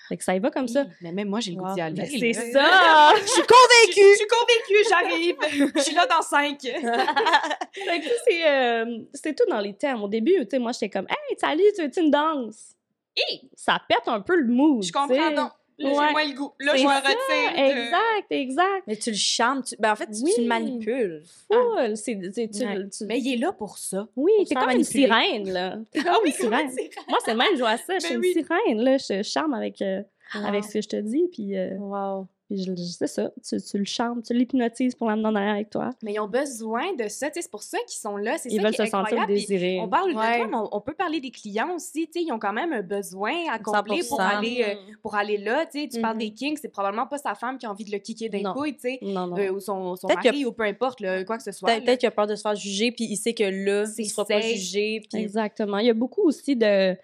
Fait 0.07 0.17
que 0.17 0.23
ça 0.23 0.35
y 0.35 0.39
va 0.39 0.49
comme 0.49 0.67
ça. 0.67 0.85
Mais 1.01 1.11
même 1.11 1.27
moi, 1.29 1.39
j'ai 1.39 1.51
le 1.51 1.57
goût 1.57 1.67
Wow. 1.67 1.73
d'y 1.75 1.81
aller. 1.81 2.01
Ben, 2.01 2.07
c'est 2.07 2.33
ça! 2.33 3.11
Je 3.21 3.27
suis 3.27 3.41
convaincue! 3.41 4.11
Je 4.11 4.17
suis 4.17 4.27
convaincue, 4.27 4.89
j'arrive. 4.89 5.71
Je 5.75 5.81
suis 5.81 5.95
là 5.95 6.05
dans 6.07 6.21
cinq. 6.21 6.59
Fait 7.73 7.99
que 7.99 8.07
c'est, 8.27 8.47
euh, 8.47 8.99
c'est 9.13 9.35
tout 9.35 9.43
dans 9.49 9.59
les 9.59 9.73
termes. 9.75 10.03
Au 10.03 10.07
début, 10.07 10.33
tu 10.41 10.47
sais, 10.51 10.59
moi, 10.59 10.71
j'étais 10.71 10.89
comme, 10.89 11.05
hey, 11.09 11.37
salut, 11.37 11.63
tu 11.75 11.81
veux-tu 11.83 11.99
une 12.01 12.11
danse? 12.11 12.75
Et 13.17 13.41
ça 13.55 13.79
pète 13.89 14.07
un 14.07 14.21
peu 14.21 14.35
le 14.35 14.47
mood. 14.47 14.83
Je 14.83 14.91
comprends, 14.91 15.31
non. 15.31 15.49
Là, 15.79 15.89
Ouais. 15.89 16.11
moins 16.11 16.25
le 16.27 16.33
goût. 16.35 16.51
Là, 16.59 16.75
je 16.75 16.83
me 16.83 16.87
retire. 16.89 17.53
de- 17.53 17.79
Exact, 17.85 18.31
exact. 18.31 18.83
Mais 18.87 18.95
tu 18.97 19.11
le 19.11 19.15
charmes. 19.15 19.63
Tu... 19.63 19.75
Ben, 19.79 19.93
en 19.93 19.95
fait, 19.95 20.07
tu, 20.07 20.23
Oui. 20.23 20.31
tu 20.35 20.41
le 20.41 20.47
manipules. 20.47 21.23
Full. 21.47 21.95
C'est, 21.97 22.19
c'est- 22.33 22.49
tu- 22.49 22.65
Ouais. 22.65 22.87
tu- 22.89 23.05
Mais 23.05 23.19
il 23.19 23.33
est 23.33 23.37
là 23.37 23.51
pour 23.53 23.77
ça. 23.77 24.07
oui, 24.15 24.31
t'es 24.47 24.53
faire 24.55 24.63
comme 24.67 24.71
une 24.75 24.83
sirène, 24.83 25.49
là. 25.51 25.77
T'es 25.91 25.99
comme 26.03 26.11
Ah 26.15 26.19
oui, 26.23 26.29
une 26.29 26.35
sirène. 26.35 26.69
c'est 26.69 26.89
Moi, 27.07 27.17
c'est 27.23 27.31
le 27.31 27.37
même, 27.37 27.53
je 27.53 27.59
vois 27.59 27.77
ça. 27.77 27.93
Je 27.97 28.05
suis 28.05 28.09
Ben 28.09 28.15
une 28.15 28.21
oui. 28.21 28.33
sirène, 28.33 28.81
là. 28.83 28.97
Je 28.97 29.23
charme 29.23 29.53
avec, 29.53 29.81
euh, 29.81 30.01
avec 30.33 30.63
ce 30.65 30.73
que 30.73 30.81
je 30.81 30.89
te 30.89 30.97
dis. 30.97 31.27
Puis, 31.31 31.57
euh, 31.57 31.75
Wow. 31.77 32.27
Puis 32.49 32.63
je, 32.63 32.71
je- 32.75 32.81
c'est 32.83 33.07
ça. 33.07 33.31
Tu, 33.47 33.61
tu 33.61 33.77
le 33.77 33.85
charmes, 33.85 34.21
tu 34.23 34.33
l'hypnotises 34.33 34.95
pour 34.95 35.07
l'amener 35.07 35.27
en 35.27 35.35
arrière 35.35 35.53
avec 35.53 35.69
toi. 35.69 35.91
Mais 36.01 36.13
ils 36.13 36.19
ont 36.19 36.27
besoin 36.27 36.93
de 36.95 37.07
ça. 37.07 37.27
tu 37.27 37.35
sais, 37.35 37.41
C'est 37.43 37.51
pour 37.51 37.61
ça 37.63 37.77
qu'ils 37.87 37.99
sont 37.99 38.17
là. 38.17 38.37
C'est 38.37 38.49
Ils 38.49 38.57
ça 38.57 38.63
veulent 38.63 38.73
qui 38.73 38.81
est 38.81 38.85
se 38.85 38.91
sentir 38.91 39.19
incroyable. 39.19 39.33
Désirés. 39.33 39.79
On 39.81 39.87
parle 39.87 40.09
de 40.09 40.13
toi, 40.13 40.47
mais 40.47 40.55
on, 40.55 40.69
on 40.75 40.81
peut 40.81 40.93
parler 40.93 41.19
des 41.19 41.31
clients 41.31 41.75
aussi. 41.75 42.07
tu 42.07 42.19
sais, 42.19 42.25
Ils 42.25 42.31
ont 42.31 42.39
quand 42.39 42.53
même 42.53 42.73
un 42.73 42.81
besoin 42.81 43.33
à 43.51 43.59
combler 43.59 44.01
pour 44.09 44.19
100%. 44.19 44.37
aller, 44.37 44.65
euh, 44.67 44.93
pour 45.03 45.15
aller 45.15 45.37
là. 45.37 45.65
tu 45.65 45.81
sais. 45.81 45.87
Tu 45.87 46.01
parles 46.01 46.15
Mhm. 46.15 46.19
des 46.21 46.31
kings, 46.31 46.57
c'est 46.61 46.69
probablement 46.69 47.05
pas 47.07 47.17
sa 47.19 47.35
femme 47.35 47.57
qui 47.57 47.65
a 47.65 47.71
envie 47.71 47.85
de 47.85 47.91
le 47.91 47.99
kicker 47.99 48.29
d'un 48.29 48.51
coup, 48.53 48.63
euh, 48.65 49.51
ou 49.51 49.59
son, 49.59 49.95
son 49.95 50.07
mari, 50.07 50.45
ou 50.45 50.51
peu 50.51 50.63
importe, 50.63 51.01
là, 51.01 51.23
quoi 51.23 51.37
que 51.37 51.43
ce 51.43 51.51
soit. 51.51 51.69
Peut-être 51.79 51.99
qu'il 51.99 52.07
a 52.07 52.11
peur 52.11 52.27
de 52.27 52.35
se 52.35 52.41
faire 52.41 52.55
juger, 52.55 52.91
puis 52.91 53.05
il 53.05 53.15
sait 53.17 53.33
que 53.33 53.43
là, 53.43 53.85
C'est 53.85 54.01
il 54.01 54.05
ne 54.05 54.09
sera 54.11 54.25
pas 54.25 54.41
jugé. 54.41 55.01
Puis... 55.11 55.21
Exactement. 55.21 55.77
Il 55.77 55.85
y 55.87 55.89
a 55.89 55.93
beaucoup 55.93 56.23
aussi 56.23 56.55
de 56.55 56.95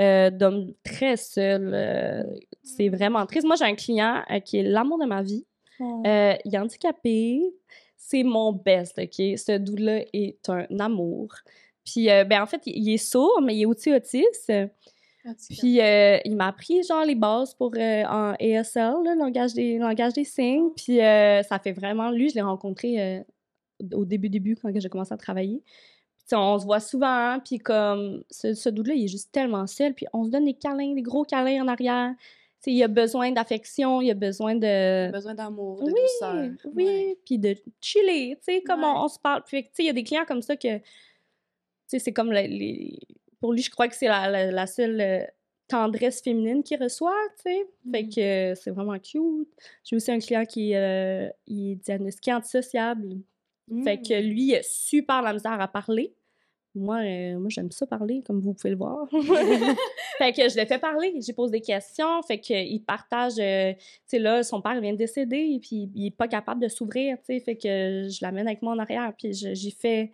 euh, 0.00 0.30
d'hommes 0.30 0.72
très 0.82 1.16
seuls. 1.16 1.70
euh, 1.74 2.22
c'est 2.62 2.88
vraiment 2.88 3.24
triste. 3.26 3.46
Moi, 3.46 3.56
j'ai 3.56 3.64
un 3.64 3.74
client 3.74 4.22
euh, 4.30 4.40
qui 4.40 4.58
est 4.58 4.62
l'amour 4.62 4.98
de 4.98 5.06
ma 5.06 5.22
vie. 5.22 5.46
Euh, 5.80 6.34
il 6.44 6.54
est 6.54 6.58
handicapé. 6.58 7.42
C'est 7.96 8.22
mon 8.22 8.52
best, 8.52 8.98
OK? 8.98 9.14
Ce 9.14 9.58
doux-là 9.58 10.04
est 10.12 10.48
un 10.48 10.66
amour. 10.78 11.34
Puis, 11.84 12.10
euh, 12.10 12.24
ben, 12.24 12.42
en 12.42 12.46
fait, 12.46 12.62
il 12.66 12.82
il 12.82 12.94
est 12.94 12.98
sourd, 12.98 13.40
mais 13.42 13.56
il 13.56 13.62
est 13.62 13.66
aussi 13.66 13.92
autiste. 13.92 14.52
Puis, 15.50 15.80
euh, 15.80 16.18
il 16.24 16.36
m'a 16.36 16.48
appris, 16.48 16.82
genre, 16.82 17.04
les 17.04 17.14
bases 17.14 17.54
pour 17.54 17.72
euh, 17.76 18.04
en 18.04 18.32
ASL, 18.40 18.94
là, 19.04 19.14
langage, 19.14 19.52
des, 19.52 19.78
langage 19.78 20.14
des 20.14 20.24
signes. 20.24 20.70
Puis, 20.76 21.00
euh, 21.00 21.42
ça 21.42 21.58
fait 21.58 21.72
vraiment... 21.72 22.10
Lui, 22.10 22.30
je 22.30 22.36
l'ai 22.36 22.40
rencontré 22.40 23.24
au 23.92 24.04
début, 24.04 24.28
début, 24.28 24.56
quand 24.56 24.70
j'ai 24.74 24.88
commencé 24.88 25.12
à 25.12 25.18
travailler. 25.18 25.62
Puis, 26.26 26.36
on 26.36 26.58
se 26.58 26.64
voit 26.64 26.80
souvent, 26.80 27.38
puis 27.44 27.58
comme, 27.58 28.22
ce, 28.30 28.54
ce 28.54 28.68
dude-là, 28.68 28.94
il 28.94 29.04
est 29.04 29.08
juste 29.08 29.30
tellement 29.32 29.66
seul, 29.66 29.94
puis 29.94 30.06
on 30.12 30.24
se 30.24 30.30
donne 30.30 30.44
des 30.44 30.54
câlins, 30.54 30.94
des 30.94 31.02
gros 31.02 31.24
câlins 31.24 31.64
en 31.64 31.68
arrière. 31.68 32.14
Il 32.66 32.82
a 32.82 32.88
besoin 32.88 33.32
d'affection, 33.32 34.00
il 34.02 34.10
a 34.10 34.14
besoin 34.14 34.54
de... 34.54 35.10
Besoin 35.10 35.34
d'amour, 35.34 35.78
de 35.82 35.90
Oui, 35.90 36.00
douceur. 36.00 36.50
oui, 36.74 37.16
puis 37.24 37.38
de 37.38 37.56
chiller, 37.80 38.36
tu 38.36 38.52
sais, 38.54 38.62
comme 38.62 38.84
on, 38.84 38.92
Ouais. 38.92 39.00
on 39.04 39.08
se 39.08 39.18
parle. 39.18 39.42
Puis, 39.44 39.62
tu 39.64 39.68
sais, 39.72 39.82
il 39.84 39.86
y 39.86 39.90
a 39.90 39.94
des 39.94 40.04
clients 40.04 40.24
comme 40.26 40.42
ça 40.42 40.56
que, 40.56 40.76
tu 40.78 40.84
sais, 41.86 41.98
c'est 41.98 42.12
comme 42.12 42.32
les, 42.32 42.48
les- 42.48 42.98
Pour 43.40 43.52
lui, 43.54 43.62
je 43.62 43.70
crois 43.70 43.88
que 43.88 43.94
c'est 43.96 44.08
la, 44.08 44.28
la, 44.28 44.50
la 44.50 44.66
seule 44.66 45.00
euh, 45.00 45.24
tendresse 45.68 46.20
féminine 46.20 46.62
qu'il 46.62 46.82
reçoit, 46.82 47.16
tu 47.36 47.50
sais. 47.50 47.66
Fait 47.90 48.02
Mhm. 48.02 48.08
que 48.14 48.20
euh, 48.20 48.54
c'est 48.54 48.70
vraiment 48.70 48.98
cute. 48.98 49.48
J'ai 49.84 49.96
aussi 49.96 50.10
un 50.12 50.18
client 50.18 50.44
qui 50.44 50.74
euh, 50.74 51.28
il 51.46 51.72
est 51.72 51.76
diagnostiqué 51.76 52.34
antisociable. 52.34 53.16
Fait 53.84 53.96
Mm. 53.98 54.02
que 54.02 54.20
lui, 54.20 54.42
il 54.48 54.54
a 54.56 54.62
super 54.64 55.22
la 55.22 55.32
misère 55.32 55.58
à 55.60 55.68
parler. 55.68 56.12
Moi, 56.74 56.98
euh, 57.02 57.38
moi 57.38 57.48
j'aime 57.48 57.70
ça 57.72 57.86
parler, 57.86 58.22
comme 58.24 58.40
vous 58.40 58.54
pouvez 58.54 58.70
le 58.70 58.76
voir. 58.76 59.08
fait 60.18 60.32
que 60.32 60.48
je 60.48 60.58
le 60.58 60.66
fais 60.66 60.78
parler, 60.78 61.14
j'ai 61.20 61.32
posé 61.32 61.52
des 61.52 61.60
questions, 61.60 62.22
fait 62.22 62.38
qu'il 62.38 62.82
partage, 62.84 63.34
euh, 63.38 63.72
tu 63.74 63.80
sais, 64.06 64.18
là, 64.20 64.42
son 64.44 64.60
père 64.62 64.80
vient 64.80 64.92
de 64.92 64.98
décéder, 64.98 65.58
puis 65.60 65.90
il 65.94 66.06
est 66.06 66.16
pas 66.16 66.28
capable 66.28 66.60
de 66.62 66.68
s'ouvrir, 66.68 67.16
tu 67.18 67.24
sais, 67.26 67.40
fait 67.40 67.56
que 67.56 68.08
je 68.08 68.18
l'amène 68.22 68.46
avec 68.46 68.62
moi 68.62 68.74
en 68.74 68.78
arrière, 68.78 69.12
puis 69.18 69.32
je- 69.32 69.52
j'y 69.54 69.72
fais, 69.72 70.12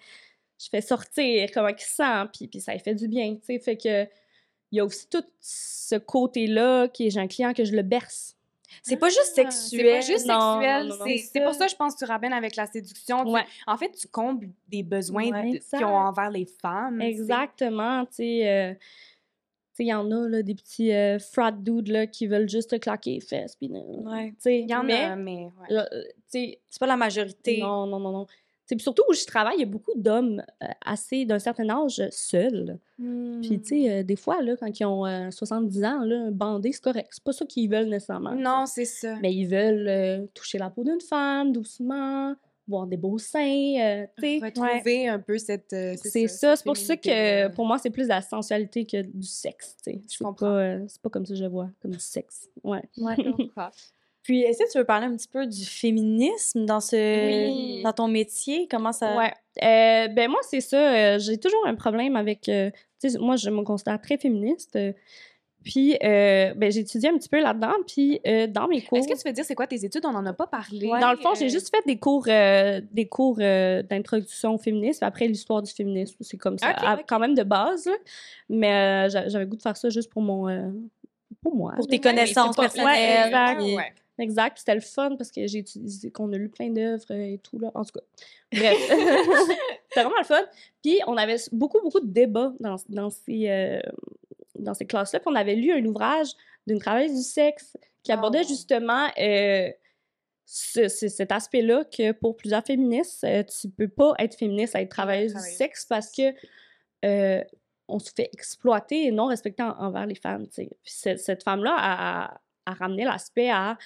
je 0.58 0.68
fais 0.70 0.80
sortir 0.80 1.50
comment 1.52 1.68
il 1.68 1.78
se 1.78 1.96
sent, 1.96 2.24
puis, 2.32 2.48
puis 2.48 2.60
ça 2.60 2.72
lui 2.72 2.80
fait 2.80 2.94
du 2.94 3.08
bien, 3.08 3.34
tu 3.34 3.40
sais, 3.44 3.58
fait 3.58 3.76
que 3.76 4.04
il 4.72 4.78
y 4.78 4.80
a 4.80 4.84
aussi 4.84 5.08
tout 5.08 5.24
ce 5.40 5.96
côté-là 5.96 6.88
qui 6.88 7.06
est, 7.06 7.10
j'ai 7.10 7.20
un 7.20 7.28
client 7.28 7.52
que 7.54 7.64
je 7.64 7.72
le 7.72 7.82
berce. 7.82 8.35
C'est 8.82 8.96
pas 8.96 9.08
juste 9.08 9.32
C'est 9.34 9.42
sexuel. 9.50 9.94
pas 9.94 10.00
juste 10.00 10.26
Non, 10.26 10.60
sexuel. 10.60 10.86
non, 10.88 10.96
non, 10.96 11.04
c'est- 11.04 11.16
c'est 11.18 11.24
C'est 11.32 11.38
ça. 11.40 11.44
pour 11.44 11.54
ça 11.54 11.64
que 11.66 11.70
je 11.70 11.76
pense 11.76 11.94
que 11.94 11.98
tu 12.04 12.04
ramènes 12.04 12.32
avec 12.32 12.56
la 12.56 12.66
séduction. 12.66 13.24
Tu-. 13.24 13.40
En 13.66 13.76
fait, 13.76 13.90
tu 13.92 14.08
combles 14.08 14.48
des 14.68 14.82
besoins 14.82 15.30
Ouais, 15.30 15.60
qu'ils 15.60 15.84
ont 15.84 15.96
envers 15.96 16.30
les 16.30 16.46
femmes. 16.46 17.00
Exactement, 17.00 18.04
tu 18.06 18.14
sais. 18.16 18.48
euh, 18.48 18.74
tu 18.74 19.82
sais, 19.82 19.84
il 19.84 19.88
y 19.88 19.94
en 19.94 20.10
a, 20.10 20.28
là, 20.28 20.42
des 20.42 20.54
petits 20.54 20.90
euh, 20.92 21.18
frat 21.18 21.52
dudes, 21.52 21.88
là, 21.88 22.06
qui 22.06 22.26
veulent 22.26 22.48
juste 22.48 22.70
te 22.70 22.76
claquer 22.76 23.14
les 23.14 23.20
fesses, 23.20 23.56
puis... 23.56 23.70
euh, 23.74 24.10
Ouais. 24.10 24.34
Il 24.46 24.70
y 24.70 24.74
en 24.74 24.82
mais, 24.82 25.04
a, 25.04 25.16
mais... 25.16 25.48
ouais. 25.68 26.08
C'est 26.28 26.58
pas 26.80 26.86
la 26.86 26.96
majorité. 26.96 27.58
non, 27.60 27.86
non, 27.86 28.00
non, 28.00 28.10
non. 28.12 28.26
Puis 28.68 28.80
surtout 28.80 29.02
où 29.08 29.12
je 29.14 29.24
travaille, 29.26 29.54
il 29.56 29.60
y 29.60 29.62
a 29.62 29.66
beaucoup 29.66 29.92
d'hommes 29.96 30.42
euh, 30.62 30.66
assez 30.84 31.24
d'un 31.24 31.38
certain 31.38 31.68
âge 31.68 32.02
seuls. 32.10 32.78
Puis, 32.98 33.60
tu 33.60 33.82
sais, 33.82 33.90
euh, 33.90 34.02
des 34.02 34.16
fois, 34.16 34.42
là, 34.42 34.56
quand 34.56 34.80
ils 34.80 34.84
ont 34.84 35.06
euh, 35.06 35.30
70 35.30 35.84
ans, 35.84 36.00
là, 36.04 36.30
bandés, 36.32 36.72
c'est 36.72 36.82
correct. 36.82 37.08
C'est 37.12 37.22
pas 37.22 37.32
ça 37.32 37.44
qu'ils 37.46 37.70
veulent 37.70 37.88
nécessairement. 37.88 38.34
Non, 38.34 38.64
c'est 38.66 38.84
ça. 38.86 39.16
Mais 39.22 39.32
ils 39.34 39.46
veulent 39.46 39.86
euh, 39.88 40.26
toucher 40.34 40.58
la 40.58 40.70
peau 40.70 40.82
d'une 40.82 41.00
femme 41.00 41.52
doucement, 41.52 42.34
voir 42.66 42.88
des 42.88 42.96
beaux 42.96 43.18
seins, 43.18 43.74
euh, 43.78 44.06
tu 44.18 44.40
sais. 44.40 44.44
Retrouver 44.44 45.06
un 45.08 45.20
peu 45.20 45.38
cette... 45.38 45.72
euh, 45.72 45.94
C'est 46.02 46.26
ça, 46.26 46.56
c'est 46.56 46.64
pour 46.64 46.76
ça 46.76 46.96
que 46.96 47.48
pour 47.54 47.64
moi, 47.66 47.78
c'est 47.78 47.90
plus 47.90 48.04
de 48.04 48.08
la 48.08 48.22
sensualité 48.22 48.84
que 48.86 49.02
du 49.02 49.22
sexe, 49.26 49.76
tu 49.84 49.92
sais. 49.92 50.00
Je 50.10 50.16
C'est 50.16 50.24
comprends. 50.24 50.46
pas, 50.46 50.58
euh, 50.58 50.84
c'est 50.88 51.00
pas 51.00 51.10
comme 51.10 51.24
ça 51.26 51.34
que 51.34 51.38
je 51.38 51.44
vois, 51.44 51.70
comme 51.80 51.92
du 51.92 52.00
sexe. 52.00 52.48
Ouais. 52.64 52.82
Ouais. 52.98 53.14
Puis, 54.26 54.40
est-ce 54.42 54.58
que 54.64 54.72
tu 54.72 54.78
veux 54.78 54.84
parler 54.84 55.06
un 55.06 55.14
petit 55.16 55.28
peu 55.28 55.46
du 55.46 55.64
féminisme 55.64 56.64
dans 56.66 56.80
ce 56.80 56.96
Oui. 56.96 57.82
dans 57.84 57.92
ton 57.92 58.08
métier? 58.08 58.66
Comment 58.68 58.90
ça. 58.90 59.16
Ouais. 59.16 59.32
Euh, 59.62 60.08
ben 60.08 60.28
moi, 60.28 60.40
c'est 60.42 60.60
ça. 60.60 60.76
euh, 61.14 61.18
j'ai 61.20 61.38
toujours 61.38 61.64
un 61.64 61.76
problème 61.76 62.16
avec... 62.16 62.48
euh, 62.48 62.70
tu 63.00 63.08
sais, 63.08 63.18
moi, 63.20 63.36
je 63.36 63.48
me 63.50 63.62
considère 63.62 64.00
très 64.00 64.16
féministe. 64.18 64.74
euh, 64.74 64.92
puis, 65.62 65.96
euh, 66.02 66.54
ben, 66.54 66.72
j'ai 66.72 66.80
étudié 66.80 67.08
un 67.08 67.16
petit 67.18 67.28
peu 67.28 67.40
là-dedans. 67.40 67.72
Puis, 67.86 68.20
euh, 68.26 68.48
dans 68.48 68.66
mes 68.66 68.82
cours... 68.82 68.98
Est-ce 68.98 69.06
que 69.06 69.14
tu 69.16 69.28
veux 69.28 69.32
dire 69.32 69.44
c'est 69.44 69.54
quoi 69.54 69.68
tes 69.68 69.84
études? 69.84 70.04
On 70.04 70.12
n'en 70.12 70.26
a 70.26 70.32
pas 70.32 70.48
parlé. 70.48 70.88
Dans 71.00 71.12
le 71.12 71.18
fond, 71.18 71.34
j'ai 71.38 71.48
juste 71.48 71.70
fait 71.74 71.82
des 71.86 71.98
cours, 71.98 72.24
euh, 72.28 72.80
des 72.90 73.06
cours 73.06 73.38
euh, 73.40 73.82
d'introduction 73.82 74.54
au 74.54 74.58
féminisme, 74.58 74.98
puis 75.00 75.06
après 75.06 75.28
l'histoire 75.28 75.62
du 75.62 75.72
féminisme. 75.72 76.16
C'est 76.20 76.36
comme 76.36 76.58
ça, 76.58 76.68
à- 76.70 76.98
quand 77.06 77.20
même 77.20 77.34
de 77.34 77.44
base. 77.44 77.86
là. 77.86 77.92
Mais 78.48 78.72
euh, 78.72 79.08
j'a- 79.08 79.28
j'avais 79.28 79.44
le 79.44 79.50
goût 79.50 79.56
de 79.56 79.62
faire 79.62 79.76
ça 79.76 79.88
juste 79.88 80.10
pour 80.10 80.22
mon, 80.22 80.48
euh, 80.48 80.70
pour 81.42 81.54
moi. 81.54 81.72
Pour 81.76 81.86
tes 81.86 81.96
Ouais, 81.96 82.00
connaissances 82.00 82.56
personnelles. 82.56 82.86
Ouais, 82.86 83.26
exact. 83.26 84.02
Exact. 84.18 84.58
C'était 84.58 84.74
le 84.74 84.80
fun 84.80 85.16
parce 85.16 85.30
que 85.30 85.46
j'ai 85.46 85.58
utilisé, 85.58 86.10
qu'on 86.10 86.32
a 86.32 86.36
lu 86.38 86.48
plein 86.48 86.70
d'œuvres 86.70 87.10
et 87.12 87.38
tout 87.42 87.58
là. 87.58 87.70
En 87.74 87.84
tout 87.84 87.92
cas, 87.92 88.00
bref, 88.52 88.78
c'était 89.88 90.02
vraiment 90.02 90.18
le 90.18 90.24
fun. 90.24 90.42
Puis 90.82 90.98
on 91.06 91.16
avait 91.16 91.36
beaucoup 91.52 91.80
beaucoup 91.82 92.00
de 92.00 92.06
débats 92.10 92.52
dans, 92.60 92.76
dans 92.88 93.10
ces 93.10 93.48
euh, 93.50 93.80
dans 94.58 94.74
ces 94.74 94.86
classes-là. 94.86 95.20
Puis 95.20 95.28
on 95.30 95.34
avait 95.36 95.54
lu 95.54 95.72
un 95.72 95.84
ouvrage 95.84 96.28
d'une 96.66 96.78
travailleuse 96.78 97.14
du 97.14 97.22
sexe 97.22 97.76
qui 98.02 98.12
abordait 98.12 98.40
Oh. 98.44 98.48
justement 98.48 99.06
euh, 99.18 99.70
ce- 100.46 100.88
ce- 100.88 101.08
cet 101.08 101.32
aspect-là 101.32 101.84
que 101.84 102.12
pour 102.12 102.36
plusieurs 102.36 102.64
féministes, 102.64 103.24
euh, 103.24 103.42
tu 103.42 103.68
peux 103.68 103.88
pas 103.88 104.14
être 104.18 104.36
féministe 104.36 104.74
à 104.76 104.80
être 104.80 104.90
travailleuse 104.90 105.34
du 105.34 105.40
sexe 105.56 105.84
parce 105.84 106.10
que 106.12 106.32
euh, 107.04 107.42
on 107.88 107.98
se 107.98 108.10
fait 108.16 108.30
exploiter 108.32 109.04
et 109.06 109.10
non 109.12 109.26
respecter 109.26 109.62
en- 109.62 109.76
envers 109.78 110.06
les 110.06 110.14
femmes. 110.14 110.46
Puis 110.48 110.68
ce- 110.84 111.16
cette 111.16 111.42
femme-là 111.42 111.74
a, 111.76 112.24
a- 112.24 112.40
a 112.68 112.72
ramené 112.74 113.04
l'aspect 113.04 113.50
à 113.50 113.76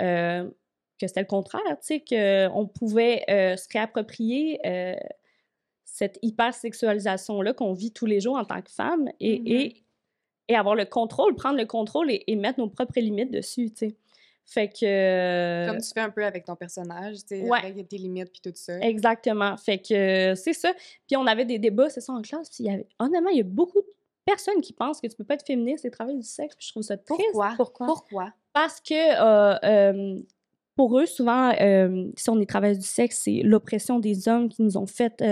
euh, 0.00 0.48
que 1.00 1.06
c'était 1.06 1.20
le 1.20 1.26
contraire, 1.26 1.62
tu 1.80 2.00
sais, 2.00 2.00
qu'on 2.50 2.66
pouvait 2.66 3.22
euh, 3.30 3.56
se 3.56 3.68
réapproprier 3.72 4.58
euh, 4.66 4.94
cette 5.84 6.18
hypersexualisation-là 6.22 7.52
qu'on 7.54 7.72
vit 7.72 7.92
tous 7.92 8.06
les 8.06 8.20
jours 8.20 8.36
en 8.36 8.44
tant 8.44 8.60
que 8.62 8.70
femme 8.70 9.08
et, 9.20 9.38
Mhm. 9.40 9.46
et, 9.46 9.76
et 10.48 10.54
avoir 10.56 10.74
le 10.74 10.84
contrôle, 10.84 11.34
prendre 11.34 11.58
le 11.58 11.66
contrôle 11.66 12.10
et, 12.10 12.24
et 12.26 12.36
mettre 12.36 12.58
nos 12.58 12.68
propres 12.68 12.98
limites 13.00 13.30
dessus, 13.30 13.70
tu 13.70 13.88
sais. 13.90 13.96
Fait 14.50 14.68
que... 14.68 15.66
Comme 15.68 15.78
tu 15.80 15.90
fais 15.92 16.00
un 16.00 16.08
peu 16.08 16.24
avec 16.24 16.46
ton 16.46 16.56
personnage, 16.56 17.16
tu 17.18 17.22
sais, 17.26 17.42
Ouais. 17.42 17.58
avec 17.64 17.86
tes 17.86 17.98
limites 17.98 18.30
puis 18.32 18.40
tout 18.42 18.52
ça. 18.56 18.78
Exactement. 18.80 19.56
Fait 19.58 19.76
que 19.78 19.92
euh, 20.32 20.34
c'est 20.36 20.54
ça. 20.54 20.72
Puis 21.06 21.16
on 21.18 21.26
avait 21.26 21.44
des 21.44 21.58
débats, 21.58 21.90
c'est 21.90 22.00
ça, 22.00 22.14
en 22.14 22.22
classe. 22.22 22.48
Puis 22.48 22.64
il 22.64 22.66
y 22.66 22.70
avait, 22.74 22.86
honnêtement, 22.98 23.28
il 23.28 23.36
y 23.36 23.40
a 23.42 23.44
beaucoup 23.44 23.80
de 23.82 23.86
personnes 24.24 24.62
qui 24.62 24.72
pensent 24.72 25.02
que 25.02 25.06
tu 25.06 25.16
peux 25.16 25.24
pas 25.24 25.34
être 25.34 25.44
féministe 25.46 25.84
et 25.84 25.90
travailler 25.90 26.16
du 26.16 26.26
sexe. 26.26 26.56
Puis 26.56 26.66
je 26.66 26.72
trouve 26.72 26.82
ça 26.82 26.96
triste. 26.96 27.20
Pourquoi? 27.32 27.54
Pourquoi? 27.58 27.86
Pourquoi? 27.86 28.32
Parce 28.52 28.80
que 28.80 28.94
euh, 28.94 29.58
euh, 29.64 30.20
pour 30.76 30.98
eux, 30.98 31.06
souvent, 31.06 31.52
euh, 31.60 32.10
si 32.16 32.30
on 32.30 32.40
est 32.40 32.46
travailleuse 32.48 32.78
du 32.78 32.86
sexe, 32.86 33.20
c'est 33.24 33.42
l'oppression 33.42 33.98
des 33.98 34.28
hommes 34.28 34.48
qui 34.48 34.62
nous 34.62 34.76
ont 34.76 34.86
fait 34.86 35.22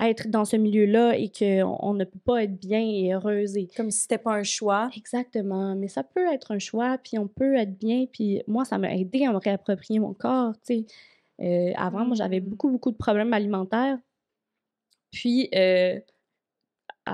être 0.00 0.28
dans 0.28 0.44
ce 0.44 0.56
milieu-là 0.56 1.16
et 1.16 1.28
qu'on 1.28 1.76
on 1.80 1.94
ne 1.94 2.04
peut 2.04 2.18
pas 2.24 2.44
être 2.44 2.56
bien 2.58 2.80
et 2.80 3.12
heureuse. 3.12 3.56
Et... 3.56 3.66
Comme 3.76 3.90
si 3.90 4.00
c'était 4.00 4.18
pas 4.18 4.32
un 4.34 4.44
choix. 4.44 4.88
Exactement. 4.96 5.74
Mais 5.74 5.88
ça 5.88 6.04
peut 6.04 6.26
être 6.32 6.52
un 6.52 6.58
choix, 6.60 6.98
puis 6.98 7.18
on 7.18 7.26
peut 7.28 7.56
être 7.56 7.76
bien. 7.78 8.06
Puis 8.12 8.42
moi, 8.46 8.64
ça 8.64 8.78
m'a 8.78 8.94
aidé 8.94 9.24
à 9.26 9.32
me 9.32 9.38
réapproprier 9.38 9.98
mon 10.00 10.14
corps, 10.14 10.54
tu 10.66 10.84
sais. 10.84 10.86
Euh, 11.40 11.72
avant, 11.76 12.04
moi, 12.04 12.16
j'avais 12.16 12.40
Mm. 12.40 12.44
beaucoup, 12.48 12.70
beaucoup 12.70 12.90
de 12.92 12.96
problèmes 12.96 13.32
alimentaires. 13.32 13.98
Puis, 15.12 15.48
euh, 15.54 15.98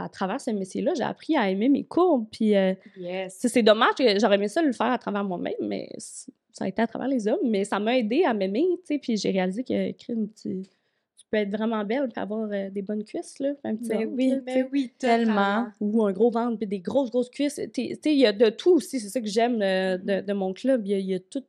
à 0.03 0.09
travers 0.09 0.41
ce 0.41 0.51
métier-là, 0.51 0.93
j'ai 0.97 1.03
appris 1.05 1.37
à 1.37 1.49
aimer 1.51 1.69
mes 1.69 1.85
courbes. 1.85 2.27
Puis, 2.31 2.55
euh, 2.57 2.75
Yes. 2.97 3.37
c'est 3.39 3.63
dommage 3.63 3.95
que 3.99 4.19
j'aurais 4.19 4.35
aimé 4.37 4.49
ça 4.49 4.63
le 4.63 4.73
faire 4.73 4.91
à 4.93 4.99
travers 4.99 5.25
moi-même, 5.25 5.55
mais 5.61 5.89
ça 5.99 6.65
a 6.65 6.69
été 6.69 6.83
à 6.83 6.87
travers 6.87 7.09
les 7.09 7.27
hommes. 7.29 7.39
Mais 7.45 7.65
ça 7.65 7.79
m'a 7.79 7.97
aidé 7.99 8.25
à 8.25 8.35
m'aimer, 8.35 8.67
tu 8.79 8.95
sais. 8.95 8.99
Puis, 8.99 9.17
j'ai 9.17 9.31
réalisé 9.31 9.65
que, 9.65 9.93
crime, 9.93 10.29
tu, 10.41 10.63
tu 11.17 11.25
peux 11.31 11.37
être 11.39 11.51
vraiment 11.51 11.85
belle 11.85 12.09
puis 12.13 12.21
avoir 12.21 12.49
euh, 12.53 12.71
des 12.71 12.83
bonnes 12.83 13.05
cuisses, 13.05 13.39
là. 13.41 13.53
Un 13.65 13.77
petit 13.77 13.89
Ben 13.89 13.99
ventre, 14.05 14.11
oui, 14.17 14.29
là. 14.31 14.37
Ben 14.45 14.69
oui, 14.73 14.93
Tellement. 14.99 15.67
Ou 15.81 16.05
un 16.05 16.13
gros 16.13 16.31
ventre 16.31 16.59
puis 16.59 16.67
des 16.67 16.81
grosses, 16.81 17.11
grosses 17.11 17.31
cuisses. 17.31 17.61
Tu 17.73 17.87
sais, 17.95 17.99
il 18.07 18.19
y 18.19 18.27
a 18.27 18.33
de 18.33 18.51
tout 18.51 18.73
aussi. 18.73 19.01
C'est 19.01 19.09
ça 19.09 19.21
que 19.21 19.27
j'aime 19.29 19.61
euh, 19.63 19.97
de, 19.99 20.21
de 20.21 20.33
mon 20.33 20.53
club. 20.53 20.83
Il 20.87 20.91
y 20.91 20.95
a, 20.95 20.99
il 20.99 21.07
y 21.07 21.15
a 21.15 21.21
tout. 21.21 21.43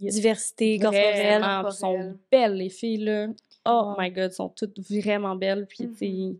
y 0.00 0.08
a 0.08 0.10
Diversité 0.10 0.78
corporelle. 0.78 1.42
Sont 1.72 2.14
belles, 2.30 2.54
les 2.54 2.68
filles, 2.70 2.98
là. 3.04 3.28
Oh 3.68 3.82
Wow. 3.88 3.94
my 3.98 4.10
God, 4.12 4.30
sont 4.32 4.48
toutes 4.50 4.78
vraiment 4.78 5.34
belles. 5.34 5.66
Puis, 5.68 5.88
tu 5.88 5.96
sais, 5.96 6.08
Mhm. 6.08 6.38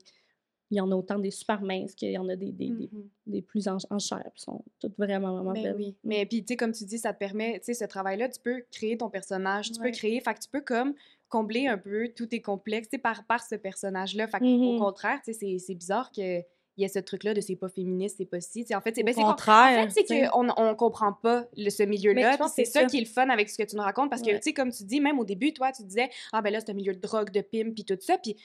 Il 0.71 0.79
y 0.79 0.81
en 0.81 0.91
a 0.91 0.95
autant 0.97 1.19
des 1.19 1.31
super 1.31 1.63
minces 1.63 1.95
qu'il 1.95 2.11
y 2.11 2.19
en 2.19 2.29
a 2.29 2.35
des, 2.37 2.51
des, 2.53 2.71
des, 2.71 2.91
des 3.27 3.43
plus 3.43 3.69
en, 3.69 3.77
en 3.91 3.99
chair. 3.99 4.23
Puis 4.35 4.43
sont 4.43 4.65
toutes 4.81 4.97
vraiment, 4.97 5.35
vraiment 5.35 5.53
Ben 5.53 5.63
belles. 5.63 5.77
oui. 5.77 5.95
Mais 6.03 6.27
puis, 6.27 6.41
tu 6.45 6.49
sais, 6.53 6.57
comme 6.57 6.73
tu 6.73 6.85
dis, 6.85 6.99
ça 6.99 7.13
te 7.13 7.19
permet, 7.19 7.59
tu 7.61 7.67
sais, 7.67 7.75
ce 7.75 7.85
travail-là, 7.85 8.29
tu 8.29 8.41
peux 8.41 8.65
créer 8.73 8.97
ton 8.99 9.09
personnage, 9.09 9.71
tu 9.71 9.81
Ouais. 9.81 9.91
peux 9.91 9.97
créer, 9.97 10.21
fait 10.21 10.35
que 10.35 10.41
tu 10.41 10.49
peux 10.51 10.61
comme 10.63 10.95
combler 11.29 11.67
un 11.69 11.79
peu 11.79 12.09
tous 12.15 12.27
tes 12.27 12.41
complexes, 12.41 12.89
tu 12.89 12.97
sais, 12.97 13.01
par, 13.03 13.25
par 13.27 13.43
ce 13.45 13.55
personnage-là. 13.55 14.27
Fait 14.29 14.39
que, 14.41 14.75
au 14.75 14.79
contraire, 14.79 15.21
tu 15.25 15.33
sais, 15.33 15.59
c'est- 15.59 15.75
bizarre 15.75 16.11
que 16.13 16.41
il 16.79 16.83
y 16.83 16.85
a 16.85 16.89
ce 16.89 16.99
truc-là 16.99 17.33
de 17.33 17.41
c'est 17.41 17.57
pas 17.57 17.71
féministe, 17.71 18.17
c'est 18.19 18.27
pas 18.27 18.39
si. 18.41 18.67
En 18.75 18.83
fait, 18.83 18.95
c'est 18.95 19.03
ben, 19.03 19.15
contraire. 19.15 19.87
En 19.87 19.89
fait, 19.89 20.05
c'est 20.07 20.29
qu'on 20.29 20.47
on 20.59 20.75
comprend 20.75 21.13
pas 21.15 21.47
le, 21.57 21.71
ce 21.71 21.83
milieu-là. 21.85 22.23
je 22.23 22.29
puis 22.31 22.37
pense 22.39 22.53
C'est 22.55 22.67
ça 22.67 22.81
ça. 22.81 22.87
qui 22.87 22.99
est 22.99 23.01
le 23.01 23.07
fun 23.07 23.31
avec 23.31 23.49
ce 23.49 23.57
que 23.57 23.63
tu 23.63 23.77
nous 23.77 23.83
racontes. 23.83 24.11
Parce 24.11 24.21
que, 24.21 24.27
Ouais. 24.27 24.37
tu 24.41 24.43
sais, 24.43 24.53
comme 24.53 24.71
tu 24.71 24.85
dis, 24.85 25.01
même 25.01 25.19
au 25.19 25.25
début, 25.25 25.55
toi, 25.55 25.73
tu 25.73 25.83
disais, 25.85 26.11
ah 26.35 26.43
ben 26.43 26.51
là, 26.53 26.61
c'est 26.61 26.71
un 26.71 26.75
milieu 26.75 26.93
de 26.93 27.01
drogue, 27.01 27.31
de 27.31 27.41
pimp, 27.41 27.75
puis 27.75 27.85
tout 27.87 27.97
ça. 28.01 28.19
Puis 28.19 28.37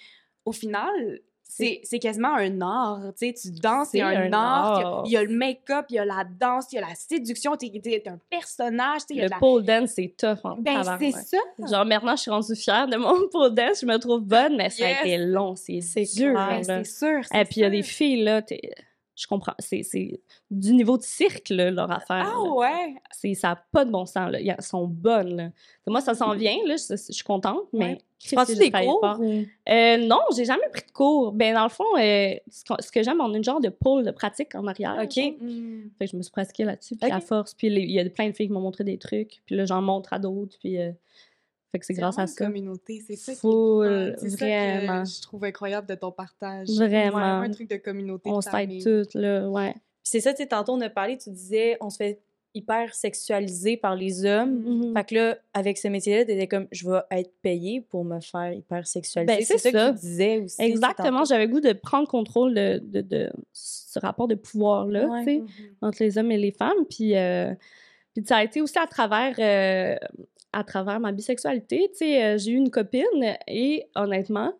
au 0.46 0.54
final, 0.54 1.20
c'est 1.54 2.00
quasiment 2.00 2.36
un 2.36 2.62
art. 2.62 3.00
Tu 3.20 3.28
sais, 3.28 3.34
tu 3.34 3.52
danses, 3.60 3.90
c'est 3.92 4.02
un, 4.02 4.08
un 4.08 4.34
art. 4.34 5.04
Il 5.06 5.12
y 5.12 5.18
a, 5.18 5.22
il 5.24 5.26
y 5.26 5.26
a 5.28 5.30
le 5.30 5.36
make-up, 5.38 5.86
il 5.90 5.96
y 5.96 6.00
a 6.00 6.06
la 6.06 6.24
danse, 6.40 6.68
il 6.72 6.76
y 6.76 6.78
a 6.78 6.82
la 6.88 6.96
séduction. 6.96 7.56
Tu 7.58 7.66
es 7.68 8.08
un 8.08 8.18
personnage. 8.30 9.02
tu 9.02 9.08
sais, 9.08 9.14
Il 9.16 9.18
y 9.18 9.22
a 9.22 9.26
Le 9.26 9.30
la... 9.32 9.38
pole 9.40 9.64
dance, 9.64 9.92
c'est 9.96 10.14
tough 10.18 10.40
en 10.46 10.56
Ben, 10.58 10.82
c'est 11.00 11.12
ça. 11.12 11.38
Genre, 11.70 11.86
maintenant, 11.86 12.16
je 12.16 12.22
suis 12.22 12.32
rendue 12.32 12.56
fière 12.56 12.88
de 12.88 12.96
mon 12.98 13.28
pole 13.32 13.54
dance. 13.54 13.82
Je 13.82 13.86
me 13.86 13.98
trouve 13.98 14.22
bonne, 14.22 14.56
mais 14.56 14.70
ça 14.70 14.88
Yes. 14.88 14.98
a 14.98 15.02
été 15.06 15.18
long. 15.18 15.56
C'est 15.56 15.82
dur. 16.16 16.34
Ben, 16.34 16.64
c'est 16.64 16.84
sûr. 16.86 17.20
Et 17.34 17.44
puis, 17.46 17.56
il 17.58 17.62
y 17.62 17.66
a 17.66 17.70
des 17.70 17.84
filles, 17.84 18.24
là, 18.24 18.42
je 19.16 19.28
comprends. 19.28 19.54
C'est 19.60 20.22
du 20.50 20.74
niveau 20.74 20.98
de 20.98 21.04
cirque, 21.04 21.50
là, 21.50 21.70
leur 21.72 21.92
affaire. 21.92 22.28
Ah 22.34 22.44
là. 22.44 22.52
ouais? 22.54 22.96
C'est, 23.12 23.34
ça 23.34 23.50
n'a 23.50 23.64
pas 23.72 23.86
de 23.86 23.92
bon 23.92 24.06
sens. 24.06 24.32
Là. 24.32 24.40
Ils 24.40 24.56
sont 24.60 24.88
bonnes. 24.88 25.36
Là. 25.36 25.50
Moi, 25.88 26.02
ça 26.02 26.14
s'en 26.16 26.34
vient. 26.34 26.58
Là. 26.66 26.76
Je, 26.78 26.96
je 26.96 27.12
suis 27.14 27.24
contente, 27.24 27.62
mais... 27.74 27.86
Ouais. 27.86 27.98
Christ, 28.20 28.36
Prends-tu 28.36 28.56
des 28.56 28.70
cours? 28.72 29.04
ou- 29.20 29.46
Euh, 29.68 29.98
non, 29.98 30.20
j'ai 30.36 30.46
jamais 30.46 30.70
pris 30.72 30.84
de 30.86 30.92
cours. 30.92 31.32
Ben, 31.32 31.56
dans 31.56 31.64
le 31.64 31.70
fond, 31.70 31.84
euh, 31.98 32.36
ce, 32.52 32.92
que 32.92 33.02
j'aime, 33.02 33.20
on 33.20 33.34
a 33.34 33.36
une 33.38 33.44
genre 33.44 33.60
de 33.60 33.70
pôle 33.70 34.04
de 34.06 34.12
pratique 34.12 34.54
en 34.54 34.68
arrière. 34.68 34.96
OK. 35.02 35.18
Mm. 35.42 35.90
Fait 35.98 36.06
que 36.06 36.12
je 36.12 36.18
me 36.18 36.22
suis 36.22 36.32
pratiquée 36.32 36.64
là-dessus, 36.64 36.96
puis 36.96 37.10
à 37.12 37.20
force. 37.20 37.56
Puis 37.56 37.68
il 37.68 37.90
y 37.92 38.00
a 38.00 38.08
plein 38.12 38.30
de 38.30 38.34
filles 38.36 38.46
qui 38.46 38.54
m'ont 38.54 38.60
montré 38.62 38.84
des 38.84 39.00
trucs, 39.00 39.42
puis 39.48 39.56
là, 39.56 39.66
j'en 39.66 39.82
montre 39.82 40.14
à 40.14 40.20
d'autres, 40.20 40.56
puis... 40.60 40.80
euh, 40.80 40.92
fait 41.72 41.80
que 41.80 41.86
c'est 41.86 41.94
grâce 41.94 42.18
à 42.20 42.26
vraiment 42.26 42.32
une 42.32 42.36
ça. 42.38 42.46
communauté, 42.46 43.04
c'est 43.08 43.16
ça 43.16 43.32
qui 43.32 43.38
est 43.38 43.42
Full, 43.42 43.88
fun. 43.88 44.14
C'est 44.18 44.30
ça 44.30 44.38
que 44.38 44.78
vraiment. 44.86 45.06
je 45.06 45.22
trouve 45.22 45.44
incroyable 45.46 45.88
de 45.88 45.96
ton 45.96 46.12
partage. 46.12 46.68
Vraiment. 46.70 47.18
Ouais, 47.18 47.46
un 47.48 47.52
truc 47.52 47.70
de 47.70 47.78
communauté. 47.78 48.30
On 48.30 48.40
de 48.40 48.44
s'aide 48.44 48.84
toutes, 48.84 49.14
là, 49.14 49.50
ouais. 49.50 49.72
Puis 49.74 50.10
c'est 50.12 50.20
ça, 50.20 50.34
tu 50.34 50.42
sais, 50.44 50.48
tantôt, 50.50 50.74
on 50.74 50.82
a 50.82 50.90
parlé, 50.90 51.18
tu 51.18 51.30
disais, 51.30 51.78
on 51.80 51.90
se 51.90 51.98
fait 51.98 52.20
hyper 52.54 52.94
sexualisé 52.94 53.78
par 53.78 53.96
les 53.96 54.26
hommes. 54.26 54.60
Mhm. 54.66 54.94
Fait 54.94 55.04
que 55.08 55.16
là, 55.16 55.38
avec 55.54 55.78
ce 55.78 55.88
métier-là, 55.88 56.26
t'étais 56.26 56.48
comme, 56.48 56.68
je 56.74 56.90
vais 56.90 57.00
être 57.12 57.32
payée 57.42 57.80
pour 57.80 58.04
me 58.04 58.20
faire 58.20 58.52
hyper 58.52 58.86
sexualiser. 58.86 59.38
Ben, 59.38 59.46
c'est 59.46 59.58
ça, 59.58 59.72
ça. 59.72 59.72
que 59.72 59.94
tu 59.96 60.02
disais 60.02 60.40
aussi. 60.40 60.62
Exactement, 60.62 61.24
j'avais 61.24 61.46
le 61.46 61.52
goût 61.54 61.62
de 61.62 61.72
prendre 61.72 62.10
contrôle 62.10 62.54
de, 62.54 62.80
de, 62.84 63.00
de 63.00 63.30
ce 63.54 64.00
rapport 64.00 64.28
de 64.28 64.36
pouvoir-là, 64.36 65.08
Ouais. 65.08 65.20
tu 65.20 65.26
sais, 65.26 65.38
Mhm. 65.40 65.48
entre 65.82 66.04
les 66.04 66.18
hommes 66.18 66.32
et 66.32 66.38
les 66.38 66.52
femmes. 66.52 66.86
Puis, 66.90 67.16
euh, 67.16 67.54
puis 68.14 68.26
ça 68.26 68.38
a 68.38 68.44
été 68.44 68.60
aussi 68.62 68.78
à 68.78 68.88
travers, 68.88 69.36
euh, 69.40 69.96
à 70.54 70.64
travers 70.64 71.00
ma 71.00 71.12
bisexualité. 71.12 71.90
Tu 71.92 71.98
sais, 72.00 72.24
euh, 72.24 72.38
j'ai 72.38 72.52
eu 72.52 72.56
une 72.56 72.70
copine 72.72 73.38
et 73.48 73.86
honnêtement, 73.96 74.54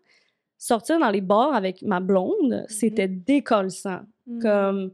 sortir 0.58 1.00
dans 1.00 1.10
les 1.10 1.22
bars 1.22 1.54
avec 1.54 1.82
ma 1.82 2.00
blonde, 2.00 2.66
c'était 2.70 3.08
décollissant. 3.08 4.02
Mhm. 4.28 4.42
Comme 4.42 4.92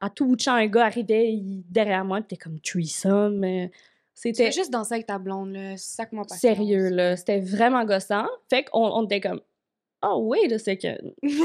à 0.00 0.10
tout 0.10 0.26
bout 0.26 0.36
de 0.36 0.40
champ, 0.40 0.54
un 0.54 0.66
gars 0.66 0.84
arrivait 0.86 1.32
il- 1.32 1.64
derrière 1.68 2.04
moi, 2.04 2.20
t'es 2.22 2.36
comme 2.36 2.60
threesome. 2.60 3.44
euh, 3.44 3.66
Tu 3.68 4.32
C'était 4.32 4.50
juste 4.50 4.72
danser 4.72 4.94
avec 4.94 5.06
ta 5.06 5.18
blonde, 5.18 5.52
là. 5.52 5.76
Sac-moi 5.76 6.24
pas. 6.26 6.34
sérieux, 6.34 6.88
là. 6.88 7.16
C'était 7.16 7.40
vraiment 7.40 7.84
gossant. 7.84 8.26
Fait 8.48 8.64
qu'on 8.64 8.86
on 8.86 9.04
était 9.04 9.20
comme, 9.20 9.42
oh 10.02 10.20
wait, 10.28 10.48
là, 10.48 10.58
c'est 10.58 10.78
que. 10.78 10.88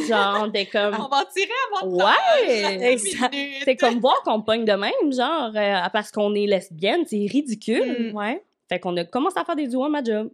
Genre, 0.07 0.37
on 0.43 0.47
était 0.49 0.65
comme. 0.71 0.95
On 0.97 1.09
va 1.09 1.25
tirer 1.25 1.49
à 1.49 1.83
votre 1.85 1.97
Ouais! 1.97 2.91
Exact. 2.93 3.35
C'est 3.65 3.75
comme 3.75 3.99
voir 3.99 4.21
qu'on 4.23 4.41
pogne 4.41 4.63
de 4.63 4.71
même, 4.71 5.11
genre, 5.11 5.51
euh, 5.53 5.89
parce 5.91 6.11
qu'on 6.11 6.33
est 6.33 6.45
lesbienne, 6.45 7.01
c'est 7.05 7.25
ridicule. 7.29 8.11
Mm. 8.13 8.15
Ouais. 8.15 8.41
Fait 8.71 8.79
qu'on 8.79 8.95
a 8.95 9.03
commencé 9.03 9.37
à 9.37 9.43
faire 9.43 9.55
des 9.57 9.67
duos 9.67 9.83
à 9.83 9.89
ma 9.89 10.01
job. 10.03 10.31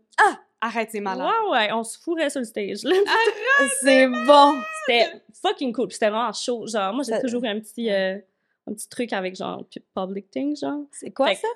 Arrête, 0.62 0.90
c'est 0.92 1.00
malade. 1.00 1.28
Ouais, 1.28 1.52
ouais, 1.52 1.72
on 1.74 1.84
se 1.84 1.98
fourrait 2.00 2.30
sur 2.30 2.40
le 2.40 2.46
stage. 2.46 2.84
là. 2.84 2.96
C'est 3.82 4.08
bon. 4.08 4.56
C'était 4.86 5.12
fucking 5.42 5.72
cool. 5.74 5.92
C'était 5.92 6.10
vraiment 6.10 6.34
chaud. 6.34 6.66
Genre, 6.68 6.94
moi, 6.94 7.04
j'ai 7.04 7.20
toujours 7.22 7.44
eu 7.44 7.48
un 7.48 7.60
petit, 7.60 7.92
euh, 7.92 8.18
un 8.68 8.74
petit 8.74 8.90
truc 8.90 9.14
avec, 9.14 9.36
genre, 9.36 9.64
pu- 9.70 9.84
public 9.96 10.30
thing, 10.32 10.56
genre. 10.56 10.82
C'est 10.92 11.12
quoi 11.12 11.28
Fait 11.30 11.36
ça? 11.36 11.48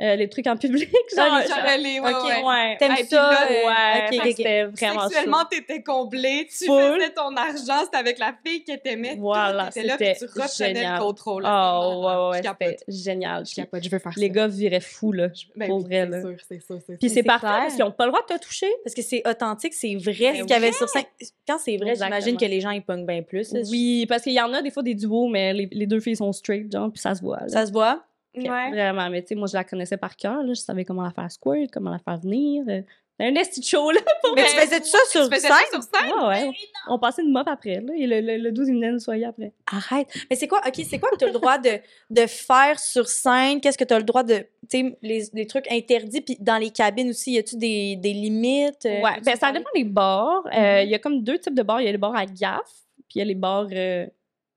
Euh, 0.00 0.16
les 0.16 0.28
trucs 0.30 0.46
en 0.46 0.56
public, 0.56 0.88
Genre, 1.14 1.26
les 1.42 1.46
genre- 1.46 1.58
gens, 1.58 1.76
les- 1.78 2.00
ouais, 2.00 2.10
Ok, 2.14 2.24
ouais. 2.24 2.42
Ouais. 2.42 2.76
T'aimes 2.78 2.96
ça? 3.08 3.16
là, 3.30 3.42
euh, 3.50 3.66
Ouais, 3.66 4.06
ok, 4.06 4.08
fait 4.08 4.16
ok, 4.16 4.22
que 4.24 4.28
ok. 4.30 4.34
c'était 4.36 4.64
vraiment 4.64 5.08
Sexuellement, 5.08 5.44
t'étais 5.50 5.82
comblé, 5.82 6.48
tu 6.48 6.64
Full. 6.64 6.94
faisais 6.94 7.10
ton 7.12 7.36
argent, 7.36 7.84
c'était 7.84 7.96
avec 7.98 8.18
la 8.18 8.34
fille 8.44 8.64
que 8.64 8.76
t'aimais. 8.76 9.16
Voilà, 9.18 9.66
t'étais 9.66 9.86
là, 9.86 9.96
puis 9.98 10.06
c'était 10.14 10.18
tu 10.32 10.40
reprenais 10.40 10.74
génial. 10.74 10.94
le 10.98 11.04
contrôle. 11.04 11.42
Oh, 11.44 11.46
là, 11.46 11.80
c'est 11.82 11.86
ouais, 11.88 12.04
ouais, 12.04 12.42
Je 12.42 12.48
ouais, 12.48 12.56
c'était 12.78 12.92
génial. 12.92 13.44
Je 13.46 13.54
capote, 13.54 13.84
je 13.84 13.90
veux 13.90 13.98
faire 13.98 14.12
ça. 14.14 14.20
Les 14.20 14.30
gars 14.30 14.46
viraient 14.46 14.80
fous, 14.80 15.12
là. 15.12 15.28
Ben 15.56 15.68
pour 15.68 15.78
oui, 15.78 15.84
vrai, 15.84 16.00
c'est 16.04 16.10
là. 16.10 16.20
sûr, 16.22 16.36
c'est 16.48 16.60
sûr, 16.62 16.78
c'est 16.86 16.98
Puis 16.98 17.08
sûr. 17.08 17.08
c'est 17.08 17.14
c'est 17.16 17.22
parfait 17.22 17.46
parce 17.46 17.74
qu'ils 17.74 17.84
n'ont 17.84 17.92
pas 17.92 18.06
le 18.06 18.12
droit 18.12 18.22
de 18.26 18.34
te 18.34 18.40
toucher. 18.40 18.72
Parce 18.82 18.94
que 18.94 19.02
c'est 19.02 19.22
authentique, 19.28 19.74
c'est 19.74 19.94
vrai 19.96 20.32
Ben 20.32 20.36
ce 20.36 20.40
qu'il 20.44 20.50
y 20.50 20.52
avait 20.54 20.72
sur 20.72 20.88
scène. 20.88 21.04
Quand 21.46 21.58
c'est 21.58 21.76
vrai, 21.76 21.94
j'imagine 21.94 22.38
que 22.38 22.46
les 22.46 22.62
gens 22.62 22.70
ils 22.70 22.82
pognent 22.82 23.04
bien 23.04 23.20
plus. 23.22 23.52
Oui, 23.70 24.06
parce 24.08 24.22
qu'il 24.22 24.32
y 24.32 24.40
en 24.40 24.50
a 24.54 24.62
des 24.62 24.70
fois 24.70 24.82
des 24.82 24.94
duos, 24.94 25.28
mais 25.28 25.52
les, 25.52 25.86
deux 25.86 26.00
filles 26.00 26.16
sont 26.16 26.32
straight, 26.32 26.72
genre, 26.72 26.90
puis 26.90 27.00
ça 27.02 27.14
se 27.14 27.20
voit. 27.20 27.40
là. 27.40 27.48
Ça 27.48 27.66
se 27.66 27.72
voit? 27.72 28.02
Vraiment, 28.34 29.10
mais 29.10 29.22
tu 29.22 29.28
sais, 29.28 29.34
moi, 29.34 29.48
je 29.48 29.54
la 29.56 29.64
connaissais 29.64 29.96
par 29.96 30.16
cœur, 30.16 30.42
là. 30.42 30.48
Je 30.54 30.60
savais 30.60 30.84
comment 30.84 31.02
la 31.02 31.10
faire 31.10 31.30
squirt, 31.30 31.70
comment 31.72 31.90
la 31.90 31.98
faire 31.98 32.18
venir. 32.18 32.64
euh. 32.68 32.82
C'était 33.18 33.32
un 33.32 33.34
esti 33.38 33.62
show, 33.62 33.90
là. 33.90 34.00
Pour 34.22 34.34
Mais 34.34 34.44
tu 34.44 34.56
faisais 34.56 34.78
tout 34.80 34.86
ça 34.86 34.98
sur 35.10 35.28
Tu 35.28 35.34
faisais 35.34 35.48
scène? 35.48 35.56
ça 35.72 35.80
sur 35.80 35.82
scène? 35.82 36.10
Ouais, 36.22 36.28
ouais. 36.48 36.50
On 36.88 36.98
passait 36.98 37.20
une 37.22 37.32
mop 37.32 37.46
après, 37.48 37.80
là. 37.80 37.92
Et 37.94 38.06
le, 38.06 38.20
le, 38.22 38.38
le 38.38 38.50
12, 38.52 38.68
il 38.68 38.74
venait 38.76 38.92
nous 38.92 38.98
soigner 38.98 39.26
après. 39.26 39.52
Arrête. 39.70 40.08
Mais 40.30 40.36
c'est 40.36 40.48
quoi, 40.48 40.60
OK, 40.66 40.74
c'est 40.88 40.98
quoi 40.98 41.10
que 41.10 41.16
tu 41.16 41.24
as 41.24 41.26
le 41.26 41.34
droit 41.34 41.58
de, 41.58 41.80
de 42.08 42.26
faire 42.26 42.78
sur 42.80 43.06
scène? 43.08 43.60
Qu'est-ce 43.60 43.76
que 43.76 43.84
tu 43.84 43.92
as 43.92 43.98
le 43.98 44.04
droit 44.04 44.22
de. 44.22 44.38
Tu 44.70 44.78
sais, 44.78 44.98
les, 45.02 45.24
les 45.34 45.46
trucs 45.46 45.70
interdits. 45.70 46.22
Puis 46.22 46.38
dans 46.40 46.56
les 46.56 46.70
cabines 46.70 47.10
aussi, 47.10 47.32
y 47.32 47.38
a-tu 47.38 47.56
des, 47.56 47.96
des 47.96 48.14
limites? 48.14 48.86
euh, 48.86 49.02
Ouais, 49.02 49.20
ben 49.22 49.36
ça 49.36 49.52
dépend 49.52 49.68
des 49.74 49.84
bars. 49.84 50.42
Euh, 50.56 50.80
Il 50.82 50.86
Mhm. 50.86 50.90
y 50.90 50.94
a 50.94 50.98
comme 50.98 51.22
deux 51.22 51.38
types 51.38 51.54
de 51.54 51.62
bars. 51.62 51.82
Il 51.82 51.84
y 51.84 51.88
a 51.88 51.92
les 51.92 51.98
bars 51.98 52.16
à 52.16 52.24
gaffe, 52.24 52.62
puis 53.08 53.16
il 53.16 53.18
y 53.18 53.22
a 53.22 53.24
les 53.26 53.34
bars 53.34 53.66
euh, 53.70 54.06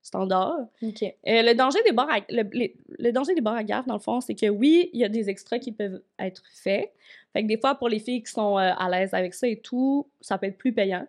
standards. 0.04 0.68
OK. 0.82 1.02
Euh, 1.02 1.12
le 1.24 1.54
danger 1.54 1.78
des 1.84 1.92
bars 1.92 2.08
à, 2.10 2.18
le, 2.28 2.42
les- 2.52 2.76
le 2.98 3.10
danger 3.10 3.34
des 3.34 3.40
bars 3.40 3.56
à 3.56 3.64
gaffe, 3.64 3.86
dans 3.86 3.94
le 3.94 4.00
fond, 4.00 4.20
c'est 4.20 4.34
que 4.34 4.48
oui, 4.48 4.90
il 4.92 5.00
y 5.00 5.04
a 5.04 5.08
des 5.08 5.28
extras 5.30 5.58
qui 5.58 5.72
peuvent 5.72 6.00
être 6.18 6.42
faits. 6.52 6.92
Fait 7.32 7.42
que 7.42 7.48
des 7.48 7.58
fois, 7.58 7.74
pour 7.74 7.88
les 7.88 7.98
filles 7.98 8.22
qui 8.22 8.30
sont 8.30 8.58
euh, 8.58 8.72
à 8.76 8.88
l'aise 8.90 9.14
avec 9.14 9.34
ça 9.34 9.48
et 9.48 9.58
tout, 9.60 10.06
ça 10.20 10.38
peut 10.38 10.46
être 10.46 10.58
plus 10.58 10.72
payant. 10.72 11.06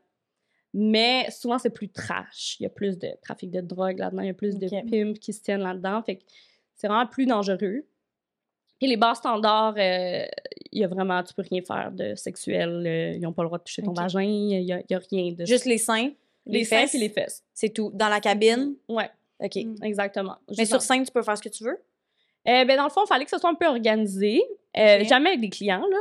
Mais 0.73 1.29
souvent, 1.29 1.57
c'est 1.57 1.69
plus 1.69 1.89
trash. 1.89 2.57
Il 2.59 2.63
y 2.63 2.65
a 2.65 2.69
plus 2.69 2.97
de 2.97 3.09
trafic 3.21 3.51
de 3.51 3.61
drogue 3.61 3.99
là-dedans, 3.99 4.21
il 4.23 4.27
y 4.27 4.31
a 4.31 4.33
plus 4.33 4.57
de 4.57 4.67
pimps 4.89 5.19
qui 5.19 5.33
se 5.33 5.41
tiennent 5.41 5.61
là-dedans. 5.61 6.01
Fait 6.03 6.15
que 6.17 6.23
c'est 6.75 6.87
vraiment 6.87 7.05
plus 7.07 7.25
dangereux. 7.25 7.85
Puis 8.79 8.89
les 8.89 8.97
bars 8.97 9.15
standards, 9.15 9.75
euh, 9.77 10.25
il 10.73 10.79
y 10.79 10.83
a 10.83 10.87
vraiment, 10.87 11.23
tu 11.23 11.33
peux 11.33 11.43
rien 11.49 11.61
faire 11.61 11.91
de 11.93 12.13
sexuel. 12.15 13.13
ils 13.15 13.21
n'ont 13.21 13.31
pas 13.31 13.43
le 13.43 13.47
droit 13.47 13.57
de 13.57 13.63
toucher 13.63 13.83
ton 13.83 13.93
vagin. 13.93 14.21
Il 14.21 14.63
y 14.63 14.73
a, 14.73 14.77
a 14.77 14.99
rien 15.11 15.31
de 15.31 15.45
Juste 15.45 15.63
les 15.65 15.77
seins, 15.77 16.09
les, 16.45 16.59
les 16.59 16.65
seins 16.65 16.81
fesses, 16.81 16.95
et 16.95 16.97
les 16.99 17.09
fesses. 17.09 17.43
c'est 17.53 17.69
tout. 17.69 17.91
Dans 17.93 18.09
la 18.09 18.19
cabine? 18.19 18.75
Ouais, 18.87 19.09
OK. 19.39 19.55
Mm. 19.55 19.75
exactement. 19.83 20.37
Mais 20.57 20.65
sur 20.65 20.77
dans- 20.77 20.79
scène, 20.81 21.03
tu 21.05 21.11
peux 21.11 21.23
faire 21.23 21.37
ce 21.37 21.43
que 21.43 21.49
tu 21.49 21.63
veux? 21.63 21.77
Euh, 22.47 22.63
ben, 22.65 22.77
dans 22.77 22.83
le 22.83 22.89
fond, 22.91 23.03
il 23.05 23.07
fallait 23.07 23.25
que 23.25 23.31
ce 23.31 23.37
soit 23.39 23.49
un 23.49 23.55
peu 23.55 23.65
organisé. 23.67 24.43
Euh, 24.77 24.99
Ok. 25.01 25.07
Jamais 25.07 25.29
avec 25.29 25.41
des 25.41 25.49
clients, 25.49 25.83
là. 25.89 25.97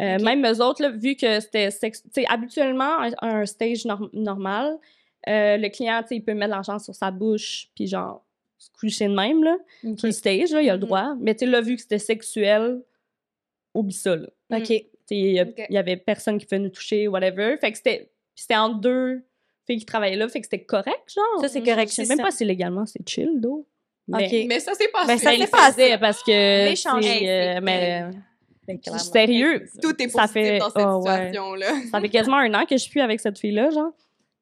Euh, 0.00 0.16
Ok. 0.18 0.22
Même 0.22 0.46
eux 0.46 0.62
autres, 0.62 0.82
là, 0.82 0.90
vu 0.90 1.16
que 1.16 1.40
c'était... 1.40 1.70
sex- 1.70 2.02
tu 2.02 2.10
sais, 2.12 2.26
habituellement, 2.28 3.00
un, 3.00 3.10
un 3.22 3.46
stage 3.46 3.84
nor- 3.84 4.10
normal, 4.12 4.78
euh, 5.28 5.56
le 5.56 5.68
client, 5.70 6.00
tu 6.02 6.08
sais, 6.08 6.16
il 6.16 6.24
peut 6.24 6.34
mettre 6.34 6.50
l'argent 6.52 6.78
sur 6.78 6.94
sa 6.94 7.10
bouche, 7.10 7.68
puis 7.74 7.86
genre, 7.88 8.24
se 8.58 8.70
coucher 8.78 9.08
de 9.08 9.14
même, 9.14 9.42
là. 9.42 9.56
Sur 9.96 10.06
le 10.06 10.12
stage, 10.12 10.52
là, 10.52 10.62
il 10.62 10.70
a 10.70 10.74
le 10.74 10.78
Mhm. 10.78 10.84
droit. 10.86 11.14
Mais 11.18 11.34
tu 11.34 11.46
là, 11.46 11.60
vu 11.60 11.74
que 11.76 11.82
c'était 11.82 11.98
sexuel, 11.98 12.82
oublie 13.74 13.92
ça, 13.94 14.14
là. 14.16 14.28
OK. 14.52 14.64
Tu 14.66 14.74
sais, 15.06 15.16
il 15.16 15.36
y, 15.36 15.40
Ok. 15.42 15.66
y 15.68 15.76
avait 15.78 15.96
personne 15.96 16.38
qui 16.38 16.46
venait 16.46 16.64
nous 16.64 16.70
toucher, 16.70 17.08
whatever. 17.08 17.56
Fait 17.60 17.70
que 17.72 17.76
c'était... 17.78 17.98
puis 18.34 18.42
c'était 18.42 18.56
entre 18.56 18.80
deux 18.80 19.24
filles 19.66 19.78
qui 19.78 19.86
travaillaient 19.86 20.16
là, 20.16 20.28
fait 20.28 20.40
que 20.40 20.46
c'était 20.46 20.64
correct, 20.64 21.12
genre. 21.14 21.40
Ça, 21.40 21.48
c'est 21.48 21.62
correct. 21.62 21.88
Je 21.90 21.94
sais 21.94 22.06
même 22.06 22.18
ça. 22.18 22.24
pas 22.24 22.30
si 22.30 22.44
légalement 22.44 22.86
c'est 22.86 23.06
chill, 23.08 23.40
d'eau. 23.40 23.66
Mais 24.08 24.60
ça, 24.60 24.72
c'est 24.78 24.90
passé. 24.92 25.06
Ben, 25.08 25.18
ça 25.18 25.30
Ben, 25.30 25.38
s'est 25.40 25.46
passé. 25.50 25.96
parce 26.00 26.22
que. 26.22 26.68
L'échange. 26.70 27.04
euh, 27.06 27.60
mais. 27.62 28.04
Ben, 28.68 28.78
clairement. 28.80 28.98
Sérieux. 29.00 29.66
Tout 29.82 30.00
est 30.02 30.08
Ça 30.08 30.22
positif 30.22 30.42
fait- 30.42 30.58
dans 30.58 30.70
cette 30.70 30.84
oh, 30.86 31.02
ouais. 31.04 31.16
situation-là. 31.26 31.66
Ça 31.90 32.00
fait 32.00 32.08
quasiment 32.08 32.36
un 32.38 32.52
an 32.54 32.64
que 32.66 32.76
je 32.76 32.82
suis 32.82 33.00
avec 33.00 33.20
cette 33.20 33.38
fille-là, 33.38 33.70
genre. 33.70 33.92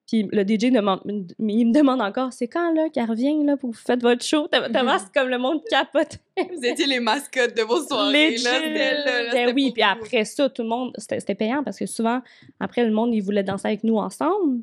Puis 0.07 0.29
le 0.33 0.43
DJ 0.45 0.71
demande, 0.71 1.01
il 1.39 1.67
me 1.69 1.73
demande 1.73 2.03
encore, 2.03 2.31
c'est 2.35 2.47
quand 2.47 2.73
là 2.75 2.91
qu'elle 2.93 3.09
revient 3.09 3.43
là 3.43 3.57
pour 3.57 3.71
que 3.71 3.77
vous 3.77 3.83
faites 3.83 4.03
votre 4.03 4.23
show? 4.23 4.47
T'as 4.49 4.69
t'as 4.69 4.83
Mhm. 4.83 4.99
c'est 4.99 5.19
comme 5.19 5.31
le 5.31 5.39
monde 5.39 5.63
capote. 5.71 6.19
Vous 6.37 6.63
étiez 6.63 6.85
les 6.87 7.01
mascottes 7.01 7.57
de 7.57 7.63
vos 7.63 7.83
soirées. 7.87 8.33
Legit. 8.33 8.45
là, 8.45 8.61
là, 8.61 9.23
là, 9.25 9.33
Ben 9.33 9.53
oui, 9.55 9.73
puis 9.73 9.83
vous. 9.83 9.89
après 9.91 10.27
ça, 10.27 10.51
tout 10.51 10.61
le 10.63 10.69
monde, 10.69 10.93
c'était 10.99 11.21
c'était 11.21 11.35
payant 11.35 11.63
parce 11.65 11.79
que 11.79 11.87
souvent, 11.87 12.21
après, 12.61 12.85
le 12.85 12.93
monde, 12.93 13.15
il 13.15 13.23
voulait 13.23 13.43
danser 13.45 13.69
avec 13.69 13.83
nous 13.83 13.97
ensemble. 13.97 14.61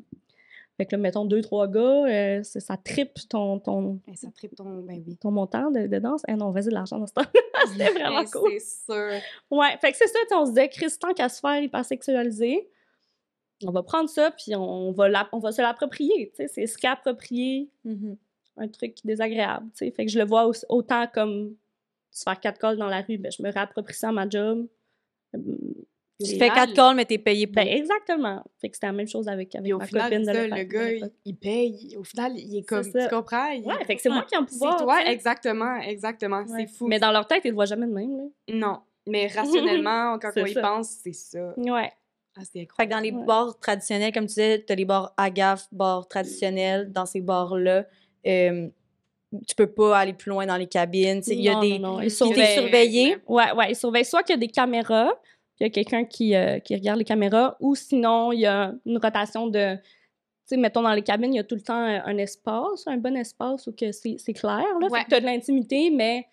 Fait 0.82 0.86
que 0.86 0.96
là, 0.96 0.98
mettons 0.98 1.24
deux, 1.24 1.42
trois 1.42 1.68
gars, 1.68 2.06
euh, 2.08 2.42
ça, 2.42 2.76
tripe 2.76 3.14
ton, 3.28 3.60
ton, 3.60 4.00
Eh, 4.08 4.16
ça 4.16 4.26
ton... 4.56 4.64
Ben 4.82 5.00
oui. 5.06 5.16
ton 5.16 5.30
montant 5.30 5.70
de, 5.70 5.86
de 5.86 5.98
danse. 6.00 6.22
Eh 6.26 6.34
non, 6.34 6.50
vas-y, 6.50 6.64
de 6.64 6.70
l'argent 6.74 6.98
dans 6.98 7.06
ce 7.06 7.12
temps-là. 7.12 7.30
C'était 7.70 7.90
vraiment 7.92 8.24
cool. 8.24 8.50
C'est 8.58 8.92
sûr. 8.92 9.20
Ouais, 9.48 9.76
fait 9.80 9.92
que 9.92 9.96
c'est 9.98 10.08
ça, 10.08 10.18
on 10.32 10.44
se 10.44 10.50
disait, 10.50 10.68
Chris, 10.70 10.92
tant 10.98 11.12
qu'à 11.14 11.28
se 11.28 11.38
faire 11.38 11.62
hypersexualiser, 11.62 12.68
on 13.64 13.70
va 13.70 13.84
prendre 13.84 14.08
ça, 14.10 14.32
puis 14.32 14.56
on 14.56 14.90
va, 14.90 15.08
la- 15.08 15.28
on 15.30 15.38
va 15.38 15.52
se 15.52 15.62
l'approprier, 15.62 16.30
tu 16.30 16.42
sais, 16.42 16.48
c'est 16.48 16.66
se 16.66 16.76
qu'approprier 16.76 17.70
Mhm. 17.84 18.16
un 18.56 18.66
truc 18.66 18.96
désagréable, 19.04 19.66
tu 19.76 19.84
sais. 19.86 19.90
Fait 19.92 20.04
que 20.04 20.10
je 20.10 20.18
le 20.18 20.24
vois 20.24 20.50
autant 20.68 21.06
comme 21.06 21.54
se 22.10 22.24
faire 22.24 22.40
quatre 22.40 22.58
calls 22.58 22.76
dans 22.76 22.88
la 22.88 23.02
rue, 23.02 23.18
ben 23.18 23.30
je 23.30 23.40
me 23.40 23.52
réapproprie 23.52 23.94
ça 23.94 24.08
à 24.08 24.12
ma 24.12 24.28
job. 24.28 24.66
Tu 26.24 26.30
c'est- 26.32 26.38
fais 26.38 26.48
quatre 26.48 26.72
calls, 26.74 26.94
mais 26.96 27.04
t'es 27.04 27.18
payé 27.18 27.46
pour. 27.46 27.54
Ben 27.56 27.68
exactement. 27.68 28.42
Fait 28.60 28.68
que 28.68 28.76
c'était 28.76 28.86
la 28.88 28.92
même 28.92 29.08
chose 29.08 29.28
avec, 29.28 29.54
avec 29.54 29.72
au 29.74 29.78
ma 29.78 29.86
final, 29.86 30.10
copine 30.10 30.20
de 30.20 30.24
ça, 30.26 30.32
l'époque- 30.32 30.58
le 30.58 30.64
gars, 30.64 31.08
il, 31.24 31.36
paye. 31.36 31.96
Au 31.98 32.04
final, 32.04 32.32
il 32.36 32.58
est 32.58 32.62
comme... 32.62 32.82
ça. 32.82 33.08
Tu 33.08 33.14
comprends? 33.14 33.48
Il- 33.50 33.64
Ouais, 33.64 33.84
fait 33.86 33.96
que 33.96 34.02
c'est 34.02 34.08
moi 34.08 34.22
qui 34.28 34.34
ai 34.34 34.38
en 34.38 34.46
C'est 34.46 34.52
pouvoir. 34.52 34.76
toi, 34.76 34.98
tu 35.00 35.06
sais. 35.06 35.12
exactement, 35.12 35.76
exactement. 35.76 36.38
Ouais. 36.42 36.46
C'est 36.66 36.66
fou. 36.66 36.86
Mais 36.88 36.98
dans 36.98 37.12
leur 37.12 37.26
tête, 37.26 37.42
ils 37.44 37.48
le 37.48 37.54
voient 37.54 37.64
jamais 37.66 37.86
de 37.86 37.92
même, 37.92 38.16
là. 38.16 38.24
Non. 38.52 38.78
Mais 39.08 39.26
rationnellement, 39.82 40.18
quand 40.20 40.30
C'est 40.34 40.42
on 40.42 40.46
y 40.46 40.54
pense, 40.54 40.88
c'est 41.02 41.12
ça. 41.14 41.54
Ouais. 41.56 41.90
Ah, 42.36 42.40
c'est 42.44 42.60
Fait 42.60 42.66
que 42.66 42.72
incroyable. 42.72 42.94
dans 42.94 43.00
les 43.00 43.10
Ouais. 43.12 43.26
bars 43.26 43.58
traditionnels, 43.60 44.12
comme 44.12 44.24
tu 44.24 44.28
disais, 44.28 44.64
t'as 44.66 44.74
les 44.74 44.84
bars 44.86 45.12
agaf, 45.16 45.66
bars 45.72 46.06
traditionnels. 46.08 46.90
Dans 46.92 47.04
ces 47.04 47.20
bars-là, 47.20 47.84
euh, 48.26 48.68
tu 49.48 49.54
peux 49.54 49.66
pas 49.66 49.98
aller 49.98 50.12
plus 50.12 50.28
loin 50.30 50.46
dans 50.46 50.56
les 50.56 50.66
cabines. 50.66 51.20
Il 51.26 51.40
y 51.40 51.48
a 51.48 51.54
Non, 51.54 51.60
des. 51.60 51.78
non, 51.78 51.92
non, 51.92 51.96
Puis 51.98 52.06
Ils 52.06 52.10
t'es 52.10 52.14
surveillent. 52.16 52.54
surveillé. 52.58 53.16
Ouais, 53.26 53.52
ouais, 53.52 53.70
ils 53.72 53.76
surveillent 53.76 54.04
soit 54.04 54.22
qu'il 54.22 54.34
y 54.34 54.36
a 54.36 54.40
des 54.40 54.48
caméras, 54.48 55.12
puis 55.56 55.60
il 55.60 55.62
y 55.64 55.66
a 55.66 55.70
quelqu'un 55.70 56.04
qui, 56.04 56.34
euh, 56.34 56.58
qui 56.60 56.74
regarde 56.74 56.98
les 56.98 57.04
caméras, 57.04 57.56
ou 57.60 57.74
sinon, 57.74 58.32
il 58.32 58.40
y 58.40 58.46
a 58.46 58.74
une 58.86 58.98
rotation 58.98 59.46
de 59.46 59.76
sais, 60.44 60.56
mettons, 60.56 60.82
dans 60.82 60.92
les 60.92 61.02
cabines, 61.02 61.32
il 61.32 61.36
y 61.36 61.40
a 61.40 61.44
tout 61.44 61.54
le 61.54 61.60
temps 61.60 61.74
un, 61.76 62.02
un 62.04 62.18
espace, 62.18 62.86
un 62.86 62.96
bon 62.96 63.16
espace 63.16 63.66
où 63.68 63.72
que 63.72 63.92
c'est 63.92 64.16
clair, 64.34 64.64
là. 64.80 64.88
Ouais. 64.90 64.98
Fait 64.98 65.04
que 65.04 65.10
t'as 65.10 65.20
de 65.20 65.24
l'intimité, 65.26 65.90
mais 65.90 66.26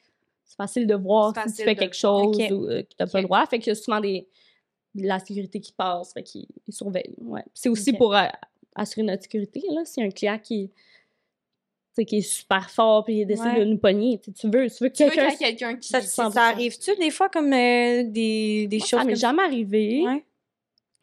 c'est 0.44 0.56
facile 0.58 0.88
de 0.88 0.96
voir 0.96 1.34
si 1.48 1.54
tu 1.56 1.64
fais 1.64 1.76
de- 1.76 1.80
quelque 1.80 1.96
chose 1.96 2.36
Ok. 2.36 2.48
ou 2.52 2.66
euh, 2.66 2.82
que 2.82 2.88
t'as 2.98 3.06
Ok. 3.06 3.12
pas 3.12 3.20
le 3.22 3.26
droit. 3.26 3.46
Fait 3.46 3.60
qu'il 3.60 3.68
y 3.68 3.72
a 3.72 3.76
souvent 3.76 4.00
des, 4.00 4.28
de 4.96 5.06
la 5.08 5.20
sécurité 5.20 5.60
qui 5.60 5.72
passe, 5.74 6.12
fait 6.14 6.24
qu'ils 6.24 6.48
ils 6.68 6.74
surveillent, 6.74 7.14
ouais. 7.22 7.44
C'est 7.54 7.70
aussi 7.70 7.94
pour 7.94 8.16
euh, 8.16 8.24
assurer 8.76 9.04
notre 9.04 9.22
sécurité, 9.24 9.62
là. 9.72 9.86
Si 9.86 10.02
un 10.02 10.10
client 10.10 10.40
qui, 10.40 10.70
tu 10.70 10.74
qui 12.06 12.18
est 12.18 12.22
super 12.22 12.70
fort 12.70 13.04
puis 13.06 13.22
il 13.22 13.26
décide 13.26 13.46
Ouais. 13.46 13.60
de 13.60 13.66
nous 13.66 13.78
pogner, 13.78 14.20
tu 14.20 14.32
veux, 14.50 14.70
tu 14.70 14.84
veux 14.84 14.90
que 14.90 14.98
quelqu'un... 14.98 15.30
quelqu'un 15.36 15.76
qui... 15.76 15.90
Ça, 15.90 16.02
ça, 16.02 16.30
100%. 16.30 16.38
arrive-tu 16.38 16.96
des 16.98 17.12
fois 17.12 17.30
comme 17.30 17.52
euh, 17.54 18.04
des, 18.04 18.68
des 18.68 18.78
Moi, 18.78 18.86
choses 18.86 19.00
ça 19.00 19.06
m'est 19.06 19.14
comme 19.14 19.20
jamais 19.20 19.44
arrivé. 19.44 20.04
Ouais. 20.06 20.24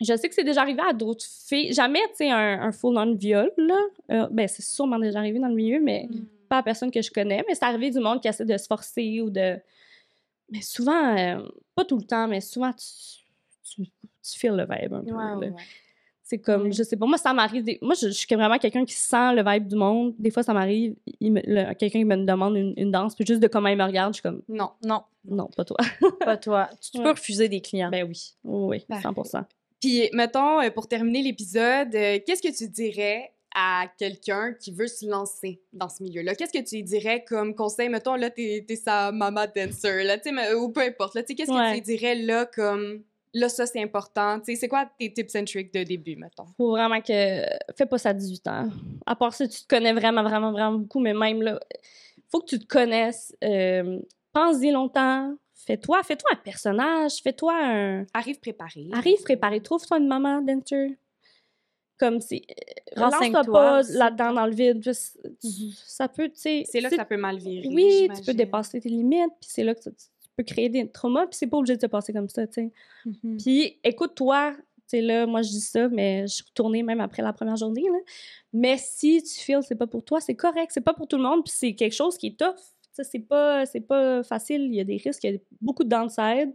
Je 0.00 0.14
sais 0.16 0.28
que 0.28 0.34
c'est 0.34 0.44
déjà 0.44 0.60
arrivé 0.62 0.82
à 0.86 0.92
d'autres 0.92 1.24
filles. 1.24 1.72
Jamais, 1.72 2.00
tu 2.10 2.16
sais, 2.16 2.30
un, 2.30 2.60
un 2.62 2.72
full-on 2.72 3.14
viol, 3.14 3.50
là. 3.56 3.78
Euh, 4.10 4.28
ben, 4.30 4.46
c'est 4.46 4.62
sûrement 4.62 4.98
déjà 4.98 5.20
arrivé 5.20 5.38
dans 5.38 5.48
le 5.48 5.54
milieu, 5.54 5.80
mais 5.80 6.06
Mm. 6.10 6.26
pas 6.50 6.58
à 6.58 6.62
personne 6.62 6.90
que 6.90 7.00
je 7.00 7.10
connais. 7.10 7.42
Mais 7.48 7.54
c'est 7.54 7.64
arrivé 7.64 7.90
du 7.90 7.98
monde 8.00 8.20
qui 8.20 8.28
essaie 8.28 8.44
de 8.44 8.56
se 8.58 8.66
forcer 8.66 9.20
ou 9.22 9.30
de... 9.30 9.56
Mais 10.50 10.60
souvent, 10.60 11.16
euh, 11.16 11.40
pas 11.74 11.84
tout 11.86 11.96
le 11.96 12.04
temps, 12.04 12.28
mais 12.28 12.40
souvent, 12.42 12.72
tu, 12.74 13.24
tu, 13.64 13.82
tu 13.86 14.38
feels 14.38 14.52
le 14.56 14.64
vibe 14.64 14.92
un 14.92 15.02
peu, 15.02 15.10
Ouais, 15.12 15.34
ouais, 15.34 15.50
là. 15.50 15.56
C'est 16.28 16.38
comme, 16.38 16.72
je 16.72 16.82
sais 16.82 16.96
pas, 16.96 17.06
moi, 17.06 17.18
ça 17.18 17.32
m'arrive... 17.32 17.62
des- 17.62 17.78
Moi, 17.80 17.94
je, 17.94 18.08
je 18.08 18.12
suis 18.12 18.34
vraiment 18.34 18.58
quelqu'un 18.58 18.84
qui 18.84 18.94
sent 18.94 19.32
le 19.34 19.44
vibe 19.48 19.68
du 19.68 19.76
monde. 19.76 20.12
Des 20.18 20.32
fois, 20.32 20.42
ça 20.42 20.52
m'arrive, 20.52 20.96
quelqu'un 21.20 21.88
qui 22.00 22.04
me 22.04 22.16
demande 22.26 22.56
une, 22.56 22.74
une 22.76 22.90
danse, 22.90 23.14
puis 23.14 23.24
juste 23.24 23.40
de 23.40 23.46
comment 23.46 23.68
il 23.68 23.76
me 23.76 23.84
regarde, 23.84 24.12
je 24.12 24.16
suis 24.16 24.22
comme, 24.22 24.42
Non. 24.48 24.70
Non, 24.84 25.02
non, 25.24 25.46
pas 25.56 25.64
toi. 25.64 25.76
pas 26.24 26.36
toi. 26.36 26.68
Tu 26.80 26.98
peux 26.98 27.04
Ouais. 27.04 27.10
refuser 27.12 27.48
des 27.48 27.60
clients. 27.60 27.90
ben 27.90 28.04
oui, 28.08 28.34
oui, 28.42 28.82
oui, 28.90 28.96
100%. 28.98 29.44
Puis, 29.80 30.08
mettons, 30.14 30.60
euh, 30.60 30.70
pour 30.70 30.88
terminer 30.88 31.22
l'épisode, 31.22 31.94
euh, 31.94 32.18
qu'est-ce 32.26 32.42
que 32.42 32.52
tu 32.56 32.68
dirais 32.70 33.30
à 33.54 33.84
quelqu'un 33.96 34.52
qui 34.52 34.72
veut 34.72 34.88
se 34.88 35.06
lancer 35.06 35.62
dans 35.72 35.88
ce 35.88 36.02
milieu-là? 36.02 36.34
Qu'est-ce 36.34 36.52
que 36.52 36.64
tu 36.68 36.74
lui 36.74 36.82
dirais 36.82 37.24
comme 37.28 37.54
conseil? 37.54 37.88
Mettons, 37.88 38.16
là, 38.16 38.30
t'es, 38.30 38.64
t'es 38.66 38.74
sa 38.76 39.12
maman 39.12 39.44
dancer, 39.54 40.02
là, 40.02 40.18
tu 40.18 40.34
sais, 40.34 40.54
ou 40.54 40.70
peu 40.70 40.80
importe, 40.80 41.14
là, 41.14 41.22
tu 41.22 41.28
sais, 41.28 41.34
qu'est-ce 41.36 41.52
que 41.52 41.68
tu 41.68 41.74
lui 41.74 41.82
dirais 41.82 42.16
là 42.16 42.46
comme, 42.46 43.02
là, 43.34 43.48
ça, 43.48 43.66
c'est 43.66 43.82
important, 43.82 44.38
tu 44.40 44.46
sais, 44.46 44.56
c'est 44.60 44.68
quoi 44.68 44.88
tes 44.98 45.12
tips 45.12 45.34
and 45.36 45.44
tricks 45.44 45.72
de 45.72 45.82
début, 45.82 46.16
mettons? 46.16 46.46
faut 46.56 46.70
vraiment 46.70 47.00
que. 47.00 47.42
Fais 47.76 47.86
pas 47.86 47.98
ça 47.98 48.10
à 48.10 48.14
18 48.14 48.46
ans. 48.48 48.68
À 49.04 49.14
part 49.16 49.34
ça, 49.34 49.46
tu 49.46 49.60
te 49.62 49.66
connais 49.68 49.92
vraiment, 49.92 50.22
vraiment, 50.22 50.52
vraiment 50.52 50.78
beaucoup, 50.78 51.00
mais 51.00 51.14
même 51.14 51.42
là, 51.42 51.60
faut 52.30 52.40
que 52.40 52.46
tu 52.46 52.58
te 52.58 52.66
connaisses. 52.66 53.34
Euh, 53.44 53.98
Pense-y 54.32 54.70
longtemps. 54.70 55.34
Fais-toi, 55.54 56.02
fais-toi 56.02 56.30
un 56.32 56.36
personnage. 56.36 57.22
Fais-toi 57.22 57.52
un. 57.56 58.06
Arrive 58.12 58.38
préparé. 58.38 58.88
Arrive 58.92 59.22
préparé. 59.22 59.60
Trouve-toi 59.60 59.98
une 59.98 60.06
maman 60.06 60.42
dancer. 60.42 60.96
Comme 61.98 62.20
c'est. 62.20 62.42
euh, 62.98 63.00
Renseigne-toi 63.00 63.40
Lance-toi 63.42 63.52
pas 63.52 63.82
là-dedans 63.98 64.32
dans 64.34 64.46
le 64.46 64.54
vide. 64.54 64.82
Juste, 64.84 65.18
tu- 65.40 65.72
Ça 65.86 66.08
peut, 66.08 66.28
tu 66.28 66.36
sais. 66.36 66.62
C'est 66.70 66.80
là 66.82 66.90
que 66.90 66.96
ça 66.96 67.06
peut 67.06 67.16
mal 67.16 67.38
virer. 67.38 67.66
Oui, 67.68 68.08
tu 68.14 68.22
peux 68.22 68.34
dépasser 68.34 68.80
tes 68.80 68.90
limites, 68.90 69.32
puis 69.40 69.48
c'est 69.50 69.64
là 69.64 69.74
que 69.74 69.80
tu, 69.80 69.90
tu 70.36 70.44
peux 70.44 70.54
créer 70.54 70.68
des 70.68 70.90
traumas, 70.90 71.26
puis 71.26 71.36
c'est 71.38 71.46
pas 71.46 71.56
obligé 71.56 71.76
de 71.76 71.80
se 71.80 71.86
passer 71.86 72.12
comme 72.12 72.28
ça, 72.28 72.46
tu 72.46 72.54
sais. 72.54 72.72
Mhm. 73.04 73.36
Puis 73.38 73.78
écoute-toi, 73.82 74.54
tu 74.54 74.62
sais, 74.86 75.00
là, 75.00 75.26
moi 75.26 75.42
je 75.42 75.50
dis 75.50 75.60
ça, 75.60 75.88
mais 75.88 76.26
je 76.26 76.34
suis 76.34 76.44
retournée 76.44 76.82
même 76.82 77.00
après 77.00 77.22
la 77.22 77.32
première 77.32 77.56
journée, 77.56 77.84
là. 77.84 77.98
Mais 78.52 78.76
si 78.78 79.22
tu 79.22 79.40
feels 79.40 79.62
c'est 79.62 79.74
pas 79.76 79.86
pour 79.86 80.04
toi, 80.04 80.20
c'est 80.20 80.36
correct, 80.36 80.70
c'est 80.72 80.82
pas 80.82 80.94
pour 80.94 81.08
tout 81.08 81.16
le 81.16 81.22
monde, 81.22 81.42
puis 81.44 81.52
c'est 81.56 81.74
quelque 81.74 81.94
chose 81.94 82.18
qui 82.18 82.28
est 82.28 82.38
tough. 82.38 82.56
Tu 82.56 82.88
sais, 82.92 83.04
c'est 83.04 83.20
pas, 83.20 83.66
c'est 83.66 83.80
pas 83.80 84.22
facile, 84.22 84.62
il 84.62 84.74
y 84.74 84.80
a 84.80 84.84
des 84.84 84.96
risques, 84.96 85.24
il 85.24 85.32
y 85.32 85.36
a 85.36 85.38
beaucoup 85.60 85.84
de 85.84 85.88
downside. 85.88 86.54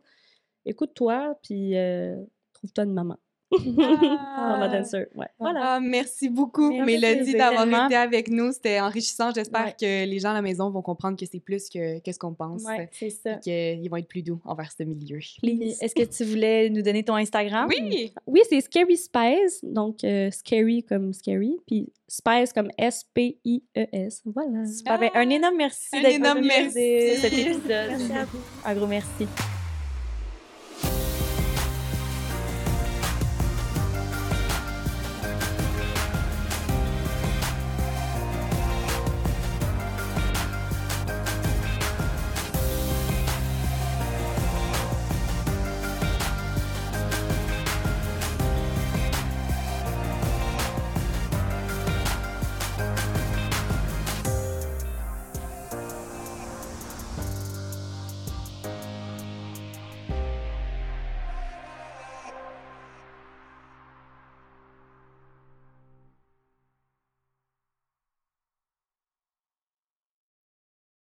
Écoute-toi, 0.66 1.36
puis 1.44 1.76
euh, 1.76 2.16
trouve-toi 2.54 2.84
une 2.84 2.94
maman. 2.94 3.18
Ah. 3.54 4.68
dancer, 4.72 5.08
ouais. 5.16 5.28
Voilà. 5.40 5.60
Ah, 5.76 5.80
merci 5.80 6.30
beaucoup, 6.30 6.70
Merci, 6.72 6.86
Mélodie, 6.86 7.34
d'avoir 7.34 7.86
été 7.86 7.96
avec 7.96 8.30
nous. 8.30 8.52
C'était 8.52 8.80
enrichissant. 8.80 9.32
J'espère 9.34 9.66
Ouais. 9.66 9.76
que 9.80 10.06
les 10.10 10.20
gens 10.20 10.30
à 10.30 10.34
la 10.34 10.42
maison 10.42 10.70
vont 10.70 10.82
comprendre 10.82 11.18
que 11.18 11.26
c'est 11.26 11.40
plus 11.40 11.70
que, 11.70 12.00
que 12.00 12.12
ce 12.12 12.20
qu'on 12.20 12.34
pense. 12.34 12.64
Ouais, 12.64 12.90
c'est 12.92 13.10
ça. 13.10 13.34
et 13.46 13.78
qu'ils 13.80 13.90
vont 13.90 13.98
être 13.98 14.08
plus 14.08 14.22
doux 14.24 14.40
envers 14.46 14.72
ce 14.72 14.84
milieu. 14.84 15.20
Est-ce 15.44 15.94
que 15.96 16.04
tu 16.04 16.24
voulais 16.24 16.70
nous 16.70 16.82
donner 16.82 17.04
ton 17.04 17.16
Instagram? 17.16 17.68
Oui! 17.70 18.14
Oui, 18.28 18.40
c'est 18.50 18.62
Scary 18.62 18.98
Spice, 18.98 19.60
donc 19.64 20.04
euh, 20.04 20.32
scary 20.32 20.84
comme 20.84 21.14
scary, 21.14 21.58
puis 21.68 21.92
Spice 22.08 22.54
comme 22.54 22.70
S-P-I-E-S. 22.78 24.22
Voilà. 24.26 24.66
Super. 24.66 25.00
Ben, 25.00 25.10
un 25.14 25.30
énorme 25.30 25.56
merci 25.58 25.88
Un 25.94 26.02
d'être 26.02 26.16
énorme 26.16 26.38
venu 26.40 26.48
merci. 26.48 27.22
cet 27.22 27.34
épisode. 27.34 27.62
Merci 27.68 28.12
à 28.14 28.26
vous. 28.26 28.40
Un 28.66 28.76
gros 28.76 28.88
merci. 28.88 29.28